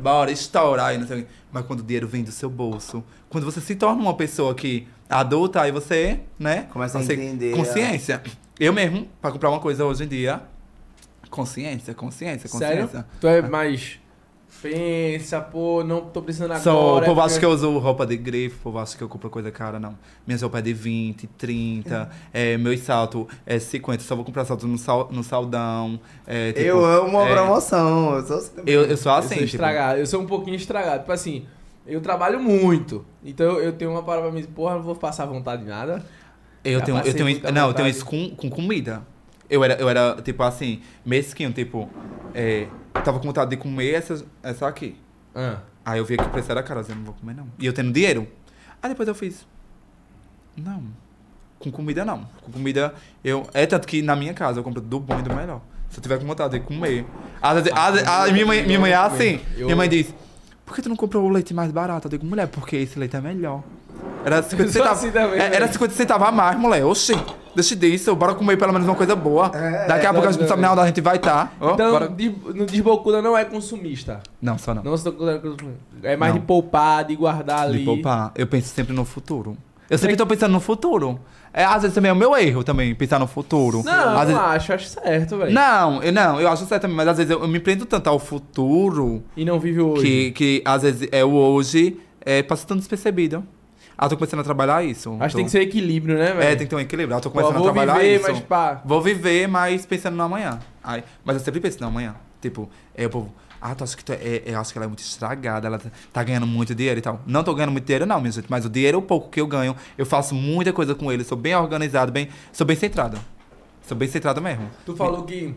Bora, 0.00 0.30
estoura 0.30 0.84
aí, 0.84 0.96
não 0.96 1.06
sei 1.06 1.18
o 1.18 1.24
quê. 1.24 1.28
Mas 1.50 1.66
quando 1.66 1.80
o 1.80 1.82
dinheiro 1.82 2.06
vem 2.06 2.22
do 2.22 2.30
seu 2.30 2.48
bolso, 2.48 3.02
quando 3.28 3.44
você 3.44 3.60
se 3.60 3.74
torna 3.74 4.00
uma 4.00 4.14
pessoa 4.14 4.54
que 4.54 4.86
adulta, 5.08 5.60
aí 5.62 5.72
você, 5.72 6.20
né? 6.38 6.68
Começa 6.70 6.98
a 6.98 7.02
entender, 7.02 7.56
Consciência. 7.56 8.22
Eu 8.58 8.72
mesmo, 8.72 9.08
pra 9.20 9.32
comprar 9.32 9.50
uma 9.50 9.58
coisa 9.58 9.84
hoje 9.84 10.04
em 10.04 10.08
dia, 10.08 10.40
consciência, 11.28 11.92
consciência, 11.92 12.48
Sério? 12.48 12.84
consciência. 12.84 13.06
Tu 13.20 13.26
é 13.26 13.42
mais. 13.42 13.98
Pensa, 14.62 15.40
pô, 15.40 15.82
não 15.82 16.02
tô 16.02 16.20
precisando 16.20 16.50
agora. 16.50 16.62
Só, 16.62 16.94
o 16.96 17.02
é 17.02 17.06
povo 17.06 17.20
acha 17.20 17.28
porque- 17.28 17.40
que 17.40 17.44
eu 17.46 17.50
uso 17.50 17.78
roupa 17.78 18.06
de 18.06 18.16
grife, 18.16 18.56
o 18.56 18.58
povo 18.58 18.78
acha 18.78 18.96
que 18.96 19.02
eu 19.02 19.08
compro 19.08 19.30
coisa 19.30 19.50
cara, 19.50 19.78
não. 19.80 19.96
Minhas 20.26 20.42
roupas 20.42 20.60
é 20.60 20.62
de 20.64 20.72
20, 20.74 21.26
30, 21.26 22.10
é, 22.32 22.58
meus 22.58 22.80
saltos 22.80 23.26
é 23.46 23.58
50, 23.58 24.02
só 24.02 24.14
vou 24.14 24.24
comprar 24.24 24.44
salto 24.44 24.66
no, 24.66 24.76
sal, 24.76 25.08
no 25.10 25.22
saldão. 25.24 25.98
é, 26.26 26.52
tipo, 26.52 26.64
eu 26.66 26.84
amo 26.84 27.08
uma 27.10 27.28
é, 27.28 27.32
promoção. 27.32 28.16
Eu 28.16 28.26
sou 28.26 28.36
assim. 28.36 28.50
Eu, 28.66 28.82
eu 28.84 28.96
sou 28.96 29.12
Eu 29.12 29.18
assim, 29.18 29.28
sou 29.28 29.36
tipo, 29.38 29.44
estragado. 29.46 29.98
Eu 30.00 30.06
sou 30.06 30.20
um 30.20 30.26
pouquinho 30.26 30.56
estragado. 30.56 30.98
Tipo 31.00 31.12
assim, 31.12 31.46
eu 31.86 32.00
trabalho 32.00 32.38
muito. 32.40 33.04
Então 33.24 33.58
eu 33.58 33.72
tenho 33.72 33.90
uma 33.92 34.02
parada 34.02 34.28
pra 34.28 34.32
mim, 34.32 34.44
porra, 34.44 34.74
não 34.74 34.82
vou 34.82 34.94
passar 34.94 35.24
vontade 35.26 35.62
de 35.62 35.68
nada. 35.68 36.04
Eu 36.62 36.78
Já 36.80 36.84
tenho, 36.84 36.98
eu 36.98 37.02
tenho, 37.14 37.24
não, 37.24 37.28
eu 37.30 37.40
tenho 37.40 37.66
vontade. 37.68 37.90
isso 37.90 38.04
com, 38.04 38.30
com 38.36 38.50
comida. 38.50 39.02
Eu 39.50 39.64
era, 39.64 39.74
eu 39.74 39.88
era, 39.88 40.22
tipo 40.22 40.42
assim, 40.44 40.80
mesquinho, 41.04 41.52
tipo, 41.52 41.90
é, 42.32 42.68
tava 43.04 43.18
com 43.18 43.26
vontade 43.26 43.50
de 43.50 43.56
comer 43.56 43.94
essa, 43.94 44.24
essa 44.42 44.68
aqui. 44.68 44.96
Ah. 45.34 45.58
Aí 45.84 45.98
eu 45.98 46.04
vi 46.04 46.16
que 46.16 46.22
o 46.24 46.28
preço 46.28 46.50
era 46.52 46.62
caro, 46.62 46.80
eu 46.80 46.84
disse, 46.84 46.94
não 46.96 47.04
vou 47.04 47.14
comer 47.14 47.34
não. 47.34 47.48
E 47.58 47.66
eu 47.66 47.72
tendo 47.72 47.90
dinheiro. 47.92 48.28
Aí 48.82 48.88
depois 48.90 49.08
eu 49.08 49.14
fiz, 49.14 49.44
não, 50.56 50.84
com 51.58 51.70
comida 51.70 52.04
não. 52.04 52.24
Com 52.42 52.52
comida, 52.52 52.94
eu, 53.24 53.46
é 53.52 53.66
tanto 53.66 53.86
que 53.88 54.02
na 54.02 54.14
minha 54.14 54.32
casa 54.34 54.60
eu 54.60 54.64
compro 54.64 54.80
do 54.80 55.00
bom 55.00 55.18
e 55.18 55.22
do 55.22 55.34
melhor. 55.34 55.60
Se 55.88 55.98
eu 55.98 56.02
tiver 56.02 56.18
com 56.18 56.26
vontade 56.26 56.58
de 56.58 56.64
comer. 56.64 57.04
Às 57.42 57.54
vezes- 57.64 57.72
às 57.76 58.32
minha, 58.32 58.46
mãe, 58.46 58.62
minha 58.64 58.78
mãe 58.78 58.92
é 58.92 58.94
assim, 58.96 59.40
minha 59.64 59.76
mãe 59.76 59.88
diz, 59.88 60.14
por 60.64 60.74
que 60.76 60.82
tu 60.82 60.88
não 60.88 60.96
comprou 60.96 61.24
o 61.24 61.28
leite 61.28 61.52
mais 61.52 61.72
barato? 61.72 62.06
Eu 62.06 62.10
digo, 62.12 62.24
mulher, 62.24 62.46
porque 62.46 62.76
esse 62.76 62.96
leite 62.98 63.16
é 63.16 63.20
melhor. 63.20 63.62
Era 64.24 64.42
50 64.42 64.62
Eu 64.62 64.72
sou 64.72 64.82
centavos. 64.82 64.98
assim 64.98 65.10
também, 65.10 65.38
é, 65.40 65.44
era 65.46 65.60
velho. 65.60 65.72
50 65.72 65.94
centavos 65.94 66.28
a 66.28 66.32
mais, 66.32 66.58
mulher. 66.58 66.84
Oxi, 66.84 67.16
deixa 67.54 67.74
disso, 67.74 68.14
bora 68.14 68.34
comer 68.34 68.56
pelo 68.58 68.72
menos 68.72 68.86
uma 68.86 68.94
coisa 68.96 69.16
boa. 69.16 69.50
É, 69.54 69.86
Daqui 69.86 70.06
a 70.06 70.12
pouco 70.12 70.28
a 70.28 70.32
gente 70.32 70.40
não 70.42 70.48
sabe 70.48 70.64
onde 70.66 70.80
a 70.80 70.86
gente 70.86 71.00
vai 71.00 71.16
estar. 71.16 71.52
Então, 71.60 72.06
de- 72.14 72.34
no 72.54 72.66
Desbocuda 72.66 73.22
não 73.22 73.36
é 73.36 73.44
consumista. 73.44 74.20
Não, 74.40 74.58
só 74.58 74.74
não. 74.74 74.82
Não. 74.82 74.94
É 76.02 76.16
mais 76.16 76.32
Não. 76.34 76.40
de 76.40 76.46
poupar, 76.46 77.04
de 77.04 77.16
guardar 77.16 77.62
ali. 77.62 77.78
De 77.80 77.84
poupar. 77.84 78.32
Eu 78.34 78.46
penso 78.46 78.68
sempre 78.68 78.94
no 78.94 79.04
futuro. 79.04 79.56
Eu 79.88 79.98
sempre 79.98 80.16
tô 80.16 80.26
pensando 80.26 80.52
no 80.52 80.60
futuro. 80.60 81.18
É, 81.52 81.64
às 81.64 81.82
vezes 81.82 81.94
também 81.96 82.10
é 82.10 82.12
o 82.12 82.16
meu 82.16 82.36
erro 82.36 82.62
também, 82.62 82.94
pensar 82.94 83.18
no 83.18 83.26
futuro. 83.26 83.82
Não, 83.84 83.92
às 83.92 84.28
não 84.28 84.36
vezes... 84.36 84.40
acho, 84.40 84.72
acho 84.72 84.88
certo, 84.88 85.36
velho. 85.36 85.52
Não, 85.52 86.00
eu, 86.00 86.12
não, 86.12 86.40
eu 86.40 86.48
acho 86.48 86.64
certo 86.66 86.82
também, 86.82 86.96
mas 86.96 87.08
às 87.08 87.16
vezes 87.16 87.32
eu, 87.32 87.40
eu 87.42 87.48
me 87.48 87.58
prendo 87.58 87.84
tanto 87.84 88.06
ao 88.08 88.20
futuro 88.20 89.20
E 89.36 89.44
não 89.44 89.58
vive 89.58 89.80
hoje. 89.80 90.02
que, 90.02 90.30
que 90.30 90.62
às 90.64 90.82
vezes 90.82 91.08
é 91.10 91.24
o 91.24 91.32
hoje, 91.32 91.98
é, 92.20 92.40
passa 92.40 92.64
tão 92.68 92.76
despercebido. 92.76 93.42
Ah, 94.02 94.08
tô 94.08 94.16
começando 94.16 94.40
a 94.40 94.44
trabalhar 94.44 94.82
isso. 94.82 95.10
Acho 95.20 95.20
que 95.20 95.30
Tô- 95.32 95.36
tem 95.36 95.44
que 95.44 95.50
ser 95.50 95.60
equilíbrio, 95.60 96.16
né, 96.16 96.32
velho? 96.32 96.42
É, 96.42 96.56
tem 96.56 96.66
que 96.66 96.70
ter 96.70 96.76
um 96.76 96.80
equilíbrio. 96.80 97.14
Eu 97.14 97.20
tô 97.20 97.28
Pô, 97.28 97.34
começando 97.38 97.58
vou 97.58 97.68
a 97.68 97.72
trabalhar 97.72 97.98
viver, 97.98 98.16
isso. 98.20 98.30
mas 98.32 98.40
pá. 98.40 98.80
Vou 98.82 99.02
viver, 99.02 99.46
mas 99.46 99.84
pensando 99.84 100.16
no 100.16 100.22
amanhã. 100.22 100.58
Aí, 100.82 101.04
mas 101.22 101.36
eu 101.36 101.42
sempre 101.44 101.60
penso 101.60 101.78
no 101.82 101.88
amanhã. 101.88 102.14
Tipo, 102.40 102.66
é 102.94 103.04
o 103.04 103.10
povo. 103.10 103.30
Ah, 103.60 103.74
tu 103.74 103.84
acha 103.84 103.94
que 103.94 104.02
tu 104.02 104.12
é, 104.14 104.16
é- 104.16 104.42
eu 104.46 104.58
acho 104.58 104.72
que 104.72 104.78
ela 104.78 104.86
é 104.86 104.88
muito 104.88 105.00
estragada, 105.00 105.66
ela 105.66 105.78
tá- 105.78 105.90
tá 106.14 106.22
ganhando 106.22 106.46
muito 106.46 106.74
dinheiro 106.74 106.98
e 106.98 107.02
tal. 107.02 107.20
Não 107.26 107.44
tô 107.44 107.54
ganhando 107.54 107.72
muito 107.72 107.84
dinheiro, 107.84 108.06
não, 108.06 108.18
minha 108.22 108.32
gente. 108.32 108.46
Mas 108.48 108.64
o 108.64 108.70
dinheiro, 108.70 108.96
o 108.96 109.02
pouco 109.02 109.28
que 109.28 109.38
eu 109.38 109.46
ganho, 109.46 109.76
eu 109.98 110.06
faço 110.06 110.34
muita 110.34 110.72
coisa 110.72 110.94
com 110.94 111.12
ele. 111.12 111.22
Sou 111.22 111.36
bem 111.36 111.54
organizado, 111.54 112.10
bem, 112.10 112.30
sou 112.54 112.66
bem 112.66 112.76
centrado. 112.76 113.18
Sou 113.82 113.94
bem 113.94 114.08
centrado 114.08 114.40
mesmo. 114.40 114.70
Tu 114.86 114.96
falou 114.96 115.24
que 115.24 115.54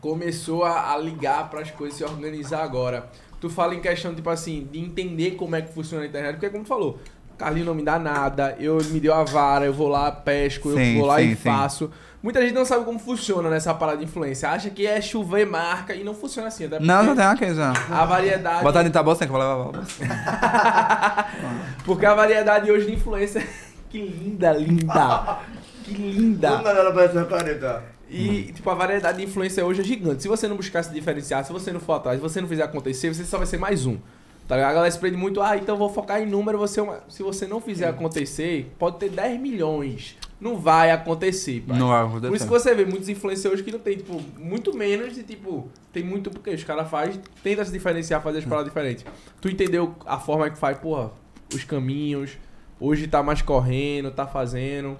começou 0.00 0.64
a, 0.64 0.92
a 0.92 0.96
ligar 0.98 1.50
para 1.50 1.60
as 1.60 1.70
coisas 1.72 1.96
se 1.98 2.04
organizar 2.04 2.62
agora. 2.62 3.10
Tu 3.40 3.50
fala 3.50 3.74
em 3.74 3.80
questão, 3.80 4.14
tipo 4.14 4.30
assim, 4.30 4.66
de 4.70 4.78
entender 4.78 5.32
como 5.32 5.54
é 5.56 5.60
que 5.60 5.72
funciona 5.72 6.04
a 6.04 6.06
internet, 6.06 6.34
porque 6.36 6.48
como 6.50 6.64
tu 6.64 6.68
falou, 6.68 6.98
Carlinho 7.38 7.66
não 7.66 7.74
me 7.74 7.82
dá 7.82 7.98
nada, 7.98 8.56
eu 8.58 8.78
me 8.90 9.00
deu 9.00 9.14
a 9.14 9.24
vara, 9.24 9.64
eu 9.64 9.72
vou 9.72 9.88
lá, 9.88 10.10
pesco, 10.10 10.70
eu 10.70 10.76
Sim, 10.76 10.98
vou 10.98 11.06
lá 11.06 11.18
sim, 11.18 11.24
e 11.24 11.36
sim. 11.36 11.42
faço. 11.42 11.90
Muita 12.22 12.40
gente 12.40 12.54
não 12.54 12.64
sabe 12.64 12.86
como 12.86 12.98
funciona 12.98 13.50
nessa 13.50 13.74
parada 13.74 13.98
de 13.98 14.04
influência. 14.04 14.48
Acha 14.48 14.70
que 14.70 14.86
é 14.86 14.98
chover 14.98 15.44
marca 15.44 15.94
e 15.94 16.02
não 16.02 16.14
funciona 16.14 16.48
assim. 16.48 16.64
Até 16.64 16.80
Não, 16.80 17.02
não 17.02 17.14
tem 17.14 17.22
uma 17.22 17.36
coisa. 17.36 17.72
A 17.90 18.04
variedade. 18.06 18.62
Botar 18.62 18.78
dentro 18.78 18.94
da 18.94 19.02
bolsa 19.02 19.26
que 19.26 19.32
eu 19.32 19.36
vou 19.36 19.42
levar 19.42 19.72
bolsa. 19.72 20.04
Porque 21.84 22.06
a 22.06 22.14
variedade 22.14 22.70
hoje 22.70 22.86
de 22.86 22.94
influência. 22.94 23.46
que 23.90 24.00
linda, 24.00 24.52
linda! 24.52 25.38
Que 25.84 25.92
linda! 25.92 26.62
Parece 26.94 27.14
uma 27.18 27.26
careta. 27.26 27.82
E, 28.08 28.52
tipo, 28.54 28.70
a 28.70 28.74
variedade 28.74 29.18
de 29.18 29.24
influência 29.24 29.64
hoje 29.64 29.82
é 29.82 29.84
gigante. 29.84 30.22
Se 30.22 30.28
você 30.28 30.48
não 30.48 30.56
buscar 30.56 30.82
se 30.82 30.90
diferenciar, 30.92 31.44
se 31.44 31.52
você 31.52 31.72
não 31.72 31.80
for 31.80 31.94
atrás, 31.94 32.16
se 32.16 32.22
você 32.22 32.40
não 32.40 32.48
fizer 32.48 32.62
acontecer, 32.62 33.12
você 33.12 33.24
só 33.24 33.36
vai 33.36 33.46
ser 33.46 33.58
mais 33.58 33.84
um. 33.84 33.98
Tá 34.46 34.56
ligado? 34.56 34.70
A 34.70 34.74
galera 34.74 34.90
se 34.90 34.98
prende 34.98 35.16
muito, 35.16 35.40
ah, 35.40 35.56
então 35.56 35.74
eu 35.74 35.78
vou 35.78 35.88
focar 35.88 36.20
em 36.20 36.26
número, 36.26 36.58
você 36.58 36.80
é 36.80 37.00
se 37.08 37.22
você 37.22 37.46
não 37.46 37.60
fizer 37.60 37.88
acontecer, 37.88 38.74
pode 38.78 38.98
ter 38.98 39.08
10 39.08 39.40
milhões. 39.40 40.16
Não 40.38 40.58
vai 40.58 40.90
acontecer, 40.90 41.64
pai. 41.66 41.78
Não 41.78 41.88
vai 41.88 42.02
acontecer. 42.02 42.28
Por 42.28 42.36
isso 42.36 42.44
que 42.44 42.50
você 42.50 42.74
vê 42.74 42.84
muitos 42.84 43.08
influencers 43.08 43.54
hoje 43.54 43.62
que 43.62 43.72
não 43.72 43.78
tem, 43.78 43.96
tipo, 43.96 44.20
muito 44.38 44.76
menos 44.76 45.14
de, 45.14 45.22
tipo, 45.22 45.68
tem 45.90 46.04
muito 46.04 46.30
porque 46.30 46.50
os 46.50 46.62
caras 46.62 46.90
fazem, 46.90 47.22
tenta 47.42 47.64
se 47.64 47.72
diferenciar, 47.72 48.20
fazer 48.20 48.38
as 48.38 48.44
paradas 48.44 48.68
diferentes. 48.68 49.06
Tu 49.40 49.48
entendeu 49.48 49.94
a 50.04 50.18
forma 50.18 50.50
que 50.50 50.58
faz, 50.58 50.76
porra, 50.76 51.10
os 51.54 51.64
caminhos, 51.64 52.32
hoje 52.78 53.06
tá 53.06 53.22
mais 53.22 53.40
correndo, 53.40 54.10
tá 54.10 54.26
fazendo. 54.26 54.98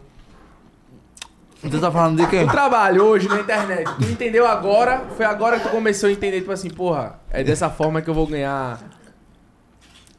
Tu 1.61 1.81
tá 1.81 1.91
falando 1.91 2.17
de 2.23 2.27
quê? 2.29 2.45
O 2.45 2.51
trabalho 2.51 3.05
hoje 3.05 3.29
na 3.29 3.41
internet, 3.41 3.91
tu 3.99 4.05
entendeu 4.05 4.47
agora? 4.47 5.07
Foi 5.17 5.27
agora 5.27 5.59
que 5.59 5.69
tu 5.69 5.71
começou 5.71 6.09
a 6.09 6.13
entender, 6.13 6.41
tipo 6.41 6.53
assim, 6.53 6.71
porra, 6.71 7.21
é 7.31 7.45
dessa 7.45 7.69
forma 7.69 8.01
que 8.01 8.09
eu 8.09 8.15
vou 8.15 8.27
ganhar. 8.27 8.81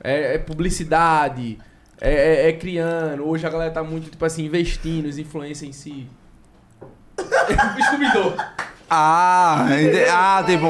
É, 0.05 0.35
é 0.35 0.37
publicidade, 0.37 1.57
é, 1.99 2.13
é- 2.45 2.49
é 2.49 2.53
criando. 2.53 3.27
Hoje 3.27 3.45
a 3.45 3.49
galera 3.49 3.71
tá 3.71 3.83
muito, 3.83 4.09
tipo 4.11 4.23
assim, 4.25 4.45
investindo, 4.45 5.05
os 5.07 5.17
influencers 5.17 5.63
em 5.69 5.73
si. 5.73 6.07
Scooby-Doo. 7.17 8.33
Ah, 8.89 9.67
ente- 9.79 10.05
ah, 10.11 10.43
tipo. 10.45 10.67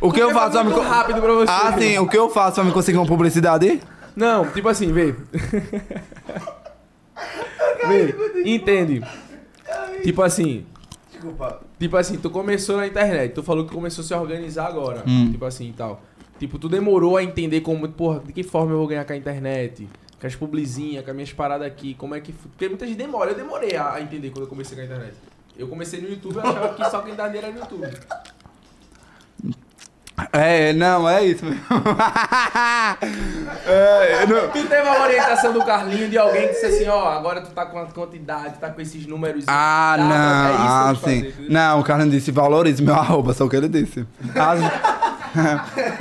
O 0.00 0.12
que 0.12 0.20
eu 0.20 0.30
faço 0.32 0.52
pra 0.52 0.64
me. 0.64 0.72
co- 0.72 0.80
rápido 0.80 1.20
pra 1.22 1.32
você. 1.32 1.50
Ah, 1.50 1.74
sim, 1.78 1.98
o 1.98 2.06
que 2.06 2.16
eu 2.18 2.28
faço 2.28 2.56
pra 2.56 2.64
me 2.64 2.72
conseguir 2.72 2.98
uma 2.98 3.06
publicidade? 3.06 3.80
Não, 4.14 4.46
tipo 4.50 4.68
assim, 4.68 4.92
vê. 4.92 5.14
vê, 7.88 8.14
entende. 8.44 9.02
Tipo 10.02 10.22
assim, 10.22 10.66
Desculpa. 11.10 11.60
Tipo 11.78 11.96
assim, 11.96 12.16
tu 12.18 12.28
começou 12.30 12.76
na 12.76 12.86
internet, 12.86 13.32
tu 13.32 13.42
falou 13.42 13.64
que 13.64 13.72
começou 13.74 14.02
a 14.02 14.06
se 14.06 14.14
organizar 14.14 14.66
agora. 14.66 15.02
Hum. 15.06 15.30
Tipo 15.32 15.44
assim 15.46 15.70
e 15.70 15.72
tal. 15.72 16.02
Tipo, 16.44 16.58
tu 16.58 16.68
demorou 16.68 17.16
a 17.16 17.24
entender 17.24 17.62
como, 17.62 17.88
porra, 17.88 18.20
de 18.20 18.30
que 18.30 18.42
forma 18.42 18.72
eu 18.72 18.76
vou 18.76 18.86
ganhar 18.86 19.06
com 19.06 19.14
a 19.14 19.16
internet, 19.16 19.88
com 20.20 20.26
as 20.26 20.36
publizinhas, 20.36 21.02
com 21.02 21.10
as 21.10 21.16
minhas 21.16 21.32
paradas 21.32 21.66
aqui, 21.66 21.94
como 21.94 22.14
é 22.14 22.20
que. 22.20 22.34
Porque 22.34 22.68
muita 22.68 22.86
gente 22.86 22.98
demora, 22.98 23.30
eu 23.30 23.34
demorei 23.34 23.74
a, 23.78 23.98
entender 23.98 24.28
quando 24.28 24.42
eu 24.42 24.46
comecei 24.46 24.76
com 24.76 24.82
a 24.82 24.84
internet. 24.84 25.14
Eu 25.56 25.66
comecei 25.68 26.02
no 26.02 26.08
YouTube, 26.10 26.36
eu 26.36 26.42
achava 26.42 26.74
que 26.74 26.84
só 26.90 27.00
quem 27.00 27.14
dá 27.14 27.28
dinheiro 27.28 27.46
era 27.46 27.56
no 27.56 27.62
YouTube. 27.62 27.88
É, 30.32 30.72
não, 30.72 31.08
é 31.08 31.24
isso 31.24 31.44
mesmo. 31.44 31.60
é, 33.66 34.26
não. 34.26 34.48
Tu 34.48 34.68
teve 34.68 34.88
a 34.88 35.02
orientação 35.02 35.52
do 35.52 35.64
Carlinho 35.64 36.08
de 36.08 36.16
alguém 36.16 36.46
que 36.48 36.54
disse 36.54 36.66
assim, 36.66 36.86
ó, 36.88 37.08
agora 37.08 37.40
tu 37.40 37.50
tá 37.50 37.66
com 37.66 37.78
a 37.78 37.86
quantidade, 37.86 38.58
tá 38.60 38.70
com 38.70 38.80
esses 38.80 39.06
números. 39.06 39.44
Ah, 39.48 39.96
não, 39.98 40.06
é 40.46 40.52
isso 40.52 40.58
que 40.58 40.62
eu 40.62 40.68
ah, 40.68 40.94
sim. 40.94 41.32
fazer? 41.32 41.50
Não, 41.50 41.80
o 41.80 41.84
cara 41.84 42.04
não 42.04 42.10
disse 42.10 42.30
valorize 42.30 42.80
meu 42.80 42.94
arroba, 42.98 43.34
só 43.34 43.44
o 43.44 43.50
que 43.50 43.56
ele 43.56 43.68
disse. 43.68 44.06
A 44.36 44.56
gente, 44.56 44.72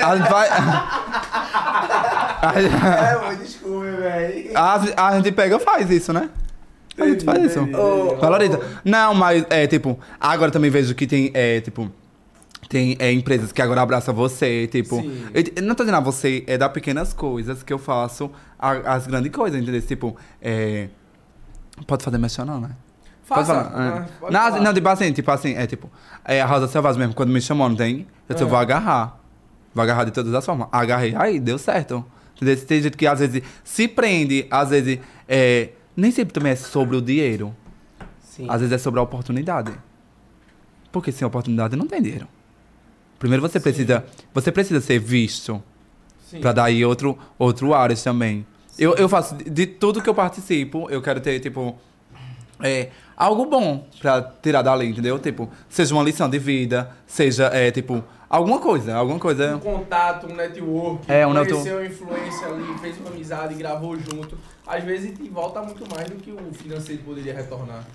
a 0.03 0.16
gente 0.16 0.30
vai. 0.30 0.47
É, 2.43 3.16
mãe, 3.26 3.38
desculpe, 3.38 3.89
velho. 3.89 4.51
a, 4.53 4.78
gente- 4.80 4.93
a 4.97 5.16
gente 5.16 5.32
pega 5.32 5.55
e 5.55 5.59
faz 5.59 5.89
isso, 5.89 6.11
né? 6.11 6.30
A 6.99 7.05
gente 7.05 7.24
faz 7.24 7.41
isso. 7.41 7.66
Valoriza. 8.20 8.59
Não, 8.84 9.14
mas 9.14 9.45
é 9.49 9.66
tipo, 9.66 9.97
agora 10.20 10.51
também 10.51 10.70
vejo 10.70 10.93
que 10.93 11.07
tem, 11.07 11.32
é, 11.34 11.61
tipo. 11.61 11.89
Tem 12.74 12.95
é, 12.97 13.11
empresas 13.11 13.51
que 13.51 13.61
agora 13.61 13.84
abraçam 13.84 14.15
você, 14.15 14.65
tipo. 14.65 14.95
Eu, 15.32 15.43
eu 15.57 15.61
não 15.61 15.76
tô 15.76 15.84
dizendo 15.84 15.97
a 15.97 15.99
você, 15.99 16.43
é 16.47 16.57
dar 16.57 16.69
pequenas 16.69 17.13
coisas 17.13 17.61
que 17.61 17.71
eu 17.71 17.78
faço 17.78 18.32
a- 18.57 18.95
as 18.95 19.05
grandes 19.05 19.32
coisas, 19.32 19.61
entendeu? 19.61 19.80
Tipo, 19.80 20.17
é. 20.41 20.89
Pode 21.86 22.03
fazer 22.03 22.17
menção, 22.17 22.43
não, 22.43 22.59
né? 22.59 22.71
Pode 23.28 23.45
Faça, 23.45 23.63
falar. 23.63 23.71
ah, 23.76 23.86
é. 23.86 24.19
pode 24.19 24.34
não, 24.34 24.41
falar. 24.41 24.59
não, 24.59 24.74
tipo 24.74 24.89
assim, 24.89 25.13
tipo 25.13 25.30
assim, 25.30 25.53
é 25.53 25.67
tipo. 25.67 25.88
É, 26.26 26.41
a 26.41 26.47
Rosa 26.47 26.67
Selvagem 26.67 26.97
mesmo, 26.99 27.13
quando 27.13 27.30
me 27.30 27.39
chamou, 27.39 27.69
não 27.69 27.76
tem? 27.76 28.07
Eu 28.28 28.36
eu 28.38 28.47
vou 28.47 28.57
Ah. 28.57 28.61
agarrar. 28.61 29.19
Vou 29.71 29.84
agarrar 29.84 30.05
de 30.05 30.11
todas 30.11 30.34
as 30.34 30.43
formas. 30.43 30.67
Agarrei, 30.71 31.13
aí, 31.15 31.39
deu 31.39 31.59
certo. 31.59 32.03
Entendeu? 32.36 32.57
Tem 32.65 32.82
gente 32.82 32.97
que 32.97 33.05
às 33.05 33.19
vezes 33.19 33.43
se 33.63 33.88
prende, 33.88 34.47
às 34.49 34.71
vezes. 34.71 34.97
É, 35.28 35.69
nem 35.95 36.09
sempre 36.09 36.34
também 36.34 36.53
é 36.53 36.55
sobre 36.55 36.97
o 36.97 37.01
dinheiro. 37.03 37.55
Sim. 38.19 38.47
Às 38.49 38.61
vezes 38.61 38.74
é 38.74 38.78
sobre 38.80 38.99
a 38.99 39.03
oportunidade. 39.03 39.71
Porque 40.91 41.11
sem 41.11 41.24
oportunidade 41.28 41.76
não 41.76 41.86
tem 41.88 42.01
dinheiro. 42.01 42.28
Primeiro 43.24 43.41
você 43.41 43.57
precisa, 43.57 44.03
você 44.34 44.51
precisa 44.51 44.82
ser 44.82 44.99
visto 44.99 45.63
Sim. 46.30 46.41
pra 46.41 46.51
dar 46.51 46.65
aí 46.65 46.84
outro 46.84 47.17
outro 47.39 47.74
áreas 47.74 48.03
também. 48.03 48.45
Eu, 48.78 48.95
eu 48.95 49.07
faço 49.07 49.34
de, 49.36 49.49
de 49.49 49.65
tudo 49.65 50.01
que 50.01 50.09
eu 50.09 50.13
participo, 50.13 50.89
eu 50.89 51.01
quero 51.01 51.21
ter 51.21 51.39
tipo 51.39 51.74
é, 52.61 52.89
algo 53.15 53.45
bom 53.45 53.88
pra 54.01 54.21
tirar 54.21 54.61
dali, 54.61 54.89
entendeu? 54.89 55.17
Tipo, 55.19 55.49
seja 55.69 55.95
uma 55.95 56.03
lição 56.03 56.30
de 56.30 56.38
vida, 56.38 56.91
seja 57.07 57.45
é, 57.45 57.71
tipo 57.71 58.03
alguma 58.30 58.59
coisa, 58.59 58.93
alguma 58.93 59.19
coisa. 59.19 59.55
um 59.55 59.59
contato, 59.59 60.28
um 60.28 60.36
network, 60.36 61.09
É, 61.09 61.26
um 61.26 61.34
conheceu 61.34 61.78
a 61.78 61.86
influência 61.86 62.47
ali, 62.47 62.78
fez 62.82 62.97
uma 62.99 63.09
amizade, 63.09 63.55
gravou 63.55 63.97
junto. 63.97 64.38
Às 64.67 64.84
vezes 64.84 65.17
te 65.17 65.30
volta 65.30 65.61
muito 65.61 65.89
mais 65.95 66.09
do 66.09 66.17
que 66.17 66.30
o 66.30 66.53
financeiro 66.53 67.01
poderia 67.03 67.34
retornar. 67.34 67.86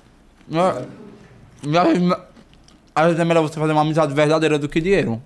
Ah, 0.55 0.87
Às 3.01 3.05
vezes 3.07 3.21
é 3.21 3.25
melhor 3.25 3.43
você 3.43 3.59
fazer 3.59 3.73
uma 3.73 3.83
amizade 3.83 4.13
verdadeira 4.15 4.59
do 4.59 4.69
que 4.69 4.81
dinheiro. 4.81 5.23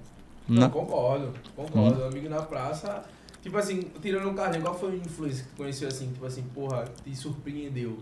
Não, 0.49 0.63
Né? 0.63 0.69
concordo, 0.69 1.33
concordo. 1.57 2.05
Amigo 2.05 2.29
na 2.29 2.43
praça. 2.43 3.03
Tipo 3.41 3.57
assim, 3.59 3.83
tirando 4.01 4.29
um 4.29 4.35
carrinho, 4.35 4.63
qual 4.63 4.75
foi 4.79 4.91
o 4.91 4.97
influencer 4.97 5.45
que 5.45 5.51
tu 5.51 5.57
conheceu 5.57 5.89
assim, 5.89 6.07
tipo 6.13 6.25
assim, 6.27 6.43
porra, 6.55 6.85
te 7.05 7.15
surpreendeu? 7.17 7.99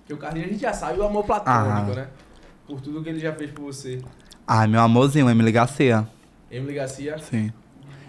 Porque 0.00 0.12
o 0.14 0.16
Carlinhos 0.16 0.48
a 0.48 0.52
gente 0.52 0.60
já 0.62 0.72
sabe 0.72 0.98
o 0.98 1.04
amor 1.04 1.24
platônico, 1.24 1.92
Ah. 1.92 1.94
né? 1.94 2.08
Por 2.66 2.80
tudo 2.80 3.02
que 3.02 3.08
ele 3.08 3.18
já 3.20 3.32
fez 3.32 3.50
por 3.50 3.62
você. 3.66 4.02
Ai, 4.46 4.66
meu 4.66 4.80
amorzinho, 4.80 5.28
Emily 5.30 5.52
Garcia. 5.52 6.06
Emily 6.50 6.74
Garcia. 6.74 7.18
Sim. 7.18 7.52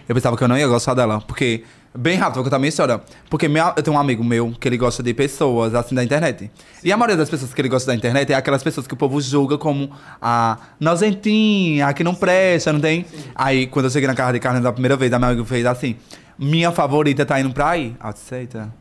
Eu 0.07 0.13
pensava 0.16 0.36
que 0.38 0.43
eu 0.43 0.47
não 0.47 0.57
ia 0.57 0.68
gostar 0.68 0.93
dela, 0.93 1.22
porque. 1.22 1.63
Bem 1.97 2.17
rápido, 2.17 2.35
vou 2.35 2.43
contar 2.43 2.59
minha 2.59 2.67
história. 2.67 3.01
Porque 3.29 3.45
eu 3.45 3.83
tenho 3.83 3.95
um 3.95 3.99
amigo 3.99 4.21
meu 4.21 4.53
que 4.59 4.67
ele 4.67 4.75
gosta 4.75 5.01
de 5.01 5.13
pessoas 5.13 5.73
assim 5.73 5.95
da 5.95 6.03
internet. 6.03 6.51
E 6.83 6.91
a 6.91 6.97
maioria 6.97 7.15
das 7.15 7.29
pessoas 7.29 7.53
que 7.53 7.61
ele 7.61 7.69
gosta 7.69 7.89
da 7.89 7.95
internet 7.95 8.33
é 8.33 8.35
aquelas 8.35 8.61
pessoas 8.61 8.85
que 8.85 8.93
o 8.93 8.97
povo 8.97 9.21
julga 9.21 9.57
como 9.57 9.89
a 10.21 10.57
nozentinha, 10.77 11.87
a 11.87 11.93
que 11.93 12.03
não 12.03 12.13
presta, 12.13 12.73
não 12.73 12.81
tem? 12.81 13.05
Aí, 13.33 13.67
quando 13.67 13.85
eu 13.85 13.91
cheguei 13.91 14.07
na 14.07 14.13
casa 14.13 14.33
de 14.33 14.41
carne 14.41 14.59
da 14.59 14.73
primeira 14.73 14.97
vez, 14.97 15.13
a 15.13 15.17
minha 15.17 15.31
amiga 15.31 15.45
fez 15.45 15.65
assim: 15.65 15.95
Minha 16.37 16.69
favorita 16.69 17.25
tá 17.25 17.39
indo 17.39 17.53
pra 17.53 17.69
aí. 17.69 17.95
Aceita. 17.97 18.73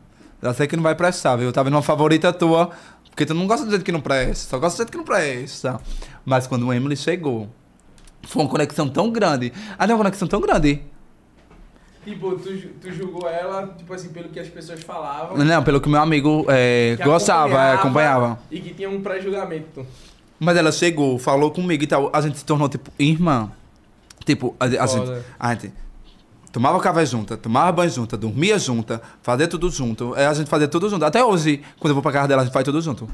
Já 0.43 0.53
sei 0.53 0.67
que 0.67 0.75
não 0.75 0.83
vai 0.83 0.93
prestar, 0.93 1.37
viu? 1.37 1.45
Eu 1.45 1.53
tava 1.53 1.69
vendo 1.69 1.75
uma 1.75 1.81
favorita 1.81 2.33
tua, 2.33 2.69
porque 3.09 3.25
tu 3.25 3.33
não 3.33 3.47
gosta 3.47 3.63
do 3.63 3.69
jeito 3.71 3.85
que 3.85 3.93
não 3.93 4.01
presta, 4.01 4.49
só 4.49 4.59
gosta 4.59 4.75
do 4.75 4.77
jeito 4.79 4.91
que 4.91 4.97
não 4.97 5.05
presta. 5.05 5.79
Mas 6.25 6.47
quando 6.47 6.67
o 6.67 6.73
Emily 6.73 6.97
chegou, 6.97 7.49
foi 8.23 8.43
uma 8.43 8.49
conexão 8.49 8.89
tão 8.89 9.09
grande. 9.09 9.53
Ah, 9.79 9.87
não, 9.87 9.95
uma 9.95 10.03
conexão 10.03 10.27
tão 10.27 10.41
grande. 10.41 10.81
Tipo, 12.05 12.35
tu, 12.35 12.55
tu 12.79 12.91
julgou 12.91 13.27
ela, 13.27 13.65
tipo 13.75 13.91
assim, 13.91 14.09
pelo 14.09 14.29
que 14.29 14.39
as 14.39 14.47
pessoas 14.47 14.83
falavam. 14.83 15.35
Não, 15.37 15.63
pelo 15.63 15.81
que 15.81 15.89
meu 15.89 15.99
amigo 15.99 16.45
é, 16.47 16.95
que 16.97 17.03
gostava, 17.03 17.59
é, 17.59 17.73
acompanhava. 17.73 18.37
E 18.51 18.59
que 18.59 18.75
tinha 18.75 18.87
um 18.87 19.01
pré-julgamento. 19.01 19.83
Mas 20.39 20.55
ela 20.55 20.71
chegou, 20.71 21.17
falou 21.17 21.49
comigo 21.49 21.83
e 21.83 21.87
tal. 21.87 22.11
A 22.13 22.21
gente 22.21 22.37
se 22.37 22.45
tornou, 22.45 22.69
tipo, 22.69 22.91
irmã. 22.99 23.51
Tipo, 24.23 24.55
a, 24.59 24.65
a 24.65 24.85
gente, 24.85 25.23
a 25.39 25.53
gente 25.55 25.73
tomava 26.51 26.79
café 26.79 27.03
junta, 27.07 27.35
tomava 27.35 27.71
banho 27.71 27.89
junta, 27.89 28.15
dormia 28.15 28.59
junta, 28.59 29.01
fazia 29.23 29.47
tudo 29.47 29.71
junto. 29.71 30.15
É, 30.15 30.27
a 30.27 30.33
gente 30.35 30.47
fazia 30.47 30.67
tudo 30.67 30.87
junto. 30.87 31.03
Até 31.05 31.25
hoje, 31.25 31.63
quando 31.79 31.89
eu 31.89 31.95
vou 31.95 32.03
pra 32.03 32.11
casa 32.11 32.27
dela, 32.27 32.43
a 32.43 32.45
gente 32.45 32.53
faz 32.53 32.63
tudo 32.63 32.79
junto. 32.81 33.09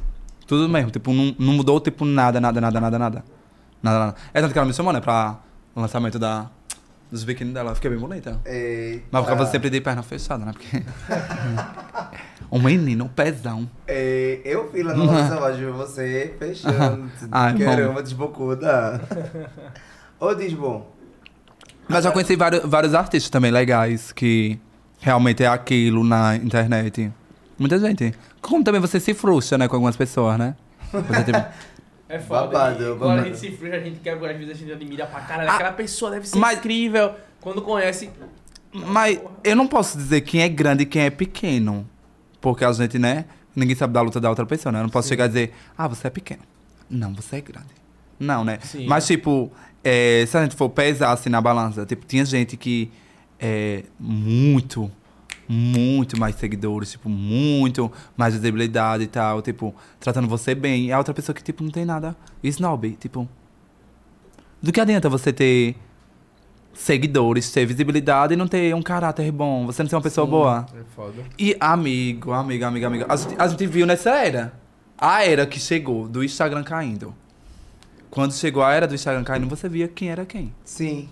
Tudo 0.46 0.68
mesmo. 0.68 0.92
Tipo, 0.92 1.14
não, 1.14 1.34
não 1.40 1.54
mudou, 1.54 1.80
tipo, 1.80 2.04
nada, 2.04 2.42
nada, 2.42 2.60
nada, 2.60 2.82
nada, 2.82 3.00
nada. 3.00 3.26
Nada, 3.82 4.00
nada. 4.00 4.16
É 4.34 4.42
tanto 4.42 4.52
que 4.52 4.60
ela 4.60 4.68
me 4.68 4.74
chamou, 4.74 4.92
né, 4.92 5.00
pra 5.00 5.40
lançamento 5.74 6.20
da, 6.20 6.50
dos 7.12 7.24
biquíni 7.24 7.54
dela. 7.54 7.76
Fiquei 7.76 7.90
bem 7.90 8.00
bonita. 8.00 8.40
Eita. 8.46 9.06
Mas 9.12 9.24
ficava 9.24 9.46
sempre 9.48 9.70
de 9.70 9.82
perna 9.82 10.02
fechada, 10.02 10.46
né? 10.46 10.54
Porque. 10.54 10.82
um 12.52 12.60
menino 12.60 13.10
pesão. 13.10 13.70
É, 13.88 14.40
eu 14.46 14.70
fui 14.72 14.82
lá 14.82 14.94
no 14.94 15.06
Rosa 15.06 15.28
Selvagem 15.28 15.66
ver 15.66 15.72
você 15.72 16.36
fechando. 16.40 17.12
Ai, 17.32 17.58
Caramba, 17.58 18.02
desbocuda. 18.02 19.02
Ô, 20.20 20.34
Disbom. 20.34 20.90
Mas 21.88 22.06
eu 22.06 22.12
conheci 22.12 22.36
vários, 22.36 22.64
vários 22.64 22.94
artistas 22.94 23.30
também 23.30 23.52
legais 23.52 24.12
que 24.12 24.58
realmente 25.00 25.44
é 25.44 25.48
aquilo 25.48 26.04
na 26.04 26.36
internet. 26.38 27.12
Muita 27.60 27.78
gente. 27.80 28.14
Como 28.42 28.64
também 28.64 28.80
você 28.80 29.00
se 29.00 29.14
frustra, 29.14 29.58
né, 29.58 29.68
com 29.68 29.76
algumas 29.76 29.98
pessoas, 29.98 30.38
né? 30.38 30.56
Você, 30.92 31.24
tipo, 31.24 31.44
É 32.12 32.20
foda. 32.20 32.48
Babado, 32.48 32.84
e 32.84 32.86
quando 32.88 33.00
babado. 33.00 33.22
a 33.22 33.24
gente 33.26 33.38
se 33.40 33.52
frustra, 33.52 33.78
a 33.78 33.84
gente 33.84 34.00
quer, 34.00 34.14
às 34.14 34.20
vezes 34.38 34.50
a 34.50 34.54
gente 34.54 34.72
admira 34.72 35.06
pra 35.06 35.22
caralho. 35.22 35.50
Ah, 35.50 35.56
Aquela 35.56 35.72
pessoa 35.72 36.12
deve 36.12 36.28
ser 36.28 36.38
mas- 36.38 36.58
incrível. 36.60 37.14
Quando 37.40 37.62
conhece. 37.62 38.10
Mas 38.74 39.20
eu 39.44 39.56
não 39.56 39.68
posso 39.68 39.98
dizer 39.98 40.22
quem 40.22 40.42
é 40.42 40.50
grande 40.50 40.84
e 40.84 40.86
quem 40.86 41.04
é 41.04 41.10
pequeno. 41.10 41.88
Porque 42.40 42.64
a 42.66 42.72
gente, 42.72 42.98
né? 43.00 43.26
Ninguém 43.56 43.76
sabe 43.76 43.94
da 43.94 44.02
luta 44.02 44.20
da 44.20 44.30
outra 44.30 44.46
pessoa, 44.46 44.72
né? 44.72 44.80
Eu 44.80 44.84
não 44.84 44.90
posso 44.90 45.08
chegar 45.10 45.26
e 45.26 45.28
dizer, 45.30 45.54
ah, 45.78 45.88
você 45.88 46.08
é 46.08 46.10
pequeno. 46.10 46.42
Não, 46.90 47.14
você 47.14 47.38
é 47.38 47.42
grande. 47.42 47.68
Não, 48.20 48.44
né? 48.44 48.60
Sim. 48.62 48.86
Mas, 48.88 49.08
tipo, 49.08 49.52
é, 49.84 50.26
se 50.28 50.38
a 50.38 50.44
gente 50.44 50.56
for 50.56 50.70
pesar 50.70 51.12
assim 51.12 51.30
na 51.30 51.42
balança, 51.42 51.86
tipo, 51.86 52.06
tinha 52.06 52.24
gente 52.26 52.56
que 52.58 52.92
é 53.40 53.84
muito, 54.00 54.90
muito 55.52 56.18
mais 56.18 56.36
seguidores, 56.36 56.92
tipo, 56.92 57.10
muito 57.10 57.92
mais 58.16 58.34
visibilidade 58.34 59.04
e 59.04 59.08
tal, 59.08 59.42
tipo, 59.42 59.76
tratando 60.00 60.28
você 60.28 60.56
bem. 60.56 60.86
E 60.86 60.92
a 60.94 60.98
outra 60.98 61.14
pessoa 61.14 61.36
que, 61.36 61.44
tipo, 61.44 61.62
não 61.62 61.70
tem 61.70 61.84
nada. 61.84 62.16
Snob, 62.42 62.92
tipo. 62.92 63.28
Do 64.62 64.72
que 64.72 64.80
adianta 64.80 65.10
você 65.10 65.34
ter 65.34 65.76
seguidores, 66.74 67.52
ter 67.52 67.66
visibilidade 67.66 68.34
e 68.34 68.38
não 68.38 68.48
ter 68.48 68.74
um 68.74 68.82
caráter 68.82 69.30
bom? 69.30 69.66
Você 69.66 69.84
não 69.84 69.90
ser 69.90 69.96
uma 69.96 70.02
pessoa 70.02 70.26
boa? 70.26 70.66
É 70.74 70.84
foda. 70.96 71.22
E 71.38 71.58
amigo, 71.60 72.32
amigo, 72.32 72.64
amigo, 72.64 72.86
amigo. 72.86 73.06
A 73.10 73.16
gente, 73.18 73.36
a 73.38 73.48
gente 73.48 73.68
viu 73.68 73.86
nessa 73.86 74.12
era. 74.12 74.54
A 74.98 75.26
era 75.26 75.46
que 75.46 75.60
chegou 75.60 76.08
do 76.08 76.24
Instagram 76.24 76.64
caindo. 76.64 77.14
Quando 78.10 78.34
chegou 78.34 78.64
a 78.64 78.72
era 78.72 78.88
do 78.88 78.96
Instagram 78.96 79.24
caindo, 79.24 79.48
você 79.48 79.68
via 79.68 79.88
quem 79.88 80.10
era 80.10 80.26
quem. 80.26 80.54
Sim. 80.64 81.10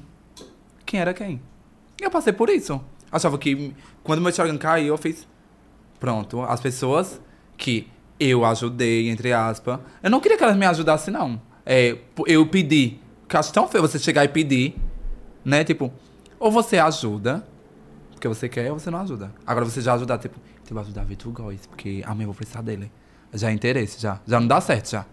Quem 0.85 0.99
era 0.99 1.13
quem. 1.13 1.41
Eu 1.99 2.09
passei 2.09 2.31
por 2.31 2.49
isso. 2.49 2.79
Achava 3.11 3.37
que 3.37 3.73
quando 4.09 4.21
meu 4.21 4.29
Instagram 4.29 4.57
caiu, 4.57 4.87
eu 4.87 4.97
fiz. 4.97 5.27
Pronto, 5.99 6.41
as 6.41 6.59
pessoas 6.59 7.21
que 7.55 7.87
eu 8.19 8.43
ajudei, 8.43 9.07
entre 9.07 9.31
aspas. 9.31 9.79
Eu 10.01 10.09
não 10.09 10.19
queria 10.19 10.35
que 10.35 10.43
elas 10.43 10.57
me 10.57 10.65
ajudassem, 10.65 11.13
não. 11.13 11.39
É, 11.63 11.95
eu 12.25 12.43
pedi. 12.47 12.97
Porque 13.21 13.35
eu 13.35 13.39
acho 13.39 13.53
tão 13.53 13.67
feio 13.67 13.83
você 13.83 13.99
chegar 13.99 14.25
e 14.25 14.27
pedir, 14.27 14.75
né? 15.45 15.63
Tipo, 15.63 15.93
ou 16.39 16.51
você 16.51 16.79
ajuda, 16.79 17.47
porque 18.09 18.27
você 18.27 18.49
quer, 18.49 18.71
ou 18.71 18.79
você 18.79 18.89
não 18.89 18.99
ajuda. 18.99 19.31
Agora 19.45 19.63
você 19.63 19.79
já 19.79 19.93
ajudar, 19.93 20.17
tipo, 20.17 20.39
vou 20.67 20.81
ajudar 20.81 21.03
Vitor 21.03 21.31
Góes, 21.31 21.67
porque 21.67 22.01
amanhã 22.03 22.23
eu 22.23 22.29
vou 22.29 22.35
precisar 22.35 22.63
dele. 22.63 22.91
Já 23.31 23.51
é 23.51 23.53
interesse, 23.53 24.01
já. 24.01 24.19
Já 24.25 24.39
não 24.39 24.47
dá 24.47 24.59
certo, 24.59 24.89
já. 24.89 25.05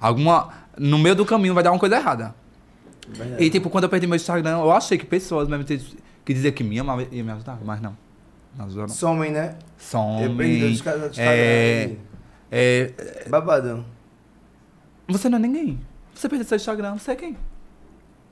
Alguma. 0.00 0.52
No 0.76 0.98
meio 0.98 1.14
do 1.14 1.24
caminho 1.24 1.54
vai 1.54 1.62
dar 1.62 1.70
uma 1.70 1.78
coisa 1.78 1.94
errada. 1.94 2.34
Verdade. 3.08 3.44
E 3.44 3.48
tipo, 3.48 3.70
quando 3.70 3.84
eu 3.84 3.90
perdi 3.90 4.08
meu 4.08 4.16
Instagram, 4.16 4.58
eu 4.58 4.72
achei 4.72 4.98
que 4.98 5.06
pessoas 5.06 5.46
mesmo 5.48 5.64
que 6.24 6.34
diziam 6.34 6.52
que 6.52 6.64
me 6.64 6.80
amavam 6.80 7.06
ia 7.12 7.22
me 7.22 7.30
ajudar, 7.30 7.60
mas 7.64 7.80
não. 7.80 8.09
Ajudou, 8.58 8.82
não. 8.82 8.88
Somem, 8.88 9.30
né? 9.30 9.56
Eu 10.22 10.36
perdi 10.36 10.60
Some. 10.60 10.72
os 10.74 10.82
caras 10.82 11.00
do 11.00 11.20
É, 11.20 11.82
Instagram. 11.84 11.96
é, 12.50 13.28
Babado. 13.28 13.84
você 15.08 15.28
não 15.28 15.38
é 15.38 15.40
ninguém. 15.40 15.80
Você 16.14 16.28
perdeu 16.28 16.46
seu 16.46 16.56
Instagram, 16.56 16.98
você 16.98 17.12
é 17.12 17.16
quem? 17.16 17.36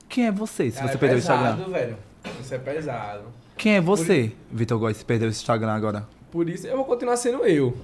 Quem 0.07 0.27
é 0.27 0.31
você 0.31 0.69
se 0.71 0.77
Cara, 0.77 0.87
você 0.89 0.95
é 0.95 0.97
perdeu 0.99 1.17
o 1.17 1.21
pesado, 1.21 1.59
Instagram? 1.61 1.73
velho. 1.73 1.97
Isso 2.41 2.53
é 2.53 2.57
pesado. 2.57 3.21
Quem 3.57 3.75
é 3.75 3.81
você, 3.81 4.31
Vitor 4.51 4.77
Góes, 4.79 4.97
se 4.97 5.05
perdeu 5.05 5.27
o 5.27 5.31
Instagram 5.31 5.71
agora? 5.73 6.07
Por 6.31 6.47
isso 6.49 6.67
eu 6.67 6.75
vou 6.77 6.85
continuar 6.85 7.17
sendo 7.17 7.45
eu. 7.45 7.75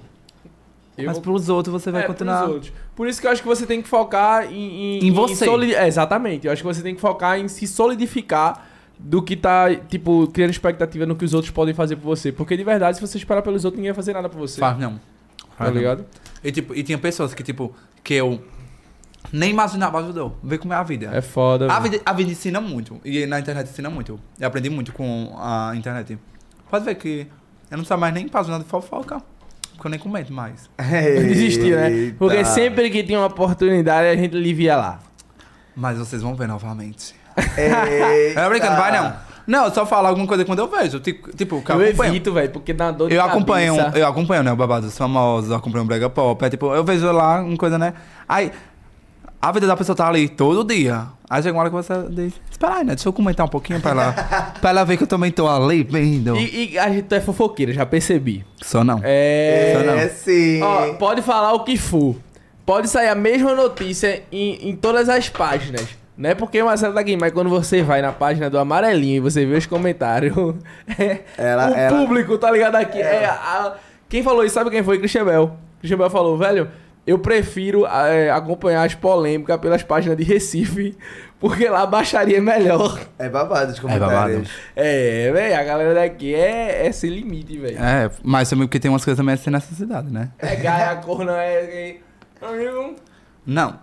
Eu 0.96 1.04
Mas 1.06 1.14
vou- 1.14 1.22
pros 1.22 1.48
outros 1.50 1.72
você 1.82 1.90
vai 1.90 2.02
É, 2.04 2.06
continuar. 2.06 2.42
pros 2.44 2.54
outros. 2.54 2.72
Por 2.94 3.06
isso 3.06 3.20
que 3.20 3.26
eu 3.26 3.30
acho 3.30 3.42
que 3.42 3.48
você 3.48 3.66
tem 3.66 3.82
que 3.82 3.88
focar 3.88 4.50
em... 4.50 5.04
Em 5.06 5.10
você. 5.12 5.44
soli- 5.44 5.74
é, 5.74 5.86
exatamente. 5.86 6.46
Eu 6.46 6.52
acho 6.52 6.62
que 6.62 6.66
você 6.66 6.82
tem 6.82 6.94
que 6.94 7.00
focar 7.00 7.38
em 7.38 7.48
se 7.48 7.66
solidificar 7.66 8.66
do 8.98 9.22
que 9.22 9.36
tá, 9.36 9.74
tipo, 9.74 10.26
criando 10.28 10.50
expectativa 10.50 11.04
no 11.06 11.16
que 11.16 11.24
os 11.24 11.34
outros 11.34 11.52
podem 11.52 11.74
fazer 11.74 11.96
por 11.96 12.04
você. 12.04 12.32
Porque 12.32 12.56
de 12.56 12.64
verdade, 12.64 12.96
se 12.96 13.06
você 13.06 13.18
esperar 13.18 13.42
pelos 13.42 13.64
outros, 13.64 13.78
ninguém 13.78 13.92
vai 13.92 13.96
fazer 13.96 14.12
nada 14.12 14.28
por 14.28 14.38
você. 14.38 14.58
Faz 14.60 14.78
não. 14.78 14.94
Tá 15.56 15.64
Faz 15.64 15.74
ligado? 15.74 16.04
E, 16.42 16.52
tipo, 16.52 16.74
e 16.74 16.82
tinha 16.82 16.98
pessoas 16.98 17.34
que, 17.34 17.42
tipo, 17.42 17.74
que 18.02 18.14
eu 18.14 18.42
nem 19.32 19.50
imaginava 19.50 19.98
ajudou. 19.98 20.38
Vê 20.42 20.58
como 20.58 20.72
é 20.72 20.76
a 20.76 20.82
vida. 20.82 21.10
É 21.12 21.20
foda. 21.20 21.72
A 21.72 21.80
vida, 21.80 22.00
a 22.04 22.12
vida 22.12 22.30
ensina 22.30 22.60
muito. 22.60 23.00
E 23.04 23.26
na 23.26 23.40
internet 23.40 23.68
ensina 23.68 23.90
muito. 23.90 24.18
Eu 24.38 24.48
aprendi 24.48 24.70
muito 24.70 24.92
com 24.92 25.34
a 25.38 25.72
internet. 25.74 26.18
Pode 26.70 26.84
ver 26.84 26.94
que 26.94 27.26
eu 27.70 27.78
não 27.78 27.84
sei 27.84 27.96
mais 27.96 28.14
nem 28.14 28.28
página 28.28 28.58
de 28.58 28.64
fofoca. 28.64 29.22
Porque 29.74 29.88
eu 29.88 29.90
nem 29.90 30.00
comento 30.00 30.32
mais. 30.32 30.70
Eu 30.78 31.22
desisti, 31.22 31.70
né? 31.70 32.14
Porque 32.18 32.42
sempre 32.46 32.88
que 32.88 33.02
tinha 33.02 33.18
uma 33.18 33.26
oportunidade, 33.26 34.08
a 34.08 34.16
gente 34.16 34.34
livia 34.34 34.74
lá. 34.74 35.00
Mas 35.74 35.98
vocês 35.98 36.22
vão 36.22 36.34
ver 36.34 36.48
novamente. 36.48 37.14
Eita. 37.36 38.40
É 38.40 38.48
brincando, 38.48 38.76
vai 38.76 38.92
não. 38.92 39.26
Não, 39.46 39.72
só 39.72 39.86
falo 39.86 40.08
alguma 40.08 40.26
coisa 40.26 40.44
quando 40.44 40.58
eu 40.58 40.68
vejo. 40.68 40.98
Tipo, 40.98 41.30
tipo 41.32 41.62
que 41.62 41.70
eu 41.70 41.80
Eu 41.80 41.88
acompanho. 41.88 42.10
evito, 42.10 42.32
velho, 42.32 42.50
porque 42.50 42.72
dá 42.72 42.90
dor 42.90 43.08
de 43.08 43.14
Eu 43.14 43.22
acompanho, 43.22 43.76
cabeça. 43.76 43.98
eu 43.98 44.06
acompanho, 44.08 44.42
né, 44.42 44.52
o 44.52 44.56
babado 44.56 44.86
dos 44.86 44.98
famosos, 44.98 45.50
eu 45.50 45.56
acompanho 45.56 45.84
o 45.84 45.86
Brega 45.86 46.10
Pop. 46.10 46.44
É 46.44 46.50
tipo, 46.50 46.74
eu 46.74 46.82
vejo 46.82 47.10
lá 47.12 47.40
uma 47.40 47.56
coisa, 47.56 47.78
né? 47.78 47.94
Aí, 48.28 48.50
a 49.40 49.52
vida 49.52 49.66
da 49.68 49.76
pessoa 49.76 49.94
tá 49.94 50.08
ali 50.08 50.28
todo 50.28 50.64
dia. 50.64 51.06
Aí 51.30 51.42
chega 51.42 51.56
uma 51.56 51.60
hora 51.60 51.70
que 51.70 51.76
você 51.76 51.94
diz, 52.10 52.32
espera 52.50 52.74
aí, 52.76 52.84
né? 52.84 52.94
Deixa 52.96 53.08
eu 53.08 53.12
comentar 53.12 53.46
um 53.46 53.48
pouquinho 53.48 53.80
pra 53.80 53.92
ela, 53.92 54.12
pra 54.60 54.70
ela 54.70 54.84
ver 54.84 54.96
que 54.96 55.04
eu 55.04 55.08
também 55.08 55.30
tô 55.30 55.46
ali 55.48 55.84
vendo. 55.84 56.36
E, 56.36 56.72
e 56.72 56.78
a 56.78 56.88
gente 56.88 57.14
é 57.14 57.20
fofoqueira, 57.20 57.72
já 57.72 57.86
percebi. 57.86 58.44
Só 58.62 58.82
não. 58.82 59.00
É... 59.04 59.74
Só 59.76 59.84
não. 59.84 59.94
É 59.94 60.08
sim. 60.08 60.60
Ó, 60.62 60.94
pode 60.94 61.22
falar 61.22 61.52
o 61.52 61.62
que 61.62 61.76
for. 61.76 62.16
Pode 62.64 62.88
sair 62.88 63.08
a 63.08 63.14
mesma 63.14 63.54
notícia 63.54 64.24
em, 64.32 64.70
em 64.70 64.74
todas 64.74 65.08
as 65.08 65.28
páginas. 65.28 65.86
Não 66.16 66.30
é 66.30 66.34
porque 66.34 66.60
o 66.62 66.64
Marcelo 66.66 66.94
tá 66.94 67.00
aqui, 67.00 67.16
mas 67.16 67.32
quando 67.32 67.50
você 67.50 67.82
vai 67.82 68.00
na 68.00 68.10
página 68.12 68.48
do 68.48 68.58
Amarelinho 68.58 69.16
e 69.16 69.20
você 69.20 69.44
vê 69.44 69.56
os 69.56 69.66
comentários, 69.66 70.34
é, 70.98 71.20
Ela- 71.36 71.70
o 71.70 71.74
ela- 71.74 71.98
público, 71.98 72.38
tá 72.38 72.50
ligado 72.50 72.76
aqui? 72.76 73.00
É, 73.00 73.26
a- 73.26 73.74
quem 74.08 74.22
falou 74.22 74.44
isso, 74.44 74.54
sabe 74.54 74.70
quem 74.70 74.82
foi? 74.82 74.98
Christian 74.98 75.24
Bell. 75.24 75.56
Christian 75.80 75.98
Bell 75.98 76.08
falou, 76.10 76.38
velho, 76.38 76.70
eu 77.06 77.18
prefiro 77.18 77.84
é, 77.86 78.30
acompanhar 78.30 78.84
as 78.84 78.94
polêmicas 78.94 79.58
pelas 79.58 79.82
páginas 79.82 80.16
de 80.16 80.24
Recife, 80.24 80.96
porque 81.38 81.68
lá 81.68 81.84
baixaria 81.84 82.40
melhor. 82.40 82.98
É 83.18 83.28
babado 83.28 83.72
os 83.72 83.78
comentários. 83.78 84.48
É, 84.74 85.30
velho, 85.32 85.60
a 85.60 85.62
galera 85.64 85.94
daqui 85.94 86.34
é, 86.34 86.86
é 86.86 86.92
sem 86.92 87.10
limite, 87.10 87.58
velho. 87.58 87.78
É, 87.78 88.10
mas 88.22 88.48
também 88.48 88.66
porque 88.66 88.80
tem 88.80 88.90
umas 88.90 89.04
coisas 89.04 89.18
também 89.18 89.36
sem 89.36 89.52
necessidade, 89.52 90.10
né? 90.10 90.30
É 90.38 90.56
gaia, 90.56 90.96
corno, 90.96 91.30
é... 91.32 91.60
é... 91.60 91.96
Não. 93.44 93.78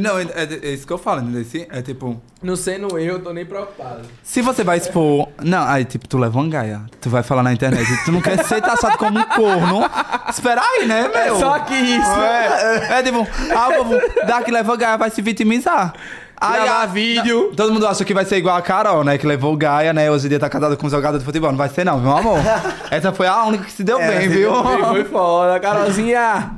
Não, 0.00 0.18
é, 0.18 0.22
é- 0.22 0.58
é 0.62 0.68
isso 0.70 0.86
que 0.86 0.92
eu 0.92 0.98
falo, 0.98 1.20
entendeu? 1.22 1.44
Se- 1.44 1.66
É 1.70 1.80
tipo, 1.80 2.20
Não 2.42 2.56
sendo 2.56 2.98
eu, 2.98 3.14
eu 3.14 3.20
tô 3.22 3.32
nem 3.32 3.44
preocupado. 3.46 4.02
se 4.22 4.42
você 4.42 4.62
vai 4.62 4.76
expor. 4.78 5.28
Não, 5.42 5.66
aí 5.66 5.84
tipo, 5.84 6.06
tu 6.06 6.18
leva 6.18 6.38
uma 6.38 6.48
gaia, 6.48 6.82
tu 7.00 7.08
vai 7.08 7.22
falar 7.22 7.42
na 7.42 7.52
internet, 7.52 7.86
tu 8.04 8.12
não 8.12 8.20
quer 8.20 8.44
ser 8.44 8.60
taxado 8.60 8.98
como 8.98 9.18
um 9.18 9.24
corno. 9.24 9.80
Espera 10.28 10.60
aí, 10.62 10.86
né, 10.86 11.02
meu? 11.08 11.36
É 11.36 11.38
só 11.40 11.58
que 11.60 11.74
isso. 11.74 12.10
É, 12.20 12.98
é 12.98 13.02
tipo, 13.02 13.26
ah, 13.56 13.68
povo 13.76 13.98
daqui 14.26 14.50
leva 14.50 14.76
Gaia, 14.76 14.96
vai 14.98 15.10
se 15.10 15.22
vitimizar. 15.22 15.92
Gravar 16.40 16.82
a- 16.82 16.86
vídeo. 16.86 17.46
não, 17.48 17.54
todo 17.56 17.72
mundo 17.72 17.84
acha 17.88 18.04
que 18.04 18.14
vai 18.14 18.24
ser 18.24 18.36
igual 18.36 18.54
a 18.56 18.62
Carol, 18.62 19.02
né? 19.02 19.18
Que 19.18 19.26
levou 19.26 19.52
o 19.54 19.56
Gaia, 19.56 19.92
né? 19.92 20.08
Hoje 20.08 20.26
em 20.26 20.28
dia 20.28 20.38
tá 20.38 20.48
casado 20.48 20.76
com 20.76 20.86
um 20.86 20.90
jogador 20.90 21.18
de 21.18 21.24
futebol. 21.24 21.50
Não 21.50 21.58
vai 21.58 21.68
ser, 21.68 21.82
não, 21.84 21.98
meu 21.98 22.16
amor. 22.16 22.38
Essa 22.92 23.12
foi 23.12 23.26
a 23.26 23.42
única 23.44 23.64
que 23.64 23.72
se 23.72 23.82
deu 23.82 23.98
É, 24.00 24.06
bem, 24.18 24.28
viu? 24.28 24.54
Foi, 24.62 24.82
foi 24.84 25.04
foda, 25.04 25.58
Carolzinha. 25.58 26.52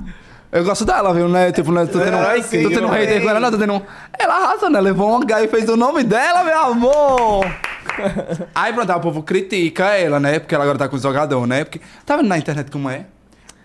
Eu 0.53 0.65
gosto 0.65 0.85
dela, 0.85 1.15
viu, 1.15 1.29
né? 1.29 1.53
Tipo, 1.53 1.71
né? 1.71 1.87
Tô 1.87 1.99
tendo, 2.01 2.17
É, 2.17 2.43
sim, 2.43 2.63
tô 2.63 2.71
tendo 2.71 2.87
um 2.87 2.91
hater 2.91 3.23
com 3.23 3.31
ela, 3.31 3.39
não, 3.39 3.51
tô 3.53 3.59
tendo 3.59 3.73
um... 3.75 3.83
Ela 4.19 4.35
arrasa, 4.37 4.69
né? 4.69 4.81
Levou 4.81 5.09
uma 5.09 5.25
Gaia 5.25 5.45
e 5.45 5.49
fez 5.49 5.69
o 5.69 5.77
nome 5.77 6.03
dela, 6.03 6.43
meu 6.43 6.59
amor. 6.59 7.47
Aí, 8.55 8.73
pronto, 8.73 8.93
o 8.93 9.01
povo 9.01 9.23
critica 9.23 9.85
ela, 9.95 10.19
né? 10.19 10.39
Porque 10.41 10.55
ela 10.55 10.65
agora 10.65 10.79
tá 10.79 10.89
com 10.89 10.97
o 10.97 10.99
jogador, 10.99 11.47
né? 11.47 11.65
Porque 11.65 11.81
tá 12.05 12.17
vendo 12.17 12.27
na 12.29 12.37
internet 12.37 12.71
como 12.71 12.91
é? 12.91 13.07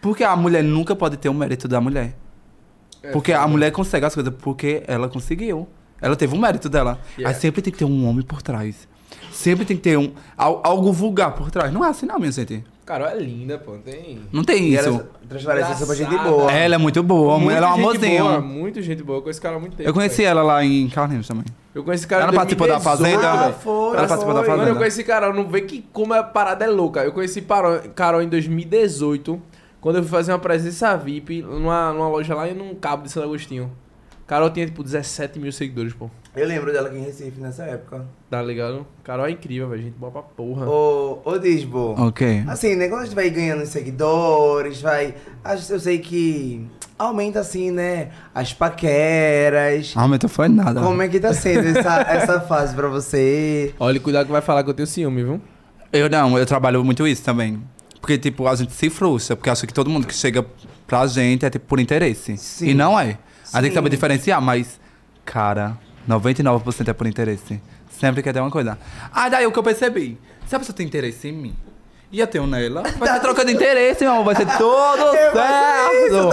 Porque 0.02 0.24
a 0.24 0.36
mulher 0.36 0.64
nunca 0.64 0.96
pode 0.96 1.18
ter 1.18 1.28
o 1.30 1.34
mérito 1.34 1.68
da 1.68 1.82
mulher. 1.82 2.16
Porque 3.12 3.34
a 3.34 3.48
mulher 3.48 3.72
consegue 3.72 4.06
as 4.06 4.14
coisas 4.14 4.34
porque 4.40 4.84
ela 4.88 5.08
conseguiu. 5.10 5.68
Ela 6.02 6.16
teve 6.16 6.36
o 6.36 6.40
mérito 6.40 6.70
dela. 6.70 7.00
Yeah. 7.18 7.36
Aí 7.36 7.42
sempre 7.42 7.62
tem 7.62 7.72
que 7.74 7.80
ter 7.80 7.86
um 7.86 8.08
homem 8.08 8.24
por 8.24 8.42
trás. 8.42 8.88
Sempre 9.32 9.66
tem 9.66 9.76
que 9.78 9.84
ter 9.84 9.98
um, 9.98 10.12
al- 10.38 10.62
algo 10.64 10.92
vulgar 10.92 11.32
por 11.34 11.50
trás. 11.50 11.72
Não 11.72 11.84
é 11.86 11.90
assim 11.90 12.06
não, 12.06 12.20
minha 12.20 12.32
gente. 12.32 12.64
Carol 12.86 13.08
é 13.08 13.16
linda, 13.16 13.58
pô. 13.58 13.72
Tem. 13.84 14.20
Não 14.32 14.44
tem 14.44 14.66
E 14.66 14.76
isso. 14.76 14.88
ela 14.88 15.10
transparência 15.28 15.86
pra 15.86 15.96
gente 15.96 16.16
boa. 16.18 16.52
Ela 16.52 16.76
é 16.76 16.78
muito 16.78 17.02
boa, 17.02 17.40
Muito 17.40 17.56
ela 17.58 17.66
é 17.68 17.70
um 17.72 17.76
gente 17.76 17.82
amorzinho. 17.82 18.24
Boa, 18.24 18.42
muito 18.42 18.82
gente 18.82 19.04
boa. 19.04 19.18
Eu 19.18 19.22
conheço 19.24 19.42
cara 19.42 19.56
há 19.56 19.60
muito 19.60 19.76
tempo. 19.76 19.90
Eu 19.90 19.94
conheci 19.94 20.18
velho. 20.18 20.28
ela 20.30 20.44
lá 20.44 20.64
em 20.64 20.88
Carlinhos 20.90 21.28
também. 21.28 21.46
Eu 21.74 21.84
conheci 21.84 22.06
cara 22.08 22.24
Ela 22.26 22.34
participou 22.34 22.68
da 22.68 22.76
2018, 22.76 23.20
Fazenda? 23.20 23.42
velho. 23.44 23.56
foi, 23.60 23.98
Ela 23.98 24.08
participou 24.08 24.34
da 24.36 24.40
foi. 24.42 24.50
Mano, 24.50 24.54
eu 24.54 24.58
Fazenda. 24.66 24.78
conheci 24.80 25.04
Carol. 25.04 25.34
Não 25.34 25.48
vê 25.50 25.62
que 25.62 25.84
como 25.92 26.14
a 26.14 26.22
parada 26.24 26.64
é 26.64 26.68
louca. 26.68 27.04
Eu 27.04 27.12
conheci 27.12 27.42
Carol, 27.42 27.80
Carol 27.96 28.22
em 28.22 28.30
2018, 28.30 29.42
quando 29.82 29.96
eu 29.98 30.04
fui 30.04 30.12
fazer 30.12 30.32
uma 30.32 30.40
presença 30.40 30.96
VIP 30.96 31.42
numa, 31.42 31.92
numa 31.92 32.08
loja 32.08 32.36
lá 32.36 32.48
em 32.48 32.62
um 32.62 32.76
cabo 32.76 33.02
de 33.04 33.12
Santo 33.12 33.24
Agostinho. 33.26 33.72
Carol 34.28 34.50
tinha, 34.52 34.66
tipo, 34.66 34.84
17 34.84 35.40
mil 35.40 35.52
seguidores, 35.52 35.94
pô. 35.94 36.10
Eu 36.36 36.48
lembro 36.48 36.72
dela 36.74 36.90
aqui 36.90 36.98
em 36.98 37.04
Recife 37.04 37.40
nessa 37.40 37.64
época. 37.64 38.06
Tá 38.30 38.42
ligado? 38.42 38.86
Carol 39.04 39.26
é 39.26 39.32
incrível, 39.32 39.70
velho. 39.70 39.84
Gente 39.84 39.94
boa 39.98 40.12
pra 40.12 40.22
porra. 40.22 40.68
Ô, 40.68 41.20
ô 41.24 41.38
Disbo. 41.38 41.96
Ok. 41.98 42.44
Assim, 42.48 42.76
né? 42.76 42.90
Quando 42.90 43.02
a 43.02 43.06
gente 43.06 43.16
vai 43.16 43.30
ganhando 43.30 43.66
seguidores, 43.66 44.82
vai. 44.82 45.16
a 45.44 45.56
gente- 45.56 45.72
Eu 45.72 45.80
sei 45.80 46.00
que 46.00 46.66
aumenta 47.00 47.40
assim, 47.40 47.72
né? 47.72 48.10
As 48.34 48.54
paqueras. 48.54 49.94
Aumento 49.96 50.28
foi 50.28 50.48
nada. 50.50 50.82
Como 50.82 51.02
é 51.02 51.08
que 51.08 51.20
tá 51.20 51.34
sendo 51.34 51.68
essa, 51.78 52.02
essa 52.10 52.42
fase 52.42 52.76
pra 52.76 52.88
você? 52.88 53.74
Olha, 53.80 54.00
cuidado 54.00 54.26
que 54.26 54.32
vai 54.32 54.42
falar 54.42 54.64
que 54.64 54.70
eu 54.70 54.74
tenho 54.74 54.88
ciúme, 54.88 55.24
viu? 55.24 55.42
Eu 55.94 56.10
não, 56.10 56.38
eu 56.38 56.46
trabalho 56.46 56.84
muito 56.84 57.08
isso 57.08 57.24
também. 57.24 57.62
Porque, 58.02 58.18
tipo, 58.18 58.46
a 58.48 58.56
gente 58.56 58.74
se 58.74 58.90
frustra, 58.90 59.36
porque 59.36 59.50
acha 59.50 59.66
que 59.66 59.74
todo 59.74 59.90
mundo 59.90 60.06
que 60.06 60.14
chega 60.14 60.46
pra 60.86 61.08
gente 61.08 61.46
é, 61.46 61.50
tipo, 61.50 61.66
por 61.66 61.80
interesse. 61.80 62.38
Sim. 62.38 62.68
E 62.68 62.74
não 62.74 63.00
é. 63.00 63.18
A 63.54 63.58
gente 63.58 63.62
tem 63.62 63.70
que 63.70 63.74
saber 63.76 63.90
diferenciar, 63.90 64.42
mas, 64.42 64.80
cara, 65.24 65.78
99% 66.08 66.88
é 66.90 66.94
por 66.94 67.08
interesse. 67.08 67.62
Sempre 68.00 68.22
quer 68.22 68.34
ter 68.34 68.40
uma 68.42 68.52
coisa. 68.52 68.78
Ah, 69.14 69.30
daí 69.30 69.46
o 69.46 69.52
que 69.52 69.60
eu 69.60 69.64
percebi. 69.64 70.20
Se 70.48 70.56
a 70.56 70.60
pessoa 70.60 70.76
tem 70.76 70.86
interesse 70.86 71.30
em 71.30 71.34
mim 71.34 71.56
e 72.12 72.20
eu 72.20 72.28
tenho 72.28 72.46
nela, 72.46 72.84
vai 73.00 73.10
ser 73.10 73.20
troca 73.20 73.44
de 73.46 73.54
interesse, 73.54 74.04
meu 74.04 74.14
amor. 74.14 74.26
Vai 74.26 74.36
ser 74.36 74.44
isso, 74.46 76.30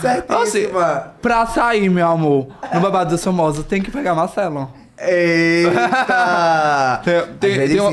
certo. 0.00 0.26
tá 0.26 0.46
certíssima. 0.46 1.12
Pra 1.22 1.46
sair, 1.46 1.88
meu 1.88 2.06
amor, 2.06 2.48
no 2.72 2.80
babado 2.80 3.10
dos 3.10 3.24
famosos, 3.24 3.64
tem 3.64 3.82
que 3.82 3.90
pegar 3.90 4.14
Marcelo. 4.14 4.70
Eita! 4.98 7.02
Tem, 7.38 7.80
uma- 7.80 7.90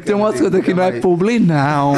tem 0.00 0.14
umas 0.14 0.40
coisas 0.40 0.64
que 0.64 0.72
não 0.72 0.82
é 0.82 0.92
publi, 0.92 1.38
não. 1.38 1.92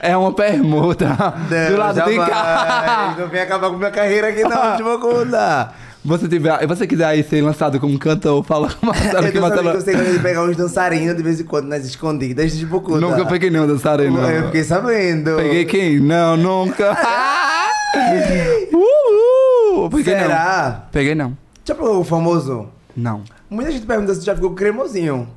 É 0.00 0.16
uma 0.16 0.32
permuta. 0.32 1.08
Não, 1.50 1.70
do 1.70 1.76
lado 1.76 2.02
de 2.04 2.16
cá. 2.16 3.14
Não 3.18 3.28
vem 3.28 3.42
acabar 3.42 3.68
com 3.70 3.76
minha 3.76 3.90
carreira 3.90 4.28
aqui 4.28 4.42
não, 4.42 4.76
de 4.76 4.82
Bocunda. 4.82 5.70
Você, 6.08 6.26
tiver, 6.26 6.66
você 6.66 6.86
quiser 6.86 7.04
aí 7.04 7.22
ser 7.22 7.42
lançado 7.42 7.78
como 7.78 7.98
cantor, 7.98 8.42
fala 8.42 8.72
com 8.72 8.86
Marcelo 8.86 9.26
Eu 9.26 9.32
que 9.32 9.38
Marcelo... 9.38 9.72
que 9.72 9.76
você 9.76 9.92
gosta 9.92 10.10
de 10.10 10.18
pegar 10.20 10.42
uns 10.42 10.56
dançarinos 10.56 11.14
de 11.14 11.22
vez 11.22 11.38
em 11.38 11.44
quando 11.44 11.66
nas 11.66 11.84
escondidas 11.84 12.56
de 12.56 12.64
Bocunda. 12.64 13.00
Nunca 13.00 13.26
peguei 13.26 13.50
nenhum 13.50 13.66
dançarino. 13.66 14.18
Eu 14.18 14.46
fiquei 14.46 14.64
sabendo. 14.64 15.36
Peguei 15.36 15.66
quem? 15.66 16.00
Não, 16.00 16.34
nunca. 16.34 16.96
Uhul. 18.72 19.90
Peguei 19.90 20.14
não. 20.14 20.22
Será? 20.22 20.88
Peguei 20.90 21.14
não. 21.14 21.36
Já 21.62 21.74
pegou 21.74 22.00
o 22.00 22.04
famoso? 22.04 22.68
Não. 22.96 23.22
Muita 23.50 23.70
gente 23.70 23.84
pergunta 23.84 24.14
se 24.14 24.24
já 24.24 24.34
ficou 24.34 24.52
cremosinho. 24.54 25.28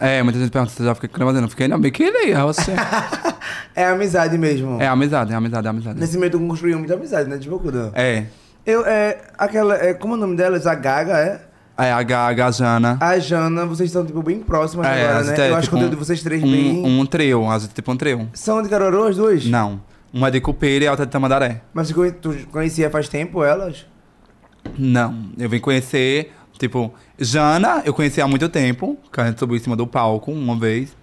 É, 0.00 0.22
muita 0.22 0.38
gente 0.38 0.50
pergunta 0.50 0.72
se 0.72 0.80
eu 0.80 0.86
já 0.86 0.94
cremando. 0.94 1.36
Eu 1.36 1.42
não 1.42 1.50
fiquei 1.50 1.68
não. 1.68 1.78
Queria, 1.82 2.46
você. 2.46 2.72
É 3.76 3.86
amizade 3.86 4.38
mesmo. 4.38 4.80
É 4.80 4.86
amizade, 4.86 5.32
é 5.32 5.34
amizade, 5.34 5.66
é 5.66 5.70
amizade. 5.70 5.98
Nesse 5.98 6.16
meio 6.16 6.30
tu 6.30 6.38
construiu 6.38 6.78
muita 6.78 6.94
amizade, 6.94 7.28
né, 7.28 7.36
de 7.36 7.50
Bocunda? 7.50 7.90
É. 7.92 8.26
Eu, 8.66 8.84
é, 8.86 9.18
aquela, 9.36 9.74
é, 9.76 9.92
como 9.94 10.14
é 10.14 10.16
o 10.16 10.20
nome 10.20 10.36
dela? 10.36 10.56
A 10.56 10.74
Gaga, 10.74 11.18
é? 11.18 11.40
É 11.76 11.92
a 11.92 12.02
Ga- 12.02 12.28
a 12.28 12.32
Gajana. 12.32 12.96
A 13.00 13.18
Jana, 13.18 13.66
vocês 13.66 13.90
estão, 13.90 14.06
tipo, 14.06 14.22
bem 14.22 14.38
próximas 14.40 14.86
É, 14.86 15.08
agora, 15.08 15.24
né? 15.24 15.50
Eu 15.50 15.54
acho 15.56 15.62
tipo, 15.64 15.76
o 15.76 15.78
conteúdo 15.80 15.90
de 15.90 15.96
vocês 16.04 16.22
três 16.22 16.42
um, 16.42 16.50
bem... 16.50 16.86
Um 16.86 17.04
trio, 17.04 17.50
a 17.50 17.58
gente 17.58 17.70
é 17.72 17.74
tipo 17.74 17.90
um 17.92 17.96
trio. 17.96 18.28
São 18.32 18.62
de 18.62 18.68
Caruaru 18.68 19.04
as 19.04 19.16
duas? 19.16 19.44
Não. 19.44 19.82
Uma 20.12 20.28
é 20.28 20.30
de 20.30 20.40
Cupeira 20.40 20.84
e 20.84 20.88
a 20.88 20.92
outra 20.92 21.04
é 21.04 21.06
de 21.06 21.12
Tamandaré. 21.12 21.62
Mas 21.74 21.88
tu 22.22 22.34
conhecia 22.52 22.88
faz 22.88 23.08
tempo 23.08 23.42
elas? 23.42 23.84
Não. 24.78 25.30
Eu 25.36 25.48
vim 25.50 25.58
conhecer, 25.58 26.32
tipo, 26.58 26.94
Jana, 27.18 27.82
eu 27.84 27.92
conheci 27.92 28.20
há 28.20 28.28
muito 28.28 28.48
tempo, 28.48 28.96
que 29.12 29.20
a 29.20 29.26
gente 29.26 29.38
subiu 29.40 29.56
em 29.56 29.60
cima 29.60 29.74
do 29.76 29.86
palco 29.86 30.30
uma 30.30 30.56
vez. 30.56 30.96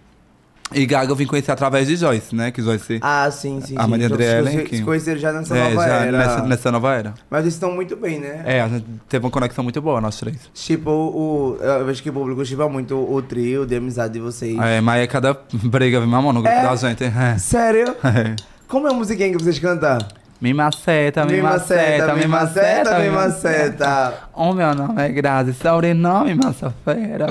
E 0.74 0.86
Gaga 0.86 1.12
eu 1.12 1.16
vim 1.16 1.26
conhecer 1.26 1.52
através 1.52 1.88
de 1.88 1.98
Joyce, 1.98 2.34
né? 2.34 2.50
Que 2.50 2.62
Joyce. 2.62 3.00
Ah, 3.02 3.30
sim, 3.30 3.60
sim. 3.62 3.76
A 3.78 3.84
sim. 3.84 3.90
Maria 3.90 4.06
Então, 4.06 4.16
Andréa, 4.16 4.38
se, 4.38 4.44
né, 4.46 4.52
se, 4.52 4.70
que- 4.70 4.78
se 4.78 4.84
conheceram 4.84 5.20
já 5.20 5.34
nessa 5.34 5.58
é, 5.58 5.64
nova 5.70 5.86
já 5.88 5.94
era. 5.96 6.18
nessa, 6.18 6.42
nessa 6.44 6.72
nova 6.72 6.94
era. 6.96 7.14
Mas 7.30 7.42
eles 7.42 7.54
estão 7.56 7.74
muito 7.74 7.96
bem, 7.98 8.20
né? 8.20 8.42
É, 8.46 8.62
a 8.62 8.70
gente 8.70 8.86
teve 9.10 9.26
uma 9.26 9.32
conexão 9.32 9.64
muito 9.66 9.82
boa, 9.82 10.00
nós 10.00 10.18
três. 10.18 10.38
Tipo, 10.54 10.90
o, 10.92 11.58
eu 11.62 11.86
vejo 11.86 12.02
que 12.02 12.10
o 12.10 12.14
público 12.14 12.46
chipa 12.46 12.70
muito 12.70 12.96
o 12.96 13.22
trio 13.22 13.66
de 13.66 13.76
amizade 13.76 14.14
de 14.14 14.20
vocês. 14.22 14.58
É, 14.60 14.80
mas 14.80 15.02
é 15.04 15.08
cada 15.08 15.38
briga, 15.52 16.00
vem 16.00 16.08
mamão 16.08 16.32
no 16.32 16.42
grupo 16.42 16.56
É? 16.58 16.64
da 16.64 16.76
gente. 16.78 17.04
É. 17.04 17.38
Sério? 17.38 17.96
É. 18.04 18.36
Como 18.68 18.88
é 18.88 18.92
a 18.92 18.94
musiquinha 18.94 19.30
que 19.30 19.44
vocês 19.44 19.60
cantam? 19.60 19.98
Me 20.42 20.56
maceta, 20.56 21.24
me 21.24 21.40
maceta, 21.40 22.16
me 22.16 22.26
maceta, 22.26 22.98
me 22.98 23.04
me 23.04 23.10
maceta. 23.12 24.14
O 24.34 24.52
meu 24.54 24.74
nome 24.74 25.00
é 25.00 25.10
Grazi, 25.10 25.54
sobrenome 25.54 26.34
Massafera. 26.34 27.28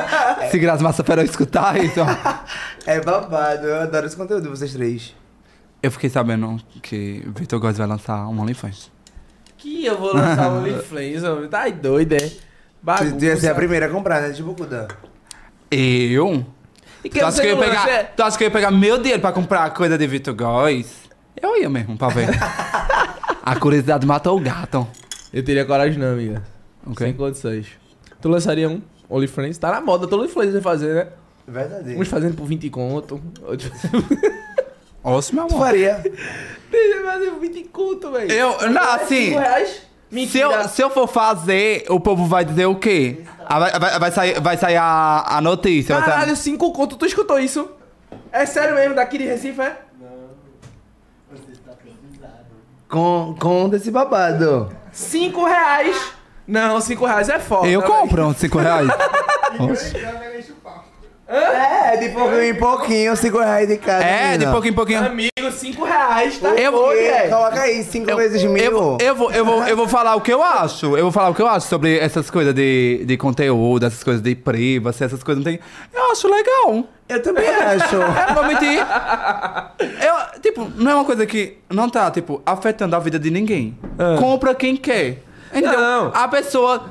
Se 0.50 0.58
Grazi 0.58 0.82
Massafera 0.82 1.22
escutar 1.22 1.76
isso. 1.82 2.00
É 2.86 3.00
babado, 3.00 3.66
eu 3.66 3.80
adoro 3.80 4.04
esse 4.06 4.14
conteúdo 4.14 4.42
de 4.42 4.48
vocês 4.50 4.74
três. 4.74 5.14
Eu 5.82 5.90
fiquei 5.90 6.10
sabendo 6.10 6.60
que 6.82 7.22
Vitor 7.34 7.58
Góes 7.58 7.78
vai 7.78 7.86
lançar 7.86 8.28
um 8.28 8.38
OnlyFans. 8.38 8.90
Que 9.56 9.86
eu 9.86 9.98
vou 9.98 10.14
lançar 10.14 10.50
o 10.52 10.58
OnlyFans, 10.58 11.22
homem. 11.24 11.48
Tá 11.48 11.66
doido, 11.70 12.12
é? 12.12 12.30
Bagunça. 12.82 13.16
tu 13.16 13.24
ia 13.24 13.36
ser 13.38 13.48
a 13.48 13.54
primeira 13.54 13.86
a 13.86 13.88
comprar, 13.88 14.20
né? 14.20 14.32
Tipo, 14.32 14.54
Kuda. 14.54 14.88
Eu? 15.70 16.44
E 17.02 17.08
que 17.08 17.20
Tu 17.20 17.24
acha, 17.24 17.36
você 17.36 17.42
que 17.42 17.48
eu 17.48 17.58
ia 17.58 17.64
pegar, 17.64 18.04
tu 18.14 18.22
acha 18.22 18.36
que 18.36 18.44
eu 18.44 18.48
ia 18.48 18.52
pegar 18.52 18.70
meu 18.70 18.98
dinheiro 18.98 19.20
pra 19.22 19.32
comprar 19.32 19.70
coisa 19.70 19.96
de 19.96 20.06
Vitor 20.06 20.34
Góes? 20.34 21.03
Eu 21.40 21.56
ia 21.60 21.68
mesmo, 21.68 21.96
pra 21.96 22.08
ver. 22.08 22.28
a 23.42 23.56
curiosidade 23.56 24.06
matou 24.06 24.36
o 24.36 24.40
gato. 24.40 24.86
Eu 25.32 25.44
teria 25.44 25.64
coragem 25.64 25.98
não, 25.98 26.12
amiga. 26.12 26.42
Ok. 26.86 27.06
Sem 27.06 27.14
condições. 27.16 27.66
Tu 28.20 28.28
lançaria 28.28 28.68
um 28.68 28.80
OnlyFans? 29.08 29.58
Tá 29.58 29.70
na 29.72 29.80
moda, 29.80 30.06
todo 30.06 30.20
OnlyFans 30.20 30.52
vai 30.52 30.60
fazer, 30.62 30.94
né? 30.94 31.08
Verdade. 31.46 31.96
Uns 31.96 32.08
fazendo 32.08 32.34
por 32.36 32.46
20 32.46 32.70
conto. 32.70 33.20
Outros 33.42 33.70
Oxe, 35.02 35.34
meu 35.34 35.46
Tu 35.46 35.54
amor. 35.54 35.66
faria. 35.66 36.02
Deixa 36.70 36.96
eu 36.96 37.04
fazer 37.04 37.30
por 37.30 37.40
20 37.40 37.64
conto, 37.64 38.10
velho. 38.12 38.32
Eu, 38.32 38.70
não, 38.70 38.82
assim... 38.94 39.26
5 39.28 39.38
reais? 39.38 39.68
Se 39.68 40.14
Mentira. 40.14 40.44
eu, 40.46 40.68
se 40.68 40.80
eu 40.82 40.90
for 40.90 41.08
fazer, 41.08 41.84
o 41.90 41.98
povo 41.98 42.24
vai 42.26 42.44
dizer 42.44 42.66
o 42.66 42.76
quê? 42.76 43.22
Ah, 43.44 43.58
vai, 43.58 43.78
vai, 43.80 43.98
vai 43.98 44.10
sair, 44.12 44.40
vai 44.40 44.56
sair 44.56 44.76
a, 44.76 45.24
a 45.26 45.40
notícia. 45.40 45.96
vai 45.96 46.04
sair- 46.04 46.14
Caralho, 46.14 46.36
5 46.36 46.72
conto, 46.72 46.96
tu 46.96 47.04
escutou 47.04 47.38
isso? 47.38 47.68
É 48.30 48.46
sério 48.46 48.74
mesmo, 48.76 48.94
daqui 48.94 49.18
de 49.18 49.24
Recife, 49.24 49.60
é? 49.60 49.76
Com, 52.88 53.34
conta 53.40 53.76
esse 53.76 53.90
babado. 53.90 54.70
5 54.92 55.44
reais. 55.44 56.12
Não, 56.46 56.80
5 56.80 57.04
reais 57.06 57.28
é 57.28 57.38
foda. 57.38 57.66
Eu 57.66 57.82
compro 57.82 58.32
5 58.34 58.58
reais. 58.58 58.88
É, 61.26 61.96
de 61.96 62.10
pouquinho 62.10 62.42
em 62.44 62.54
pouquinho, 62.54 63.16
5 63.16 63.38
reais 63.38 63.66
de 63.66 63.78
cada. 63.78 64.04
É, 64.04 64.24
de 64.32 64.38
menina. 64.38 64.52
pouquinho 64.52 64.72
em 64.72 64.74
pouquinho. 64.74 65.06
Amigo, 65.06 65.50
5 65.50 65.82
reais, 65.84 66.38
tá? 66.38 66.48
Eu- 66.50 66.88
velho. 66.88 67.30
Coloca 67.30 67.60
aí, 67.62 67.82
5 67.82 68.10
Eu, 68.10 68.16
vezes 68.18 68.44
mil. 68.44 68.62
eu, 68.62 68.72
vou- 68.72 68.98
eu, 69.00 69.14
vou, 69.14 69.32
eu, 69.32 69.44
vou, 69.44 69.66
eu 69.66 69.76
vou 69.76 69.88
falar 69.88 70.16
o 70.16 70.20
que 70.20 70.32
eu 70.32 70.42
acho. 70.42 70.96
Eu 70.96 71.04
vou 71.04 71.12
falar 71.12 71.30
o 71.30 71.34
que 71.34 71.40
eu 71.40 71.48
acho 71.48 71.66
sobre 71.66 71.98
essas 71.98 72.28
coisas 72.30 72.54
de, 72.54 73.04
de 73.06 73.16
conteúdo, 73.16 73.86
essas 73.86 74.04
coisas 74.04 74.22
de 74.22 74.34
privacy, 74.34 75.02
essas 75.02 75.22
coisas 75.22 75.42
não 75.42 75.50
tem. 75.50 75.58
Eu 75.94 76.12
acho 76.12 76.28
legal. 76.28 76.84
Eu 77.08 77.22
também 77.22 77.48
acho. 77.48 77.94
Eu 77.96 78.00
não 78.28 78.34
vou 78.34 78.46
mentir. 78.46 78.78
Eu, 79.78 80.40
tipo, 80.40 80.70
não 80.76 80.90
é 80.90 80.94
uma 80.94 81.04
coisa 81.04 81.26
que 81.26 81.58
não 81.68 81.88
tá, 81.88 82.10
tipo, 82.10 82.42
afetando 82.46 82.96
a 82.96 82.98
vida 82.98 83.18
de 83.18 83.30
ninguém. 83.30 83.78
Compra 84.18 84.54
quem 84.54 84.76
quer. 84.76 85.22
Entendeu? 85.50 85.80
Não. 85.80 86.10
A 86.14 86.26
pessoa 86.28 86.82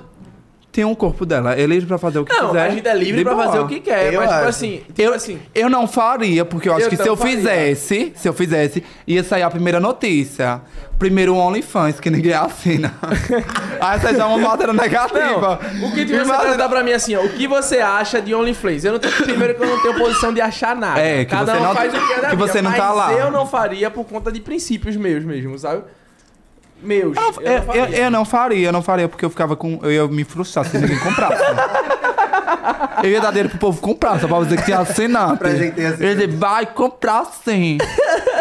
tem 0.73 0.83
um 0.83 0.95
corpo 0.95 1.23
dela, 1.25 1.53
é 1.53 1.65
livre 1.67 1.85
pra 1.85 1.97
fazer 1.99 2.17
o 2.19 2.25
que 2.25 2.33
Não, 2.35 2.47
quiser. 2.49 2.61
a 2.65 2.69
gente 2.71 2.87
é 2.87 2.95
livre 2.95 3.23
pra 3.23 3.33
boa. 3.35 3.45
fazer 3.45 3.59
o 3.59 3.67
que 3.67 3.79
quer, 3.79 4.11
Eu 4.11 4.19
mas 4.21 4.29
tipo 4.33 4.45
assim, 4.49 4.77
tipo 4.87 5.01
Eu, 5.01 5.13
assim, 5.13 5.39
eu 5.53 5.69
não 5.69 5.87
faria, 5.87 6.43
porque 6.43 6.67
eu 6.67 6.73
acho 6.73 6.87
Eu 6.87 6.89
que 6.89 6.95
se 6.97 7.03
não 7.03 7.09
eu 7.09 7.15
faria. 7.15 7.35
fizesse, 7.37 8.11
se 8.15 8.27
eu 8.27 8.33
fizesse, 8.33 8.83
ia 9.07 9.23
sair 9.23 9.43
a 9.43 9.49
primeira 9.51 9.79
notícia. 9.79 10.61
Primeiro 10.97 11.33
o 11.33 11.37
OnlyFans, 11.37 11.99
que 11.99 12.09
ninguém 12.09 12.33
assina. 12.33 12.93
Aí 13.81 13.97
essa 13.97 14.13
já 14.15 14.23
é 14.23 14.25
uma 14.25 14.37
matéria 14.37 14.73
negativa. 14.73 15.59
Não, 15.73 15.87
o 15.87 15.91
que 15.93 16.05
tu 16.05 16.09
você 16.09 16.15
Imagina- 16.15 16.37
perguntar 16.39 16.69
pra 16.69 16.83
mim 16.83 16.91
assim, 16.91 17.15
ó, 17.15 17.21
o 17.23 17.29
que 17.29 17.47
você 17.47 17.77
acha 17.79 18.21
de 18.21 18.33
OnlyFans? 18.33 18.83
Eu 18.85 18.93
não 18.93 18.99
tenho, 18.99 19.13
primeiro 19.13 19.55
que 19.55 19.63
eu 19.63 19.67
não 19.67 19.81
tenho 19.81 19.95
posição 19.97 20.33
de 20.33 20.39
achar 20.41 20.75
nada. 20.75 20.99
É, 20.99 21.25
que 21.25 21.31
Cada 21.31 21.53
você 21.53 21.59
um 21.59 21.63
não- 21.63 21.73
faz 21.75 21.93
o 21.93 21.97
que 22.07 22.13
é 22.13 22.15
da 22.21 22.29
que 22.29 22.35
vida, 22.35 22.47
você 22.47 22.61
não 22.61 22.71
tá 22.71 22.87
mas 22.89 22.95
lá. 22.97 23.13
eu 23.13 23.31
não 23.31 23.45
faria 23.45 23.91
por 23.91 24.05
conta 24.05 24.31
de 24.31 24.39
princípios 24.39 24.95
meus 24.95 25.23
mesmo, 25.25 25.57
sabe? 25.59 25.83
Meus. 26.83 27.15
Eu, 27.17 27.41
Eu, 27.41 27.53
eu, 27.53 27.61
não 27.61 27.63
faria. 27.65 27.81
eu- 27.97 28.03
eu 28.05 28.11
não 28.11 28.25
faria, 28.25 28.67
eu 28.67 28.71
não 28.73 28.81
faria, 28.81 29.07
porque 29.09 29.25
eu 29.25 29.29
ficava 29.29 29.55
com. 29.55 29.79
Eu 29.81 29.91
ia 29.91 30.07
me 30.07 30.23
frustrar 30.23 30.65
se 30.65 30.77
ninguém 30.77 30.99
comprasse. 30.99 31.41
eu 33.03 33.09
ia 33.09 33.19
dar 33.21 33.29
dinheiro 33.29 33.49
pro 33.49 33.57
povo 33.59 33.81
comprar, 33.81 34.19
só 34.19 34.27
pra 34.27 34.39
dizer 34.39 34.57
que 34.57 34.65
tinha 34.65 34.79
assinante. 34.79 35.37
Pra 35.37 35.49
gente 35.51 35.73
ter 35.75 35.85
assinante. 35.87 36.03
Ele 36.23 36.27
vai 36.27 36.65
comprar 36.65 37.25
sim. 37.43 37.77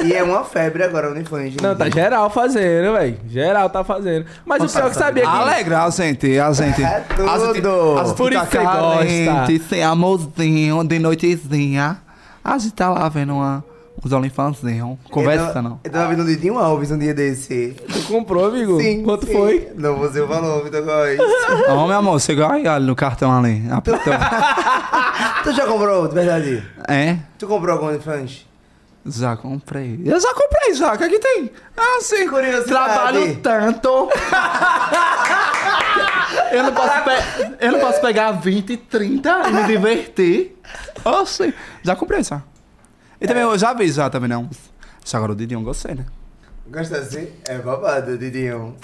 E 0.05 0.13
é 0.13 0.23
uma 0.23 0.45
febre 0.45 0.83
agora, 0.83 1.09
o 1.09 1.13
OnlyFans. 1.13 1.57
Não, 1.63 1.77
tá 1.77 1.89
geral 1.89 2.29
fazendo, 2.31 2.93
velho. 2.93 3.17
Geral 3.29 3.71
tá 3.71 3.85
fazendo. 3.85 4.27
Mas 4.45 4.63
o 4.63 4.69
pior 4.77 4.91
que 4.91 4.97
sabia 4.97 5.23
que... 5.23 5.29
Alegra 5.29 5.85
a 5.85 5.91
gente, 5.91 6.39
a 6.39 6.53
gente. 6.53 6.83
É 6.83 7.01
tudo. 7.15 7.29
A 7.29 7.39
gente, 7.39 7.67
a 8.01 8.05
gente 8.05 8.17
Por 8.17 8.33
fica 8.33 8.43
isso 8.43 8.51
você 8.51 8.59
carente, 8.59 9.25
gosta. 9.59 9.69
sem 9.69 9.83
amorzinho, 9.85 10.85
de 10.85 10.99
noitezinha. 10.99 11.99
A 12.45 12.59
gente 12.59 12.75
tá 12.75 12.91
lá 12.91 13.09
vendo 13.09 13.35
uma, 13.35 13.65
uns 14.05 14.13
OnlyFanzinhos, 14.13 14.99
conversando. 15.11 15.79
Eu 15.85 15.91
tava 15.91 16.09
vendo 16.09 16.23
o 16.23 16.27
Didinho 16.27 16.59
Alves 16.59 16.91
um 16.91 16.99
dia 16.99 17.15
desse. 17.15 17.77
Tu 17.93 18.03
comprou, 18.09 18.47
amigo? 18.47 18.79
Quanto 19.05 19.27
sim. 19.27 19.33
foi? 19.33 19.71
Não 19.77 19.97
vou 19.97 20.09
dizer 20.09 20.23
o 20.23 20.27
valor, 20.27 20.65
Vitor 20.65 20.83
Góes. 20.83 21.21
Ô, 21.69 21.87
meu 21.87 21.97
amor, 21.97 22.21
chegou 22.21 22.47
aí 22.47 22.67
olha, 22.67 22.81
no 22.85 22.97
cartão 22.97 23.31
ali. 23.37 23.63
Apertou. 23.71 24.13
tu 25.45 25.53
já 25.53 25.67
comprou, 25.67 26.09
de 26.09 26.15
verdade? 26.15 26.67
é? 26.89 27.19
Tu 27.39 27.47
comprou 27.47 27.75
algum 27.75 27.87
OnlyFans? 27.87 28.47
Já 29.05 29.37
comprei. 29.37 30.01
Eu 30.05 30.21
já 30.21 30.33
comprei, 30.33 30.75
já. 30.75 30.95
O 30.95 30.99
que 30.99 31.05
é 31.05 31.09
que 31.09 31.19
tem? 31.19 31.51
Ah, 31.77 31.99
sim. 32.01 32.29
Curiosidade. 32.29 32.69
Trabalho 32.69 33.37
tanto. 33.43 34.09
eu, 36.53 36.63
não 36.63 36.73
posso 36.73 37.03
pe- 37.03 37.57
eu 37.61 37.73
não 37.73 37.81
posso 37.81 38.01
pegar 38.01 38.31
20, 38.33 38.77
30 38.77 39.43
e 39.49 39.53
me 39.53 39.65
divertir. 39.65 40.57
Oxi. 41.05 41.53
Já 41.83 41.97
comprei, 41.97 42.23
já. 42.23 42.43
E 43.23 43.27
também 43.27 43.43
eu 43.43 43.57
já 43.57 43.73
vi, 43.73 43.89
já 43.91 44.11
também 44.11 44.29
não. 44.29 44.51
Só 45.05 45.17
agora 45.19 45.33
o 45.33 45.35
dedinho 45.35 45.61
eu 45.61 45.65
gostei, 45.65 45.95
né? 45.95 46.05
Gosta 46.69 46.99
assim? 46.99 47.29
É 47.47 47.59
babado, 47.59 48.17
Didinho. 48.19 48.75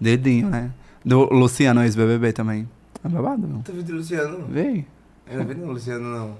Dedinho, 0.00 0.48
né? 0.50 0.70
Do 1.04 1.24
Luciano, 1.32 1.82
ex-BBB 1.82 2.32
também. 2.32 2.68
É 3.04 3.08
babado, 3.08 3.46
meu. 3.46 3.62
Tu 3.64 3.72
viu 3.72 3.82
do 3.82 3.94
Luciano? 3.94 4.46
Vê. 4.48 4.84
Eu 5.30 5.38
não 5.38 5.44
vi 5.46 5.54
do 5.54 5.66
Luciano, 5.66 6.08
não. 6.08 6.36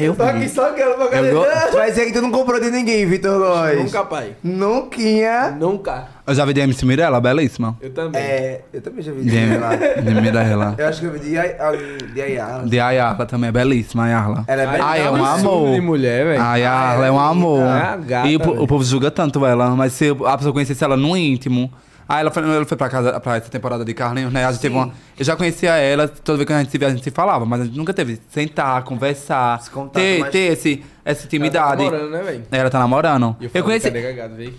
Eu 0.00 0.14
Tô 0.16 0.22
aqui 0.24 0.38
vi. 0.40 0.48
só 0.48 0.70
aquela 0.70 0.96
pra 0.96 1.06
go- 1.22 1.72
Vai 1.76 1.90
dizer 1.90 2.06
que 2.06 2.12
tu 2.12 2.20
não 2.20 2.30
comprou 2.32 2.60
de 2.60 2.70
ninguém, 2.70 3.06
Vitor 3.06 3.38
Góes. 3.38 3.84
Nunca, 3.84 4.04
pai. 4.04 4.36
Nunca. 4.42 5.50
Nunca. 5.52 6.08
Eu 6.26 6.34
já 6.34 6.44
vi 6.46 6.54
de 6.54 6.60
MC 6.60 6.86
Mirella, 6.86 7.20
belíssima. 7.20 7.76
Eu 7.82 7.90
também. 7.90 8.20
É, 8.22 8.60
eu 8.72 8.80
também 8.80 9.02
já 9.02 9.12
vi 9.12 9.22
De, 9.24 9.30
de 9.30 9.56
lá. 9.58 9.76
de 9.76 10.14
Mirella. 10.20 10.74
Eu 10.78 10.88
acho 10.88 11.00
que 11.00 11.06
eu 11.06 11.12
vi 11.12 11.18
de, 11.18 11.30
de 12.14 12.22
Ayala. 12.22 12.66
De 12.66 12.80
Ayarla 12.80 13.26
também, 13.26 13.48
é 13.48 13.52
belíssima, 13.52 14.04
Ayarla. 14.04 14.44
Ela 14.46 14.62
é 14.62 14.66
bem 14.66 14.80
Ai, 14.80 15.02
é 15.06 15.10
um 15.10 15.22
amor. 15.24 15.74
de 15.74 15.80
mulher, 15.82 16.24
velho. 16.24 16.40
A 16.42 16.52
Ayarla 16.52 17.04
Ah, 17.04 17.08
é 17.08 17.10
um 17.10 17.20
é 17.20 17.28
amor. 17.30 17.58
linda. 17.58 18.00
É 18.04 18.08
gata, 18.08 18.28
e 18.28 18.36
o, 18.36 18.62
o 18.62 18.66
povo 18.66 18.82
julga 18.84 19.10
tanto 19.10 19.44
ela, 19.44 19.68
mas 19.76 19.92
se 19.92 20.08
a 20.24 20.36
pessoa 20.38 20.52
conhecesse 20.52 20.82
ela 20.82 20.96
no 20.96 21.14
íntimo. 21.16 21.70
Aí 22.08 22.20
ela 22.20 22.30
foi, 22.30 22.42
ela 22.42 22.64
foi 22.66 22.76
pra 22.76 22.88
casa 22.90 23.18
pra 23.18 23.36
essa 23.36 23.48
temporada 23.50 23.82
de 23.84 23.94
Carlinhos, 23.94 24.30
né? 24.30 24.44
A 24.44 24.52
gente 24.52 24.60
teve 24.60 24.74
uma, 24.74 24.92
eu 25.18 25.24
já 25.24 25.34
conhecia 25.36 25.70
ela, 25.76 26.06
toda 26.06 26.36
vez 26.36 26.46
que 26.46 26.52
a 26.52 26.58
gente 26.58 26.70
se 26.70 26.76
via, 26.76 26.88
a 26.88 26.90
gente 26.90 27.02
se 27.02 27.10
falava, 27.10 27.46
mas 27.46 27.62
a 27.62 27.64
gente 27.64 27.78
nunca 27.78 27.94
teve 27.94 28.20
sentar, 28.28 28.82
conversar, 28.82 29.58
ter, 29.90 30.20
mais- 30.20 30.30
ter 30.32 30.52
esse, 30.52 30.84
essa 31.02 31.24
intimidade. 31.24 31.82
Ela 31.82 31.90
tá 31.90 31.96
namorando, 31.98 32.10
né, 32.12 32.22
velho? 32.22 32.42
Ela 32.52 32.70
tá 32.70 32.78
namorando. 32.78 33.36
E 33.40 33.44
Eu, 33.44 33.50
falo, 33.50 33.64
conheci, 33.64 33.90
cagado, 33.90 34.34
véi? 34.36 34.52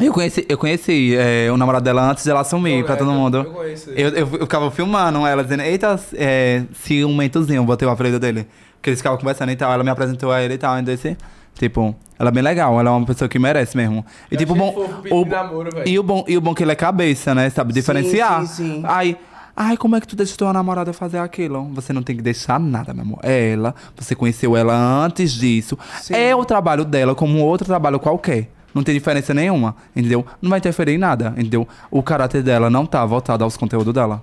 Eu 0.00 0.12
conheci, 0.12 0.46
eu 0.48 0.58
conheci 0.58 1.16
é, 1.16 1.50
o 1.52 1.56
namorado 1.56 1.84
dela 1.84 2.10
antes 2.10 2.24
dela 2.24 2.40
assumir 2.40 2.84
pra 2.84 2.96
todo 2.96 3.10
mundo. 3.12 3.38
eu 3.38 3.44
conheço 3.46 3.90
ele. 3.90 4.02
Eu, 4.02 4.08
eu, 4.08 4.18
eu 4.18 4.40
ficava 4.40 4.70
filmando 4.70 5.26
ela, 5.26 5.42
dizendo, 5.42 5.62
eita, 5.62 5.98
é, 6.14 6.62
ciumentozinho, 6.72 7.64
botei 7.64 7.86
o 7.86 7.90
apelido 7.90 8.18
dele. 8.18 8.46
Porque 8.76 8.90
eles 8.90 9.00
ficavam 9.00 9.18
conversando 9.18 9.50
e 9.50 9.56
tal, 9.56 9.72
ela 9.72 9.82
me 9.82 9.90
apresentou 9.90 10.30
a 10.30 10.40
ele 10.40 10.54
e 10.54 10.58
tal, 10.58 10.78
então 10.78 10.94
esse, 10.94 11.16
tipo, 11.58 11.94
ela 12.18 12.28
é 12.28 12.32
bem 12.32 12.42
legal, 12.42 12.78
ela 12.78 12.90
é 12.90 12.92
uma 12.92 13.06
pessoa 13.06 13.28
que 13.28 13.38
merece 13.38 13.76
mesmo. 13.76 14.04
E 14.30 14.34
Eu 14.34 14.38
tipo, 14.38 14.54
bom, 14.54 14.72
o, 15.10 15.24
namoro, 15.24 15.70
e 15.84 15.98
o 15.98 16.02
bom, 16.02 16.24
e 16.28 16.36
o 16.36 16.40
bom 16.40 16.54
que 16.54 16.62
ele 16.62 16.72
é 16.72 16.76
cabeça, 16.76 17.34
né, 17.34 17.50
sabe 17.50 17.72
diferenciar. 17.72 18.46
sim, 18.46 18.74
sim. 18.76 18.82
Aí, 18.84 19.16
ai, 19.56 19.76
como 19.76 19.96
é 19.96 20.00
que 20.00 20.06
tu 20.06 20.14
deixa 20.14 20.36
tua 20.36 20.52
namorada 20.52 20.92
fazer 20.92 21.18
aquilo? 21.18 21.64
Você 21.74 21.92
não 21.92 22.02
tem 22.02 22.14
que 22.16 22.22
deixar 22.22 22.60
nada, 22.60 22.94
meu 22.94 23.02
amor. 23.02 23.18
É 23.22 23.50
ela, 23.50 23.74
você 23.96 24.14
conheceu 24.14 24.56
ela 24.56 24.74
antes 24.74 25.32
disso. 25.32 25.76
Sim. 26.00 26.14
É 26.14 26.34
o 26.34 26.44
trabalho 26.44 26.84
dela 26.84 27.14
como 27.14 27.40
outro 27.40 27.66
trabalho 27.66 27.98
qualquer. 27.98 28.48
Não 28.78 28.84
tem 28.84 28.94
diferença 28.94 29.34
nenhuma, 29.34 29.74
entendeu? 29.94 30.24
Não 30.40 30.48
vai 30.48 30.60
interferir 30.60 30.92
em 30.92 30.98
nada, 30.98 31.34
entendeu? 31.36 31.66
O 31.90 32.00
caráter 32.00 32.44
dela 32.44 32.70
não 32.70 32.86
tá 32.86 33.04
voltado 33.04 33.42
aos 33.42 33.56
conteúdos 33.56 33.92
dela. 33.92 34.22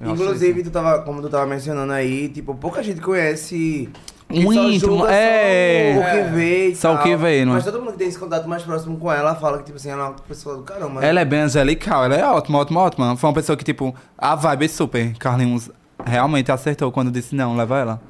Eu 0.00 0.10
Inclusive, 0.10 0.64
tu 0.64 0.70
tava, 0.70 1.02
como 1.02 1.22
tu 1.22 1.28
tava 1.28 1.46
mencionando 1.46 1.92
aí, 1.92 2.28
tipo, 2.28 2.52
pouca 2.54 2.82
gente 2.82 3.00
conhece. 3.00 3.88
Um 4.28 4.52
íntimo, 4.52 5.06
é. 5.06 5.94
Só 5.94 6.00
o 6.00 6.10
que 6.10 6.34
vê. 6.34 6.68
e 6.68 6.76
Só 6.76 6.90
o 6.90 6.94
tal. 6.94 7.02
que 7.04 7.16
vê, 7.16 7.44
não 7.44 7.52
é? 7.52 7.54
Mas 7.54 7.64
todo 7.64 7.78
mundo 7.78 7.92
que 7.92 7.98
tem 7.98 8.08
esse 8.08 8.18
contato 8.18 8.48
mais 8.48 8.64
próximo 8.64 8.96
com 8.98 9.10
ela 9.10 9.36
fala 9.36 9.58
que, 9.58 9.64
tipo 9.66 9.76
assim, 9.76 9.88
ela 9.88 10.02
é 10.02 10.08
uma 10.08 10.14
pessoa 10.14 10.56
do 10.56 10.64
caramba. 10.64 11.04
Ela 11.04 11.20
é 11.20 11.24
bem 11.24 11.40
angelical, 11.40 12.04
ela 12.04 12.16
é 12.16 12.24
ótima, 12.24 12.58
ótima, 12.58 12.80
ótima. 12.80 13.16
Foi 13.16 13.28
uma 13.28 13.34
pessoa 13.34 13.56
que, 13.56 13.64
tipo, 13.64 13.94
a 14.18 14.34
vibe 14.34 14.64
é 14.64 14.68
super. 14.68 15.16
Carlinhos 15.16 15.70
realmente 16.04 16.50
acertou 16.50 16.90
quando 16.90 17.10
disse 17.12 17.36
não, 17.36 17.56
leva 17.56 17.78
ela. 17.78 18.00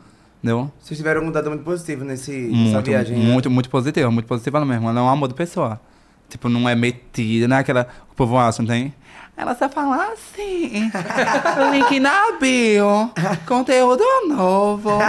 Entendeu? 0.46 0.70
Vocês 0.80 0.96
tiveram 0.96 1.22
um 1.22 1.26
contato 1.26 1.48
muito 1.48 1.64
positivo 1.64 2.04
nesse, 2.04 2.30
nessa 2.30 2.74
Muito, 2.74 2.86
viagem. 2.86 3.18
né? 3.18 3.24
muito, 3.32 3.50
muito 3.50 3.68
positiva, 3.68 4.08
muito 4.12 4.26
positiva 4.26 4.64
mesmo. 4.64 4.88
Ela 4.88 5.00
é 5.00 5.02
um 5.02 5.08
amor 5.08 5.26
de 5.28 5.34
pessoa. 5.34 5.80
Tipo, 6.28 6.48
não 6.48 6.68
é 6.68 6.74
metida, 6.76 7.48
não 7.48 7.56
é 7.56 7.60
aquela. 7.60 7.88
O 8.12 8.14
povo 8.14 8.38
acha, 8.38 8.62
não 8.62 8.68
tem? 8.68 8.94
Ela 9.36 9.54
só 9.54 9.68
fala 9.68 10.12
assim. 10.12 10.90
link 11.72 12.00
na 12.00 12.32
bio. 12.40 13.10
Conteúdo 13.46 14.02
novo. 14.28 14.90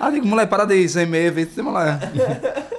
Ah, 0.00 0.10
digo, 0.10 0.28
mulher, 0.28 0.46
para 0.46 0.64
disso, 0.64 1.00
e-mail, 1.00 1.32
vê 1.32 1.44
se 1.44 1.60
mulher. 1.60 1.98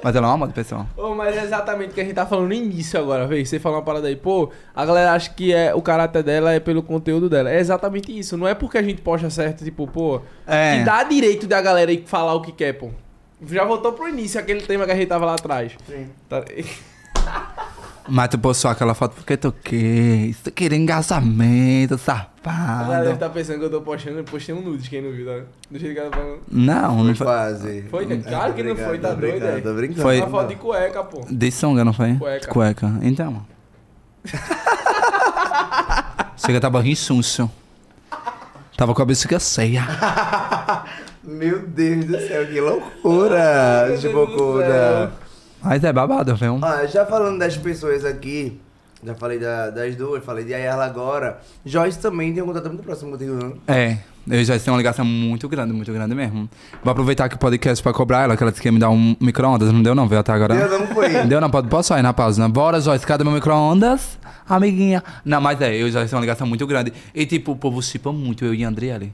Mas 0.02 0.16
ela 0.16 0.26
é 0.26 0.30
um 0.30 0.34
amor 0.36 0.48
de 0.48 0.54
pessoa. 0.54 0.88
Ô, 0.96 1.14
mas 1.14 1.36
é 1.36 1.44
exatamente 1.44 1.90
o 1.92 1.94
que 1.94 2.00
a 2.00 2.04
gente 2.06 2.14
tá 2.14 2.26
falando 2.26 2.48
no 2.48 2.54
início 2.54 2.98
agora, 2.98 3.28
velho. 3.28 3.46
Você 3.46 3.60
falou 3.60 3.78
uma 3.80 3.84
parada 3.84 4.08
aí, 4.08 4.16
pô, 4.16 4.50
a 4.74 4.86
galera 4.86 5.12
acha 5.12 5.30
que 5.30 5.54
é, 5.54 5.76
o 5.76 5.82
caráter 5.82 6.24
dela 6.24 6.54
é 6.54 6.62
pelo 6.62 6.82
conteúdo 6.82 7.30
dela. 7.30 7.50
É 7.52 7.60
exatamente 7.60 8.18
isso. 8.18 8.38
Não 8.38 8.48
é 8.48 8.54
porque 8.54 8.78
a 8.78 8.82
gente 8.82 9.02
posta 9.02 9.30
certo, 9.30 9.66
tipo, 9.66 9.86
pô, 9.86 10.22
É. 10.48 10.78
que 10.78 10.86
dá 10.86 11.04
direito 11.04 11.46
da 11.46 11.60
galera 11.62 11.92
ir 11.92 12.06
falar 12.08 12.36
o 12.36 12.42
que 12.42 12.54
quer, 12.54 12.72
pô. 12.72 12.90
Já 13.48 13.66
voltou 13.66 13.92
pro 13.92 14.08
início 14.08 14.40
aquele 14.40 14.62
tema 14.62 14.86
que 14.86 14.92
a 14.94 14.96
gente 14.96 15.08
tava 15.10 15.26
lá 15.26 15.34
atrás. 15.34 15.74
Sim. 15.90 16.08
Tá- 16.30 16.46
Mas 18.10 18.30
tu 18.30 18.38
postou 18.40 18.72
aquela 18.72 18.94
foto 18.94 19.14
porque 19.16 19.38
tu 19.38 19.54
quis. 19.64 20.38
Tu 20.40 20.52
queria 20.52 20.78
engajamento, 20.78 21.94
A 21.94 21.98
galera 22.84 23.04
safado. 23.06 23.20
tá 23.20 23.30
pensando 23.30 23.60
que 23.60 23.66
eu 23.66 23.70
tô 23.70 23.82
postando, 23.82 24.20
eu 24.20 24.24
postei 24.24 24.54
um 24.56 24.62
nude, 24.62 24.90
quem 24.90 25.02
não 25.02 25.12
viu, 25.12 25.26
tá? 25.26 25.42
Do 25.70 25.80
jeito 25.80 25.94
que 25.94 26.00
ela 26.00 26.10
tá 26.10 26.18
falando. 26.18 26.40
Não, 26.52 26.96
Foi 26.98 27.08
não 27.08 27.16
foi. 27.16 27.26
quase. 27.28 27.82
Foi, 27.90 28.06
né? 28.06 28.22
Claro 28.28 28.54
que 28.54 28.64
não 28.64 28.76
foi, 28.76 28.98
tá 29.00 29.14
doido, 29.14 29.46
aí. 29.46 29.62
Tô 29.62 29.74
brincando. 29.74 30.02
Foi. 30.02 30.20
Uma 30.20 30.30
foto 30.30 30.48
de 30.50 30.56
cueca, 30.56 31.04
pô. 31.04 31.26
De 31.30 31.52
sunga, 31.52 31.86
não 31.86 31.94
foi? 31.94 32.16
Cueca. 32.16 32.48
Cueca. 32.48 32.92
Então. 33.02 33.46
Chega, 36.38 36.60
tava 36.60 36.82
rinchuncho. 36.82 37.50
Tava 38.78 38.94
com 38.94 39.02
a 39.02 39.06
bexiga 39.06 39.40
cheia. 39.40 39.84
Meu 41.24 41.60
Deus 41.60 42.06
do 42.06 42.18
céu, 42.28 42.48
que 42.48 42.62
loucura, 42.62 43.90
do 43.92 43.98
Chibocuda. 44.02 45.12
Mas 45.62 45.84
é 45.84 45.92
babado, 45.94 46.36
viu? 46.36 46.60
Ah, 46.62 46.86
já 46.86 47.06
falando 47.06 47.38
das 47.40 47.58
pessoas 47.58 48.06
aqui, 48.06 48.60
já 49.04 49.14
falei 49.16 49.40
da- 49.40 49.70
das 49.70 49.96
duas, 49.96 50.24
falei 50.24 50.46
de 50.46 50.54
Ayala 50.54 50.86
agora. 50.86 51.40
Joyce 51.66 52.00
também 52.00 52.34
tem 52.34 52.42
um 52.44 52.46
contato 52.48 52.68
muito 52.68 52.84
próximo 52.84 53.12
contigo, 53.12 53.34
não? 53.34 53.54
É, 53.68 53.98
eu 54.30 54.44
já 54.44 54.58
tenho 54.58 54.72
uma 54.74 54.78
ligação 54.78 55.04
muito 55.04 55.48
grande, 55.50 55.74
muito 55.74 55.92
grande 55.92 56.14
mesmo. 56.16 56.50
Vou 56.84 56.92
aproveitar 56.92 57.28
que 57.30 57.36
o 57.36 57.40
podcast 57.40 57.82
pra 57.84 57.92
cobrar 57.94 58.24
ela, 58.24 58.38
que 58.38 58.44
ela 58.44 58.52
disse 58.52 58.62
que 58.62 58.68
ia 58.68 58.72
me 58.72 58.80
dar 58.80 58.90
um 58.90 59.16
micro-ondas. 59.20 59.72
Não 59.72 59.82
deu 59.84 59.94
não, 59.96 60.08
veio 60.08 60.22
até 60.22 60.32
agora. 60.32 60.54
Eu 60.56 60.80
não 60.80 60.88
foi. 60.88 61.10
Deu 61.28 61.42
não, 61.42 61.50
pode, 61.50 61.68
posso 61.68 61.90
sair 61.90 62.02
na 62.04 62.14
pausa, 62.14 62.42
né? 62.42 62.48
Bora, 62.52 62.80
Joyce, 62.80 63.06
cadê 63.06 63.24
meu 63.24 63.34
micro-ondas? 63.34 64.18
Amiguinha. 64.48 65.04
Não, 65.26 65.40
mas 65.42 65.60
é, 65.62 65.76
eu 65.76 65.90
já 65.92 66.00
tenho 66.06 66.16
uma 66.16 66.22
ligação 66.22 66.48
muito 66.48 66.66
grande. 66.66 66.92
E 67.14 67.26
tipo, 67.26 67.52
o 67.52 67.56
povo 67.56 67.82
chipa 67.84 68.12
muito 68.12 68.44
eu 68.46 68.54
e 68.54 68.64
a 68.64 68.68
Andriele. 68.68 69.14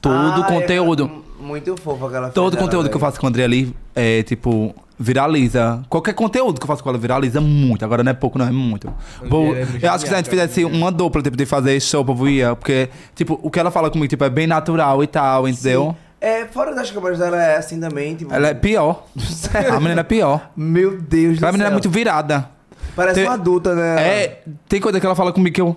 Todo 0.00 0.42
Ah, 0.42 0.46
conteúdo. 0.46 1.04
é 1.04 1.06
mu- 1.42 1.48
muito 1.48 1.76
fofo 1.80 2.06
aquela 2.06 2.30
Todo 2.30 2.56
conteúdo 2.56 2.82
dela, 2.84 2.88
que 2.88 2.96
eu 2.96 3.00
faço 3.00 3.18
com 3.20 3.26
a 3.26 3.28
Andriele 3.28 3.74
é, 3.94 4.22
tipo, 4.22 4.74
viraliza. 4.98 5.82
Qualquer 5.88 6.14
conteúdo 6.14 6.58
que 6.58 6.64
eu 6.64 6.68
faço 6.68 6.82
com 6.82 6.88
ela 6.88 6.98
viraliza 6.98 7.40
muito. 7.40 7.84
Agora 7.84 8.02
não 8.02 8.10
é 8.10 8.14
pouco, 8.14 8.38
não, 8.38 8.46
é 8.46 8.50
muito. 8.50 8.92
Vou- 9.28 9.54
é 9.54 9.66
eu 9.82 9.90
acho 9.92 10.04
que 10.04 10.08
se 10.08 10.14
a 10.14 10.18
gente 10.18 10.30
fizesse 10.30 10.64
uma 10.64 10.90
dupla, 10.90 11.22
tipo, 11.22 11.36
de 11.36 11.46
fazer 11.46 11.78
show, 11.80 12.02
o 12.02 12.04
povo 12.04 12.28
ia. 12.28 12.54
Porque, 12.56 12.88
tipo, 13.14 13.38
o 13.42 13.50
que 13.50 13.58
ela 13.60 13.70
fala 13.70 13.90
comigo, 13.90 14.08
tipo, 14.08 14.24
é 14.24 14.30
bem 14.30 14.46
natural 14.46 15.02
e 15.02 15.06
tal, 15.06 15.46
entendeu? 15.48 15.94
É, 16.20 16.46
fora 16.46 16.74
das 16.74 16.90
câmeras 16.90 17.18
dela 17.18 17.40
é 17.40 17.56
assim 17.58 17.78
também, 17.78 18.16
tipo... 18.16 18.32
Ela 18.32 18.48
é 18.48 18.54
pior. 18.54 19.04
a 19.70 19.78
menina 19.80 20.00
é 20.00 20.04
pior. 20.04 20.50
Meu 20.56 20.98
Deus 21.00 21.38
do 21.38 21.44
A 21.46 21.52
menina 21.52 21.64
é 21.64 21.68
céu. 21.68 21.72
muito 21.74 21.90
virada. 21.90 22.48
Parece 22.96 23.16
Tem- 23.16 23.24
uma 23.28 23.34
adulta, 23.34 23.74
né? 23.74 24.02
É, 24.02 24.42
tem 24.68 24.80
coisa 24.80 24.98
que 24.98 25.04
ela 25.04 25.14
fala 25.14 25.32
comigo 25.32 25.54
que 25.54 25.60
eu. 25.60 25.76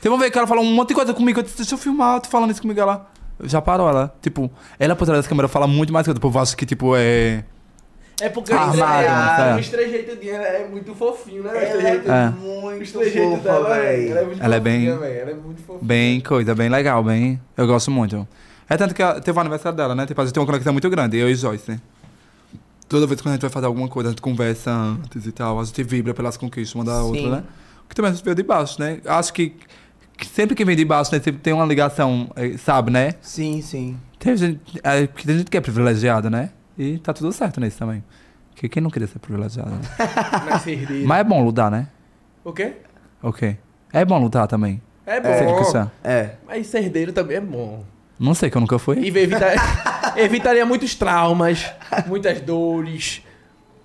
Vocês 0.00 0.10
vão 0.10 0.18
ver 0.18 0.30
que 0.30 0.38
ela 0.38 0.46
fala 0.46 0.60
um 0.60 0.74
monte 0.74 0.88
de 0.88 0.94
coisa 0.94 1.14
comigo. 1.14 1.38
Eu 1.38 1.44
disse, 1.44 1.56
deixa 1.56 1.74
eu 1.74 1.78
filmar, 1.78 2.16
eu 2.16 2.20
tô 2.20 2.28
falando 2.28 2.50
isso 2.50 2.60
comigo. 2.60 2.78
Ela 2.80 3.06
já 3.44 3.62
parou, 3.62 3.88
ela. 3.88 4.12
Tipo, 4.20 4.50
ela 4.78 4.96
por 4.96 5.04
trás 5.04 5.18
das 5.20 5.26
câmeras 5.28 5.50
fala 5.50 5.66
muito 5.68 5.92
mais 5.92 6.04
coisa. 6.06 6.18
O 6.18 6.20
povo 6.20 6.38
acha 6.40 6.56
que, 6.56 6.66
tipo, 6.66 6.94
é. 6.96 7.44
É 8.20 8.28
porque 8.28 8.52
Armado, 8.52 8.80
é, 8.82 9.50
é. 9.52 9.54
o 9.54 9.58
estrejeito 9.60 10.16
dela 10.16 10.44
é 10.44 10.66
muito 10.68 10.94
fofinho, 10.94 11.42
né? 11.44 11.50
Ela 11.50 11.60
é 11.60 11.66
estrejeito, 11.68 12.10
É. 12.10 12.28
o 12.28 12.32
muito 12.62 12.82
estrejeito 12.82 13.30
fofa, 13.30 13.42
dela, 13.42 13.68
velho. 13.74 14.10
Ela 14.10 14.20
é 14.20 14.24
muito 14.24 14.42
Ela 14.42 14.54
é 14.56 14.58
fofinha, 14.58 14.90
bem- 14.90 14.98
velho. 14.98 15.20
Ela 15.20 15.30
é 15.30 15.34
muito 15.34 15.62
fofinha. 15.62 15.78
Bem 15.86 16.20
coisa, 16.20 16.54
bem 16.54 16.68
legal, 16.68 17.04
bem. 17.04 17.40
Eu 17.56 17.66
gosto 17.66 17.90
muito. 17.90 18.26
É 18.68 18.76
tanto 18.76 18.94
que 18.94 19.02
ela- 19.02 19.20
teve 19.20 19.38
o 19.38 19.40
aniversário 19.40 19.76
dela, 19.76 19.94
né? 19.94 20.04
Tipo, 20.04 20.20
a 20.20 20.24
gente 20.24 20.34
tem 20.34 20.40
uma 20.40 20.46
conexão 20.46 20.72
muito 20.72 20.90
grande, 20.90 21.16
eu 21.16 21.28
e 21.30 21.34
Joyce. 21.34 21.70
né? 21.70 21.80
Toda 22.88 23.06
vez 23.06 23.20
que 23.20 23.28
a 23.28 23.32
gente 23.32 23.40
vai 23.42 23.50
fazer 23.50 23.66
alguma 23.66 23.86
coisa, 23.88 24.08
a 24.08 24.12
gente 24.12 24.22
conversa 24.22 24.70
antes 24.72 25.26
e 25.26 25.30
tal, 25.32 25.60
a 25.60 25.64
gente 25.64 25.82
vibra 25.82 26.12
pelas 26.14 26.36
conquistas 26.36 26.74
uma 26.74 26.84
da 26.84 26.96
Sim. 27.00 27.02
outra, 27.06 27.30
né? 27.36 27.44
Que 27.88 27.94
também 27.94 28.10
a 28.10 28.14
gente 28.14 28.24
veio 28.24 28.34
de 28.34 28.42
baixo, 28.42 28.80
né? 28.80 28.98
Acho 29.06 29.32
que, 29.32 29.54
que 30.16 30.26
sempre 30.26 30.56
que 30.56 30.64
vem 30.64 30.74
de 30.74 30.84
baixo, 30.84 31.12
né, 31.14 31.20
sempre 31.20 31.40
tem 31.40 31.52
uma 31.52 31.64
ligação, 31.66 32.30
eh, 32.34 32.56
sabe, 32.58 32.90
né? 32.90 33.14
Sim, 33.20 33.60
sim. 33.62 33.96
Tem 34.18 34.36
gente, 34.36 34.60
é, 34.82 35.06
tem 35.06 35.38
gente 35.38 35.50
que 35.50 35.56
é 35.56 35.60
privilegiada, 35.60 36.28
né? 36.28 36.50
E 36.78 36.98
tá 36.98 37.12
tudo 37.12 37.32
certo 37.32 37.60
nisso 37.60 37.78
também. 37.78 38.02
Porque 38.54 38.68
quem 38.68 38.82
não 38.82 38.90
queria 38.90 39.08
ser 39.08 39.18
privilegiado? 39.18 39.70
Né? 39.70 39.80
Mas 40.50 40.66
herdeiro. 40.66 41.06
Mas 41.06 41.18
é 41.20 41.24
bom 41.24 41.44
lutar, 41.44 41.70
né? 41.70 41.88
O 42.44 42.52
quê? 42.52 42.74
Ok. 43.22 43.56
É 43.92 44.04
bom 44.04 44.18
lutar 44.18 44.46
também. 44.46 44.80
É 45.06 45.20
bom. 45.20 45.64
quiser. 45.64 45.86
É. 46.04 46.30
Mas 46.46 46.66
ser 46.66 46.78
herdeiro 46.82 47.12
também 47.12 47.36
é 47.36 47.40
bom. 47.40 47.84
Não 48.18 48.34
sei, 48.34 48.50
que 48.50 48.56
eu 48.56 48.60
nunca 48.60 48.78
fui. 48.78 48.98
E 48.98 49.08
evita- 49.08 49.54
evitaria 50.16 50.66
muitos 50.66 50.94
traumas, 50.94 51.70
muitas 52.06 52.40
dores. 52.40 53.22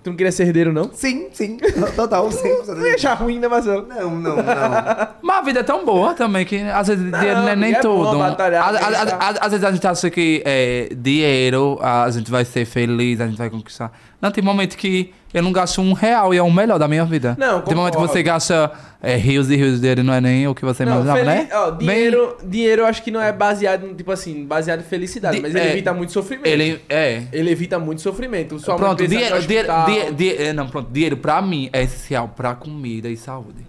Tu 0.04 0.10
não 0.10 0.16
queria 0.18 0.30
ser 0.30 0.42
herdeiro, 0.42 0.70
não? 0.70 0.90
Sim, 0.92 1.28
sim. 1.32 1.56
Total, 1.96 2.30
sim. 2.30 2.46
Não 2.68 2.86
ia 2.86 2.94
achar 2.94 3.14
ruim, 3.14 3.38
né, 3.38 3.48
Marcelo? 3.48 3.86
Não, 3.88 4.10
não, 4.10 4.36
não. 4.36 4.42
Mas 5.22 5.36
a 5.38 5.40
vida 5.42 5.60
é 5.60 5.62
tão 5.62 5.82
boa 5.82 6.12
também 6.12 6.44
que 6.44 6.60
às 6.60 6.88
vezes 6.88 7.10
dinheiro 7.10 7.40
não 7.40 7.48
é 7.48 7.56
nem 7.56 7.72
é 7.72 7.80
bom 7.82 8.04
tudo. 8.04 8.18
batalhar, 8.18 8.68
Às- 8.68 8.76
às- 8.84 9.38
às 9.40 9.50
vezes 9.52 9.64
a 9.64 9.72
gente 9.72 9.86
acha 9.86 10.10
que 10.10 10.42
é, 10.44 10.90
dinheiro 10.94 11.78
a 11.80 12.10
gente 12.10 12.30
vai 12.30 12.44
ser 12.44 12.66
feliz, 12.66 13.18
a 13.18 13.26
gente 13.26 13.38
vai 13.38 13.48
conquistar. 13.48 13.90
Não, 14.20 14.30
tem 14.30 14.42
momento 14.42 14.76
que 14.76 15.12
eu 15.34 15.42
não 15.42 15.52
gasto 15.52 15.80
um 15.82 15.92
real 15.92 16.32
e 16.32 16.38
é 16.38 16.42
o 16.42 16.50
melhor 16.50 16.78
da 16.78 16.88
minha 16.88 17.04
vida. 17.04 17.36
Não, 17.38 17.60
Tem 17.60 17.74
momento 17.74 17.92
que 17.92 17.96
concordo. 17.98 18.12
você 18.12 18.22
gasta 18.22 18.72
é, 19.02 19.16
rios 19.16 19.50
e 19.50 19.56
rios 19.56 19.74
de 19.74 19.80
dinheiro 19.80 20.00
e 20.00 20.04
não 20.04 20.14
é 20.14 20.20
nem 20.20 20.48
o 20.48 20.54
que 20.54 20.64
você 20.64 20.84
Não, 20.84 20.92
imaginava, 21.02 21.18
feliz- 21.18 21.34
né? 21.34 21.48
ó, 21.52 21.70
Bem- 21.72 21.88
dinheiro, 21.88 22.36
dinheiro 22.44 22.82
eu 22.82 22.86
acho 22.86 23.02
que 23.02 23.10
não 23.10 23.20
é 23.20 23.32
baseado, 23.32 23.86
em, 23.86 23.94
tipo 23.94 24.10
assim, 24.12 24.46
baseado 24.46 24.80
em 24.80 24.84
felicidade, 24.84 25.36
Di- 25.36 25.42
mas 25.42 25.54
ele 25.54 25.64
é, 25.64 25.72
evita 25.72 25.92
muito 25.92 26.12
sofrimento. 26.12 26.46
Ele 26.46 26.80
é. 26.88 27.24
Ele 27.32 27.50
evita 27.50 27.78
muito 27.78 28.00
sofrimento. 28.00 28.58
Sua 28.58 28.76
Pronto, 28.76 29.06
dinheiro, 29.06 29.40
dinheiro, 29.42 29.68
dinheiro, 29.86 30.14
dinheiro- 30.14 30.42
é, 30.42 30.52
não, 30.54 30.68
pronto, 30.68 30.90
dinheiro 30.90 31.16
pra 31.18 31.42
mim 31.42 31.68
é 31.72 31.82
essencial 31.82 32.28
pra 32.28 32.54
comida 32.54 33.08
e 33.10 33.16
saúde. 33.16 33.66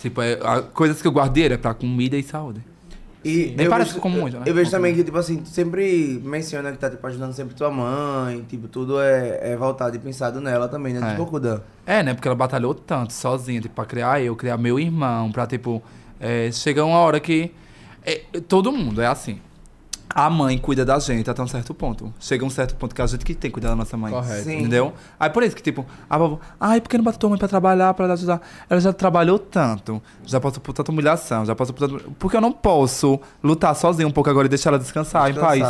Tipo, 0.00 0.20
é, 0.20 0.38
a- 0.42 0.62
coisas 0.62 1.00
que 1.00 1.08
eu 1.08 1.12
guardo 1.12 1.32
dinheiro 1.32 1.54
é 1.54 1.58
pra 1.58 1.72
comida 1.72 2.16
e 2.18 2.22
saúde. 2.22 2.60
E 3.24 3.54
Nem 3.56 3.66
eu 3.66 3.70
parece 3.70 3.90
vejo- 3.90 4.00
como 4.02 4.18
muito, 4.18 4.36
né? 4.38 4.44
Eu 4.46 4.54
vejo 4.54 4.70
também 4.70 4.94
que, 4.94 5.04
tipo 5.04 5.16
assim, 5.16 5.36
tu 5.38 5.48
sempre 5.48 6.20
menciona 6.24 6.72
que 6.72 6.78
tá, 6.78 6.90
tipo, 6.90 7.06
ajudando 7.06 7.32
sempre 7.32 7.54
tua 7.54 7.70
mãe, 7.70 8.42
tipo, 8.48 8.66
tudo 8.68 9.00
é, 9.00 9.52
é 9.52 9.56
voltado 9.56 9.94
e 9.94 9.98
pensado 9.98 10.40
nela 10.40 10.68
também, 10.68 10.92
né? 10.94 11.06
É. 11.06 11.10
Tipo, 11.12 11.26
Kudan. 11.26 11.60
É, 11.86 12.02
né? 12.02 12.14
Porque 12.14 12.26
ela 12.26 12.34
batalhou 12.36 12.74
tanto 12.74 13.12
sozinha, 13.12 13.60
tipo, 13.60 13.74
pra 13.74 13.84
criar 13.84 14.20
eu, 14.20 14.34
criar 14.34 14.56
meu 14.58 14.78
irmão, 14.80 15.30
pra, 15.30 15.46
tipo, 15.46 15.82
é, 16.20 16.50
chega 16.52 16.84
uma 16.84 16.98
hora 16.98 17.20
que. 17.20 17.52
é, 18.04 18.22
todo 18.48 18.72
mundo 18.72 19.00
é 19.00 19.06
assim. 19.06 19.38
A 20.14 20.28
mãe 20.28 20.58
cuida 20.58 20.84
da 20.84 20.98
gente 20.98 21.28
até 21.30 21.42
um 21.42 21.46
certo 21.46 21.72
ponto. 21.72 22.12
Chega 22.20 22.44
um 22.44 22.50
certo 22.50 22.74
ponto 22.76 22.94
que 22.94 23.00
a 23.00 23.06
gente 23.06 23.24
que 23.24 23.34
tem 23.34 23.50
que 23.50 23.54
cuidar 23.54 23.70
da 23.70 23.76
nossa 23.76 23.96
mãe. 23.96 24.12
Correto. 24.12 24.44
Sim. 24.44 24.58
Entendeu? 24.58 24.92
Aí 25.18 25.30
por 25.30 25.42
isso 25.42 25.56
que, 25.56 25.62
tipo, 25.62 25.86
a 26.08 26.18
vovó, 26.18 26.38
ai, 26.60 26.80
por 26.80 26.88
que 26.88 26.96
não 26.96 27.04
bota 27.04 27.18
tua 27.18 27.30
mãe 27.30 27.38
pra 27.38 27.48
trabalhar, 27.48 27.94
pra 27.94 28.12
ajudar? 28.12 28.40
Ela 28.68 28.80
já 28.80 28.92
trabalhou 28.92 29.38
tanto, 29.38 30.02
já 30.24 30.40
passou 30.40 30.60
por 30.60 30.72
tanta 30.72 30.90
humilhação, 30.92 31.44
já 31.46 31.54
passou 31.54 31.74
por 31.74 31.88
tanto. 31.88 32.10
Porque 32.18 32.36
eu 32.36 32.40
não 32.40 32.52
posso 32.52 33.20
lutar 33.42 33.74
sozinho 33.74 34.08
um 34.08 34.12
pouco 34.12 34.28
agora 34.28 34.46
e 34.46 34.48
deixar 34.48 34.70
ela 34.70 34.78
descansar, 34.78 35.30
em 35.30 35.34
paz. 35.34 35.62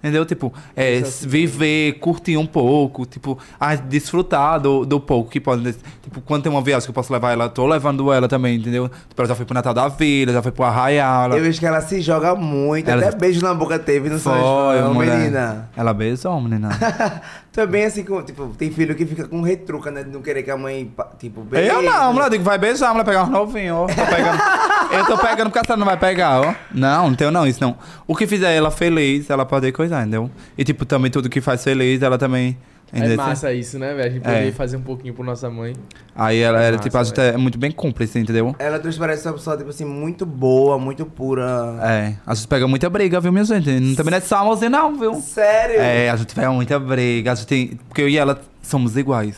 Entendeu? 0.00 0.24
Tipo, 0.24 0.52
é, 0.76 1.00
viver, 1.22 1.94
curtir 1.94 2.36
um 2.36 2.46
pouco, 2.46 3.04
tipo, 3.04 3.36
ah, 3.58 3.74
desfrutar 3.74 4.60
do, 4.60 4.86
do 4.86 5.00
pouco 5.00 5.28
que 5.28 5.40
pode. 5.40 5.72
Tipo, 6.02 6.20
quando 6.20 6.44
tem 6.44 6.52
uma 6.52 6.62
viagem 6.62 6.86
que 6.86 6.90
eu 6.90 6.94
posso 6.94 7.12
levar 7.12 7.32
ela, 7.32 7.48
tô 7.48 7.66
levando 7.66 8.12
ela 8.12 8.28
também, 8.28 8.56
entendeu? 8.58 8.88
Tipo, 9.08 9.22
ela 9.22 9.28
já 9.28 9.34
foi 9.34 9.44
pro 9.44 9.54
Natal 9.54 9.74
da 9.74 9.88
Vila, 9.88 10.32
já 10.32 10.40
foi 10.40 10.52
pro 10.52 10.62
Arraial. 10.62 11.24
Ela... 11.24 11.36
Eu 11.36 11.42
vejo 11.42 11.58
que 11.58 11.66
ela 11.66 11.80
se 11.80 12.00
joga 12.00 12.36
muito, 12.36 12.88
Ela- 12.88 13.08
até 13.08 13.16
beijo 13.18 13.40
na 13.42 13.52
boca 13.52 13.76
teve 13.76 14.08
no 14.08 14.20
São 14.20 14.38
João, 14.38 14.94
menina. 14.94 15.68
Ela 15.76 15.92
beijou, 15.92 16.40
menina. 16.40 16.68
Tu 17.58 17.62
é 17.62 17.66
bem 17.66 17.86
assim, 17.86 18.04
com, 18.04 18.22
tipo, 18.22 18.54
tem 18.56 18.70
filho 18.70 18.94
que 18.94 19.04
fica 19.04 19.26
com 19.26 19.42
retruca, 19.42 19.90
né? 19.90 20.04
De 20.04 20.10
não 20.10 20.22
querer 20.22 20.44
que 20.44 20.50
a 20.52 20.56
mãe, 20.56 20.94
tipo, 21.18 21.40
beije. 21.40 21.68
Eu 21.68 21.82
não, 21.82 22.12
mulher, 22.12 22.26
eu 22.26 22.30
digo, 22.30 22.44
vai 22.44 22.56
beijar, 22.56 22.92
mulher, 22.92 23.04
pegar 23.04 23.24
uns 23.24 23.30
novinhos, 23.30 23.76
ó. 23.76 23.86
Tô 23.88 24.06
pegando. 24.06 24.38
eu 24.94 25.06
tô 25.06 25.18
pegando 25.18 25.50
porque 25.50 25.58
a 25.58 25.64
senhora 25.64 25.80
não 25.80 25.84
vai 25.84 25.96
pegar, 25.96 26.40
ó. 26.40 26.54
Não, 26.70 27.08
não 27.08 27.16
tenho 27.16 27.32
não, 27.32 27.44
isso 27.44 27.60
não. 27.60 27.76
O 28.06 28.14
que 28.14 28.28
fizer 28.28 28.54
ela 28.54 28.70
feliz, 28.70 29.28
ela 29.28 29.44
pode 29.44 29.72
coisar, 29.72 30.02
entendeu? 30.02 30.30
E, 30.56 30.62
tipo, 30.62 30.84
também 30.84 31.10
tudo 31.10 31.28
que 31.28 31.40
faz 31.40 31.64
feliz, 31.64 32.00
ela 32.00 32.16
também. 32.16 32.56
É 32.92 33.16
massa 33.16 33.52
isso, 33.52 33.78
né, 33.78 33.94
velho? 33.94 34.08
A 34.08 34.12
gente 34.12 34.22
poder 34.22 34.48
É. 34.48 34.52
fazer 34.52 34.76
um 34.76 34.82
pouquinho 34.82 35.12
por 35.12 35.24
nossa 35.24 35.50
mãe. 35.50 35.74
Aí 36.16 36.38
ela 36.40 36.60
era, 36.60 36.76
Massa, 36.76 36.84
tipo, 36.88 36.96
a 36.98 37.04
gente 37.04 37.20
é 37.20 37.36
muito 37.36 37.58
bem 37.58 37.70
cúmplice, 37.70 38.18
entendeu? 38.18 38.54
Ela 38.58 38.78
transparece 38.78 39.26
uma 39.28 39.34
pessoa, 39.34 39.56
tipo 39.56 39.68
assim, 39.70 39.84
muito 39.84 40.24
boa, 40.24 40.78
muito 40.78 41.04
pura. 41.04 41.76
É, 41.82 42.14
a 42.26 42.34
gente 42.34 42.48
pega 42.48 42.66
muita 42.66 42.88
briga, 42.88 43.20
viu, 43.20 43.30
minha 43.30 43.44
gente? 43.44 43.68
Não, 43.78 43.94
também 43.94 44.10
não 44.12 44.18
é 44.18 44.20
só 44.22 44.44
você 44.44 44.68
não, 44.68 44.98
viu? 44.98 45.14
Sério? 45.16 45.80
É, 45.80 46.08
a 46.10 46.16
gente 46.16 46.34
pega 46.34 46.50
muita 46.50 46.78
briga, 46.78 47.32
a 47.32 47.34
gente 47.34 47.46
tem... 47.46 47.78
Porque 47.88 48.00
eu 48.02 48.08
e 48.08 48.16
ela 48.16 48.40
somos 48.62 48.96
iguais. 48.96 49.36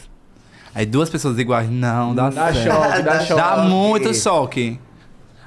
Aí 0.72 0.86
duas 0.86 1.10
pessoas 1.10 1.36
iguais, 1.38 1.68
não 1.68 2.14
dá, 2.14 2.30
Dá 2.30 2.52
certo. 2.54 2.72
choque, 2.72 3.02
dá 3.02 3.20
choque. 3.20 3.40
Dá 3.40 3.56
muito 3.64 4.14
choque. 4.14 4.78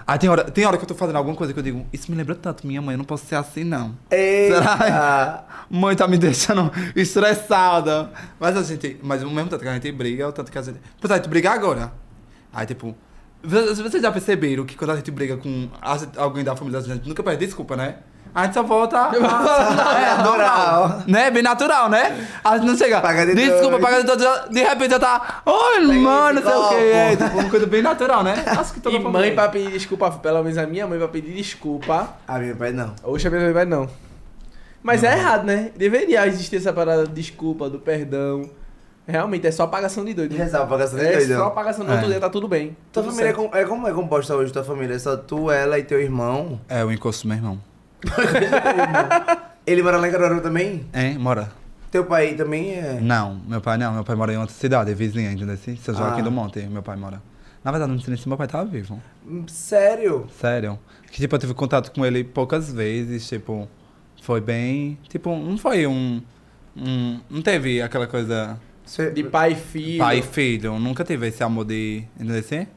Aí 0.05 0.19
tem 0.19 0.29
hora, 0.29 0.43
tem 0.51 0.65
hora 0.65 0.77
que 0.77 0.83
eu 0.83 0.87
tô 0.87 0.95
fazendo 0.95 1.15
alguma 1.15 1.35
coisa 1.35 1.53
que 1.53 1.59
eu 1.59 1.63
digo, 1.63 1.85
isso 1.93 2.11
me 2.11 2.17
lembra 2.17 2.35
tanto 2.35 2.67
minha 2.67 2.81
mãe, 2.81 2.93
eu 2.93 2.97
não 2.97 3.05
posso 3.05 3.25
ser 3.25 3.35
assim, 3.35 3.63
não. 3.63 3.97
Eita! 4.11 5.45
Mãe 5.69 5.95
tá 5.95 6.07
me 6.07 6.17
deixando 6.17 6.71
estressada. 6.95 8.11
Mas 8.39 8.55
a 8.57 8.63
gente. 8.63 8.99
Mas 9.01 9.23
o 9.23 9.29
mesmo 9.29 9.49
tanto 9.49 9.61
que 9.61 9.67
a 9.67 9.73
gente 9.73 9.91
briga, 9.91 10.23
é 10.23 10.27
o 10.27 10.31
tanto 10.31 10.51
que 10.51 10.57
a 10.57 10.61
gente. 10.61 10.79
Por 10.99 11.09
exemplo, 11.09 11.29
brigar 11.29 11.53
agora. 11.53 11.91
Aí, 12.51 12.65
tipo. 12.65 12.95
Vocês 13.43 14.01
já 14.01 14.11
perceberam 14.11 14.65
que 14.65 14.75
quando 14.75 14.91
a 14.91 14.95
gente 14.95 15.11
briga 15.11 15.35
com 15.35 15.67
a 15.81 15.97
alguém 16.17 16.45
da 16.45 16.55
família 16.55 16.79
da 16.79 16.87
gente, 16.87 17.07
nunca 17.07 17.21
pede 17.21 17.45
desculpa, 17.45 17.75
né? 17.75 17.97
A 18.35 18.45
gente 18.45 18.53
só 18.55 18.63
volta. 18.63 18.97
a- 18.97 19.11
é, 20.19 20.23
normal. 20.23 21.03
Né? 21.07 21.29
Bem 21.29 21.43
natural, 21.43 21.87
né? 21.89 22.27
A 22.43 22.57
gente 22.57 22.67
não 22.67 22.75
chega. 22.77 22.99
Paga 22.99 23.25
de 23.27 23.35
desculpa, 23.35 23.69
dois. 23.77 23.81
paga 23.83 24.01
de 24.01 24.05
todo. 24.07 24.49
De 24.49 24.63
repente 24.63 24.91
já 24.91 24.99
tá. 24.99 25.41
Oi, 25.45 25.79
mano, 25.97 26.41
não 26.41 26.49
sei 26.49 26.59
o 26.59 26.63
copo. 26.63 26.73
É, 26.75 27.15
tipo, 27.15 27.37
uma 27.37 27.49
coisa 27.49 27.67
bem 27.67 27.81
natural, 27.83 28.23
né? 28.23 28.43
Acho 28.57 28.73
que 28.73 28.79
toda 28.79 28.95
E 28.95 28.99
mãe 28.99 29.11
família- 29.11 29.33
pra 29.35 29.49
pedir 29.49 29.71
desculpa, 29.71 30.09
pelo 30.11 30.41
menos 30.43 30.57
a 30.57 30.65
minha 30.65 30.87
mãe 30.87 30.97
pra 30.97 31.07
pedir 31.07 31.33
desculpa. 31.33 32.09
A 32.27 32.39
minha 32.39 32.55
pai 32.55 32.71
não. 32.71 32.93
Oxe, 33.03 33.27
a 33.27 33.29
minha 33.29 33.43
mãe 33.43 33.53
vai 33.53 33.65
não. 33.65 33.87
Mas 34.81 35.03
é 35.03 35.13
errado, 35.17 35.45
né? 35.45 35.69
Deveria 35.77 36.25
existir 36.27 36.57
essa 36.57 36.73
parada 36.73 37.05
de 37.05 37.13
desculpa, 37.13 37.69
do 37.69 37.79
perdão. 37.79 38.49
Realmente, 39.07 39.45
é 39.45 39.51
só 39.51 39.63
apagação 39.63 40.03
de 40.03 40.13
doido. 40.13 40.35
Rezar 40.35 40.59
pra 40.59 40.67
pagação 40.67 40.97
de 40.97 41.05
É 41.05 41.11
doido. 41.17 41.35
só 41.35 41.45
apagação, 41.47 41.85
no 41.85 41.93
É. 41.93 41.97
dia 42.01 42.19
tá 42.19 42.29
tudo 42.29 42.47
bem. 42.47 42.75
Tua 42.91 43.03
Tudo 43.03 43.11
família 43.11 43.29
é, 43.29 43.33
com- 43.33 43.49
é 43.53 43.63
como 43.65 43.87
é 43.87 43.91
composta 43.93 44.33
hoje, 44.35 44.51
tua 44.51 44.63
família? 44.63 44.95
É 44.95 44.99
só 44.99 45.15
tu, 45.17 45.51
ela 45.51 45.77
e 45.77 45.83
teu 45.83 46.01
irmão? 46.01 46.59
É, 46.67 46.83
o 46.83 46.91
encosto 46.91 47.23
do 47.23 47.27
meu 47.29 47.37
irmão. 47.37 47.59
Ele 49.65 49.81
mora 49.81 49.97
lá 49.97 50.07
em 50.07 50.11
Caruaru 50.11 50.41
também? 50.41 50.85
Hein, 50.93 51.17
mora? 51.17 51.51
Teu 51.89 52.03
pai 52.05 52.33
também 52.33 52.71
é... 52.73 52.99
Não, 52.99 53.39
meu 53.47 53.61
pai 53.61 53.77
não. 53.77 53.93
Meu 53.93 54.03
pai 54.03 54.15
mora 54.15 54.33
em 54.33 54.37
outra 54.37 54.53
cidade, 54.55 54.91
é 54.91 54.93
vizinha, 54.93 55.31
entendeu? 55.31 55.53
assim? 55.53 55.75
São 55.77 55.93
Joaquim 55.95 56.21
Ah. 56.21 56.23
do 56.23 56.31
Monte, 56.31 56.59
meu 56.61 56.81
pai 56.81 56.95
mora. 56.97 57.21
Na 57.63 57.71
verdade, 57.71 57.91
não 57.91 57.99
sei 57.99 58.09
nem 58.13 58.17
se 58.21 58.27
meu 58.27 58.37
pai 58.37 58.47
tava 58.47 58.65
vivo. 58.65 59.01
Hum, 59.25 59.45
Sério? 59.47 60.27
Sério. 60.39 60.77
Que, 61.11 61.21
tipo, 61.21 61.35
eu 61.35 61.39
tive 61.39 61.53
contato 61.53 61.91
com 61.91 62.05
ele 62.05 62.23
poucas 62.23 62.71
vezes, 62.73 63.27
tipo... 63.27 63.69
Foi 64.21 64.41
bem... 64.41 64.97
Tipo, 65.07 65.35
não 65.37 65.57
foi 65.57 65.85
um... 65.87 66.21
um 66.75 67.19
não 67.29 67.41
teve 67.41 67.81
aquela 67.81 68.07
coisa... 68.07 68.59
Cê- 68.85 69.11
De 69.11 69.23
pai 69.23 69.51
e 69.53 69.55
filho. 69.55 69.99
Pai 69.99 70.19
e 70.19 70.21
filho. 70.21 70.77
Nunca 70.79 71.03
tive 71.05 71.27
esse 71.27 71.41
amor 71.43 71.63
de... 71.65 72.03
Entendeu? 72.15 72.39
assim? 72.39 72.67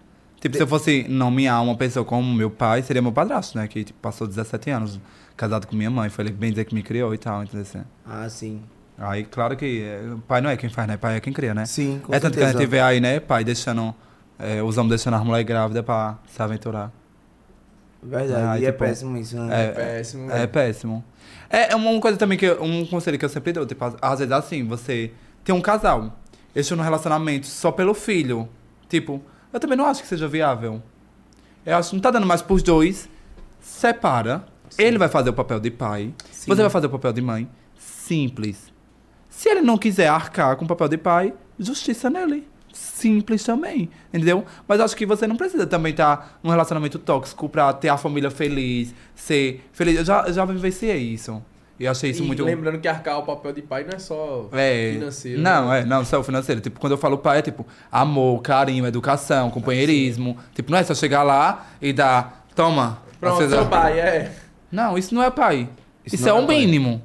Tipo, 0.49 0.57
se 0.57 0.63
eu 0.63 0.67
fosse 0.67 1.07
nomear 1.09 1.63
uma 1.63 1.77
pessoa 1.77 2.05
como 2.05 2.33
meu 2.35 2.51
pai, 2.51 2.83
seria 2.83 3.01
meu 3.03 3.13
padrasto, 3.13 3.57
né? 3.59 3.67
Que, 3.69 3.85
tipo, 3.85 3.99
passou 4.01 4.27
17 4.27 4.71
anos 4.71 5.01
casado 5.37 5.67
com 5.67 5.75
minha 5.77 5.91
mãe. 5.91 6.09
Foi 6.09 6.25
ele 6.25 6.33
bem 6.33 6.51
dizer 6.51 6.65
que 6.65 6.75
me 6.75 6.83
criou 6.83 7.13
e 7.15 7.19
tal, 7.19 7.43
entendeu? 7.43 7.63
assim? 7.63 7.83
Ah, 8.07 8.29
sim. 8.29 8.63
Aí, 8.99 9.25
claro 9.25 9.57
que 9.57 9.83
é, 9.83 10.03
pai 10.27 10.41
não 10.41 10.49
é 10.49 10.57
quem 10.57 10.71
faz, 10.71 10.89
né? 10.89 10.97
Pai 10.97 11.17
é 11.17 11.21
quem 11.21 11.33
cria, 11.33 11.55
né? 11.55 11.67
Sim, 11.67 12.01
com 12.03 12.15
é 12.15 12.19
tanto 12.19 12.35
que 12.35 12.41
a 12.43 12.47
certeza. 12.47 12.59
gente 12.63 12.71
vê 12.71 12.81
aí, 12.81 13.01
né? 13.01 13.21
Pai 13.21 13.45
deixando. 13.45 13.95
é, 14.39 14.63
os 14.63 14.77
homens 14.79 14.91
deixando 14.91 15.15
as 15.15 15.23
mulheres 15.25 15.47
grávidas 15.47 15.85
pra 15.85 16.17
se 16.27 16.41
aventurar. 16.43 16.91
Verdade, 18.03 18.47
Ah, 18.47 18.59
e 18.61 18.65
é 18.65 18.73
tipo, 18.73 18.85
péssimo 18.85 19.17
isso, 19.17 19.37
né? 19.39 19.65
É 19.65 19.69
péssimo. 19.73 20.31
É 20.31 20.47
péssimo. 20.47 21.05
É 21.51 21.73
é 21.73 21.77
uma 21.77 22.01
coisa 22.01 22.17
também 22.19 22.39
que. 22.39 22.45
eu- 22.47 22.63
Um 22.63 22.87
conselho 22.87 23.19
que 23.19 23.25
eu 23.25 23.29
sempre 23.29 23.53
dou. 23.53 23.67
Tipo, 23.67 23.85
às- 23.85 23.97
às 24.01 24.19
vezes 24.21 24.33
assim, 24.33 24.65
você 24.67 25.11
tem 25.45 25.55
um 25.55 25.61
casal. 25.61 26.17
Eles 26.55 26.67
estão 26.67 26.77
num 26.77 26.85
relacionamento 26.85 27.47
só 27.47 27.71
pelo 27.73 27.95
filho. 27.95 28.49
Tipo, 28.89 29.21
eu 29.53 29.61
também 29.61 29.77
não 29.77 29.87
acho 29.87 30.03
que 30.03 30.09
seja 30.09 30.29
viável. 30.29 30.83
Eu 31.65 31.77
acho 31.77 31.91
que 31.91 31.97
não 31.97 32.03
tá 32.03 32.11
dando 32.11 32.27
mais 32.27 32.43
pros 32.43 32.63
dois. 32.63 33.09
Separa. 33.61 34.47
Ele 34.79 34.99
vai 34.99 35.09
fazer 35.09 35.31
o 35.31 35.33
papel 35.33 35.59
de 35.59 35.71
pai. 35.71 36.13
Sim. 36.31 36.51
Você 36.51 36.61
vai 36.63 36.71
fazer 36.71 36.87
o 36.87 36.91
papel 36.91 37.13
de 37.13 37.21
mãe. 37.21 37.49
Simples. 37.77 38.73
Se 39.29 39.49
ele 39.49 39.61
não 39.61 39.77
quiser 39.77 40.09
arcar 40.09 40.57
com 40.57 40.65
o 40.65 40.69
papel 40.69 40.89
de 40.89 40.97
pai, 40.97 41.35
justiça 41.59 42.09
nele. 42.09 42.47
Simples 42.73 43.43
também, 43.43 43.89
entendeu? 44.09 44.45
Mas 44.69 44.81
acho 44.81 44.95
que 44.95 45.07
você 45.07 45.27
não 45.27 45.37
precisa 45.37 45.67
também 45.67 45.93
estar 45.93 46.39
num 46.43 46.51
relacionamento 46.51 46.99
tóxico 46.99 47.49
pra 47.49 47.73
ter 47.73 47.89
a 47.89 47.97
família 47.97 48.31
feliz, 48.31 48.95
ser 49.15 49.67
feliz. 49.73 49.97
Eu 49.97 50.05
já, 50.05 50.31
já 50.31 50.45
vivenciei 50.45 50.99
isso. 50.99 51.43
E 51.79 51.85
eu 51.85 51.91
achei 51.91 52.11
isso 52.11 52.23
e 52.23 52.27
muito. 52.27 52.43
lembrando 52.45 52.79
que 52.81 52.89
arcar 52.89 53.19
o 53.19 53.23
papel 53.23 53.53
de 53.53 53.61
pai 53.63 53.85
não 53.85 53.97
é 53.97 53.99
só 53.99 54.49
É, 54.53 54.93
financeiro. 54.95 55.41
Não, 55.43 55.69
né? 55.69 55.81
é, 55.81 55.85
não, 55.85 56.05
só 56.05 56.21
o 56.21 56.25
financeiro. 56.25 56.61
Tipo, 56.61 56.81
quando 56.81 56.93
eu 56.93 56.99
falo 56.99 57.19
pai, 57.19 57.39
é 57.39 57.43
tipo 57.43 57.67
amor, 57.93 58.41
carinho, 58.41 58.87
educação, 58.87 59.51
companheirismo. 59.51 60.39
Tipo, 60.55 60.71
não 60.73 60.79
é 60.79 60.85
só 60.85 60.95
chegar 60.95 61.23
lá 61.23 61.67
e 61.83 61.93
dar, 61.93 62.47
toma. 62.55 63.03
Pronto, 63.21 63.49
seu 63.49 63.67
pai, 63.67 64.01
é. 64.01 64.33
Não, 64.73 64.97
isso 64.97 65.15
não 65.15 65.23
é 65.23 65.31
pai. 65.31 65.69
Isso 66.05 66.15
Isso, 66.17 66.27
é 66.27 66.31
é 66.31 66.33
o 66.33 66.47
pai. 66.47 66.57
mínimo. 66.57 67.03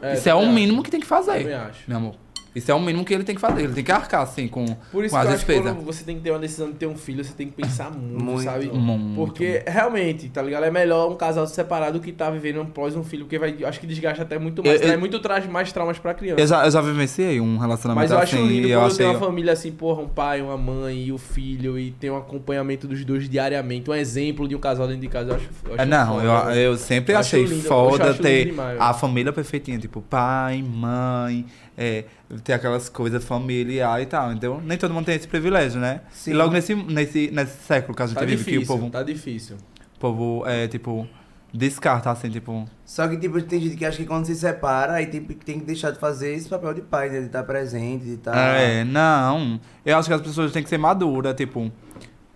É, 0.00 0.14
isso 0.14 0.28
é 0.28 0.34
o 0.34 0.46
mínimo 0.46 0.82
que 0.82 0.90
tem 0.90 1.00
que 1.00 1.06
fazer. 1.06 1.38
Também 1.40 1.54
acho. 1.54 1.80
Meu 1.86 1.96
amor. 1.98 2.14
Isso 2.54 2.70
é 2.70 2.74
o 2.74 2.80
mínimo 2.80 3.04
que 3.04 3.12
ele 3.12 3.24
tem 3.24 3.34
que 3.34 3.40
fazer. 3.40 3.62
Ele 3.64 3.72
tem 3.74 3.82
que 3.82 3.90
arcar, 3.90 4.22
assim, 4.22 4.46
com, 4.46 4.64
Por 4.92 5.04
isso 5.04 5.14
com 5.14 5.20
que 5.20 5.26
as 5.26 5.30
eu 5.30 5.34
acho 5.36 5.46
que 5.46 5.52
despesas. 5.52 5.72
quando 5.76 5.84
você 5.84 6.04
tem 6.04 6.16
que 6.16 6.22
ter 6.22 6.30
uma 6.30 6.38
decisão 6.38 6.68
de 6.68 6.74
ter 6.74 6.86
um 6.86 6.96
filho, 6.96 7.24
você 7.24 7.32
tem 7.32 7.48
que 7.48 7.52
pensar 7.54 7.90
muito, 7.96 8.22
Muito. 8.24 8.42
sabe? 8.42 8.66
Muito. 8.68 9.14
Porque 9.16 9.62
realmente, 9.66 10.28
tá 10.28 10.40
ligado? 10.40 10.64
É 10.64 10.70
melhor 10.70 11.10
um 11.10 11.16
casal 11.16 11.46
separado 11.46 11.98
que 12.00 12.12
tá 12.12 12.30
vivendo 12.30 12.60
após 12.60 12.94
um 12.94 13.02
filho, 13.02 13.24
porque 13.24 13.38
vai, 13.38 13.56
acho 13.64 13.80
que 13.80 13.86
desgasta 13.86 14.22
até 14.22 14.38
muito 14.38 14.62
mais. 14.62 14.74
Eu- 14.76 14.80
eu- 14.82 14.86
traz 14.86 15.00
muito 15.00 15.18
traz 15.20 15.46
mais 15.46 15.72
traumas 15.72 15.98
pra 15.98 16.14
criança. 16.14 16.40
Eu 16.40 16.46
já, 16.46 16.64
eu 16.64 16.70
já 16.70 16.80
vivenciei 16.80 17.40
um 17.40 17.58
relacionamento 17.58 18.02
Mas 18.04 18.10
eu 18.12 18.18
acho 18.18 18.36
assim. 18.36 18.46
lindo 18.46 18.68
e 18.68 18.70
eu 18.70 18.78
quando 18.80 18.86
achei... 18.92 19.06
tem 19.06 19.16
uma 19.16 19.18
família 19.26 19.52
assim, 19.52 19.72
porra, 19.72 20.02
um 20.02 20.08
pai, 20.08 20.40
uma 20.40 20.56
mãe 20.56 21.04
e 21.06 21.12
o 21.12 21.18
filho, 21.18 21.76
e 21.78 21.90
tem 21.90 22.10
um 22.10 22.16
acompanhamento 22.16 22.86
dos 22.86 23.04
dois 23.04 23.28
diariamente, 23.28 23.90
um 23.90 23.94
exemplo 23.94 24.46
de 24.46 24.54
um 24.54 24.60
casal 24.60 24.86
dentro 24.86 25.02
de 25.02 25.08
casa. 25.08 25.30
Eu 25.30 25.34
acho, 25.36 25.48
eu 25.66 25.72
acho 25.74 25.82
É, 25.82 25.84
não, 25.86 26.06
foda, 26.20 26.54
eu, 26.54 26.72
eu 26.72 26.76
sempre 26.76 27.14
achei 27.14 27.42
lindo, 27.44 27.56
eu 27.64 27.68
foda 27.68 28.14
ter 28.14 28.46
demais, 28.46 28.80
a 28.80 28.94
família 28.94 29.32
perfeitinha, 29.32 29.78
tipo 29.78 30.00
pai, 30.02 30.62
mãe, 30.62 31.44
é, 31.76 32.04
ter 32.44 32.52
aquelas 32.52 32.88
coisas 32.90 33.24
familiar 33.24 34.00
e 34.02 34.06
tal, 34.06 34.30
entendeu? 34.30 34.60
Nem 34.62 34.76
todo 34.78 34.92
mundo 34.92 35.06
tem 35.06 35.16
esse 35.16 35.26
privilégio, 35.26 35.80
né? 35.80 36.02
Sim. 36.12 36.30
E 36.32 36.34
logo 36.34 36.52
nesse, 36.52 36.74
nesse, 36.74 37.30
nesse 37.32 37.56
século 37.66 37.96
que 37.96 38.02
a 38.02 38.06
gente 38.06 38.14
Tá 38.18 38.24
vive, 38.24 38.36
difícil, 38.36 38.58
que 38.60 38.64
o 38.64 38.66
povo, 38.68 38.90
tá 38.90 39.02
difícil. 39.02 39.56
o 39.96 39.98
povo 39.98 40.44
é, 40.46 40.68
tipo, 40.68 41.08
descarta, 41.52 42.10
assim, 42.10 42.28
tipo... 42.28 42.68
Só 42.84 43.08
que, 43.08 43.16
tipo, 43.16 43.40
tem 43.40 43.60
gente 43.60 43.76
que 43.76 43.84
acha 43.86 43.96
que 43.96 44.04
quando 44.04 44.26
se 44.26 44.34
separa, 44.34 44.92
aí 44.94 45.06
tem, 45.06 45.22
tem 45.22 45.58
que 45.58 45.64
deixar 45.64 45.90
de 45.90 45.98
fazer 45.98 46.34
esse 46.34 46.48
papel 46.48 46.74
de 46.74 46.82
pai, 46.82 47.08
né? 47.08 47.20
De 47.20 47.26
estar 47.26 47.42
presente, 47.44 48.04
de 48.04 48.14
estar... 48.14 48.36
É, 48.36 48.84
não. 48.84 49.58
Eu 49.86 49.96
acho 49.96 50.08
que 50.08 50.14
as 50.14 50.20
pessoas 50.20 50.52
têm 50.52 50.62
que 50.62 50.68
ser 50.68 50.76
maduras, 50.78 51.34
tipo, 51.34 51.72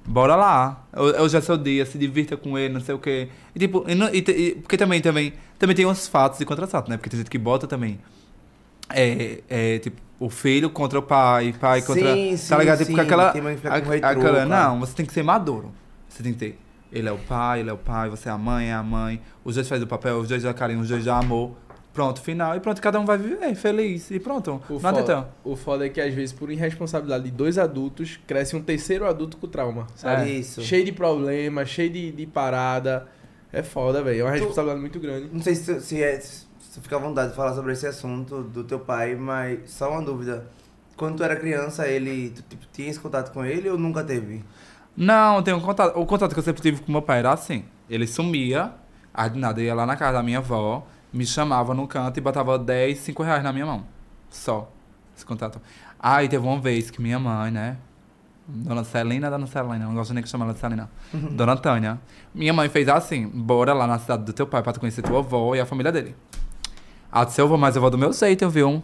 bora 0.07 0.35
lá. 0.37 0.87
Ho- 0.97 1.23
Hoje 1.23 1.37
é 1.37 1.41
seu 1.43 1.59
dia, 1.59 1.85
se 1.85 1.99
divirta 1.99 2.37
com 2.37 2.57
ele, 2.59 2.73
não 2.73 2.81
sei 2.81 2.95
o 2.95 2.99
quê. 2.99 3.29
E 3.55 3.59
tipo, 3.59 3.85
e 3.87 3.93
e 4.19 4.31
e- 4.31 4.55
porque 4.55 4.77
também, 4.79 5.01
também, 5.03 5.35
também 5.59 5.77
tem 5.77 5.85
uns 5.85 6.09
fatos 6.09 6.41
e 6.41 6.45
contrafatos, 6.47 6.89
né? 6.89 6.97
Porque 6.97 7.11
tem 7.11 7.19
gente 7.19 7.31
que 7.31 7.39
bota 7.39 7.67
também. 7.67 7.99
É, 8.91 9.41
é, 9.49 9.79
tipo, 9.79 10.01
o 10.19 10.29
filho 10.31 10.71
contra 10.71 10.99
o 10.99 11.03
pai, 11.03 11.55
pai 11.59 11.83
contra. 11.83 12.15
Sim, 12.15 12.31
tá 12.33 12.37
sim, 12.37 12.55
ligado? 12.57 12.79
Tipo, 12.79 12.93
sim, 12.93 13.01
aquela. 13.01 13.33
tem 13.33 13.43
mãe 13.43 13.55
que 13.55 13.61
fica 13.63 13.81
com 13.81 13.93
a- 13.93 13.95
aquela 13.97 14.45
não, 14.47 14.81
você 14.81 14.95
tem 14.95 15.07
que 15.07 15.13
ser 15.13 15.23
maduro. 15.23 15.73
Você 16.09 16.23
tem 16.23 16.33
que 16.33 16.39
ter 16.39 16.59
Ele 16.91 17.07
é 17.09 17.13
o 17.13 17.19
pai, 17.19 17.61
ele 17.61 17.71
é 17.71 17.73
o 17.73 17.77
pai, 17.79 18.09
você 18.09 18.29
é 18.29 18.33
a 18.33 18.39
mãe, 18.39 18.71
é 18.71 18.73
a 18.73 18.83
mãe. 18.83 19.21
Os 19.45 19.55
dois 19.55 19.69
fazem 19.69 19.85
o 19.85 19.89
papel, 19.89 20.19
os 20.19 20.29
dois 20.29 20.43
dão 20.43 20.53
carinho, 20.55 20.81
os 20.81 20.89
dois 20.89 21.05
dão 21.05 21.17
amor. 21.17 21.53
Pronto, 21.93 22.21
final. 22.23 22.57
E 22.57 22.61
pronto, 22.61 22.81
cada 22.81 22.99
um 23.01 23.05
vai 23.05 23.19
viver 23.19 23.55
feliz. 23.57 24.11
E 24.11 24.19
pronto. 24.21 24.63
O 24.71 24.75
não 24.75 24.81
foda, 24.81 25.29
o 25.45 25.57
foda 25.57 25.85
é 25.87 25.89
que 25.89 26.01
às 26.01 26.15
vezes, 26.15 26.33
por 26.33 26.51
irresponsabilidade 26.51 27.25
de 27.25 27.31
dois 27.31 27.59
adultos, 27.59 28.19
cresce 28.27 28.55
um 28.57 28.63
terceiro 28.63 29.05
adulto 29.07 29.37
com 29.37 29.49
trauma, 29.49 29.87
sabe? 29.97 30.31
É 30.31 30.35
isso. 30.35 30.63
Cheio 30.63 30.85
de 30.85 30.93
problema, 30.93 31.67
cheio 31.67 31.91
de, 31.91 32.13
de 32.13 32.27
parada. 32.27 33.07
É 33.53 33.63
foda, 33.63 34.03
velho. 34.03 34.21
É 34.21 34.25
uma 34.25 34.31
responsabilidade 34.31 34.81
muito 34.81 35.01
grande. 35.01 35.29
Não 35.33 35.43
sei 35.43 35.55
se, 35.55 35.81
se, 35.81 36.03
é, 36.03 36.21
se 36.69 36.81
fica 36.81 36.97
à 36.97 36.99
vontade 36.99 37.31
de 37.31 37.37
falar 37.37 37.55
sobre 37.55 37.73
esse 37.73 37.87
assunto 37.87 38.43
do 38.43 38.63
teu 38.63 38.79
pai, 38.79 39.15
mas 39.15 39.71
só 39.71 39.91
uma 39.91 40.03
dúvida. 40.03 40.47
Quando 40.97 41.17
tu 41.17 41.25
era 41.25 41.35
criança, 41.35 41.87
ele. 41.89 42.31
Tu 42.31 42.43
tipo, 42.43 42.67
tinha 42.71 42.91
esse 42.91 43.01
contato 43.01 43.33
com 43.33 43.45
ele 43.45 43.71
ou 43.71 43.79
nunca 43.79 44.05
teve? 44.05 44.45
Não, 44.95 45.39
um 45.39 45.61
contato. 45.61 45.99
O 45.99 46.05
contato 46.05 46.33
que 46.33 46.39
eu 46.39 46.45
sempre 46.45 46.61
tive 46.61 46.83
com 46.83 46.93
meu 46.93 47.01
pai 47.01 47.21
era 47.21 47.33
assim. 47.33 47.65
Ele 47.89 48.07
sumia, 48.07 48.73
de 49.33 49.39
nada 49.39 49.63
ia 49.63 49.75
lá 49.75 49.87
na 49.87 49.97
casa 49.97 50.19
da 50.19 50.23
minha 50.23 50.39
avó, 50.39 50.87
me 51.11 51.25
chamava 51.25 51.73
no 51.73 51.89
canto 51.89 52.19
e 52.19 52.21
botava 52.21 52.59
10, 52.59 52.99
5 52.99 53.23
reais 53.23 53.43
na 53.43 53.53
minha 53.53 53.65
mão. 53.65 53.87
Só. 54.29 54.71
Esse 55.17 55.25
contato. 55.25 55.61
Aí 55.99 56.29
teve 56.29 56.47
uma 56.47 56.61
vez 56.61 56.91
que 56.91 57.01
minha 57.01 57.19
mãe, 57.19 57.51
né? 57.51 57.79
Dona 58.47 58.85
Celina, 58.85 59.31
Dona 59.31 59.47
Celina, 59.47 59.87
não 59.87 59.95
gosto 59.95 60.13
nem 60.13 60.23
que 60.23 60.29
chama 60.29 60.45
ela 60.45 60.55
de 60.55 60.61
Celina. 60.61 60.91
Dona 61.13 61.57
Tânia. 61.57 61.99
Minha 62.35 62.53
mãe 62.53 62.69
fez 62.69 62.89
assim: 62.89 63.27
bora 63.27 63.73
lá 63.73 63.87
na 63.87 63.99
cidade 63.99 64.25
do 64.25 64.33
teu 64.33 64.47
pai 64.47 64.63
pra 64.63 64.73
tu 64.73 64.81
conhecer 64.81 65.03
tua 65.03 65.21
avó 65.21 65.55
e 65.55 65.61
a 65.61 65.67
família 65.67 65.91
dele. 65.91 66.15
Ela 67.13 67.25
disse: 67.25 67.41
eu 67.41 67.49
vou, 67.49 67.59
mas 67.59 67.75
eu 67.75 67.83
vou 67.83 67.91
do 67.91 67.99
meu 67.99 68.13
jeito, 68.13 68.49
viu? 68.49 68.83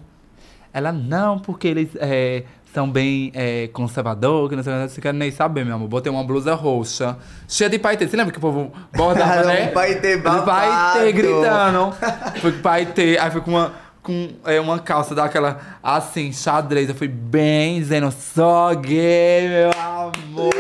Ela, 0.73 0.91
não, 0.91 1.39
porque 1.39 1.69
eles 1.69 1.89
é, 1.97 2.43
são 2.75 2.91
bem 2.91 3.31
é, 3.35 3.69
conservadores, 3.69 4.51
que 4.51 4.57
não 4.57 4.63
sei 4.65 4.75
o 4.75 4.83
que, 4.83 4.95
você 4.95 5.01
quer 5.01 5.15
nem 5.15 5.31
saber, 5.31 5.65
meu 5.65 5.77
amor. 5.77 5.87
Botei 5.87 6.11
uma 6.11 6.25
blusa 6.25 6.55
roxa, 6.55 7.17
cheia 7.47 7.71
de 7.71 7.79
paetê. 7.79 8.09
Você 8.09 8.17
lembra 8.17 8.33
que 8.33 8.39
o 8.39 8.41
povo 8.41 8.73
bordava, 8.97 9.45
né? 9.47 9.69
paetê 9.69 10.17
babado. 10.17 10.47
Paetê 10.47 11.13
gritando. 11.13 11.95
Fui 12.41 12.51
com 12.51 12.61
paetê, 12.61 13.17
aí 13.21 13.31
fui 13.31 13.41
com 13.41 13.53
uma, 13.53 13.73
com, 14.03 14.31
é, 14.45 14.61
uma 14.61 14.81
calça 14.81 15.15
daquela, 15.15 15.61
assim, 15.81 16.33
xadrez. 16.33 16.89
Eu 16.89 16.97
fui 16.97 17.07
bem 17.07 17.79
dizendo, 17.79 18.11
só 18.11 18.75
gay, 18.75 19.49
meu 19.49 19.71
amor. 19.71 20.53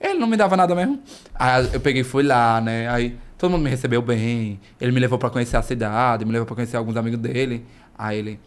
Ele 0.00 0.18
não 0.18 0.26
me 0.26 0.36
dava 0.38 0.56
nada 0.56 0.74
mesmo. 0.74 0.98
Aí 1.34 1.68
eu 1.74 1.80
peguei 1.80 2.00
e 2.00 2.04
fui 2.04 2.22
lá, 2.22 2.60
né? 2.62 2.88
Aí 2.88 3.18
todo 3.38 3.50
mundo 3.50 3.62
me 3.62 3.70
recebeu 3.70 4.02
bem. 4.02 4.60
Ele 4.80 4.92
me 4.92 5.00
levou 5.00 5.18
pra 5.18 5.30
conhecer 5.30 5.56
a 5.56 5.62
cidade, 5.62 6.24
me 6.24 6.32
levou 6.32 6.46
pra 6.46 6.54
conhecer 6.56 6.76
alguns 6.76 6.96
amigos 6.96 7.18
dele. 7.20 7.64
Aí 7.96 8.18
ele, 8.18 8.40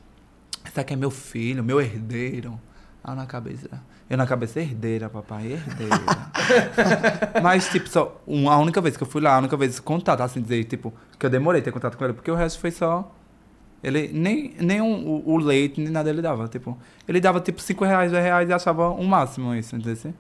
esse 0.65 0.79
aqui 0.79 0.93
é 0.93 0.97
meu 0.97 1.09
filho, 1.11 1.63
meu 1.63 1.81
herdeiro. 1.81 2.59
Ah, 3.03 3.15
na 3.15 3.25
cabeça. 3.25 3.69
Eu 4.09 4.17
na 4.17 4.27
cabeça, 4.27 4.59
herdeira, 4.59 5.09
papai, 5.09 5.53
herdeira. 5.53 5.95
Mas, 7.41 7.69
tipo, 7.69 7.87
só 7.87 8.21
uma, 8.27 8.53
a 8.53 8.59
única 8.59 8.81
vez 8.81 8.97
que 8.97 9.03
eu 9.03 9.07
fui 9.07 9.21
lá, 9.21 9.35
a 9.35 9.39
única 9.39 9.55
vez 9.55 9.79
contato, 9.79 10.21
assim, 10.21 10.41
dizer, 10.41 10.63
tipo, 10.65 10.93
que 11.17 11.25
eu 11.25 11.29
demorei 11.29 11.61
ter 11.61 11.71
contato 11.71 11.97
com 11.97 12.03
ele, 12.03 12.13
porque 12.13 12.29
o 12.29 12.35
resto 12.35 12.59
foi 12.59 12.71
só. 12.71 13.09
Ele 13.83 14.09
nem, 14.13 14.53
nem 14.59 14.81
um- 14.81 15.07
o, 15.07 15.31
o 15.31 15.37
leite, 15.37 15.79
nem 15.81 15.89
nada 15.91 16.09
ele 16.09 16.21
dava. 16.21 16.47
Tipo, 16.47 16.77
ele 17.07 17.19
dava 17.19 17.39
tipo 17.39 17.59
5 17.61 17.83
reais, 17.85 18.11
10 18.11 18.23
reais 18.23 18.49
e 18.49 18.53
achava 18.53 18.89
um 18.91 19.05
máximo 19.05 19.55
isso, 19.55 19.75
entendeu? 19.75 20.13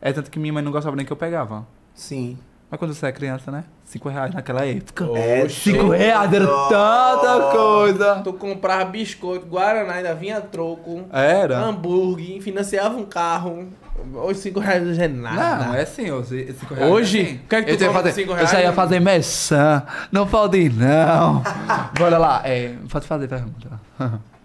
É 0.00 0.12
tanto 0.12 0.30
que 0.30 0.38
minha 0.38 0.52
mãe 0.52 0.62
não 0.62 0.70
gostava 0.70 0.94
nem 0.94 1.04
que 1.04 1.12
eu 1.12 1.16
pegava. 1.16 1.66
Sim. 1.94 2.38
Mas 2.70 2.78
quando 2.78 2.92
você 2.94 3.06
é 3.06 3.12
criança, 3.12 3.50
né? 3.50 3.64
5 3.84 4.08
reais 4.10 4.34
naquela 4.34 4.66
época. 4.66 5.06
É. 5.16 5.48
5 5.48 5.88
reais 5.88 6.30
era 6.32 6.46
tanta 6.46 7.50
coisa. 7.50 8.20
Tu 8.22 8.32
comprava 8.34 8.84
biscoito, 8.84 9.46
Guaraná, 9.46 9.94
ainda 9.94 10.14
vinha 10.14 10.38
troco, 10.40 11.04
Era. 11.10 11.58
hambúrguer, 11.58 12.42
financiava 12.42 12.94
um 12.96 13.06
carro. 13.06 13.68
Hoje 14.14 14.40
5 14.40 14.60
reais 14.60 14.86
hoje 14.86 15.02
é 15.02 15.08
nada. 15.08 15.64
Não, 15.66 15.74
é 15.74 15.82
assim, 15.82 16.10
hoje. 16.10 16.54
cinco 16.60 16.74
reais 16.74 16.92
Hoje? 16.92 17.18
é 17.18 17.22
assim. 17.22 17.34
O 17.34 17.48
que 17.48 17.54
é 17.56 17.62
que 17.62 17.76
tu 17.76 17.84
eu, 17.84 17.92
fazer, 17.92 18.12
cinco 18.12 18.32
eu 18.32 18.46
já 18.46 18.52
ia 18.52 18.58
reais? 18.60 18.74
fazer 18.74 19.00
mexã. 19.00 19.82
Não 20.12 20.26
pode 20.26 20.58
ir, 20.58 20.72
não. 20.72 21.42
Bora 21.98 22.18
lá. 22.18 22.42
É, 22.44 22.74
pode 22.90 23.06
fazer 23.06 23.26
pergunta. 23.26 23.68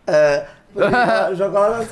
É, 0.07 0.45
jogar 1.35 1.59
lá 1.59 1.77
na 1.77 1.85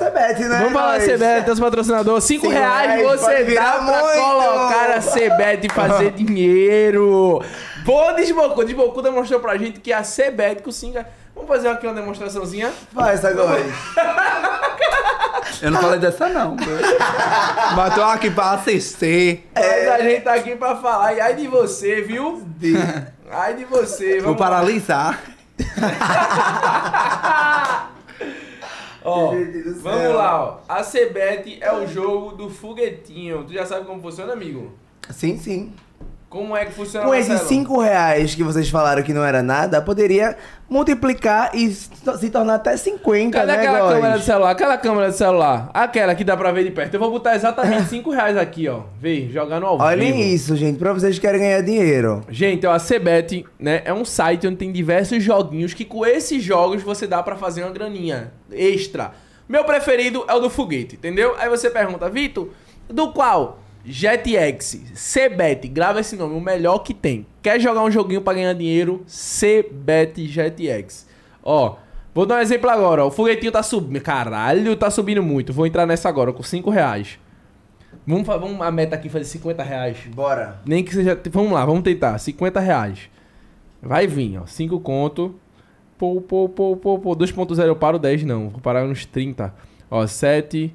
né? 0.48 0.58
Vamos 0.58 0.72
falar. 0.72 0.98
CBET, 1.00 1.44
teus 1.44 1.60
patrocinadores. 1.60 2.24
5 2.24 2.40
Cinco 2.42 2.52
reais 2.52 3.00
reais 3.00 3.20
você 3.20 3.44
dá 3.54 3.72
pra 3.72 4.02
muito. 4.02 4.18
colocar 4.18 4.90
a 4.90 5.00
CBET 5.00 5.66
e 5.66 5.72
fazer 5.72 6.10
dinheiro. 6.22 7.42
Boa 7.84 8.12
Desbocu. 8.12 8.64
Desbocu 8.64 9.02
demonstrou 9.02 9.40
pra 9.40 9.56
gente 9.56 9.80
que 9.80 9.92
a 9.92 10.02
CBET 10.02 10.62
com 10.62 10.72
5 10.72 11.04
Vamos 11.34 11.48
fazer 11.48 11.68
aqui 11.68 11.86
uma 11.86 11.94
demonstraçãozinha? 11.94 12.70
Faz 12.94 13.24
agora. 13.24 13.62
Eu 15.62 15.70
não 15.70 15.80
falei 15.80 15.98
dessa, 15.98 16.28
não. 16.28 16.56
Mas 17.76 17.94
tô 17.94 18.02
aqui 18.02 18.30
pra 18.30 18.52
assistir. 18.52 19.48
Mas 19.54 19.88
a 19.88 19.98
gente 20.00 20.22
tá 20.22 20.34
aqui 20.34 20.56
pra 20.56 20.76
falar. 20.76 21.14
E 21.14 21.20
ai 21.20 21.34
de 21.34 21.46
você, 21.46 22.02
viu? 22.02 22.42
Ai 23.30 23.54
de 23.54 23.64
você. 23.64 24.14
Vou 24.20 24.34
Vamos 24.34 24.40
lá. 24.40 24.46
paralisar. 24.46 25.20
Ó, 29.04 29.32
Gente 29.34 29.62
do 29.62 29.72
céu. 29.74 29.82
vamos 29.82 30.14
lá, 30.14 30.44
ó. 30.44 30.56
A 30.82 30.84
CBET 30.84 31.58
é 31.60 31.72
o 31.72 31.86
jogo 31.86 32.32
do 32.32 32.50
foguetinho. 32.50 33.44
Tu 33.44 33.52
já 33.52 33.64
sabe 33.64 33.86
como 33.86 34.02
funciona, 34.02 34.32
amigo? 34.32 34.72
Sim, 35.10 35.38
sim. 35.38 35.72
Como 36.28 36.56
é 36.56 36.64
que 36.64 36.72
funciona, 36.72 37.06
Com 37.06 37.14
esses 37.14 37.28
Marcelo? 37.28 37.48
5 37.50 37.80
reais 37.80 38.34
que 38.34 38.42
vocês 38.42 38.68
falaram 38.68 39.00
que 39.02 39.12
não 39.12 39.22
era 39.22 39.42
nada, 39.44 39.80
poderia 39.80 40.36
multiplicar 40.68 41.54
e 41.54 41.70
se 41.70 42.30
tornar 42.30 42.54
até 42.54 42.76
50, 42.76 43.38
Cadê 43.38 43.52
né, 43.52 43.58
aquela 43.58 43.92
câmera 43.92 44.18
do 44.18 44.24
celular? 44.24 44.50
Aquela 44.50 44.78
câmera 44.78 45.10
do 45.10 45.16
celular. 45.16 45.70
Aquela 45.72 46.14
que 46.16 46.24
dá 46.24 46.36
pra 46.36 46.50
ver 46.50 46.64
de 46.64 46.72
perto. 46.72 46.94
Eu 46.94 47.00
vou 47.00 47.10
botar 47.12 47.36
exatamente 47.36 47.88
5 47.88 48.10
reais 48.10 48.36
aqui, 48.36 48.66
ó. 48.66 48.80
Vê, 48.98 49.28
jogando 49.28 49.66
ao 49.66 49.78
Olhem 49.78 50.12
vivo. 50.14 50.24
isso, 50.34 50.56
gente, 50.56 50.78
pra 50.80 50.92
vocês 50.92 51.14
que 51.14 51.20
querem 51.20 51.42
ganhar 51.42 51.60
dinheiro. 51.60 52.22
Gente, 52.28 52.66
ó, 52.66 52.72
a 52.72 52.80
CBET, 52.80 53.44
né, 53.56 53.82
é 53.84 53.92
um 53.94 54.04
site 54.04 54.48
onde 54.48 54.56
tem 54.56 54.72
diversos 54.72 55.22
joguinhos 55.22 55.74
que 55.74 55.84
com 55.84 56.04
esses 56.04 56.42
jogos 56.42 56.82
você 56.82 57.06
dá 57.06 57.22
pra 57.22 57.36
fazer 57.36 57.62
uma 57.62 57.70
graninha 57.70 58.32
extra. 58.50 59.12
Meu 59.48 59.64
preferido 59.64 60.24
é 60.28 60.34
o 60.34 60.40
do 60.40 60.48
foguete, 60.48 60.96
entendeu? 60.96 61.34
Aí 61.38 61.48
você 61.48 61.68
pergunta, 61.70 62.08
Vitor, 62.08 62.48
do 62.88 63.12
qual? 63.12 63.58
JetX, 63.84 64.80
CBET, 64.94 65.66
grava 65.66 66.00
esse 66.00 66.16
nome, 66.16 66.36
o 66.36 66.40
melhor 66.40 66.78
que 66.78 66.94
tem. 66.94 67.26
Quer 67.42 67.60
jogar 67.60 67.82
um 67.82 67.90
joguinho 67.90 68.22
pra 68.22 68.34
ganhar 68.34 68.54
dinheiro? 68.54 69.04
CBET 69.06 70.26
JetX. 70.26 71.08
Ó, 71.42 71.76
vou 72.14 72.24
dar 72.24 72.36
um 72.36 72.40
exemplo 72.40 72.70
agora, 72.70 73.04
ó. 73.04 73.08
O 73.08 73.10
foguetinho 73.10 73.50
tá 73.50 73.62
subindo. 73.62 74.00
Caralho, 74.00 74.76
tá 74.76 74.88
subindo 74.88 75.22
muito. 75.22 75.52
Vou 75.52 75.66
entrar 75.66 75.84
nessa 75.84 76.08
agora, 76.08 76.32
com 76.32 76.42
5 76.42 76.70
reais. 76.70 77.18
Vamos, 78.06 78.26
vamos 78.26 78.60
a 78.60 78.70
meta 78.70 78.94
aqui 78.94 79.08
fazer 79.08 79.24
50 79.24 79.62
reais. 79.62 79.98
Bora. 80.14 80.60
Nem 80.64 80.84
que 80.84 80.94
seja. 80.94 81.20
Vamos 81.30 81.52
lá, 81.52 81.64
vamos 81.64 81.82
tentar. 81.82 82.16
50 82.18 82.60
reais. 82.60 83.10
Vai 83.80 84.06
vir, 84.06 84.38
ó. 84.38 84.46
5 84.46 84.78
conto. 84.80 85.34
Pô, 86.02 86.20
pô, 86.20 86.48
pô, 86.48 86.76
pô, 86.76 86.98
pô. 86.98 87.14
2.0 87.14 87.64
eu 87.64 87.76
paro 87.76 87.96
10, 87.96 88.24
não. 88.24 88.48
Vou 88.48 88.60
parar 88.60 88.84
uns 88.84 89.06
30. 89.06 89.54
Ó, 89.88 90.04
7, 90.04 90.74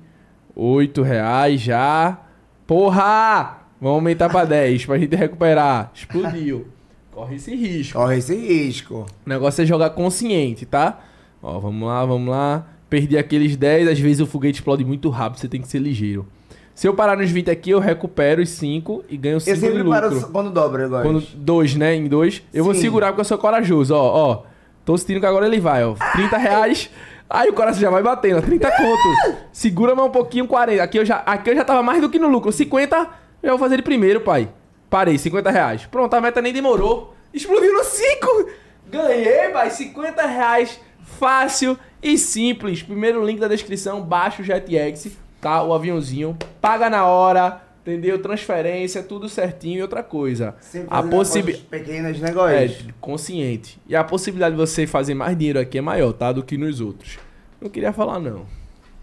8 0.55 1.01
reais 1.01 1.59
já. 1.59 2.17
Porra! 2.65 3.57
Vamos 3.81 3.95
aumentar 3.95 4.29
pra 4.29 4.45
10 4.45 4.85
pra 4.85 4.97
gente 4.97 5.17
recuperar. 5.17 5.91
Explodiu. 5.93 6.67
Corre 7.11 7.35
esse 7.35 7.53
risco. 7.53 7.99
Corre 7.99 8.19
esse 8.19 8.33
risco. 8.33 9.05
O 9.25 9.29
negócio 9.29 9.61
é 9.61 9.65
jogar 9.65 9.89
consciente, 9.89 10.65
tá? 10.65 10.97
Ó, 11.43 11.59
vamos 11.59 11.85
lá, 11.85 12.05
vamos 12.05 12.29
lá. 12.29 12.65
Perdi 12.89 13.17
aqueles 13.17 13.57
10, 13.57 13.89
às 13.89 13.99
vezes 13.99 14.21
o 14.21 14.25
foguete 14.25 14.59
explode 14.59 14.85
muito 14.85 15.09
rápido, 15.09 15.41
você 15.41 15.49
tem 15.49 15.59
que 15.61 15.67
ser 15.67 15.79
ligeiro. 15.79 16.25
Se 16.73 16.87
eu 16.87 16.93
parar 16.93 17.17
nos 17.17 17.29
20 17.29 17.51
aqui, 17.51 17.71
eu 17.71 17.79
recupero 17.79 18.41
os 18.41 18.47
5 18.51 19.03
e 19.09 19.17
ganho 19.17 19.41
5 19.41 19.57
Eu 19.57 19.59
sempre 19.59 19.83
paro 19.83 20.21
quando 20.31 20.49
dobra, 20.51 20.83
eu 20.83 20.89
gosto. 20.89 21.03
Quando 21.03 21.21
dois, 21.35 21.75
né? 21.75 21.93
Em 21.95 22.07
dois. 22.07 22.41
Eu 22.53 22.63
vou 22.63 22.73
Sim. 22.73 22.79
segurar 22.79 23.07
porque 23.07 23.19
eu 23.19 23.25
sou 23.25 23.37
corajoso, 23.37 23.93
ó, 23.93 24.31
ó. 24.31 24.56
Tô 24.87 24.97
sentindo 24.97 25.19
que 25.19 25.25
agora 25.25 25.45
ele 25.45 25.59
vai, 25.59 25.83
ó. 25.83 25.95
30 26.13 26.37
reais. 26.37 26.89
Aí 27.29 27.49
o 27.49 27.53
coração 27.53 27.81
já 27.81 27.89
vai 27.89 28.01
batendo, 28.01 28.37
ó. 28.37 28.41
30 28.41 28.71
conto. 28.71 29.37
Segura 29.51 29.93
mais 29.93 30.07
um 30.07 30.11
pouquinho, 30.13 30.47
40. 30.47 30.81
Aqui 30.81 30.97
eu, 30.97 31.03
já, 31.03 31.17
aqui 31.25 31.49
eu 31.49 31.55
já 31.57 31.65
tava 31.65 31.83
mais 31.83 31.99
do 31.99 32.09
que 32.09 32.17
no 32.17 32.29
lucro. 32.29 32.53
50, 32.53 33.05
eu 33.43 33.49
vou 33.49 33.59
fazer 33.59 33.75
de 33.75 33.83
primeiro, 33.83 34.21
pai. 34.21 34.47
Parei, 34.89 35.17
50 35.17 35.51
reais. 35.51 35.85
Pronto, 35.85 36.13
a 36.13 36.21
meta 36.21 36.41
nem 36.41 36.53
demorou. 36.53 37.13
Explodiu 37.33 37.73
no 37.73 37.83
5. 37.83 38.49
Ganhei, 38.87 39.49
pai. 39.49 39.69
50 39.71 40.25
reais. 40.25 40.79
Fácil 41.19 41.77
e 42.01 42.17
simples. 42.17 42.81
Primeiro 42.81 43.25
link 43.25 43.41
da 43.41 43.49
descrição, 43.49 44.01
baixa 44.01 44.41
o 44.41 44.45
JetX, 44.45 45.17
tá? 45.41 45.63
O 45.63 45.73
aviãozinho. 45.73 46.37
Paga 46.61 46.89
na 46.89 47.05
hora, 47.05 47.61
entendeu? 47.91 48.19
Transferência, 48.21 49.01
tudo 49.03 49.27
certinho. 49.29 49.79
E 49.79 49.81
outra 49.81 50.03
coisa. 50.03 50.55
Sempre 50.61 50.87
A 50.89 51.01
possibilidade. 51.03 51.65
pequenas, 51.69 52.19
né, 52.19 52.29
É, 52.53 52.69
consciente. 53.01 53.79
E 53.87 53.95
a 53.95 54.03
possibilidade 54.03 54.55
de 54.55 54.61
você 54.61 54.85
fazer 54.87 55.13
mais 55.13 55.37
dinheiro 55.37 55.59
aqui 55.59 55.77
é 55.77 55.81
maior, 55.81 56.13
tá? 56.13 56.31
Do 56.31 56.43
que 56.43 56.57
nos 56.57 56.79
outros. 56.81 57.17
Não 57.61 57.69
queria 57.69 57.91
falar, 57.93 58.19
não. 58.19 58.45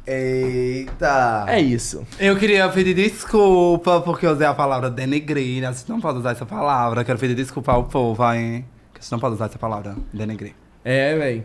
Eita. 0.06 1.44
É 1.48 1.60
isso. 1.60 2.06
Eu 2.18 2.36
queria 2.36 2.68
pedir 2.68 2.94
desculpa 2.94 4.00
porque 4.00 4.26
eu 4.26 4.32
usei 4.32 4.46
a 4.46 4.54
palavra 4.54 4.90
denegrir. 4.90 5.62
né? 5.62 5.72
Você 5.72 5.90
não 5.90 6.00
pode 6.00 6.18
usar 6.18 6.32
essa 6.32 6.46
palavra. 6.46 7.00
Eu 7.00 7.04
quero 7.04 7.18
pedir 7.18 7.34
desculpa 7.34 7.72
ao 7.72 7.84
povo, 7.84 8.22
hein? 8.32 8.64
Que 8.92 9.04
você 9.04 9.14
não 9.14 9.18
pode 9.20 9.34
usar 9.34 9.46
essa 9.46 9.58
palavra, 9.58 9.96
denegrir. 10.12 10.52
É, 10.84 11.16
velho. 11.16 11.44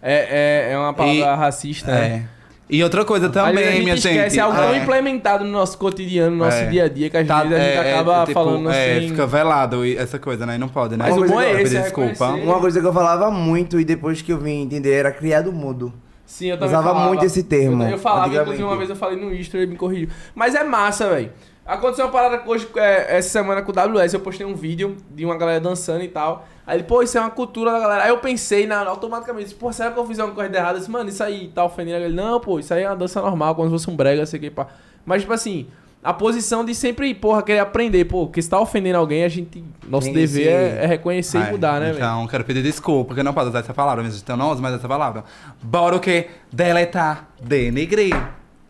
É, 0.00 0.68
é, 0.68 0.72
é 0.72 0.78
uma 0.78 0.92
palavra 0.92 1.14
E- 1.20 1.36
racista, 1.36 1.90
É. 1.92 2.08
né? 2.08 2.28
E 2.74 2.82
outra 2.82 3.04
coisa 3.04 3.28
também, 3.28 3.62
a 3.62 3.70
gente 3.72 3.82
minha 3.82 3.94
esquece 3.94 4.30
gente. 4.30 4.40
algo 4.40 4.56
tão 4.56 4.70
é, 4.72 4.78
implementado 4.78 5.44
no 5.44 5.50
nosso 5.50 5.76
cotidiano, 5.76 6.30
no 6.34 6.44
nosso 6.44 6.56
É. 6.56 6.66
dia 6.70 6.84
a 6.84 6.88
dia, 6.88 7.10
que 7.10 7.16
às 7.18 7.26
tá- 7.26 7.42
vezes 7.42 7.58
a 7.58 7.60
gente 7.62 7.76
é, 7.86 7.92
acaba 7.92 8.14
é, 8.14 8.20
tipo, 8.20 8.32
falando 8.32 8.70
é, 8.70 8.96
assim. 8.96 9.08
fica 9.10 9.26
velado 9.26 9.84
e 9.84 9.94
essa 9.96 10.18
coisa, 10.18 10.46
né? 10.46 10.54
E 10.54 10.58
não 10.58 10.68
pode, 10.68 10.96
né? 10.96 11.04
Mas 11.06 11.16
o 11.18 11.26
bom 11.26 11.38
é 11.38 11.60
esse, 11.60 11.76
é 11.76 11.82
desculpa. 11.82 12.28
Uma 12.28 12.58
coisa 12.60 12.80
que 12.80 12.86
eu 12.86 12.92
falava 12.94 13.30
muito 13.30 13.78
e 13.78 13.84
depois 13.84 14.22
que 14.22 14.32
eu 14.32 14.38
vim 14.38 14.62
entender 14.62 14.92
era 14.94 15.12
criado 15.12 15.52
mudo. 15.52 15.92
Sim, 16.24 16.46
eu 16.46 16.56
também 16.56 16.70
Usava 16.70 16.88
falava. 16.88 17.08
muito 17.08 17.24
esse 17.26 17.42
termo, 17.42 17.82
Eu, 17.82 17.90
eu 17.90 17.98
falava, 17.98 18.34
inclusive 18.34 18.62
uma 18.62 18.76
vez 18.78 18.88
eu 18.88 18.96
falei 18.96 19.18
no 19.22 19.34
Insta, 19.34 19.58
ele 19.58 19.66
me 19.72 19.76
corrigiu. 19.76 20.08
Mas 20.34 20.54
é 20.54 20.64
massa, 20.64 21.10
velho. 21.10 21.30
Aconteceu 21.64 22.06
uma 22.06 22.10
parada 22.10 22.42
hoje, 22.44 22.68
é, 22.74 23.18
essa 23.18 23.28
semana 23.28 23.62
com 23.62 23.70
o 23.70 23.74
WS, 23.74 24.14
eu 24.14 24.20
postei 24.20 24.44
um 24.44 24.54
vídeo 24.54 24.96
de 25.10 25.24
uma 25.24 25.36
galera 25.36 25.60
dançando 25.60 26.02
e 26.02 26.08
tal. 26.08 26.44
Aí 26.66 26.76
ele, 26.76 26.82
pô, 26.84 27.02
isso 27.02 27.16
é 27.16 27.20
uma 27.20 27.30
cultura 27.30 27.70
da 27.70 27.78
galera. 27.78 28.02
Aí 28.04 28.08
eu 28.10 28.18
pensei 28.18 28.66
na, 28.66 28.80
automaticamente, 28.80 29.44
disse, 29.44 29.54
pô, 29.56 29.72
será 29.72 29.92
que 29.92 29.98
eu 29.98 30.06
fiz 30.06 30.18
uma 30.18 30.32
coisa 30.32 30.54
errada? 30.54 30.74
Eu 30.74 30.78
disse, 30.80 30.90
mano, 30.90 31.08
isso 31.08 31.22
aí 31.22 31.48
tá 31.54 31.64
ofendendo. 31.64 32.04
Ele, 32.04 32.14
não, 32.14 32.40
pô, 32.40 32.58
isso 32.58 32.74
aí 32.74 32.82
é 32.82 32.88
uma 32.88 32.96
dança 32.96 33.22
normal, 33.22 33.54
como 33.54 33.68
se 33.68 33.72
fosse 33.72 33.88
um 33.88 33.94
brega, 33.94 34.26
sei 34.26 34.38
o 34.38 34.42
que, 34.42 34.50
pá. 34.50 34.66
Mas, 35.06 35.22
tipo 35.22 35.32
assim, 35.32 35.68
a 36.02 36.12
posição 36.12 36.64
de 36.64 36.74
sempre, 36.74 37.14
porra, 37.14 37.44
querer 37.44 37.60
aprender, 37.60 38.06
pô, 38.06 38.26
porque 38.26 38.42
se 38.42 38.50
tá 38.50 38.58
ofendendo 38.60 38.98
alguém, 38.98 39.22
a 39.22 39.28
gente. 39.28 39.62
Nosso 39.86 40.06
Tem 40.06 40.14
dever 40.14 40.40
esse- 40.40 40.78
é, 40.78 40.84
é 40.84 40.86
reconhecer 40.86 41.38
e 41.38 41.42
Ai, 41.42 41.50
mudar, 41.52 41.78
né, 41.78 41.86
velho? 41.92 41.98
Então, 41.98 42.26
quero 42.26 42.44
pedir 42.44 42.62
desculpa, 42.64 43.08
porque 43.08 43.22
não 43.22 43.32
pode 43.32 43.50
usar 43.50 43.60
essa 43.60 43.72
palavra, 43.72 44.02
mas 44.02 44.20
então 44.20 44.36
não 44.36 44.50
uso 44.50 44.60
mais 44.60 44.74
essa 44.74 44.88
palavra. 44.88 45.22
Bora 45.62 45.94
o 45.94 46.00
quê? 46.00 46.26
Deletar, 46.52 47.28
denegrir. 47.40 48.16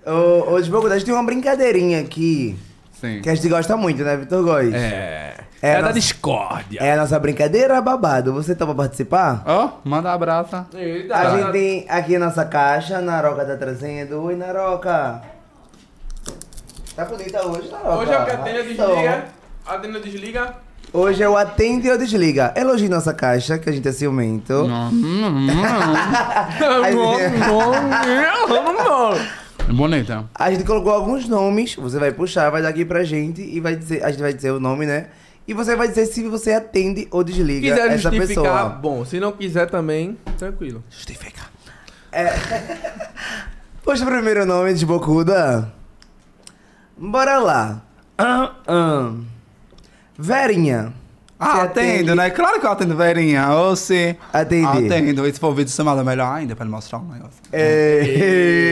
Ô, 0.04 0.52
ô 0.52 0.62
gente 0.62 1.04
tem 1.06 1.14
uma 1.14 1.22
brincadeirinha 1.22 2.00
aqui 2.00 2.58
Sim. 3.02 3.20
que 3.20 3.28
a 3.28 3.34
gente 3.34 3.48
gosta 3.48 3.76
muito, 3.76 4.02
né, 4.04 4.16
Vitor 4.16 4.44
Góes? 4.44 4.72
É. 4.72 5.34
É 5.60 5.68
É, 5.68 5.72
a 5.72 5.74
da 5.76 5.80
nossa- 5.82 5.92
discórdia. 5.94 6.80
É 6.80 6.92
a 6.92 6.96
nossa 6.96 7.18
brincadeira 7.18 7.80
babado. 7.80 8.32
Você 8.32 8.54
topa 8.54 8.74
participar? 8.74 9.42
Ó, 9.46 9.70
manda 9.84 10.08
um 10.08 10.12
abraço. 10.12 10.64
Eita, 10.74 11.16
A 11.16 11.36
gente 11.36 11.52
tem 11.52 11.86
aqui 11.88 12.16
a 12.16 12.18
nossa 12.18 12.44
caixa, 12.44 13.00
Naroca 13.00 13.44
tá 13.44 13.56
trazendo. 13.56 14.22
Oi, 14.22 14.34
Naroca. 14.36 15.22
Tá 16.96 17.04
bonita 17.04 17.46
hoje, 17.46 17.70
Naroca. 17.70 17.96
Hoje 17.96 18.12
é 18.12 18.18
o 18.18 18.24
que 18.24 18.30
atende 18.30 18.58
ou 18.58 18.64
desliga. 18.64 19.24
Atende 19.66 19.96
ou 19.96 20.02
desliga. 20.02 20.54
Hoje 20.94 21.22
é 21.22 21.28
o 21.28 21.36
atende 21.36 21.88
ou 21.90 21.96
desliga. 21.96 22.52
Elogie 22.56 22.88
nossa 22.88 23.14
caixa, 23.14 23.56
que 23.58 23.70
a 23.70 23.72
gente 23.72 23.88
é 23.88 23.92
ciumento. 23.92 24.66
Aí- 26.84 26.94
Bonita. 29.68 30.28
A 30.34 30.50
gente 30.50 30.64
colocou 30.64 30.92
alguns 30.92 31.28
nomes, 31.28 31.74
você 31.76 31.98
vai 31.98 32.12
puxar, 32.12 32.50
vai 32.50 32.62
dar 32.62 32.68
aqui 32.68 32.84
pra 32.84 33.04
gente 33.04 33.40
e 33.42 33.60
vai 33.60 33.76
dizer, 33.76 34.04
a 34.04 34.10
gente 34.10 34.20
vai 34.20 34.32
dizer 34.32 34.50
o 34.50 34.60
nome, 34.60 34.86
né? 34.86 35.06
E 35.46 35.54
você 35.54 35.74
vai 35.74 35.88
dizer 35.88 36.06
se 36.06 36.22
você 36.28 36.52
atende 36.52 37.08
ou 37.10 37.24
desliga 37.24 37.68
quiser 37.68 37.86
essa 37.90 38.10
justificar, 38.10 38.26
pessoa. 38.28 38.68
bom. 38.68 39.04
Se 39.04 39.18
não 39.18 39.32
quiser 39.32 39.68
também, 39.68 40.16
tranquilo. 40.38 40.84
Justifica. 40.90 41.42
É. 42.12 42.28
Puxa 43.82 44.04
o 44.04 44.06
primeiro 44.06 44.46
nome 44.46 44.74
de 44.74 44.86
Bocuda. 44.86 45.72
Bora 46.96 47.38
lá. 47.38 47.82
Ahn, 48.18 48.50
ahn. 48.68 49.24
Verinha. 50.16 50.92
Ah, 51.44 51.62
atendo, 51.62 52.14
né? 52.14 52.30
Claro 52.30 52.60
que 52.60 52.66
eu 52.66 52.70
atendo, 52.70 52.96
verinha. 52.96 53.50
Ou 53.50 53.74
se... 53.74 54.16
Atende. 54.32 54.86
Atendo. 54.86 55.26
E 55.26 55.32
se 55.32 55.40
for 55.40 55.52
vídeo 55.54 55.70
chamado, 55.70 56.00
é 56.00 56.04
melhor 56.04 56.32
ainda 56.32 56.54
pra 56.54 56.64
ele 56.64 56.72
mostrar 56.72 56.98
um 56.98 57.08
negócio. 57.08 57.40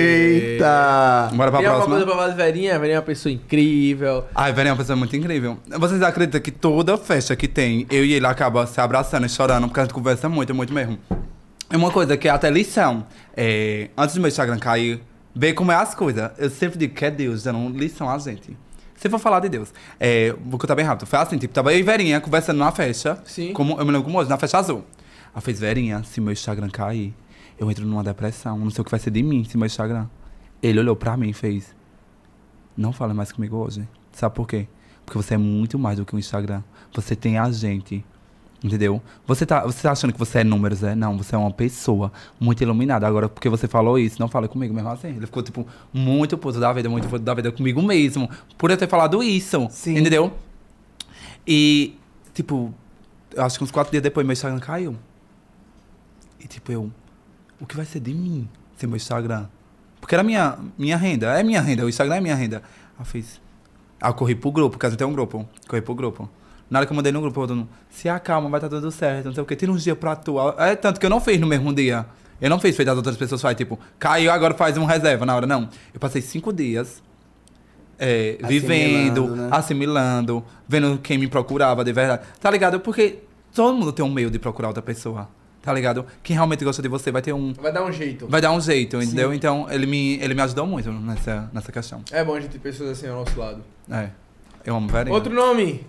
Eita. 0.01 1.31
Bora 1.35 1.51
pra 1.51 1.61
Tem 1.61 1.69
alguma 1.69 1.87
próxima? 1.87 1.97
coisa 1.97 2.07
pra 2.07 2.15
falar 2.15 2.29
de 2.29 2.37
Verinha? 2.37 2.79
Verinha 2.79 2.97
é 2.97 2.99
uma 2.99 3.05
pessoa 3.05 3.33
incrível. 3.33 4.25
Ai, 4.35 4.53
Verinha 4.53 4.71
é 4.71 4.73
uma 4.73 4.79
pessoa 4.79 4.97
muito 4.97 5.17
incrível. 5.17 5.59
Vocês 5.79 6.01
acreditam 6.03 6.41
que 6.41 6.51
toda 6.51 6.97
festa 6.97 7.35
que 7.37 7.49
tem, 7.49 7.87
eu 7.91 8.05
e 8.05 8.13
ele 8.13 8.27
acaba 8.27 8.67
se 8.67 8.81
abraçando 8.81 9.27
e 9.27 9.29
chorando, 9.29 9.67
porque 9.67 9.81
a 9.81 9.83
gente 9.85 9.95
conversa 9.95 10.29
muito, 10.29 10.55
muito 10.55 10.73
mesmo. 10.73 10.99
É 11.69 11.77
uma 11.77 11.91
coisa 11.91 12.17
que 12.17 12.29
é 12.29 12.31
até 12.31 12.51
lição. 12.51 13.07
É, 13.37 13.91
antes 13.97 14.15
do 14.15 14.21
meu 14.21 14.29
Instagram 14.29 14.59
cair, 14.59 15.01
ver 15.35 15.53
como 15.55 15.71
é 15.73 15.77
as 15.77 15.95
coisas. 15.95 16.31
Eu 16.39 16.51
sempre 16.51 16.79
digo 16.79 16.95
que 16.95 17.05
é 17.05 17.11
Deus 17.11 17.45
dando 17.45 17.69
lição 17.79 18.09
a 18.11 18.19
gente. 18.19 18.57
Se 19.01 19.09
for 19.09 19.19
falar 19.19 19.41
de 19.41 19.49
Deus, 19.49 19.73
é, 19.99 20.37
vou 20.45 20.61
contar 20.61 20.75
bem 20.75 20.85
rápido. 20.85 21.07
Foi 21.07 21.19
assim, 21.19 21.39
tipo, 21.39 21.55
tava 21.55 21.73
eu 21.73 21.79
e 21.79 21.83
Verinha 21.83 22.21
conversando 22.21 22.59
numa 22.59 22.71
festa. 22.71 23.23
Sim. 23.25 23.55
Como, 23.55 23.73
eu 23.81 23.87
me 23.87 23.93
lembro 23.93 24.05
como 24.05 24.19
hoje, 24.19 24.29
na 24.29 24.37
festa 24.37 24.59
azul. 24.59 24.85
Ela 25.33 25.41
fez, 25.41 25.59
Verinha, 25.59 26.03
se 26.03 26.21
meu 26.21 26.35
Instagram 26.35 26.69
cair, 26.69 27.15
eu 27.59 27.71
entro 27.71 27.87
numa 27.87 28.05
depressão. 28.05 28.59
Não 28.59 28.69
sei 28.69 28.83
o 28.83 28.85
que 28.85 28.91
vai 28.91 29.01
ser 29.01 29.11
de 29.11 29.23
mim 29.23 29.43
se 29.43 29.57
meu 29.57 29.65
Instagram. 29.65 30.07
Ele 30.63 30.81
olhou 30.81 30.95
pra 30.95 31.17
mim 31.17 31.31
e 31.31 31.33
fez, 31.33 31.75
não 32.77 32.93
fala 32.93 33.15
mais 33.15 33.33
comigo 33.33 33.57
hoje. 33.57 33.89
Sabe 34.13 34.35
por 34.35 34.47
quê? 34.47 34.69
Porque 35.07 35.17
você 35.17 35.33
é 35.33 35.39
muito 35.39 35.79
mais 35.79 35.97
do 35.97 36.05
que 36.05 36.15
um 36.15 36.19
Instagram. 36.19 36.63
Você 36.93 37.17
tem 37.17 37.39
a 37.39 37.51
gente. 37.51 38.05
Entendeu? 38.63 39.01
Você 39.27 39.47
tá, 39.47 39.63
você 39.63 39.83
tá 39.83 39.93
achando 39.93 40.13
que 40.13 40.19
você 40.19 40.41
é 40.41 40.45
números, 40.45 40.83
é? 40.83 40.95
Não, 40.95 41.17
você 41.17 41.35
é 41.35 41.39
uma 41.39 41.51
pessoa 41.51 42.13
muito 42.39 42.63
iluminada. 42.63 43.07
Agora, 43.07 43.27
porque 43.27 43.49
você 43.49 43.67
falou 43.67 43.99
isso, 43.99 44.21
não 44.21 44.29
fala 44.29 44.49
comigo 44.49 44.75
mesmo 44.75 44.91
assim. 44.91 45.09
Ele 45.09 45.25
ficou, 45.25 45.43
tipo, 45.43 45.67
muito 45.93 46.37
puto 46.37 46.61
da 46.61 46.71
vida, 46.73 46.89
muito 46.89 47.09
puto 47.09 47.25
da 47.25 47.33
vida 47.33 47.51
comigo 47.51 47.81
mesmo. 47.81 48.29
Por 48.59 48.71
eu 48.71 48.77
ter 48.77 48.87
falado 48.87 49.23
isso. 49.23 49.67
Sim. 49.71 49.97
Entendeu? 49.97 50.33
E, 51.47 51.97
tipo, 52.35 52.73
acho 53.37 53.57
que 53.57 53.65
uns 53.65 53.71
quatro 53.71 53.91
dias 53.91 54.03
depois 54.03 54.27
meu 54.27 54.35
Instagram 54.35 54.61
caiu. 54.61 54.95
E, 56.39 56.47
tipo, 56.47 56.71
eu. 56.71 56.93
O 57.59 57.67
que 57.67 57.77
vai 57.77 57.87
ser 57.87 58.01
de 58.01 58.13
mim 58.13 58.47
sem 58.77 58.87
meu 58.87 58.97
Instagram? 58.97 59.47
Porque 60.03 60.15
era 60.15 60.23
minha, 60.23 60.59
minha 60.77 60.99
renda. 60.99 61.39
É 61.39 61.43
minha 61.43 61.63
renda. 61.63 61.87
O 61.87 61.89
Instagram 61.89 62.17
é 62.17 62.21
minha 62.21 62.35
renda. 62.35 62.63
Eu 62.99 63.07
fiz. 63.07 63.41
Aí 64.01 64.11
eu 64.11 64.15
corri 64.15 64.35
pro 64.35 64.51
grupo, 64.51 64.71
porque 64.73 64.87
a 64.87 64.91
gente 64.91 64.99
tem 64.99 65.07
um 65.07 65.13
grupo. 65.13 65.49
Corri 65.67 65.81
pro 65.81 65.95
grupo. 65.95 66.29
Na 66.71 66.79
hora 66.79 66.87
que 66.87 66.93
eu 66.93 66.97
mandei 66.97 67.11
no 67.11 67.21
grupo, 67.21 67.43
eu 67.43 67.47
dando, 67.49 67.69
se 67.91 68.09
acalma, 68.09 68.49
vai 68.49 68.59
estar 68.59 68.69
tudo 68.69 68.91
certo, 68.93 69.27
não 69.27 69.35
sei 69.35 69.43
o 69.43 69.47
quê. 69.47 69.57
Tira 69.57 69.73
uns 69.73 69.83
dias 69.83 69.99
pra 69.99 70.15
tu. 70.15 70.37
É 70.57 70.77
tanto 70.77 71.01
que 71.01 71.05
eu 71.05 71.11
não 71.11 71.21
fiz 71.21 71.41
no 71.41 71.47
mesmo 71.47 71.75
dia. 71.75 72.07
Eu 72.41 72.49
não 72.49 72.61
fiz 72.61 72.75
feito 72.77 72.89
as 72.89 72.97
outras 72.97 73.17
pessoas 73.17 73.43
fazem, 73.43 73.57
tipo, 73.57 73.79
caiu, 73.99 74.31
agora 74.31 74.55
faz 74.55 74.79
um 74.79 74.85
reserva 74.85 75.27
na 75.27 75.35
hora. 75.35 75.47
Não. 75.47 75.69
Eu 75.93 75.99
passei 76.01 76.23
cinco 76.23 76.53
dias 76.53 77.03
é, 77.99 78.39
vivendo, 78.47 79.25
Assimilando, 79.25 79.37
né? 79.37 79.49
assimilando, 79.53 80.45
vendo 80.67 80.99
quem 81.03 81.19
me 81.19 81.27
procurava 81.27 81.85
de 81.85 81.93
verdade. 81.93 82.23
Tá 82.41 82.51
ligado? 82.51 82.81
Porque 82.81 83.19
todo 83.55 83.77
mundo 83.77 83.93
tem 83.93 84.05
um 84.05 84.11
meio 84.11 84.31
de 84.31 84.39
procurar 84.39 84.69
outra 84.69 84.83
pessoa. 84.83 85.29
Tá 85.61 85.75
ligado? 85.75 86.07
Quem 86.23 86.35
realmente 86.35 86.65
gosta 86.65 86.81
de 86.81 86.89
você 86.89 87.13
vai 87.13 87.21
ter 87.21 87.35
um. 87.35 87.53
Vai 87.53 87.71
dar 87.71 87.85
um 87.85 87.93
jeito. 87.93 88.27
Vai 88.27 88.41
dar 88.41 88.53
um 88.53 88.61
jeito, 88.61 88.97
entendeu? 89.03 89.35
Então 89.35 89.67
ele 89.71 89.85
me, 89.85 90.15
ele 90.15 90.33
me 90.33 90.41
ajudou 90.41 90.67
muito 90.67 90.91
nessa, 90.91 91.51
nessa 91.53 91.71
questão. 91.71 92.03
É 92.11 92.25
bom 92.25 92.35
a 92.35 92.41
gente 92.41 92.53
ter 92.53 92.59
pessoas 92.59 92.93
assim 92.93 93.09
ao 93.09 93.17
nosso 93.17 93.39
lado. 93.39 93.63
É. 93.91 94.09
Eu 94.65 94.75
amo 94.75 94.89
Verinha. 94.89 95.15
Outro 95.15 95.35
nome. 95.35 95.85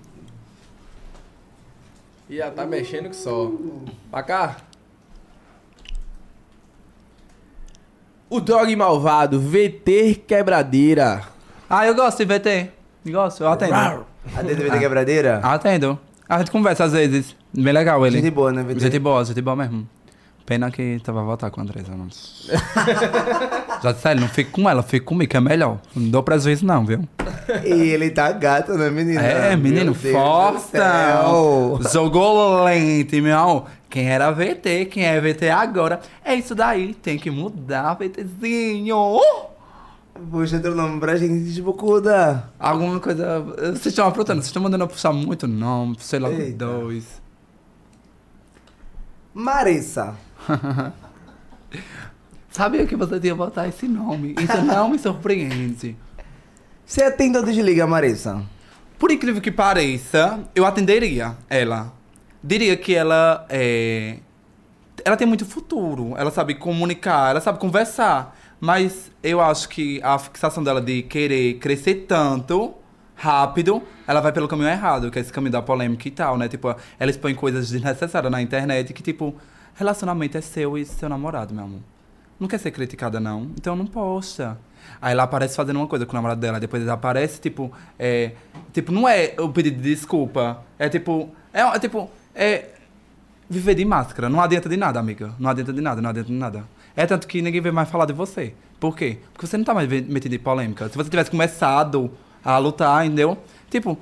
Ih, 2.32 2.38
já 2.38 2.50
tá 2.50 2.66
mexendo 2.66 3.10
que 3.10 3.16
só. 3.16 3.52
Pra 4.10 4.24
cá. 4.24 4.56
O 8.30 8.40
Dog 8.40 8.74
Malvado, 8.74 9.38
VT 9.38 10.24
Quebradeira. 10.26 11.24
Ah, 11.70 11.86
eu 11.86 11.94
gosto 11.94 12.26
de 12.26 12.34
VT. 12.34 12.72
Gosto, 13.08 13.44
eu 13.44 13.50
atendo. 13.50 14.06
Atende 14.34 14.64
VT 14.64 14.80
Quebradeira? 14.80 15.40
Atendo. 15.44 16.00
A 16.30 16.40
gente 16.40 16.52
conversa 16.52 16.86
às 16.86 16.94
vezes. 16.94 17.36
Bem 17.54 17.74
legal 17.74 18.08
ele. 18.08 18.22
Gente 18.22 18.32
boa, 18.32 18.54
né, 18.54 18.64
VT? 18.64 18.80
Gente 18.80 19.00
boa, 19.00 19.26
gente 19.26 19.42
boa 19.42 19.58
mesmo. 19.58 19.86
Pena 20.52 20.70
que 20.70 21.00
tava 21.02 21.22
a 21.22 21.24
voltar 21.24 21.50
com 21.50 21.62
a 21.62 21.64
Andresa, 21.64 21.94
não. 21.96 22.10
Já 23.82 23.94
disse, 23.94 24.16
não 24.16 24.28
fique 24.28 24.52
com 24.52 24.70
ela, 24.70 24.84
fique 24.84 25.06
comigo, 25.06 25.32
que 25.32 25.38
é 25.38 25.40
melhor. 25.40 25.80
Não 25.96 26.10
dou 26.10 26.22
prejuízo 26.22 26.66
não, 26.66 26.86
viu? 26.86 27.08
E 27.64 27.72
ele 27.72 28.10
tá 28.10 28.30
gato, 28.34 28.74
né? 28.74 28.88
É, 29.16 29.56
menino, 29.56 29.94
do 29.94 29.98
fortão. 29.98 30.60
céu. 30.60 31.80
Jogou 31.90 32.66
lente, 32.66 33.22
meu. 33.22 33.66
Quem 33.90 34.10
era 34.10 34.30
VT, 34.30 34.88
quem 34.92 35.06
é 35.06 35.22
VT 35.22 35.50
agora. 35.50 36.02
É 36.22 36.36
isso 36.36 36.54
daí, 36.54 36.96
tem 36.96 37.18
que 37.18 37.32
mudar, 37.32 37.94
VTzinho. 37.94 39.22
Puxa 40.30 40.58
outro 40.58 40.76
nome 40.76 41.00
pra 41.00 41.16
gente, 41.16 41.50
de 41.50 41.62
Bocuda. 41.62 42.44
Alguma 42.60 43.00
coisa. 43.00 43.40
Vocês 43.40 43.86
estão 43.86 44.06
aprontando, 44.06 44.42
vocês 44.42 44.48
estão 44.48 44.62
mandando 44.62 44.84
eu 44.84 44.90
puxar 44.90 45.14
muito 45.14 45.48
nome, 45.48 45.96
sei 46.02 46.20
lá, 46.20 46.30
Eita. 46.30 46.66
dois. 46.66 47.22
Marissa. 49.34 50.14
Sabia 52.52 52.86
que 52.86 52.96
você 52.96 53.20
tinha 53.20 53.34
botar 53.34 53.68
esse 53.68 53.88
nome. 53.88 54.36
Isso 54.40 54.62
não 54.64 54.90
me 54.90 55.00
surpreende. 55.00 55.96
Você 56.86 57.04
atende 57.04 57.38
ou 57.38 57.44
desliga, 57.44 57.88
Marissa? 57.88 58.44
Por 59.00 59.10
incrível 59.12 59.42
que 59.42 59.52
pareça, 59.52 60.40
eu 60.54 60.66
atenderia 60.66 61.38
ela. 61.50 61.94
Diria 62.44 62.76
que 62.76 62.94
ela 62.94 63.46
é. 63.50 64.18
Ela 65.04 65.16
tem 65.16 65.26
muito 65.26 65.46
futuro. 65.46 66.14
Ela 66.18 66.30
sabe 66.30 66.56
comunicar, 66.56 67.32
ela 67.32 67.42
sabe 67.42 67.58
conversar. 67.58 68.38
Mas 68.60 69.10
eu 69.24 69.42
acho 69.42 69.70
que 69.70 70.00
a 70.04 70.20
fixação 70.20 70.64
dela 70.64 70.82
de 70.82 71.02
querer 71.04 71.56
crescer 71.56 72.06
tanto, 72.08 72.76
rápido, 73.16 73.82
ela 74.08 74.20
vai 74.20 74.32
pelo 74.32 74.48
caminho 74.48 74.70
errado, 74.70 75.10
que 75.10 75.18
é 75.18 75.22
esse 75.22 75.32
caminho 75.32 75.52
da 75.52 75.62
polêmica 75.62 76.08
e 76.08 76.12
tal, 76.12 76.38
né? 76.38 76.48
Tipo, 76.48 76.76
ela 77.00 77.10
expõe 77.10 77.34
coisas 77.34 77.70
desnecessárias 77.70 78.32
na 78.32 78.42
internet 78.42 78.94
que, 78.94 79.02
tipo, 79.02 79.36
relacionamento 79.76 80.38
é 80.38 80.42
seu 80.42 80.78
e 80.78 80.86
seu 80.86 81.10
namorado, 81.10 81.54
meu 81.54 81.64
amor. 81.64 81.80
Não 82.40 82.48
quer 82.48 82.58
ser 82.58 82.72
criticada, 82.72 83.20
não. 83.20 83.52
Então 83.56 83.76
não 83.76 83.86
posta. 83.86 84.58
Aí 85.00 85.12
ela 85.12 85.24
aparece 85.24 85.56
fazendo 85.56 85.78
uma 85.78 85.88
coisa 85.88 86.06
com 86.06 86.12
o 86.12 86.16
namorado 86.16 86.42
dela. 86.42 86.60
Depois 86.60 86.82
ela 86.82 86.94
aparece, 86.94 87.40
tipo, 87.40 87.72
é. 88.00 88.32
Tipo, 88.74 88.92
não 88.92 89.08
é 89.08 89.36
o 89.40 89.50
pedido 89.50 89.80
de 89.80 89.90
desculpa. 89.94 90.64
É 90.80 90.90
tipo. 90.90 91.30
É, 91.54 91.62
é 91.62 91.80
tipo. 91.80 92.10
É. 92.34 92.70
Viver 93.48 93.76
de 93.76 93.86
máscara. 93.86 94.28
Não 94.28 94.42
adianta 94.42 94.68
de 94.68 94.78
nada, 94.78 95.00
amiga. 95.00 95.36
Não 95.38 95.50
adianta 95.50 95.72
de 95.72 95.82
nada, 95.82 96.02
não 96.02 96.10
adianta 96.10 96.30
de 96.30 96.34
nada. 96.34 96.64
É 96.96 97.06
tanto 97.06 97.28
que 97.28 97.42
ninguém 97.42 97.62
vê 97.62 97.70
mais 97.70 97.90
falar 97.90 98.06
de 98.06 98.14
você. 98.14 98.56
Por 98.80 98.96
quê? 98.96 99.20
Porque 99.34 99.46
você 99.46 99.58
não 99.58 99.64
tá 99.64 99.74
mais 99.74 99.88
metido 99.88 100.34
em 100.34 100.40
polêmica. 100.40 100.90
Se 100.90 100.98
você 100.98 101.10
tivesse 101.10 101.30
começado 101.30 102.12
a 102.44 102.58
lutar, 102.58 103.06
entendeu? 103.06 103.38
Tipo, 103.70 103.98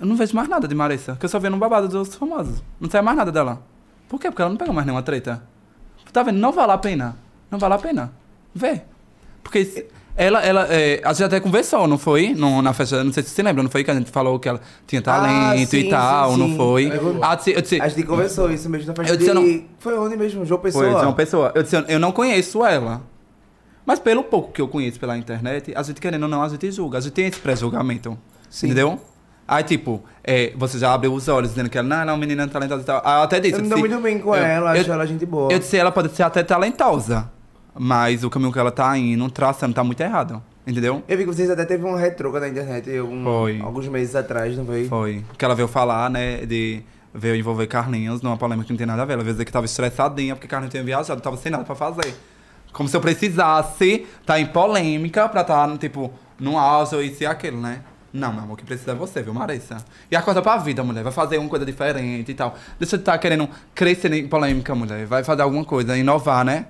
eu 0.00 0.06
não 0.06 0.16
vejo 0.16 0.34
mais 0.34 0.48
nada 0.48 0.66
de 0.66 0.74
Marissa. 0.74 1.14
Que 1.16 1.24
eu 1.24 1.28
só 1.28 1.38
vejo 1.38 1.52
no 1.52 1.58
babado 1.58 1.88
dos 1.88 2.14
famosos. 2.14 2.62
Não 2.80 2.90
sai 2.90 3.02
mais 3.02 3.16
nada 3.16 3.30
dela. 3.30 3.62
Por 4.08 4.20
quê? 4.20 4.30
Porque 4.30 4.42
ela 4.42 4.50
não 4.50 4.56
pega 4.56 4.72
mais 4.72 4.86
nenhuma 4.86 5.02
treta. 5.02 5.42
Tá 6.12 6.22
vendo? 6.22 6.38
Não 6.38 6.52
vale 6.52 6.72
a 6.72 6.78
pena. 6.78 7.16
Não 7.50 7.58
vale 7.58 7.74
a 7.74 7.78
pena. 7.78 8.12
Vê. 8.54 8.82
Porque 9.42 9.86
ela, 10.16 10.40
ela, 10.40 10.66
é, 10.70 11.00
a 11.04 11.12
gente 11.12 11.24
até 11.24 11.40
conversou, 11.40 11.88
não 11.88 11.98
foi? 11.98 12.34
No, 12.34 12.62
na 12.62 12.72
festa, 12.72 13.02
não 13.02 13.12
sei 13.12 13.24
se 13.24 13.30
você 13.30 13.42
lembra, 13.42 13.64
não 13.64 13.70
foi 13.70 13.82
que 13.82 13.90
a 13.90 13.94
gente 13.94 14.12
falou 14.12 14.38
que 14.38 14.48
ela 14.48 14.60
tinha 14.86 15.02
talento 15.02 15.70
sim, 15.70 15.78
e 15.78 15.88
tal, 15.90 16.34
sim, 16.34 16.38
não 16.38 16.48
sim. 16.50 16.56
foi? 16.56 16.86
É 16.86 16.90
verdade. 16.90 17.18
Ah, 17.20 17.50
eu 17.50 17.60
disse- 17.60 17.76
eu 17.76 17.82
A 17.82 17.88
gente 17.88 18.06
conversou 18.06 18.50
isso 18.52 18.70
mesmo 18.70 18.86
na 18.86 18.94
festa 18.94 19.12
Eu 19.12 19.16
disse, 19.16 19.30
eu 19.30 19.42
de... 19.42 19.66
Foi 19.78 19.98
onde 19.98 20.16
mesmo? 20.16 20.44
João 20.44 20.60
Pessoa? 20.60 20.84
foi, 20.84 20.94
eu 20.94 20.98
uma 20.98 21.12
pessoa. 21.14 21.52
Eu 21.52 21.62
disse, 21.64 21.84
eu 21.88 21.98
não 21.98 22.12
conheço 22.12 22.64
ela. 22.64 23.02
Mas 23.84 23.98
pelo 23.98 24.22
pouco 24.22 24.52
que 24.52 24.60
eu 24.60 24.68
conheço 24.68 25.00
pela 25.00 25.18
internet, 25.18 25.72
a 25.76 25.82
gente 25.82 26.00
querendo 26.00 26.22
ou 26.22 26.28
não, 26.28 26.42
a 26.42 26.48
gente 26.48 26.70
julga. 26.70 26.98
A 26.98 27.00
gente 27.00 27.12
tem 27.12 27.26
esse 27.26 27.40
pré-julgamento. 27.40 28.16
Sim. 28.48 28.66
Entendeu? 28.66 29.00
Aí, 29.46 29.62
tipo, 29.62 30.02
é, 30.22 30.52
você 30.56 30.78
já 30.78 30.92
abriu 30.94 31.12
os 31.12 31.28
olhos 31.28 31.50
dizendo 31.50 31.68
que 31.68 31.76
ela, 31.76 31.86
não, 31.86 31.96
é 32.00 32.04
uma 32.04 32.16
menina 32.16 32.48
talentosa 32.48 32.82
e 32.82 32.84
tal. 32.84 33.02
Aí 33.04 33.18
eu 33.18 33.22
até 33.24 33.40
disse. 33.40 33.54
Eu 33.54 33.58
disse, 33.60 33.70
dou 33.70 33.78
muito 33.78 33.98
bem 34.00 34.18
com 34.18 34.34
eu- 34.34 34.42
ela, 34.42 34.74
eu- 34.74 34.80
acho 34.80 34.92
ela 34.92 35.06
gente 35.06 35.26
boa. 35.26 35.52
Eu 35.52 35.58
disse, 35.58 35.76
ela 35.76 35.92
pode 35.92 36.14
ser 36.14 36.22
até 36.22 36.42
talentosa. 36.42 37.30
Mas 37.76 38.22
o 38.24 38.30
caminho 38.30 38.52
que 38.52 38.58
ela 38.58 38.70
tá 38.70 38.96
indo, 38.96 39.28
traçando, 39.30 39.74
tá 39.74 39.82
muito 39.84 40.00
errado. 40.00 40.42
Entendeu? 40.66 41.02
Eu 41.06 41.18
vi 41.18 41.24
que 41.24 41.34
vocês 41.34 41.50
até 41.50 41.64
teve 41.66 41.84
uma 41.84 41.98
retroca 41.98 42.40
na 42.40 42.48
internet 42.48 42.88
Foi. 43.22 43.60
alguns 43.60 43.86
meses 43.88 44.14
atrás, 44.16 44.56
não 44.56 44.64
foi? 44.64 44.88
Foi. 44.88 45.24
Que 45.36 45.44
ela 45.44 45.54
veio 45.54 45.68
falar, 45.68 46.08
né, 46.08 46.46
de... 46.46 46.82
Veio 47.16 47.36
envolver 47.36 47.66
Carlinhos 47.68 48.22
numa 48.22 48.36
polêmica 48.36 48.66
que 48.66 48.72
não 48.72 48.78
tem 48.78 48.86
nada 48.86 49.02
a 49.02 49.04
ver. 49.04 49.12
Ela 49.12 49.22
veio 49.22 49.34
dizer 49.34 49.44
que 49.44 49.52
tava 49.52 49.66
estressadinha 49.66 50.34
porque 50.34 50.48
Carlinhos 50.48 50.72
tinha 50.72 50.82
viajado, 50.82 51.20
tava 51.20 51.36
sem 51.36 51.52
nada 51.52 51.62
pra 51.64 51.74
fazer. 51.74 52.12
Como 52.72 52.88
se 52.88 52.96
eu 52.96 53.00
precisasse 53.00 54.04
tá 54.26 54.40
em 54.40 54.46
polêmica 54.46 55.28
pra 55.28 55.42
estar, 55.42 55.68
tá, 55.68 55.76
tipo, 55.78 56.12
auge 56.58 56.96
ou 56.96 57.02
isso 57.02 57.22
e 57.22 57.26
aquilo, 57.26 57.60
né? 57.60 57.82
Não, 58.14 58.32
meu 58.32 58.44
amor, 58.44 58.54
o 58.54 58.56
que 58.56 58.64
precisa 58.64 58.92
é 58.92 58.94
você, 58.94 59.20
viu, 59.22 59.34
Marissa? 59.34 59.78
E 60.08 60.14
acorda 60.14 60.40
pra 60.40 60.56
vida, 60.56 60.84
mulher. 60.84 61.02
Vai 61.02 61.12
fazer 61.12 61.36
uma 61.36 61.48
coisa 61.48 61.66
diferente 61.66 62.30
e 62.30 62.34
tal. 62.34 62.54
Deixa 62.78 62.96
de 62.96 63.02
estar 63.02 63.18
querendo 63.18 63.48
crescer 63.74 64.12
em 64.12 64.28
polêmica, 64.28 64.72
mulher. 64.72 65.04
Vai 65.04 65.24
fazer 65.24 65.42
alguma 65.42 65.64
coisa, 65.64 65.96
inovar, 65.96 66.44
né? 66.44 66.66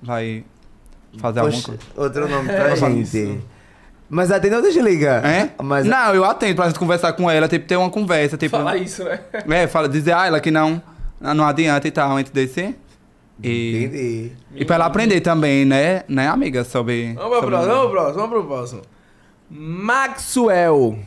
Vai 0.00 0.44
fazer 1.18 1.40
alguma 1.40 1.60
Poxa, 1.60 1.76
coisa. 1.76 1.82
outro 1.96 2.28
nome 2.28 2.48
pra 2.48 2.76
Fala 2.76 2.92
gente. 2.92 3.40
Mas 4.08 4.30
atende 4.30 4.54
ou 4.54 4.62
desliga? 4.62 5.20
É? 5.24 5.50
Mas 5.60 5.84
Não, 5.86 6.14
eu 6.14 6.24
atendo 6.24 6.54
pra 6.54 6.68
gente 6.68 6.78
conversar 6.78 7.14
com 7.14 7.28
ela, 7.28 7.48
tipo, 7.48 7.66
ter 7.66 7.74
uma 7.74 7.90
conversa, 7.90 8.36
tipo. 8.36 8.56
Falar 8.56 8.76
isso, 8.76 9.02
né? 9.02 9.18
É, 9.50 9.66
fala, 9.66 9.88
dizer 9.88 10.12
a 10.12 10.26
ela 10.28 10.38
que 10.40 10.52
não, 10.52 10.80
não 11.20 11.44
adianta 11.44 11.88
e 11.88 11.90
tal, 11.90 12.16
entre 12.16 12.32
desse. 12.32 12.76
E, 13.42 13.84
Entendi. 13.84 14.32
e 14.54 14.64
pra 14.64 14.76
ela 14.76 14.86
aprender 14.86 15.20
também, 15.20 15.64
né, 15.64 16.04
né, 16.06 16.28
amiga, 16.28 16.62
sobre. 16.62 17.14
Vamos 17.14 17.38
pro 17.38 17.48
próximo, 17.48 17.72
vamos 17.74 17.86
pro 17.86 17.90
próximo, 17.90 18.20
vamos 18.20 18.30
pro 18.30 18.44
próximo. 18.46 18.82
Maxwell. 19.50 20.98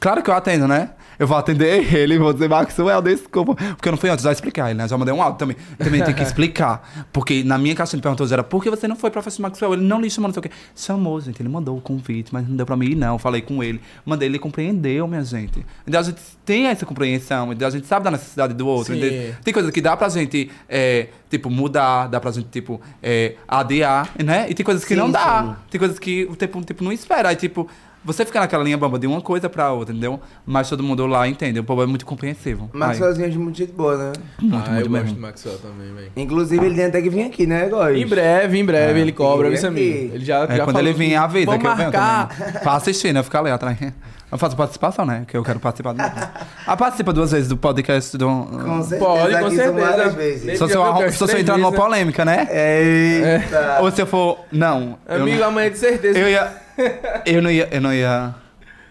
Claro 0.00 0.22
que 0.22 0.28
eu 0.28 0.34
atendo, 0.34 0.66
né? 0.66 0.90
Eu 1.18 1.26
vou 1.28 1.36
atender 1.36 1.94
ele 1.94 2.18
vou 2.18 2.32
dizer, 2.32 2.48
Maxwell, 2.48 3.00
desculpa. 3.00 3.54
Porque 3.54 3.88
eu 3.88 3.92
não 3.92 3.96
fui 3.96 4.10
antes, 4.10 4.24
já 4.24 4.32
explicar 4.32 4.70
ele, 4.70 4.78
né? 4.78 4.88
Já 4.88 4.98
mandei 4.98 5.14
um 5.14 5.22
áudio 5.22 5.38
também. 5.38 5.56
Também 5.78 6.02
tem 6.02 6.12
que 6.12 6.22
explicar. 6.24 7.06
Porque 7.12 7.44
na 7.44 7.56
minha 7.56 7.76
caixa 7.76 7.94
ele 7.94 8.02
perguntou, 8.02 8.26
era 8.28 8.42
por 8.42 8.60
que 8.60 8.68
você 8.68 8.88
não 8.88 8.96
foi 8.96 9.08
do 9.08 9.22
Maxwell? 9.40 9.74
Ele 9.74 9.84
não 9.84 10.00
lhe 10.00 10.10
chamou, 10.10 10.26
não 10.28 10.34
sei 10.34 10.40
o 10.40 10.42
quê. 10.42 10.50
Chamou, 10.74 11.20
gente. 11.20 11.40
Ele 11.40 11.48
mandou 11.48 11.76
o 11.76 11.80
convite, 11.80 12.32
mas 12.32 12.48
não 12.48 12.56
deu 12.56 12.66
pra 12.66 12.76
mim 12.76 12.86
ir, 12.86 12.94
não. 12.96 13.14
Eu 13.14 13.18
falei 13.20 13.40
com 13.40 13.62
ele. 13.62 13.80
Mandei, 14.04 14.28
ele 14.28 14.38
compreendeu, 14.38 15.06
minha 15.06 15.22
gente. 15.22 15.64
Então 15.86 16.00
a 16.00 16.02
gente 16.02 16.20
tem 16.44 16.66
essa 16.66 16.84
compreensão, 16.84 17.52
então 17.52 17.68
a 17.68 17.70
gente 17.70 17.86
sabe 17.86 18.04
da 18.04 18.10
necessidade 18.10 18.54
do 18.54 18.66
outro. 18.66 18.92
Sim. 18.92 18.98
entendeu? 18.98 19.34
Tem 19.44 19.54
coisas 19.54 19.70
que 19.70 19.80
dá 19.80 19.96
pra 19.96 20.08
gente, 20.08 20.50
é, 20.68 21.06
tipo, 21.30 21.48
mudar, 21.48 22.08
dá 22.08 22.18
pra 22.18 22.32
gente, 22.32 22.48
tipo, 22.48 22.80
é, 23.00 23.36
adiar, 23.46 24.10
né? 24.24 24.46
E 24.48 24.54
tem 24.54 24.64
coisas 24.64 24.84
que 24.84 24.94
Sim, 24.94 25.00
não 25.00 25.10
dá. 25.10 25.42
sim. 25.44 25.54
Tem 25.70 25.78
coisas 25.78 26.00
que 26.00 26.24
o 26.24 26.34
tempo, 26.34 26.60
tipo, 26.62 26.82
não 26.82 26.90
espera. 26.90 27.28
Aí, 27.28 27.36
tipo, 27.36 27.68
você 28.04 28.24
fica 28.24 28.40
naquela 28.40 28.64
linha 28.64 28.76
bamba 28.76 28.98
de 28.98 29.06
uma 29.06 29.20
coisa 29.20 29.48
pra 29.48 29.70
outra, 29.72 29.92
entendeu? 29.94 30.20
Mas 30.44 30.68
todo 30.68 30.82
mundo 30.82 31.06
lá 31.06 31.26
entende. 31.28 31.60
O 31.60 31.64
povo 31.64 31.82
é 31.82 31.86
muito 31.86 32.04
compreensivo. 32.06 32.68
Maxwellzinho 32.72 33.26
é 33.26 33.30
de 33.30 33.38
muito 33.38 33.58
gente 33.58 33.72
boa, 33.72 33.96
né? 33.96 34.12
Muito, 34.40 34.54
ah, 34.68 34.70
muito 34.72 34.86
eu 34.86 34.90
mesmo. 34.90 35.04
gosto 35.06 35.14
do 35.14 35.20
Maxwell 35.20 35.58
também, 35.58 35.94
velho. 35.94 36.12
Inclusive, 36.16 36.66
ele 36.66 36.74
tem 36.74 36.84
até 36.86 37.00
que 37.02 37.10
vir 37.10 37.22
aqui, 37.26 37.46
né, 37.46 37.68
Góis? 37.68 37.96
Em 38.00 38.06
breve, 38.06 38.58
em 38.58 38.64
breve 38.64 39.00
ele 39.00 39.12
cobra, 39.12 39.46
ele 39.48 39.56
isso, 39.56 39.66
aqui. 39.66 39.80
amigo. 39.98 40.14
Ele 40.14 40.24
já, 40.24 40.44
É, 40.44 40.56
já 40.56 40.64
quando 40.64 40.78
ele 40.78 40.92
vir, 40.92 41.14
avisa 41.14 41.46
vamos 41.46 41.60
que 41.62 41.66
eu 41.66 41.76
venho 41.76 41.92
marcar. 41.92 42.28
também. 42.36 42.52
Pra 42.60 42.72
assistir, 42.74 43.12
né? 43.12 43.22
Ficar 43.22 43.40
ali 43.40 43.50
atrás. 43.50 43.78
Eu 44.30 44.38
faço 44.38 44.56
participação, 44.56 45.04
né? 45.04 45.24
Que 45.28 45.36
eu 45.36 45.42
quero 45.44 45.60
participar. 45.60 45.92
Do... 45.92 46.00
Ah, 46.66 46.74
participa 46.74 47.12
duas 47.12 47.30
vezes 47.32 47.48
do 47.48 47.56
podcast 47.58 48.16
do... 48.16 48.26
Com 48.26 48.82
certeza. 48.82 48.98
Pode, 49.04 49.38
com 49.38 49.50
certeza. 49.50 50.08
vezes. 50.10 50.58
Só 50.58 50.66
se 50.66 50.72
eu, 50.74 50.82
arrum- 50.82 51.00
viu 51.00 51.12
só 51.12 51.26
se 51.26 51.34
eu 51.34 51.40
entrar 51.40 51.58
numa 51.58 51.70
né? 51.70 51.76
polêmica, 51.76 52.24
né? 52.24 52.48
Eita. 52.50 53.78
Ou 53.82 53.90
se 53.90 54.00
eu 54.00 54.06
for... 54.06 54.38
Não. 54.50 54.96
eu 55.06 55.22
Amigo, 55.22 55.38
não- 55.38 55.48
amanhã 55.48 55.70
de 55.70 55.76
certeza. 55.78 56.18
Eu 56.18 56.28
ia... 56.30 56.61
Eu 57.26 57.42
não 57.42 57.50
ia... 57.50 57.68
Eu 57.70 57.80
não 57.80 57.92
ia... 57.92 58.34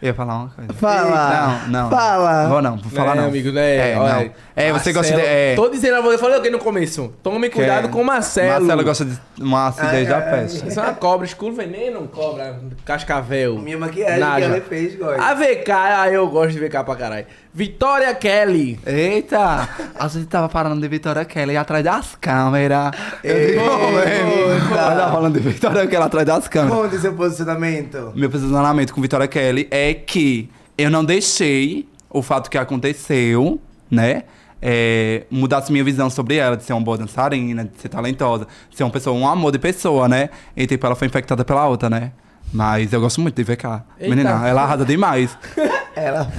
Eu 0.02 0.08
ia 0.08 0.14
falar 0.16 0.36
uma 0.36 0.50
coisa. 0.50 0.74
Fala. 0.74 1.62
Não, 1.68 1.84
não. 1.84 1.90
Fala. 1.92 2.48
Vou 2.48 2.62
não, 2.62 2.78
vou 2.78 2.92
falar 2.92 3.16
né, 3.16 3.22
não. 3.22 3.28
amigo, 3.30 3.52
né? 3.52 3.92
É, 3.92 3.98
Olha, 4.00 4.14
não. 4.16 4.32
É, 4.56 4.74
você 4.74 4.92
gosta 4.92 5.14
de... 5.14 5.22
É, 5.22 5.56
Tô 5.56 5.70
dizendo 5.70 5.98
a 5.98 6.02
você, 6.02 6.16
eu 6.16 6.20
falei 6.20 6.40
aqui 6.40 6.50
no 6.50 6.58
começo. 6.58 7.14
Tome 7.22 7.50
cuidado 7.52 7.90
com 7.90 8.02
o 8.02 8.06
Marcelo. 8.06 8.66
Marcelo 8.66 8.84
gosta 8.84 9.06
de 9.06 9.20
uma 9.40 9.68
acidez 9.68 10.10
da 10.10 10.20
peste. 10.20 10.68
Isso 10.68 10.80
é 10.80 10.84
uma 10.84 10.94
cobra, 10.94 11.26
escuro 11.26 11.54
veneno, 11.54 12.08
cobra, 12.08 12.60
cascavel. 12.84 13.60
Minha 13.60 13.78
maquiagem 13.78 14.20
Naja. 14.20 14.48
que 14.48 14.52
ela 14.54 14.62
fez, 14.62 14.96
Góis. 14.98 15.22
A 15.22 15.36
VK, 15.36 15.72
ah, 15.72 16.10
eu 16.10 16.28
gosto 16.28 16.54
de 16.54 16.60
VK 16.60 16.84
pra 16.84 16.96
caralho. 16.96 17.26
Vitória 17.54 18.16
Kelly. 18.16 18.80
Eita! 18.86 19.68
A 20.00 20.08
gente 20.08 20.28
tava 20.28 20.48
falando 20.48 20.80
de 20.82 20.88
Vitória 20.88 21.26
Kelly 21.26 21.58
atrás 21.58 21.84
das 21.84 22.16
câmeras. 22.16 22.92
Eu 23.22 23.36
digo, 23.36 23.62
Eita. 23.62 24.66
Mas 24.70 24.98
tava 24.98 25.12
falando 25.12 25.34
de 25.34 25.50
Vitória 25.50 25.86
Kelly 25.86 26.04
atrás 26.04 26.26
das 26.26 26.48
câmeras. 26.48 26.78
Conta 26.78 26.98
seu 26.98 27.14
posicionamento. 27.14 28.14
Meu 28.16 28.30
posicionamento 28.30 28.94
com 28.94 29.02
Vitória 29.02 29.28
Kelly 29.28 29.68
é 29.92 29.94
que 29.94 30.50
eu 30.78 30.90
não 30.90 31.04
deixei 31.04 31.88
o 32.10 32.22
fato 32.22 32.50
que 32.50 32.58
aconteceu, 32.58 33.60
né? 33.90 34.24
É, 34.62 35.24
mudasse 35.32 35.72
minha 35.72 35.84
visão 35.84 36.10
sobre 36.10 36.36
ela, 36.36 36.56
de 36.56 36.64
ser 36.64 36.74
uma 36.74 36.82
boa 36.82 36.98
dançarina, 36.98 37.66
de 37.66 37.82
ser 37.82 37.90
talentosa, 37.90 38.48
de 38.70 38.78
ser 38.78 38.84
uma 38.84 38.92
pessoa, 38.92 39.18
um 39.18 39.28
amor 39.28 39.52
de 39.52 39.60
pessoa, 39.60 40.08
né? 40.08 40.30
E 40.56 40.68
tipo, 40.68 40.86
ela 40.86 40.96
foi 40.96 41.08
infectada 41.08 41.44
pela 41.44 41.68
outra, 41.68 41.90
né? 41.90 42.12
Mas 42.54 42.92
eu 42.92 43.00
gosto 43.00 43.22
muito 43.22 43.36
de 43.36 43.44
VK. 43.44 43.66
Eita. 44.00 44.10
Menina, 44.10 44.48
ela 44.48 44.64
arrasa 44.64 44.86
demais. 44.86 45.38
Ela. 45.96 46.32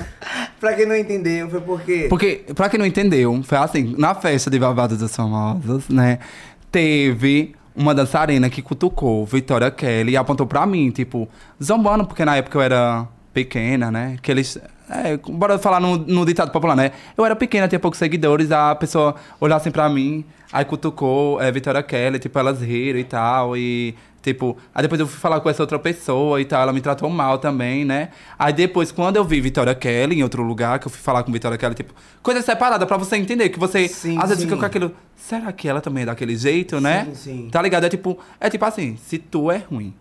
pra 0.58 0.74
quem 0.74 0.86
não 0.86 0.96
entendeu, 0.96 1.48
foi 1.48 1.60
porque. 1.60 2.06
Porque, 2.08 2.44
pra 2.54 2.70
quem 2.70 2.78
não 2.78 2.86
entendeu, 2.86 3.42
foi 3.42 3.58
assim, 3.58 3.94
na 3.98 4.14
festa 4.14 4.50
de 4.50 4.58
Babados 4.58 4.98
dos 4.98 5.14
Famosos, 5.14 5.88
né? 5.88 6.18
Teve 6.70 7.54
uma 7.74 7.94
dançarina 7.94 8.48
que 8.48 8.62
cutucou 8.62 9.26
Vitória 9.26 9.70
Kelly 9.70 10.12
e 10.12 10.16
apontou 10.16 10.46
pra 10.46 10.64
mim, 10.66 10.90
tipo, 10.90 11.28
zombando, 11.62 12.06
porque 12.06 12.24
na 12.24 12.36
época 12.36 12.58
eu 12.58 12.62
era 12.62 13.06
pequena, 13.32 13.90
né? 13.90 14.16
Que 14.22 14.30
eles. 14.30 14.58
É, 14.90 15.16
bora 15.16 15.58
falar 15.58 15.80
no, 15.80 15.96
no 15.96 16.26
ditado 16.26 16.50
popular, 16.50 16.76
né? 16.76 16.92
Eu 17.16 17.24
era 17.24 17.34
pequena, 17.34 17.66
tinha 17.66 17.80
poucos 17.80 17.98
seguidores, 17.98 18.52
a 18.52 18.74
pessoa 18.74 19.14
olhava 19.40 19.60
assim 19.60 19.70
pra 19.70 19.88
mim, 19.88 20.24
aí 20.52 20.64
cutucou 20.64 21.40
é, 21.40 21.50
Vitória 21.50 21.82
Kelly, 21.82 22.18
tipo, 22.18 22.38
elas 22.38 22.60
riram 22.60 22.98
e 22.98 23.04
tal, 23.04 23.56
e. 23.56 23.94
Tipo, 24.20 24.56
aí 24.72 24.82
depois 24.82 25.00
eu 25.00 25.06
fui 25.08 25.18
falar 25.18 25.40
com 25.40 25.50
essa 25.50 25.64
outra 25.64 25.80
pessoa 25.80 26.40
e 26.40 26.44
tal, 26.44 26.62
ela 26.62 26.72
me 26.72 26.80
tratou 26.80 27.10
mal 27.10 27.38
também, 27.38 27.84
né? 27.84 28.10
Aí 28.38 28.52
depois, 28.52 28.92
quando 28.92 29.16
eu 29.16 29.24
vi 29.24 29.40
Vitória 29.40 29.74
Kelly 29.74 30.20
em 30.20 30.22
outro 30.22 30.44
lugar, 30.44 30.78
que 30.78 30.86
eu 30.86 30.92
fui 30.92 31.00
falar 31.00 31.24
com 31.24 31.32
Vitória 31.32 31.58
Kelly, 31.58 31.74
tipo, 31.74 31.92
coisa 32.22 32.40
separada 32.40 32.86
pra 32.86 32.96
você 32.96 33.16
entender, 33.16 33.48
que 33.48 33.58
você 33.58 33.88
Sim, 33.88 34.16
às 34.18 34.28
vezes 34.28 34.44
sim. 34.44 34.48
fica 34.48 34.56
com 34.56 34.64
aquilo, 34.64 34.94
será 35.16 35.50
que 35.50 35.68
ela 35.68 35.80
também 35.80 36.04
é 36.04 36.06
daquele 36.06 36.36
jeito, 36.36 36.80
né? 36.80 37.06
Sim, 37.06 37.14
sim. 37.14 37.48
Tá 37.50 37.60
ligado? 37.60 37.82
É 37.82 37.88
tipo, 37.88 38.16
é 38.38 38.48
tipo 38.48 38.64
assim, 38.64 38.96
se 38.96 39.18
tu 39.18 39.50
é 39.50 39.56
ruim, 39.56 39.92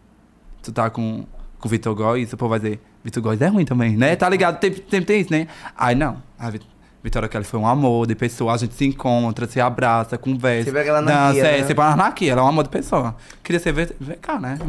tu 0.62 0.72
tá 0.72 0.88
com, 0.92 1.26
com 1.60 1.68
o 1.68 1.72
Vitor 1.72 1.96
Góes, 1.96 2.32
o 2.32 2.38
povo 2.38 2.52
vai 2.52 2.60
dizer, 2.60 2.80
Vitor 3.04 3.24
Góes 3.24 3.42
é 3.42 3.48
ruim 3.48 3.66
também, 3.66 3.98
né? 3.98 4.16
Tá 4.16 4.30
ligado? 4.30 4.60
Tem, 4.60 4.72
tem, 4.72 5.02
tem 5.02 5.22
isso, 5.22 5.32
né? 5.32 5.48
Aí 5.78 5.96
não, 5.96 6.22
a 6.40 6.50
Vi- 6.50 6.62
Vitória 7.04 7.28
Kelly 7.28 7.44
foi 7.44 7.60
um 7.60 7.66
amor 7.66 8.06
de 8.06 8.14
pessoa, 8.14 8.54
a 8.54 8.58
gente 8.58 8.76
se 8.76 8.86
encontra, 8.86 9.48
se 9.48 9.60
abraça, 9.60 10.20
conversa. 10.20 10.66
Você 10.66 10.72
vê 10.72 10.82
aquela 10.82 11.02
dança, 11.02 11.14
anarquia, 11.18 11.44
é, 11.48 11.52
né? 11.54 11.58
sempre 11.66 11.84
uma 11.84 11.94
anarquia, 11.94 12.32
ela 12.32 12.42
é 12.42 12.44
um 12.44 12.48
amor 12.48 12.64
de 12.64 12.70
pessoa. 12.70 13.16
Queria 13.44 13.60
ser 13.60 13.74
V- 13.74 13.96
VK, 14.00 14.40
né? 14.40 14.60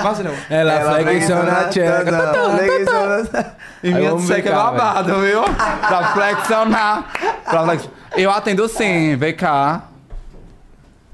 Imagina. 0.00 0.28
eu- 0.30 0.36
Ela, 0.58 1.00
flexiona 1.02 1.52
a 1.52 1.68
tcheca. 1.70 2.10
E 3.82 3.90
minha 3.94 4.16
tcheca 4.18 4.48
é 4.50 4.52
babado, 4.52 5.20
viu? 5.22 5.42
pra 5.44 6.12
flexionar. 6.12 7.10
Pra 7.48 7.64
flex... 7.64 7.88
Eu 8.18 8.30
atendo 8.30 8.68
sim, 8.68 9.16
VK. 9.16 9.80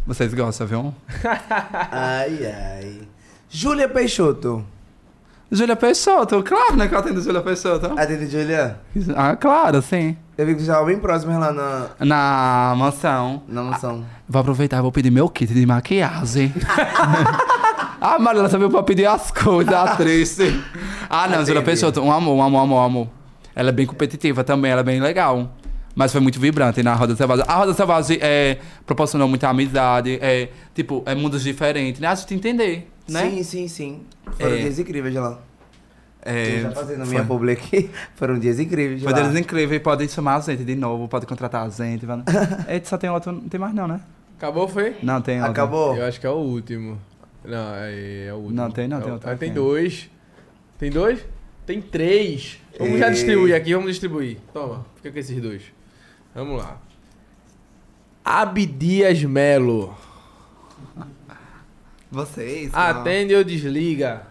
Vocês 0.07 0.35
gostam, 0.35 0.67
viu? 0.67 0.95
Ai, 1.93 2.39
ai. 2.47 3.01
Júlia 3.49 3.89
Peixoto. 3.89 4.65
Júlia 5.51 5.77
Peixoto, 5.77 6.43
claro, 6.43 6.77
né 6.77 6.89
que 6.89 6.95
eu 6.95 6.99
atendo 6.99 7.23
Júlia 7.23 7.41
Peixoto. 7.41 7.87
Atende, 7.99 8.27
Júlia? 8.27 8.79
Ah, 9.17 9.35
claro, 9.35 9.81
sim. 9.81 10.17
Eu 10.37 10.45
vi 10.47 10.55
que 10.55 10.61
você 10.61 10.71
estava 10.71 10.85
bem 10.85 10.99
próximo 10.99 11.39
lá 11.39 11.53
na, 11.53 11.87
Na 12.01 12.75
mansão. 12.77 13.43
na 13.49 13.63
mansão. 13.63 14.05
Vou 14.29 14.41
aproveitar 14.41 14.79
e 14.79 14.83
vou 14.83 14.93
pedir 14.93 15.11
meu 15.11 15.29
kit 15.29 15.53
de 15.53 15.65
maquiagem. 15.65 16.53
ah, 18.01 18.19
Marila, 18.19 18.49
você 18.49 18.59
veio 18.59 18.71
pra 18.71 18.83
pedir 18.83 19.07
as 19.07 19.31
coisas, 19.31 19.73
a 19.73 19.97
triste. 19.97 20.63
Ah, 21.09 21.27
não, 21.27 21.39
Júlia 21.39 21.61
Atende. 21.61 21.65
Peixoto, 21.65 22.01
um 22.03 22.13
amor, 22.13 22.35
um 22.37 22.43
amor, 22.43 22.59
um 22.59 22.63
amor, 22.63 22.77
um 22.77 22.85
amor. 22.85 23.09
Ela 23.57 23.71
é 23.71 23.73
bem 23.73 23.87
competitiva 23.87 24.45
também, 24.45 24.71
ela 24.71 24.83
é 24.83 24.85
bem 24.85 25.01
legal. 25.01 25.51
Mas 25.99 26.13
foi 26.13 26.21
muito 26.21 26.39
vibrante 26.39 26.81
na 26.81 26.95
Roda 26.95 27.17
Selvagem. 27.17 27.45
A 27.49 27.55
Roda 27.57 27.75
Selvagem 27.75 28.19
é, 28.21 28.59
proporcionou 28.87 29.27
muita 29.27 29.49
amizade, 29.49 30.17
é, 30.23 30.49
tipo, 30.73 31.03
é 31.05 31.13
mundos 31.13 31.43
diferentes, 31.43 32.01
né? 32.01 32.07
A 32.07 32.15
gente 32.15 32.33
entender, 32.37 32.89
né? 33.09 33.29
Sim, 33.29 33.43
sim, 33.43 33.67
sim. 33.67 34.01
Foram 34.39 34.55
É. 34.55 34.59
dias 34.59 34.79
incríveis 34.79 35.13
de 35.13 35.19
lá. 35.19 35.41
É, 36.23 36.61
já 36.61 36.71
fazendo 36.71 36.99
foi- 37.01 37.09
minha 37.09 37.25
publi 37.25 37.51
aqui. 37.51 37.91
Foram 38.15 38.39
dias 38.39 38.61
incríveis 38.61 39.01
de 39.01 39.05
Foi 39.07 39.13
lá. 39.13 39.23
deles 39.23 39.41
incríveis, 39.41 39.83
pode 39.83 40.09
chamar 40.09 40.37
a 40.37 40.41
gente 40.41 40.63
de 40.63 40.77
novo, 40.77 41.09
pode 41.09 41.27
contratar 41.27 41.67
a 41.67 41.69
gente. 41.69 42.07
Vai... 42.07 42.23
Eita, 42.69 42.89
só 42.89 42.97
tem 42.97 43.11
outro, 43.11 43.33
não 43.33 43.49
tem 43.49 43.59
mais 43.59 43.75
não, 43.75 43.89
né? 43.89 44.01
Acabou, 44.37 44.69
foi? 44.69 44.95
Não, 45.03 45.21
tem 45.21 45.39
outro. 45.39 45.51
Acabou? 45.51 45.97
Eu 45.97 46.05
acho 46.07 46.21
que 46.21 46.27
é 46.29 46.31
o 46.31 46.35
último. 46.35 46.97
Não, 47.45 47.75
é, 47.75 48.27
é 48.29 48.33
o 48.33 48.37
último. 48.37 48.55
Não, 48.55 48.71
tem 48.71 48.87
não, 48.87 48.99
É 48.99 49.01
tem 49.01 49.13
outro 49.13 49.31
ah, 49.31 49.35
tem 49.37 49.53
dois. 49.53 50.09
Tem 50.79 50.91
dois? 50.93 51.27
Tem 51.67 51.81
três. 51.83 52.61
Vamos 52.79 53.01
já 53.01 53.07
Ei. 53.09 53.13
distribuir 53.15 53.57
aqui, 53.57 53.75
vamos 53.75 53.91
distribuir. 53.91 54.37
Toma, 54.53 54.87
fica 54.95 55.11
com 55.11 55.19
esses 55.19 55.43
dois. 55.43 55.63
Vamos 56.39 56.63
lá. 56.63 56.77
Abdias 58.25 59.25
Melo. 59.25 59.93
Vocês. 62.13 62.71
Atende 62.73 63.35
ou 63.35 63.43
desliga? 63.43 64.23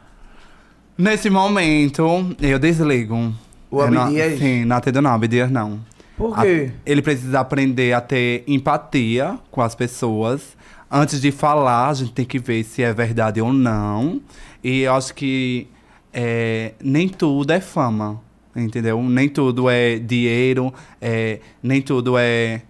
Nesse 0.97 1.29
momento, 1.29 2.33
eu 2.41 2.57
desligo. 2.57 3.33
O 3.69 3.81
Eu 3.81 3.91
não- 3.91 4.03
Abdias? 4.03 4.39
Sim, 4.39 4.63
não 4.63 4.77
atendo 4.77 5.01
não, 5.01 5.11
Abdias 5.11 5.51
não. 5.51 5.81
Por 6.15 6.33
A- 6.39 6.43
quê? 6.43 6.71
ele 6.85 7.01
precisa 7.01 7.41
aprender 7.41 7.91
a 7.91 7.99
ter 7.99 8.41
empatia 8.47 9.37
com 9.51 9.61
as 9.61 9.75
pessoas. 9.75 10.55
Antes 10.89 11.19
de 11.19 11.29
falar, 11.29 11.89
a 11.89 11.93
gente 11.93 12.13
tem 12.13 12.23
que 12.25 12.39
ver 12.39 12.63
se 12.63 12.81
é 12.83 12.93
verdade 12.93 13.41
ou 13.41 13.51
não. 13.51 14.21
E 14.63 14.83
eu 14.83 14.93
acho 14.95 15.13
que 15.13 15.67
é, 16.13 16.71
nem 16.81 17.09
tudo 17.09 17.51
é 17.51 17.59
fama, 17.59 18.21
entendeu? 18.57 19.01
Nem 19.03 19.29
tudo 19.29 19.69
é 19.69 19.99
dinheiro, 19.99 20.73
é, 21.01 21.39
nem 21.61 21.81
tudo 21.81 22.17
é... 22.17 22.61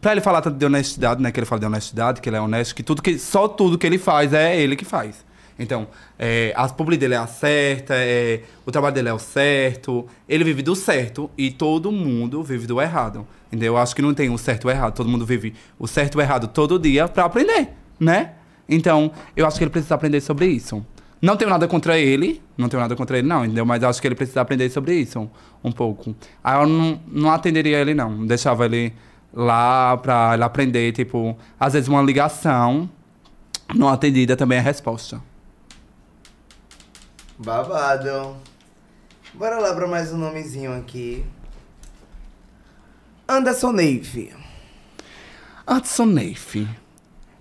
Pra 0.00 0.12
ele 0.12 0.20
falar 0.20 0.40
tanto 0.40 0.56
de 0.56 0.64
honestidade, 0.64 1.22
né? 1.22 1.30
Que 1.30 1.38
ele 1.38 1.46
fala 1.46 1.60
de 1.60 1.66
honestidade, 1.66 2.20
que 2.20 2.28
ele 2.28 2.36
é 2.36 2.40
honesto, 2.40 2.74
que 2.74 2.82
tudo 2.82 3.00
que 3.00 3.18
só 3.18 3.46
tudo 3.46 3.78
que 3.78 3.86
ele 3.86 3.98
faz 3.98 4.32
é 4.32 4.58
ele 4.58 4.74
que 4.74 4.84
faz. 4.84 5.24
Então, 5.56 5.86
é, 6.18 6.52
as 6.56 6.72
publi 6.72 6.96
dele 6.96 7.14
é 7.14 7.16
a 7.16 7.28
certa, 7.28 7.94
é, 7.94 8.40
o 8.66 8.72
trabalho 8.72 8.94
dele 8.94 9.08
é 9.08 9.14
o 9.14 9.20
certo, 9.20 10.04
ele 10.28 10.42
vive 10.42 10.62
do 10.62 10.74
certo 10.74 11.30
e 11.38 11.50
todo 11.50 11.92
mundo 11.92 12.42
vive 12.42 12.66
do 12.66 12.80
errado. 12.80 13.26
Entendeu? 13.46 13.74
Eu 13.74 13.78
acho 13.78 13.94
que 13.94 14.02
não 14.02 14.12
tem 14.12 14.30
o 14.30 14.38
certo 14.38 14.64
e 14.64 14.66
o 14.66 14.70
errado, 14.70 14.94
todo 14.94 15.08
mundo 15.08 15.24
vive 15.24 15.54
o 15.78 15.86
certo 15.86 16.16
e 16.16 16.18
o 16.18 16.20
errado 16.20 16.48
todo 16.48 16.76
dia 16.76 17.06
pra 17.06 17.26
aprender, 17.26 17.68
né? 18.00 18.32
Então, 18.68 19.12
eu 19.36 19.46
acho 19.46 19.58
que 19.58 19.64
ele 19.64 19.70
precisa 19.70 19.94
aprender 19.94 20.20
sobre 20.20 20.46
isso. 20.46 20.84
Não 21.20 21.36
tenho 21.36 21.50
nada 21.50 21.66
contra 21.66 21.98
ele, 21.98 22.42
não 22.56 22.68
tenho 22.68 22.82
nada 22.82 22.94
contra 22.94 23.18
ele, 23.18 23.26
não, 23.26 23.44
entendeu? 23.44 23.64
Mas 23.64 23.82
acho 23.82 24.00
que 24.00 24.06
ele 24.06 24.14
precisa 24.14 24.40
aprender 24.40 24.68
sobre 24.70 24.94
isso 24.94 25.20
um, 25.20 25.28
um 25.64 25.72
pouco. 25.72 26.14
Aí 26.42 26.60
eu 26.60 26.66
não, 26.66 27.00
não 27.06 27.30
atenderia 27.30 27.78
ele, 27.78 27.94
não. 27.94 28.26
Deixava 28.26 28.66
ele 28.66 28.92
lá 29.32 29.96
pra 29.96 30.34
ele 30.34 30.44
aprender, 30.44 30.92
tipo, 30.92 31.36
às 31.58 31.72
vezes 31.72 31.88
uma 31.88 32.02
ligação 32.02 32.88
não 33.74 33.88
atendida 33.88 34.36
também 34.36 34.58
é 34.58 34.60
resposta. 34.60 35.20
Babado. 37.38 38.36
Bora 39.32 39.58
lá 39.58 39.74
pra 39.74 39.88
mais 39.88 40.12
um 40.12 40.18
nomezinho 40.18 40.72
aqui. 40.76 41.24
Anderson 43.28 43.72
Neif. 43.72 44.32
Hudson 45.66 46.06
Neif. 46.06 46.68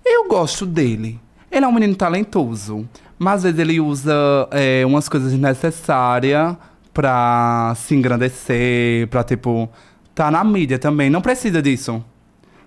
Eu 0.04 0.28
gosto 0.28 0.66
dele. 0.66 1.20
Ele 1.52 1.66
é 1.66 1.68
um 1.68 1.72
menino 1.72 1.96
talentoso. 1.96 2.90
Mas 3.24 3.36
às 3.36 3.44
vezes 3.44 3.60
ele 3.60 3.80
usa 3.80 4.14
é, 4.52 4.86
umas 4.86 5.08
coisas 5.08 5.32
desnecessárias 5.32 6.58
pra 6.94 7.74
se 7.78 7.96
engrandecer, 7.96 9.08
pra 9.08 9.24
tipo. 9.24 9.70
Tá 10.14 10.30
na 10.30 10.44
mídia 10.44 10.78
também. 10.78 11.10
Não 11.10 11.22
precisa 11.22 11.62
disso. 11.62 12.04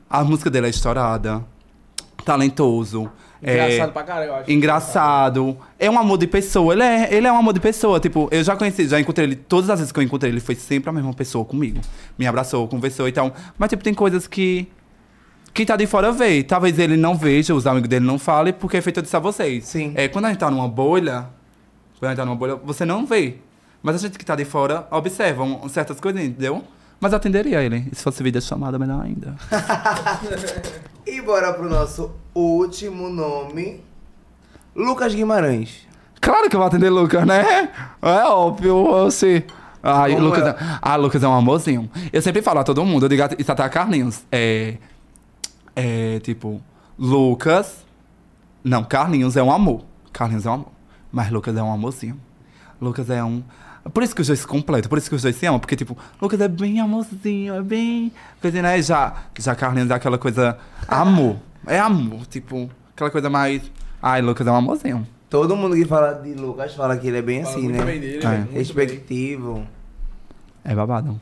A 0.08 0.24
música 0.24 0.50
dele 0.50 0.66
é 0.66 0.70
estourada. 0.70 1.44
Talentoso. 2.24 3.10
é, 3.42 3.52
Engraçado 3.52 3.92
pra 3.92 4.02
caralho, 4.02 4.28
eu 4.30 4.34
acho. 4.36 4.50
engraçado. 4.50 5.56
É 5.78 5.90
um 5.90 5.98
amor 5.98 6.18
de 6.18 6.26
pessoa. 6.26 6.72
Ele 6.72 6.82
é, 6.82 7.14
ele 7.14 7.26
é 7.26 7.32
um 7.32 7.36
amor 7.36 7.52
de 7.52 7.60
pessoa. 7.60 8.00
Tipo, 8.00 8.28
eu 8.32 8.42
já 8.42 8.56
conheci, 8.56 8.88
já 8.88 8.98
encontrei 8.98 9.26
ele. 9.28 9.36
Todas 9.36 9.70
as 9.70 9.78
vezes 9.78 9.92
que 9.92 9.98
eu 10.00 10.02
encontrei 10.02 10.32
ele, 10.32 10.40
foi 10.40 10.54
sempre 10.54 10.88
a 10.90 10.92
mesma 10.92 11.12
pessoa 11.12 11.44
comigo. 11.44 11.80
Me 12.18 12.26
abraçou, 12.26 12.66
conversou 12.66 13.06
e 13.06 13.12
tal. 13.12 13.32
Mas, 13.58 13.68
tipo, 13.68 13.84
tem 13.84 13.94
coisas 13.94 14.26
que. 14.26 14.66
Quem 15.56 15.64
tá 15.64 15.74
de 15.74 15.86
fora 15.86 16.12
vê. 16.12 16.42
Talvez 16.42 16.78
ele 16.78 16.98
não 16.98 17.16
veja, 17.16 17.54
os 17.54 17.66
amigos 17.66 17.88
dele 17.88 18.04
não 18.04 18.18
falem, 18.18 18.52
porque 18.52 18.76
é 18.76 18.80
feito 18.82 19.00
disso 19.00 19.16
a 19.16 19.20
vocês. 19.20 19.64
Sim. 19.64 19.92
É, 19.96 20.06
quando 20.06 20.26
a 20.26 20.28
gente 20.28 20.38
tá 20.38 20.50
numa 20.50 20.68
bolha. 20.68 21.26
Quando 21.98 22.04
a 22.04 22.08
gente 22.10 22.18
tá 22.18 22.26
numa 22.26 22.36
bolha, 22.36 22.56
você 22.56 22.84
não 22.84 23.06
vê. 23.06 23.36
Mas 23.82 23.94
a 23.94 23.98
gente 23.98 24.18
que 24.18 24.24
tá 24.24 24.36
de 24.36 24.44
fora 24.44 24.86
observa 24.90 25.42
um- 25.44 25.66
certas 25.70 25.98
coisas, 25.98 26.22
entendeu? 26.22 26.62
Mas 27.00 27.12
eu 27.12 27.16
atenderia 27.16 27.62
ele. 27.62 27.88
E 27.90 27.94
se 27.96 28.02
fosse 28.02 28.22
vídeo 28.22 28.40
chamada, 28.42 28.78
melhor 28.78 29.02
ainda. 29.02 29.34
E 31.06 31.20
bora 31.22 31.52
pro 31.54 31.68
nosso 31.70 32.10
último 32.34 33.08
nome. 33.08 33.80
Lucas 34.74 35.14
Guimarães. 35.14 35.86
Claro 36.20 36.50
que 36.50 36.56
eu 36.56 36.60
vou 36.60 36.66
atender 36.66 36.90
Lucas, 36.90 37.24
né? 37.24 37.70
É 38.02 38.24
óbvio, 38.24 38.84
você. 38.84 39.44
Ai, 39.82 40.14
Como 40.14 40.26
Lucas, 40.26 40.44
é? 40.44 40.50
é... 40.50 40.54
Ah, 40.82 40.96
Lucas 40.96 41.22
é 41.22 41.28
um 41.28 41.32
amorzinho. 41.32 41.88
Eu 42.12 42.20
sempre 42.20 42.42
falo 42.42 42.58
a 42.58 42.64
todo 42.64 42.84
mundo, 42.84 43.04
eu 43.04 43.08
digo 43.08 43.22
isso 43.38 43.52
até 43.52 43.62
a 43.62 43.68
Carlinhos. 43.68 44.24
É. 44.32 44.74
É 45.76 46.18
tipo, 46.20 46.60
Lucas. 46.98 47.84
Não, 48.64 48.82
Carlinhos 48.82 49.36
é 49.36 49.42
um 49.42 49.52
amor. 49.52 49.84
Carlinhos 50.12 50.46
é 50.46 50.50
um 50.50 50.54
amor. 50.54 50.72
Mas 51.12 51.30
Lucas 51.30 51.54
é 51.56 51.62
um 51.62 51.70
amorzinho. 51.72 52.18
Lucas 52.80 53.08
é 53.10 53.22
um. 53.22 53.42
Por 53.94 54.02
isso 54.02 54.14
que 54.14 54.20
os 54.20 54.26
dois 54.26 54.40
se 54.40 54.46
completam, 54.46 54.88
por 54.88 54.98
isso 54.98 55.08
que 55.08 55.14
os 55.14 55.22
dois 55.22 55.36
se 55.36 55.46
amam, 55.46 55.60
porque, 55.60 55.76
tipo, 55.76 55.96
Lucas 56.20 56.40
é 56.40 56.48
bem 56.48 56.80
amorzinho, 56.80 57.54
é 57.54 57.62
bem. 57.62 58.10
Coisa, 58.40 58.60
né? 58.60 58.82
Já, 58.82 59.14
já 59.38 59.54
Carlinhos 59.54 59.90
é 59.90 59.94
aquela 59.94 60.18
coisa. 60.18 60.58
Amor. 60.88 61.36
É 61.66 61.78
amor, 61.78 62.26
tipo, 62.26 62.68
aquela 62.94 63.10
coisa 63.10 63.30
mais. 63.30 63.62
Ai, 64.02 64.20
Lucas 64.22 64.44
é 64.46 64.50
um 64.50 64.56
amorzinho. 64.56 65.06
Todo 65.30 65.54
mundo 65.56 65.76
que 65.76 65.84
fala 65.84 66.14
de 66.14 66.34
Lucas 66.34 66.74
fala 66.74 66.96
que 66.96 67.06
ele 67.08 67.18
é 67.18 67.22
bem 67.22 67.42
Fala 67.44 67.54
assim, 67.54 67.64
muito 67.64 67.78
né? 67.78 67.84
bem 67.84 68.00
dele, 68.00 68.16
É. 68.16 68.20
velho, 68.20 68.36
muito 68.38 68.48
bem. 68.50 68.58
Respectivo. 68.58 69.66
É 70.64 70.74
babado. 70.74 71.20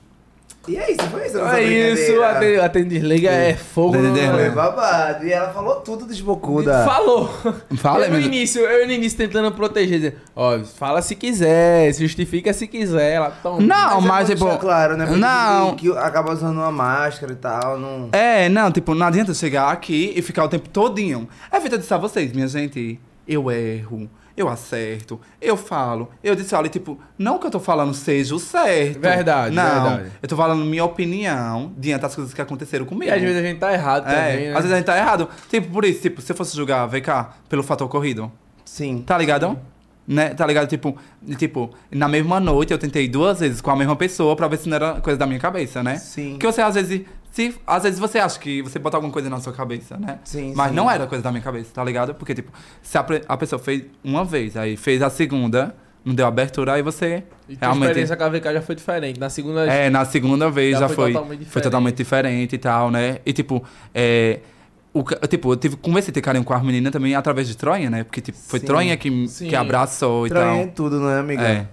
E 0.67 0.77
é 0.77 0.93
isso, 0.93 1.03
foi 1.11 1.27
isso. 1.27 1.39
É 1.39 1.63
isso, 1.63 2.23
atende 2.63 2.89
desliga 2.89 3.31
é 3.31 3.55
fogo. 3.55 3.97
Desliga. 3.97 4.33
Foi 4.33 4.51
babado. 4.51 5.27
E 5.27 5.33
ela 5.33 5.53
falou 5.53 5.77
tudo 5.77 6.07
desbocuda. 6.07 6.85
Falou. 6.85 7.29
Fala, 7.77 8.07
eu 8.07 8.13
no 8.13 8.21
início, 8.21 8.63
eu 8.63 8.87
no 8.87 8.93
início 8.93 9.19
tentando 9.19 9.53
proteger, 9.53 9.99
dizendo, 9.99 10.17
ó, 10.35 10.59
fala 10.61 11.03
se 11.03 11.15
quiser, 11.15 11.93
se 11.93 12.03
justifica 12.03 12.53
se 12.53 12.67
quiser. 12.67 13.13
Ela, 13.13 13.31
toma. 13.43 13.61
Não, 13.61 13.99
é 13.99 14.01
mas, 14.01 14.29
bom 14.31 14.51
tipo. 14.51 14.59
claro, 14.59 14.97
né? 14.97 15.05
Porque 15.05 15.21
Não. 15.21 15.77
Que, 15.77 15.91
acaba 15.93 16.33
usando 16.33 16.57
uma 16.57 16.73
máscara 16.73 17.33
e 17.33 17.37
tal. 17.37 17.79
Não... 17.79 18.09
É, 18.13 18.49
não, 18.49 18.71
tipo, 18.73 18.95
não 18.95 19.07
adianta 19.07 19.35
chegar 19.35 19.71
aqui 19.71 20.13
e 20.17 20.23
ficar 20.23 20.45
o 20.45 20.49
tempo 20.49 20.69
todinho. 20.69 21.29
É 21.53 21.61
feita 21.61 21.77
disso 21.77 21.95
a 21.95 21.99
vocês, 21.99 22.33
minha 22.33 22.49
gente. 22.49 22.99
Eu 23.27 23.51
erro, 23.51 24.09
eu 24.37 24.49
acerto, 24.49 25.21
eu 25.41 25.57
falo. 25.57 26.11
Eu 26.23 26.35
disse, 26.35 26.55
olha, 26.55 26.69
tipo, 26.69 26.99
não 27.17 27.39
que 27.39 27.47
eu 27.47 27.51
tô 27.51 27.61
falando 27.61 27.95
seja 27.95 28.35
o 28.35 28.39
certo. 28.39 29.01
Verdade, 29.01 29.55
não, 29.55 29.91
verdade. 29.97 30.13
Eu 30.21 30.29
tô 30.29 30.37
falando 30.37 30.65
minha 30.65 30.85
opinião 30.85 31.73
diante 31.79 32.03
das 32.03 32.15
coisas 32.15 32.35
que 32.35 32.41
aconteceram 32.41 32.85
comigo. 32.85 33.11
E 33.11 33.15
às 33.15 33.21
vezes 33.21 33.37
a 33.37 33.43
gente 33.43 33.59
tá 33.59 33.73
errado 33.73 34.09
é, 34.09 34.15
também, 34.15 34.49
né? 34.49 34.51
às 34.51 34.57
vezes 34.57 34.73
a 34.73 34.77
gente 34.77 34.87
tá 34.87 34.97
errado. 34.97 35.29
Tipo, 35.49 35.71
por 35.71 35.85
isso, 35.85 36.03
tipo, 36.03 36.21
se 36.21 36.33
eu 36.33 36.37
fosse 36.37 36.57
julgar, 36.57 36.87
vem 36.87 37.01
cá, 37.01 37.35
pelo 37.49 37.63
fator 37.63 37.87
ocorrido. 37.87 38.31
Sim. 38.65 39.03
Tá 39.07 39.17
ligado? 39.17 39.59
Né? 40.07 40.31
Tá 40.31 40.47
ligado? 40.47 40.69
Tipo, 40.69 40.99
tipo, 41.39 41.71
na 41.91 42.09
mesma 42.09 42.41
noite 42.41 42.73
eu 42.73 42.79
tentei 42.79 43.09
duas 43.09 43.41
vezes 43.41 43.61
com 43.61 43.71
a 43.71 43.77
mesma 43.77 43.97
pessoa 43.97 44.35
pra 44.35 44.49
ver 44.49 44.59
se 44.59 44.69
não 44.69 44.77
era 44.77 45.01
coisa 45.01 45.19
da 45.19 45.27
minha 45.27 45.39
cabeça, 45.39 45.83
né? 45.83 45.97
Sim. 45.97 46.33
Porque 46.33 46.47
você 46.47 46.61
às 46.61 46.75
vezes. 46.75 47.03
Se, 47.35 47.53
às 47.67 47.83
vezes 47.83 47.99
você 47.99 48.21
acha 48.21 48.39
que 48.39 48.63
você 48.63 48.79
bota 48.79 48.97
alguma 48.97 49.13
coisa 49.13 49.29
na 49.29 49.41
sua 49.41 49.53
cabeça, 49.53 49.97
né? 49.97 50.21
Sim, 50.23 50.53
Mas 50.55 50.69
sim. 50.69 50.77
não 50.77 50.89
era 50.89 51.05
coisa 51.09 51.25
da 51.25 51.33
minha 51.33 51.43
cabeça, 51.43 51.71
tá 51.75 51.83
ligado? 51.83 52.15
Porque, 52.15 52.33
tipo, 52.33 52.53
se 52.81 52.97
a, 52.97 53.05
a 53.27 53.37
pessoa 53.37 53.59
fez 53.59 53.83
uma 54.05 54.25
vez, 54.25 54.57
aí 54.57 54.77
fez 54.77 55.03
a 55.03 55.11
segunda, 55.11 55.75
não 56.05 56.15
deu 56.15 56.27
abertura, 56.27 56.75
aí 56.75 56.83
você 56.83 57.25
E 57.49 57.57
realmente. 57.61 57.87
experiência 57.87 58.17
com 58.17 58.23
a 58.23 58.29
VK 58.29 58.45
já 58.53 58.63
foi 58.63 58.77
diferente. 58.77 59.19
Na 59.19 59.29
segunda. 59.29 59.67
É, 59.67 59.91
na 59.91 60.05
segunda 60.05 60.49
vez 60.49 60.75
Já 60.75 60.81
já, 60.83 60.87
foi 60.87 60.95
foi, 60.97 61.13
totalmente 61.13 61.39
foi 61.39 61.45
diferente. 61.47 61.65
totalmente 61.65 61.97
diferente 61.97 62.55
e 62.55 62.59
tal, 62.59 62.91
né? 62.93 63.19
E 63.27 63.33
tipo, 63.33 63.65
é. 63.93 64.39
O, 64.93 65.03
tipo, 65.27 65.53
eu 65.53 65.57
tive, 65.57 65.77
comecei 65.77 66.13
a 66.13 66.15
ter 66.15 66.21
carinho 66.21 66.45
com 66.45 66.55
as 66.55 66.63
meninas 66.63 66.93
também 66.93 67.17
através 67.17 67.49
de 67.49 67.57
Tronha, 67.57 67.91
né? 67.91 68.05
Porque 68.05 68.21
tipo, 68.21 68.39
foi 68.39 68.61
Sim. 68.61 68.67
Tronha 68.67 68.97
que, 68.97 69.27
Sim. 69.27 69.49
que 69.49 69.57
abraçou 69.57 70.25
e 70.29 70.31
tal. 70.31 70.39
Estranho 70.41 70.63
é 70.63 70.67
tudo, 70.69 71.01
não 71.01 71.11
é, 71.11 71.19
amiga? 71.19 71.43
É. 71.43 71.67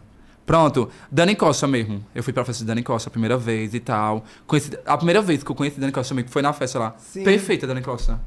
Pronto, 0.52 0.90
Dani 1.10 1.34
Costa 1.34 1.66
mesmo. 1.66 2.04
Eu 2.14 2.22
fui 2.22 2.34
pra 2.34 2.44
festa 2.44 2.62
de 2.62 2.68
Dani 2.68 2.84
Costa 2.84 3.08
a 3.08 3.12
primeira 3.12 3.38
vez 3.38 3.74
e 3.74 3.80
tal. 3.80 4.26
Conheci, 4.46 4.78
a 4.86 4.98
primeira 4.98 5.22
vez 5.22 5.44
que 5.44 5.50
eu 5.50 5.56
conheci 5.56 5.80
Dani 5.80 5.94
Costa 5.94 6.14
que 6.22 6.30
foi 6.30 6.42
na 6.42 6.52
festa 6.52 6.78
lá. 6.78 6.94
Sim. 6.98 7.24
Perfeita, 7.24 7.66
Dani 7.66 7.82
Costa. 7.82 8.20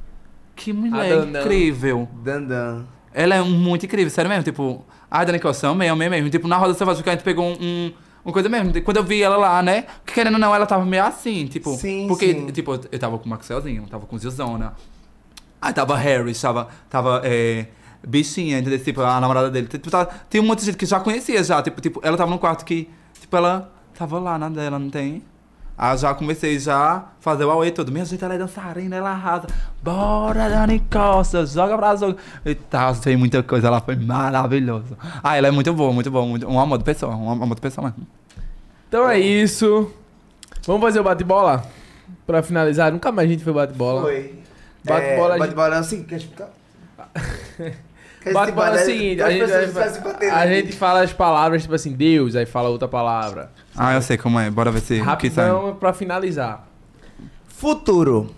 Que 0.56 0.72
mulher 0.72 1.18
Dandan. 1.18 1.40
incrível. 1.42 2.08
Dandan. 2.24 2.86
Ela 3.12 3.34
é 3.34 3.42
um- 3.42 3.50
muito 3.50 3.84
incrível, 3.84 4.08
sério 4.10 4.30
mesmo. 4.30 4.42
Tipo, 4.42 4.82
a 5.10 5.22
Dani 5.22 5.38
Costa, 5.38 5.68
amei, 5.68 5.90
amei 5.90 6.08
mesmo. 6.08 6.30
Tipo, 6.30 6.48
na 6.48 6.56
Roda 6.56 6.72
Selvagem, 6.72 7.02
que 7.02 7.10
a 7.10 7.12
gente 7.12 7.24
pegou 7.24 7.44
um, 7.44 7.58
um- 7.60 7.92
uma 8.24 8.32
coisa 8.32 8.48
mesmo. 8.48 8.72
Quando 8.80 8.96
eu 8.96 9.04
vi 9.04 9.22
ela 9.22 9.36
lá, 9.36 9.62
né? 9.62 9.84
Que 10.06 10.14
querendo 10.14 10.32
ou 10.32 10.40
não, 10.40 10.54
ela 10.54 10.64
tava 10.64 10.82
meio 10.86 11.04
assim, 11.04 11.46
tipo. 11.46 11.74
Sim, 11.76 12.06
porque, 12.08 12.32
sim. 12.32 12.46
tipo, 12.52 12.72
eu 12.90 12.98
tava 12.98 13.18
com 13.18 13.26
o 13.26 13.28
Maxelzinho, 13.28 13.86
tava 13.86 14.06
com 14.06 14.16
o 14.16 14.18
Zilzona. 14.18 14.72
Aí 15.60 15.74
tava 15.74 15.94
Harris, 15.94 16.40
tava, 16.40 16.68
tava 16.88 17.20
é, 17.22 17.66
bichinha, 18.06 18.58
entendeu? 18.58 18.78
Tipo, 18.78 19.00
a 19.02 19.20
namorada 19.20 19.50
dele. 19.50 19.66
Tipo, 19.66 19.90
tava, 19.90 20.06
tem 20.28 20.40
um 20.40 20.44
monte 20.44 20.60
de 20.60 20.66
gente 20.66 20.76
que 20.76 20.86
já 20.86 21.00
conhecia 21.00 21.42
já. 21.42 21.62
Tipo, 21.62 21.80
tipo, 21.80 22.00
ela 22.02 22.16
tava 22.16 22.30
num 22.30 22.38
quarto 22.38 22.64
que, 22.64 22.88
tipo, 23.20 23.36
ela 23.36 23.70
tava 23.96 24.18
lá 24.18 24.38
na 24.38 24.48
dela, 24.48 24.78
não 24.78 24.90
tem? 24.90 25.22
Aí 25.76 25.96
já 25.98 26.14
comecei 26.14 26.56
já 26.58 26.76
a 26.78 27.04
fazer 27.18 27.44
o 27.44 27.50
auê 27.50 27.70
todo. 27.72 27.90
Minha 27.90 28.04
gente, 28.04 28.24
ela 28.24 28.34
é 28.34 28.38
dançarina, 28.38 28.94
ela 28.94 29.10
arrasa. 29.10 29.48
Bora, 29.82 30.48
Dani 30.48 30.78
Costa, 30.88 31.44
joga 31.44 31.76
pra 31.76 31.96
jogo. 31.96 32.16
E 32.46 32.54
tal, 32.54 32.94
tem 32.94 33.16
muita 33.16 33.42
coisa, 33.42 33.66
ela 33.66 33.80
foi 33.80 33.96
maravilhosa. 33.96 34.96
Ah, 35.20 35.36
ela 35.36 35.48
é 35.48 35.50
muito 35.50 35.72
boa, 35.74 35.92
muito 35.92 36.10
boa, 36.12 36.24
muito, 36.24 36.46
um 36.48 36.60
amor 36.60 36.78
de 36.78 36.84
pessoa, 36.84 37.16
um 37.16 37.28
amor 37.28 37.56
de 37.56 37.60
pessoa 37.60 37.88
mesmo. 37.88 38.06
Então 38.88 39.10
é 39.10 39.18
isso. 39.18 39.90
Vamos 40.64 40.80
fazer 40.80 41.00
o 41.00 41.02
bate-bola? 41.02 41.64
Pra 42.24 42.40
finalizar. 42.40 42.92
Nunca 42.92 43.10
mais 43.10 43.28
a 43.28 43.32
gente 43.32 43.42
foi 43.42 43.52
bate-bola. 43.52 44.02
Foi. 44.02 44.38
Bate-bola, 44.84 45.34
É, 45.34 45.38
gente- 45.38 45.40
bate-bola 45.40 45.76
é 45.76 45.82
seguinte, 45.82 46.06
quer 46.08 46.16
explicar? 46.18 46.50
Bate-bola 48.32 48.78
é 48.78 48.82
o 48.82 48.84
seguinte, 48.84 49.22
a 49.22 49.30
gente, 49.30 49.52
a 50.30 50.46
gente 50.46 50.72
fala 50.72 51.02
as 51.02 51.12
palavras, 51.12 51.62
tipo 51.62 51.74
assim, 51.74 51.92
Deus, 51.92 52.34
aí 52.34 52.46
fala 52.46 52.68
outra 52.68 52.88
palavra. 52.88 53.50
Ah, 53.76 53.94
eu 53.94 54.02
sei 54.02 54.16
como 54.16 54.38
é, 54.38 54.50
bora 54.50 54.70
ver 54.70 54.80
se 54.80 54.94
que. 54.94 55.00
Rapidão 55.00 55.76
pra 55.76 55.92
finalizar. 55.92 56.66
Futuro. 57.46 58.34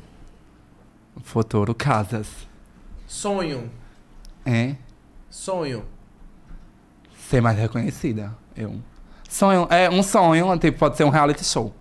Futuro 1.23 1.75
Casas. 1.75 2.29
Sonho. 3.07 3.71
É? 4.45 4.75
Sonho. 5.31 5.85
Ser 7.29 7.41
mais 7.41 7.59
reconhecida. 7.59 8.33
Eu. 8.57 8.77
Sonho, 9.29 9.67
é 9.71 9.91
um 9.91 10.03
sonho, 10.03 10.57
tipo, 10.59 10.79
pode 10.79 10.97
ser 10.97 11.05
um 11.05 11.11
reality 11.11 11.45
show. 11.45 11.75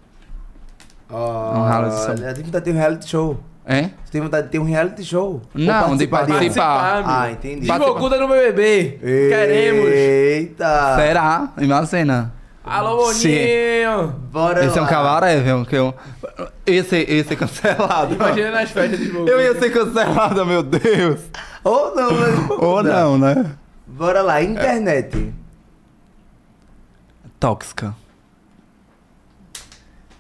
Um 1.10 1.68
reality 1.68 1.96
show. 1.96 2.10
Olha, 2.10 2.34
tem 2.34 2.44
vontade 2.44 2.66
de 2.66 2.72
ter 2.72 2.72
um 2.72 2.80
reality 2.80 3.08
show. 3.08 3.40
É? 3.68 3.90
Você 4.04 4.12
tem 4.12 4.22
vontade 4.22 4.46
de 4.46 4.52
ter 4.52 4.60
um 4.60 4.64
reality 4.64 5.04
show? 5.04 5.42
Não, 5.54 5.98
de 5.98 6.06
participar 6.06 6.26
de 6.26 6.32
participar. 6.34 7.04
Ah, 7.04 7.32
entendi. 7.32 7.68
Desbocuda 7.68 8.20
no 8.20 8.28
BBB. 8.28 9.00
Queremos. 9.02 9.88
Eita. 9.92 10.96
Será? 10.98 11.50
Imagina. 11.58 12.32
Alô, 12.64 13.12
Sim. 13.14 13.30
Boninho. 13.30 14.08
Bora 14.32 14.66
Esse 14.66 14.78
é 14.78 14.82
um 14.82 14.86
lá. 14.86 14.90
cabaré, 14.90 15.40
viu? 15.40 15.66
Que 15.66 15.76
eu... 15.76 15.94
Esse, 16.66 16.98
esse 16.98 17.34
é 17.34 17.36
cancelado. 17.36 18.14
Imagina 18.16 18.52
nas 18.52 18.70
festas 18.72 19.00
de 19.00 19.06
Desbocuda. 19.06 19.32
Eu 19.32 19.42
ia 19.42 19.60
ser 19.60 19.72
cancelado, 19.72 20.46
meu 20.46 20.62
Deus. 20.64 21.22
Ou 21.64 21.96
não, 21.96 22.12
né? 22.12 22.48
Ou 22.60 22.84
não, 22.84 23.18
né? 23.18 23.56
Bora 23.88 24.22
lá, 24.22 24.42
internet. 24.44 25.34
Tóxica. 27.40 27.96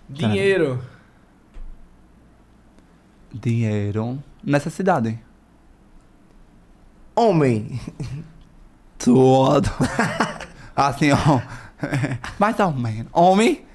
Dinheiro. 0.09 0.79
Dinheiro. 3.41 4.23
Necessidade. 4.43 5.19
Homem. 7.15 7.79
Tudo. 8.97 9.69
assim, 10.75 11.11
ó. 11.11 11.41
Mais 12.39 12.59
ou 12.59 12.71
menos. 12.71 13.07
Homem. 13.11 13.65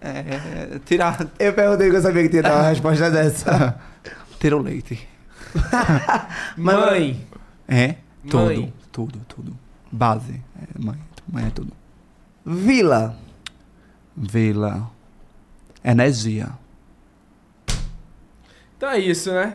É, 0.00 0.78
tirar. 0.84 1.18
Eu 1.38 1.52
perguntei 1.54 1.90
que 1.90 1.96
eu 1.96 2.02
sabia 2.02 2.22
que 2.22 2.28
tinha 2.28 2.42
dar 2.42 2.54
uma 2.54 2.68
resposta 2.68 3.10
dessa. 3.10 3.80
Tira 4.38 4.56
o 4.56 4.60
leite. 4.60 5.08
Mãe. 6.56 7.26
É? 7.66 7.96
Tudo. 8.28 8.44
Mãe. 8.44 8.72
Tudo, 8.92 9.18
tudo. 9.26 9.58
Base. 9.90 10.40
É, 10.60 10.78
mãe. 10.78 10.98
Mãe 11.26 11.46
é 11.46 11.50
tudo. 11.50 11.72
Vila. 12.44 13.16
Vila. 14.16 14.90
Energia. 15.82 16.50
Então 18.84 18.92
é 18.94 18.98
isso, 18.98 19.32
né? 19.32 19.54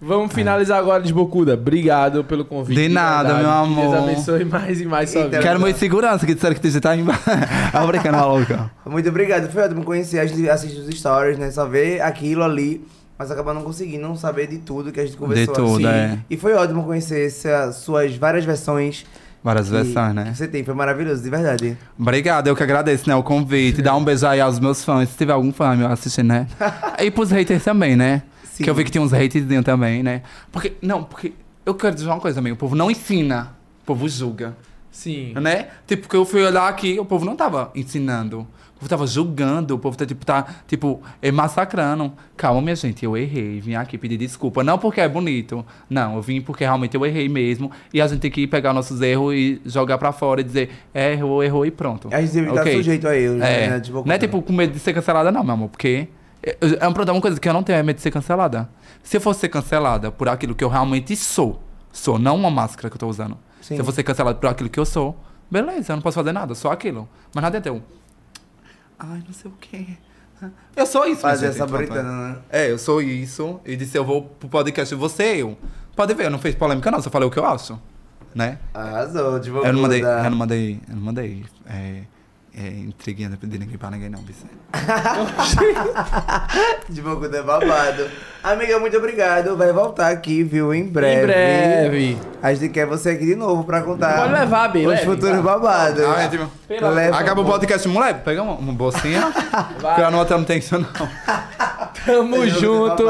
Vamos 0.00 0.32
finalizar 0.32 0.78
agora, 0.78 1.02
Desbocuda. 1.02 1.52
Obrigado 1.52 2.24
pelo 2.24 2.46
convite. 2.46 2.80
De 2.80 2.88
nada, 2.88 3.34
verdade. 3.34 3.42
meu 3.42 3.50
amor. 3.52 3.90
Deus 3.90 4.04
abençoe 4.04 4.44
mais 4.46 4.80
e 4.80 4.86
mais 4.86 5.10
sua 5.10 5.24
vida. 5.24 5.38
Quero 5.40 5.60
muito 5.60 5.78
segurança 5.78 6.24
que 6.24 6.34
disseram 6.34 6.54
que 6.54 6.70
você 6.70 6.80
tá 6.80 6.96
embaixo. 6.96 7.20
Ah, 7.74 7.86
brincando, 7.86 8.16
maluca. 8.16 8.70
Muito 8.86 9.06
obrigado. 9.06 9.50
Foi 9.52 9.64
ótimo 9.64 9.84
conhecer. 9.84 10.18
A 10.18 10.24
gente 10.24 10.48
assiste 10.48 10.80
os 10.80 10.98
stories, 10.98 11.38
né? 11.38 11.50
Só 11.50 11.66
vê 11.66 12.00
aquilo 12.00 12.42
ali. 12.42 12.82
Mas 13.18 13.30
acaba 13.30 13.52
não 13.52 13.62
conseguindo 13.62 14.08
não 14.08 14.16
saber 14.16 14.46
de 14.46 14.56
tudo 14.56 14.90
que 14.90 14.98
a 14.98 15.04
gente 15.04 15.18
conversou. 15.18 15.54
tudo, 15.54 15.86
assim. 15.86 15.96
é. 15.96 16.18
E 16.30 16.38
foi 16.38 16.54
ótimo 16.54 16.84
conhecer 16.84 17.30
suas 17.74 18.16
várias 18.16 18.46
versões. 18.46 19.04
Várias 19.42 19.66
que- 19.66 19.72
versões, 19.72 20.14
né? 20.14 20.30
que 20.30 20.38
você 20.38 20.48
tem. 20.48 20.64
Foi 20.64 20.72
maravilhoso, 20.72 21.22
de 21.22 21.28
verdade. 21.28 21.76
Obrigado, 21.98 22.46
eu 22.46 22.56
que 22.56 22.62
agradeço, 22.62 23.06
né, 23.06 23.14
o 23.14 23.22
convite. 23.22 23.80
Dá 23.84 23.94
um 23.94 24.02
beijo 24.02 24.26
aí 24.26 24.40
aos 24.40 24.58
meus 24.58 24.82
fãs, 24.82 25.10
se 25.10 25.18
tiver 25.18 25.34
algum 25.34 25.52
fã 25.52 25.76
meu 25.76 25.86
assistindo, 25.86 26.28
né? 26.28 26.46
e 26.98 27.10
pros 27.10 27.30
haters 27.30 27.62
também, 27.62 27.94
né? 27.94 28.22
Sim. 28.54 28.62
Que 28.62 28.70
eu 28.70 28.74
vi 28.74 28.84
que 28.84 28.90
tinha 28.92 29.02
uns 29.02 29.12
haterzinhos 29.12 29.64
também, 29.64 30.00
né? 30.00 30.22
Porque, 30.52 30.74
não, 30.80 31.02
porque 31.02 31.32
eu 31.66 31.74
quero 31.74 31.92
dizer 31.96 32.06
uma 32.06 32.20
coisa, 32.20 32.38
amigo. 32.38 32.54
O 32.54 32.58
povo 32.58 32.76
não 32.76 32.88
ensina, 32.88 33.56
o 33.82 33.86
povo 33.86 34.08
julga, 34.08 34.56
Sim. 34.92 35.32
né? 35.34 35.68
Tipo, 35.88 36.02
porque 36.02 36.16
eu 36.16 36.24
fui 36.24 36.40
olhar 36.40 36.68
aqui, 36.68 36.96
o 37.00 37.04
povo 37.04 37.24
não 37.24 37.34
tava 37.34 37.72
ensinando. 37.74 38.46
O 38.76 38.78
povo 38.78 38.88
tava 38.88 39.06
julgando, 39.08 39.74
o 39.74 39.78
povo 39.78 39.96
tá, 39.96 40.06
tipo, 40.06 40.24
tá, 40.24 40.46
tipo, 40.68 41.02
é 41.20 41.32
massacrando. 41.32 42.12
Calma, 42.36 42.60
minha 42.62 42.76
gente, 42.76 43.04
eu 43.04 43.16
errei. 43.16 43.58
Vim 43.60 43.74
aqui 43.74 43.98
pedir 43.98 44.16
desculpa. 44.16 44.62
Não 44.62 44.78
porque 44.78 45.00
é 45.00 45.08
bonito. 45.08 45.66
Não, 45.90 46.14
eu 46.14 46.22
vim 46.22 46.40
porque 46.40 46.62
realmente 46.62 46.94
eu 46.94 47.04
errei 47.04 47.28
mesmo. 47.28 47.72
E 47.92 48.00
a 48.00 48.06
gente 48.06 48.20
tem 48.20 48.30
que 48.30 48.46
pegar 48.46 48.72
nossos 48.72 49.00
erros 49.00 49.34
e 49.34 49.60
jogar 49.66 49.98
pra 49.98 50.12
fora 50.12 50.40
e 50.42 50.44
dizer, 50.44 50.70
é, 50.92 51.12
errou, 51.12 51.42
errou 51.42 51.66
e 51.66 51.72
pronto. 51.72 52.08
A 52.12 52.20
gente 52.20 52.34
deve 52.34 52.48
estar 52.50 52.60
Ok. 52.60 52.76
sujeito 52.76 53.08
a 53.08 53.16
erros, 53.16 53.40
É, 53.42 53.70
né? 53.70 53.80
Tipo, 53.80 54.04
não 54.06 54.14
é 54.14 54.18
tipo 54.18 54.40
com 54.42 54.52
medo 54.52 54.72
de 54.72 54.78
ser 54.78 54.92
cancelada, 54.92 55.32
não, 55.32 55.42
meu 55.42 55.54
amor, 55.54 55.68
porque. 55.70 56.06
É 56.44 56.56
é 56.80 56.88
um 56.88 56.92
problema, 56.92 57.16
uma 57.16 57.22
coisa 57.22 57.40
que 57.40 57.48
eu 57.48 57.52
não 57.52 57.62
tenho 57.62 57.78
é 57.78 57.82
medo 57.82 57.96
de 57.96 58.02
ser 58.02 58.10
cancelada. 58.10 58.68
Se 59.02 59.16
eu 59.16 59.20
fosse 59.20 59.40
ser 59.40 59.48
cancelada 59.48 60.12
por 60.12 60.28
aquilo 60.28 60.54
que 60.54 60.62
eu 60.62 60.68
realmente 60.68 61.16
sou, 61.16 61.62
sou, 61.90 62.18
não 62.18 62.36
uma 62.36 62.50
máscara 62.50 62.90
que 62.90 62.96
eu 62.96 63.00
tô 63.00 63.08
usando. 63.08 63.38
Sim. 63.60 63.76
Se 63.76 63.80
eu 63.80 63.84
fosse 63.84 63.96
ser 63.96 64.02
cancelada 64.02 64.38
por 64.38 64.48
aquilo 64.48 64.68
que 64.68 64.78
eu 64.78 64.84
sou, 64.84 65.18
beleza, 65.50 65.92
eu 65.92 65.96
não 65.96 66.02
posso 66.02 66.16
fazer 66.16 66.32
nada, 66.32 66.54
só 66.54 66.70
aquilo. 66.70 67.08
Mas 67.34 67.42
nada 67.42 67.56
é 67.56 67.68
eu. 67.68 67.82
Ai, 68.98 69.22
não 69.26 69.32
sei 69.32 69.50
o 69.50 69.54
quê. 69.58 69.86
Eu 70.76 70.86
sou 70.86 71.06
isso, 71.06 71.22
Fazer 71.22 71.46
essa 71.46 71.66
britana, 71.66 72.28
né? 72.28 72.38
É, 72.50 72.70
eu 72.70 72.78
sou 72.78 73.00
isso. 73.00 73.60
E 73.64 73.76
disse, 73.76 73.96
eu 73.96 74.04
vou 74.04 74.22
pro 74.22 74.48
podcast, 74.48 74.94
você 74.94 75.36
eu. 75.36 75.56
Pode 75.96 76.12
ver, 76.14 76.26
eu 76.26 76.30
não 76.30 76.38
fiz 76.38 76.54
polêmica, 76.54 76.90
não, 76.90 77.00
só 77.00 77.08
falei 77.08 77.26
o 77.26 77.30
que 77.30 77.38
eu 77.38 77.46
acho. 77.46 77.80
Né? 78.34 78.58
Arrasou, 78.74 79.38
tipo, 79.38 79.58
Eu 79.58 79.72
não 79.72 79.80
mandei, 79.80 80.02
eu 80.02 80.30
não 80.30 80.36
mandei, 80.36 80.80
eu 80.88 80.96
não 80.96 81.02
mandei 81.02 81.44
é, 81.66 82.02
é, 82.56 82.68
intriguinha 82.68 83.28
de 83.30 83.58
ninguém 83.58 83.76
pra 83.76 83.90
ninguém, 83.90 84.08
não, 84.08 84.20
Vicente. 84.20 84.52
De 86.88 87.02
Bocuda 87.02 87.38
é 87.38 87.42
babado. 87.42 88.08
Amiga, 88.42 88.78
muito 88.78 88.96
obrigado. 88.96 89.56
Vai 89.56 89.72
voltar 89.72 90.10
aqui, 90.10 90.44
viu? 90.44 90.72
Em 90.72 90.86
breve. 90.86 91.22
Em 91.22 91.26
breve. 91.26 92.18
A 92.40 92.54
gente 92.54 92.72
quer 92.72 92.86
você 92.86 93.10
aqui 93.10 93.26
de 93.26 93.34
novo 93.34 93.64
pra 93.64 93.82
contar. 93.82 94.18
Pode 94.18 94.32
levar, 94.34 94.68
Bê, 94.68 94.80
Os 94.80 94.86
leve, 94.86 95.04
futuros 95.04 95.36
vai. 95.36 95.42
babados. 95.42 96.04
Ah, 96.04 96.22
é, 96.22 96.28
tipo, 96.28 96.48
Acaba 97.12 97.40
o 97.40 97.44
podcast, 97.44 97.88
moleque. 97.88 98.20
Pega 98.20 98.42
uma, 98.42 98.54
uma 98.54 98.72
bolsinha. 98.72 99.32
Porque 99.80 100.02
a 100.02 100.10
nota 100.10 100.36
não 100.36 100.44
tem 100.44 100.58
isso, 100.58 100.78
não. 100.78 100.88
Tamo 102.06 102.46
junto. 102.46 103.04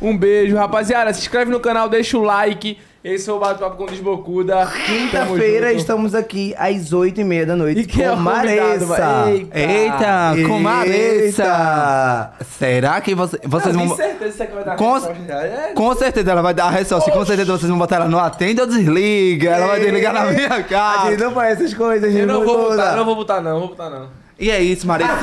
Um 0.00 0.16
beijo, 0.16 0.56
rapaziada. 0.56 1.12
Se 1.12 1.20
inscreve 1.20 1.50
no 1.50 1.60
canal, 1.60 1.88
deixa 1.88 2.16
o 2.16 2.22
like. 2.22 2.78
Esse 3.08 3.26
foi 3.26 3.34
o 3.34 3.38
Bate-Papo 3.38 3.76
com 3.76 3.86
Desbocuda. 3.86 4.66
Quinta-feira 4.84 5.72
estamos 5.72 6.12
aqui 6.12 6.52
às 6.58 6.92
8h30 6.92 7.44
da 7.46 7.54
noite 7.54 7.82
E 7.82 7.86
quem 7.86 8.04
é 8.04 8.08
com 8.08 8.14
o 8.16 8.20
Maressa. 8.20 9.24
Eita. 9.30 9.58
Eita, 9.58 10.48
com 10.48 10.58
Maressa. 10.58 12.30
Será 12.58 13.00
que 13.00 13.14
você- 13.14 13.38
vocês 13.44 13.76
Não, 13.76 13.86
vão. 13.86 13.96
certeza 13.96 14.44
que 14.44 14.50
você 14.50 14.54
vai 14.56 14.64
dar 14.64 14.76
Com- 14.76 14.94
resposta. 14.94 15.32
É. 15.32 15.72
Com 15.72 15.94
certeza 15.94 16.30
ela 16.32 16.42
vai 16.42 16.52
dar 16.52 16.64
a 16.66 16.70
resposta. 16.70 17.10
Com 17.12 17.24
certeza 17.24 17.52
vocês 17.56 17.68
vão 17.70 17.78
botar 17.78 17.96
ela 17.96 18.08
no 18.08 18.18
atende 18.18 18.60
ou 18.60 18.66
desliga. 18.66 19.50
Ela 19.50 19.66
vai 19.68 19.80
desligar 19.80 20.12
na 20.12 20.24
minha 20.26 20.46
A 20.48 20.62
cara. 20.64 21.10
gente 21.10 21.22
não 21.22 21.30
faz 21.32 21.60
essas 21.60 21.74
coisas, 21.74 22.04
Eu 22.10 22.12
gente. 22.12 22.26
não 22.26 22.44
vou 22.44 22.70
botar, 22.70 22.96
não 22.96 23.04
vou 23.04 23.14
botar 23.14 23.40
não, 23.40 23.58
vou 23.60 23.68
botar 23.68 23.88
não. 23.88 24.08
E 24.38 24.50
é 24.50 24.60
isso, 24.60 24.86
Marecinha. 24.86 25.16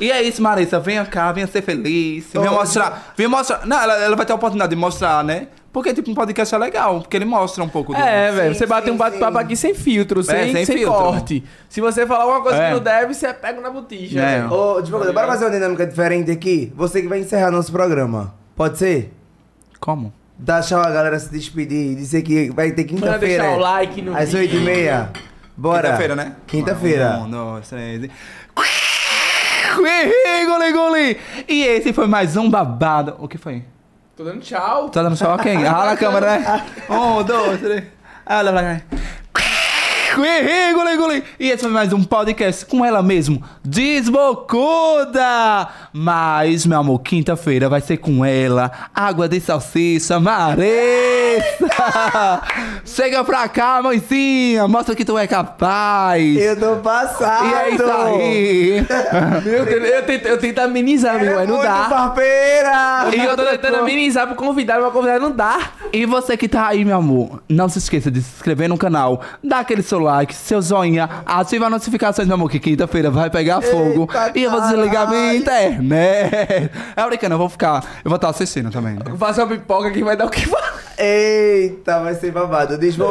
e 0.00 0.10
é 0.10 0.22
isso, 0.22 0.40
Marissa. 0.40 0.78
Venha 0.80 1.04
cá, 1.04 1.32
venha 1.32 1.46
ser 1.46 1.62
feliz. 1.62 2.26
Venha 2.32 2.50
mostrar. 2.50 3.12
Venha 3.16 3.28
mostrar. 3.28 3.66
Não, 3.66 3.78
ela, 3.78 3.94
ela 3.98 4.16
vai 4.16 4.24
ter 4.24 4.32
a 4.32 4.36
oportunidade 4.36 4.70
de 4.70 4.76
mostrar, 4.76 5.22
né? 5.24 5.48
Porque, 5.74 5.92
tipo, 5.92 6.08
um 6.10 6.14
podcast 6.14 6.54
é 6.54 6.58
legal. 6.58 7.00
Porque 7.00 7.16
ele 7.16 7.24
mostra 7.24 7.62
um 7.64 7.68
pouco 7.68 7.92
do. 7.92 7.98
É, 8.00 8.30
velho, 8.30 8.54
você 8.54 8.64
bate 8.64 8.86
sim, 8.86 8.92
um 8.92 8.96
bate-papo 8.96 9.36
aqui 9.36 9.56
sem 9.56 9.74
filtro, 9.74 10.22
sem, 10.22 10.52
sem 10.52 10.64
sem, 10.64 10.76
filtro. 10.78 10.94
corte. 10.98 11.44
Se 11.68 11.80
você 11.80 12.06
falar 12.06 12.22
alguma 12.22 12.42
coisa 12.42 12.62
É. 12.62 12.68
que 12.68 12.74
não 12.74 12.80
deve, 12.80 13.12
você 13.12 13.34
pega 13.34 13.60
na 13.60 13.70
botija. 13.70 14.20
É. 14.22 14.46
Ô, 14.46 14.80
Desbocuda, 14.80 15.12
bora 15.12 15.26
fazer 15.26 15.44
uma 15.46 15.50
dinâmica 15.50 15.84
diferente 15.84 16.30
aqui? 16.30 16.72
Você 16.76 17.02
que 17.02 17.08
vai 17.08 17.18
encerrar 17.18 17.50
nosso 17.50 17.72
programa. 17.72 18.32
Pode 18.54 18.78
ser? 18.78 19.12
Como? 19.80 20.12
Dá 20.38 20.60
tchau 20.62 20.80
a 20.80 20.90
galera 20.90 21.18
se 21.18 21.30
despedir 21.30 21.92
e 21.92 21.94
dizer 21.96 22.22
que 22.22 22.50
vai 22.50 22.70
ter 22.70 22.82
Manda 22.84 22.94
quinta-feira. 23.18 23.42
deixar 23.42 23.56
o 23.56 23.60
like 23.60 24.00
no 24.00 24.16
Às 24.16 24.32
vídeo. 24.32 24.60
8h30. 24.60 25.08
Bora. 25.56 25.82
Quinta-feira, 25.88 26.16
né? 26.16 26.36
Quinta-feira. 26.46 27.18
Um, 27.18 27.30
dois, 27.30 27.68
três. 27.68 28.04
e- 28.04 28.10
Ih, 29.76 30.46
Goli, 30.46 30.72
goli. 30.72 31.16
E 31.48 31.62
esse 31.64 31.92
foi 31.92 32.06
mais 32.06 32.36
um 32.36 32.48
babado. 32.48 33.16
O 33.18 33.26
que 33.26 33.36
foi? 33.36 33.64
Tô 34.16 34.22
dando 34.22 34.40
tchau. 34.42 34.90
Tá 34.90 35.02
dando 35.02 35.16
tchau 35.16 35.32
a 35.34 35.38
quem? 35.38 35.66
Ah, 35.66 35.86
na 35.86 35.96
câmera, 35.96 36.38
né? 36.38 36.64
Um, 36.88 37.24
dois, 37.24 37.60
três. 37.60 37.82
Lá, 38.28 38.42
lá. 38.42 38.80
Ih, 40.16 40.72
goli, 40.72 40.96
goli. 40.96 41.24
E 41.40 41.50
esse 41.50 41.64
foi 41.64 41.72
mais 41.72 41.92
um 41.92 42.04
podcast 42.04 42.64
com 42.66 42.84
ela 42.84 43.02
mesmo, 43.02 43.42
desbocuda. 43.64 45.20
Mas, 45.96 46.66
meu 46.66 46.80
amor, 46.80 46.98
quinta-feira 46.98 47.68
vai 47.68 47.80
ser 47.80 47.98
com 47.98 48.24
ela, 48.24 48.68
água 48.92 49.28
de 49.28 49.38
salsicha, 49.38 50.18
Marê. 50.18 51.14
Vanessa! 51.34 52.42
Chega 52.84 53.24
pra 53.24 53.48
cá, 53.48 53.80
mãezinha! 53.82 54.68
Mostra 54.68 54.94
que 54.94 55.04
tu 55.04 55.16
é 55.18 55.26
capaz! 55.26 56.36
Eu 56.36 56.58
tô 56.58 56.76
passado. 56.76 57.48
E 57.48 57.54
é 57.54 57.70
isso 57.70 57.84
aí! 57.84 58.86
Meu 59.44 59.64
Deus, 59.64 59.88
eu 59.88 60.02
tento, 60.02 60.26
eu 60.26 60.38
tento 60.38 60.58
amenizar, 60.60 61.16
amigo, 61.16 61.34
mas 61.34 61.48
não 61.48 61.56
Muito 61.56 61.66
dá. 61.68 61.88
farpeira. 61.88 63.08
E 63.14 63.24
eu 63.24 63.36
tô 63.36 63.44
tentando 63.44 63.76
amenizar 63.76 64.26
pro 64.26 64.36
convidado, 64.36 64.82
mas 64.82 64.90
o 64.90 64.92
convidado 64.92 65.20
não 65.20 65.32
dá. 65.32 65.58
E 65.92 66.06
você 66.06 66.36
que 66.36 66.48
tá 66.48 66.68
aí, 66.68 66.84
meu 66.84 66.96
amor, 66.96 67.42
não 67.48 67.68
se 67.68 67.78
esqueça 67.78 68.10
de 68.10 68.20
se 68.20 68.30
inscrever 68.36 68.68
no 68.68 68.76
canal, 68.76 69.20
dá 69.42 69.60
aquele 69.60 69.82
seu 69.82 69.98
like, 69.98 70.34
seu 70.34 70.60
joinha, 70.60 71.08
ativa 71.24 71.66
as 71.66 71.70
notificações, 71.70 72.26
meu 72.28 72.34
amor, 72.34 72.50
que 72.50 72.58
quinta-feira 72.58 73.10
vai 73.10 73.30
pegar 73.30 73.60
fogo. 73.60 74.08
e 74.34 74.42
eu 74.42 74.50
vou 74.50 74.60
desligar 74.60 75.08
minha 75.08 75.34
internet. 75.34 75.83
É 76.96 77.06
brincando, 77.06 77.34
eu 77.34 77.38
vou 77.38 77.48
ficar, 77.48 77.84
eu 78.04 78.08
vou 78.08 78.16
estar 78.16 78.28
assistindo 78.28 78.70
também. 78.70 78.94
né? 78.94 79.00
Faça 79.18 79.42
uma 79.44 79.48
pipoca 79.54 79.90
que 79.90 80.02
vai 80.02 80.16
dar 80.16 80.26
o 80.26 80.30
que 80.30 80.46
falar. 80.48 80.74
Eita, 80.96 82.00
vai 82.00 82.14
ser 82.14 82.30
babado. 82.30 82.78
Deixa 82.78 83.02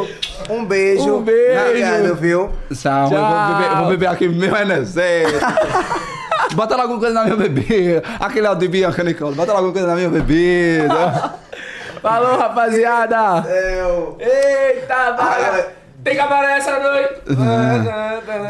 um 0.48 0.64
beijo. 0.64 1.16
Um 1.16 1.22
beijo. 1.22 1.60
Obrigado, 1.68 2.14
viu? 2.16 2.50
Tchau, 2.74 3.12
eu 3.12 3.20
vou 3.20 3.54
beber, 3.54 3.70
eu 3.70 3.76
vou 3.78 3.88
beber 3.90 4.06
aqui 4.08 4.28
meu 4.28 4.56
energético. 4.56 5.38
Bota 6.54 6.76
logo 6.76 6.82
alguma 6.92 7.00
coisa 7.00 7.14
na 7.14 7.24
minha 7.24 7.36
bebida. 7.36 8.02
Aquele 8.20 8.46
áudio 8.46 8.68
de 8.68 8.68
Bianca 8.68 9.02
Nicole, 9.02 9.34
bota 9.34 9.52
logo 9.52 9.66
alguma 9.66 9.72
coisa 9.72 9.88
na 9.88 9.94
minha 9.96 10.08
bebida. 10.08 11.34
Falou, 12.00 12.36
rapaziada. 12.38 13.48
Eu... 13.48 14.16
Eita, 14.20 15.12
vai. 15.12 15.66
Tem 16.04 16.16
cabaré 16.16 16.58
essa 16.58 16.78
noite. 16.78 17.14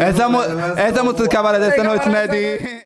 essa, 0.00 0.28
mu- 0.28 0.42
essa 0.76 1.02
música 1.04 1.22
de 1.22 1.28
cabaré 1.28 1.58
dessa 1.60 1.84
noite, 1.84 2.08
né, 2.08 2.26
de... 2.26 2.82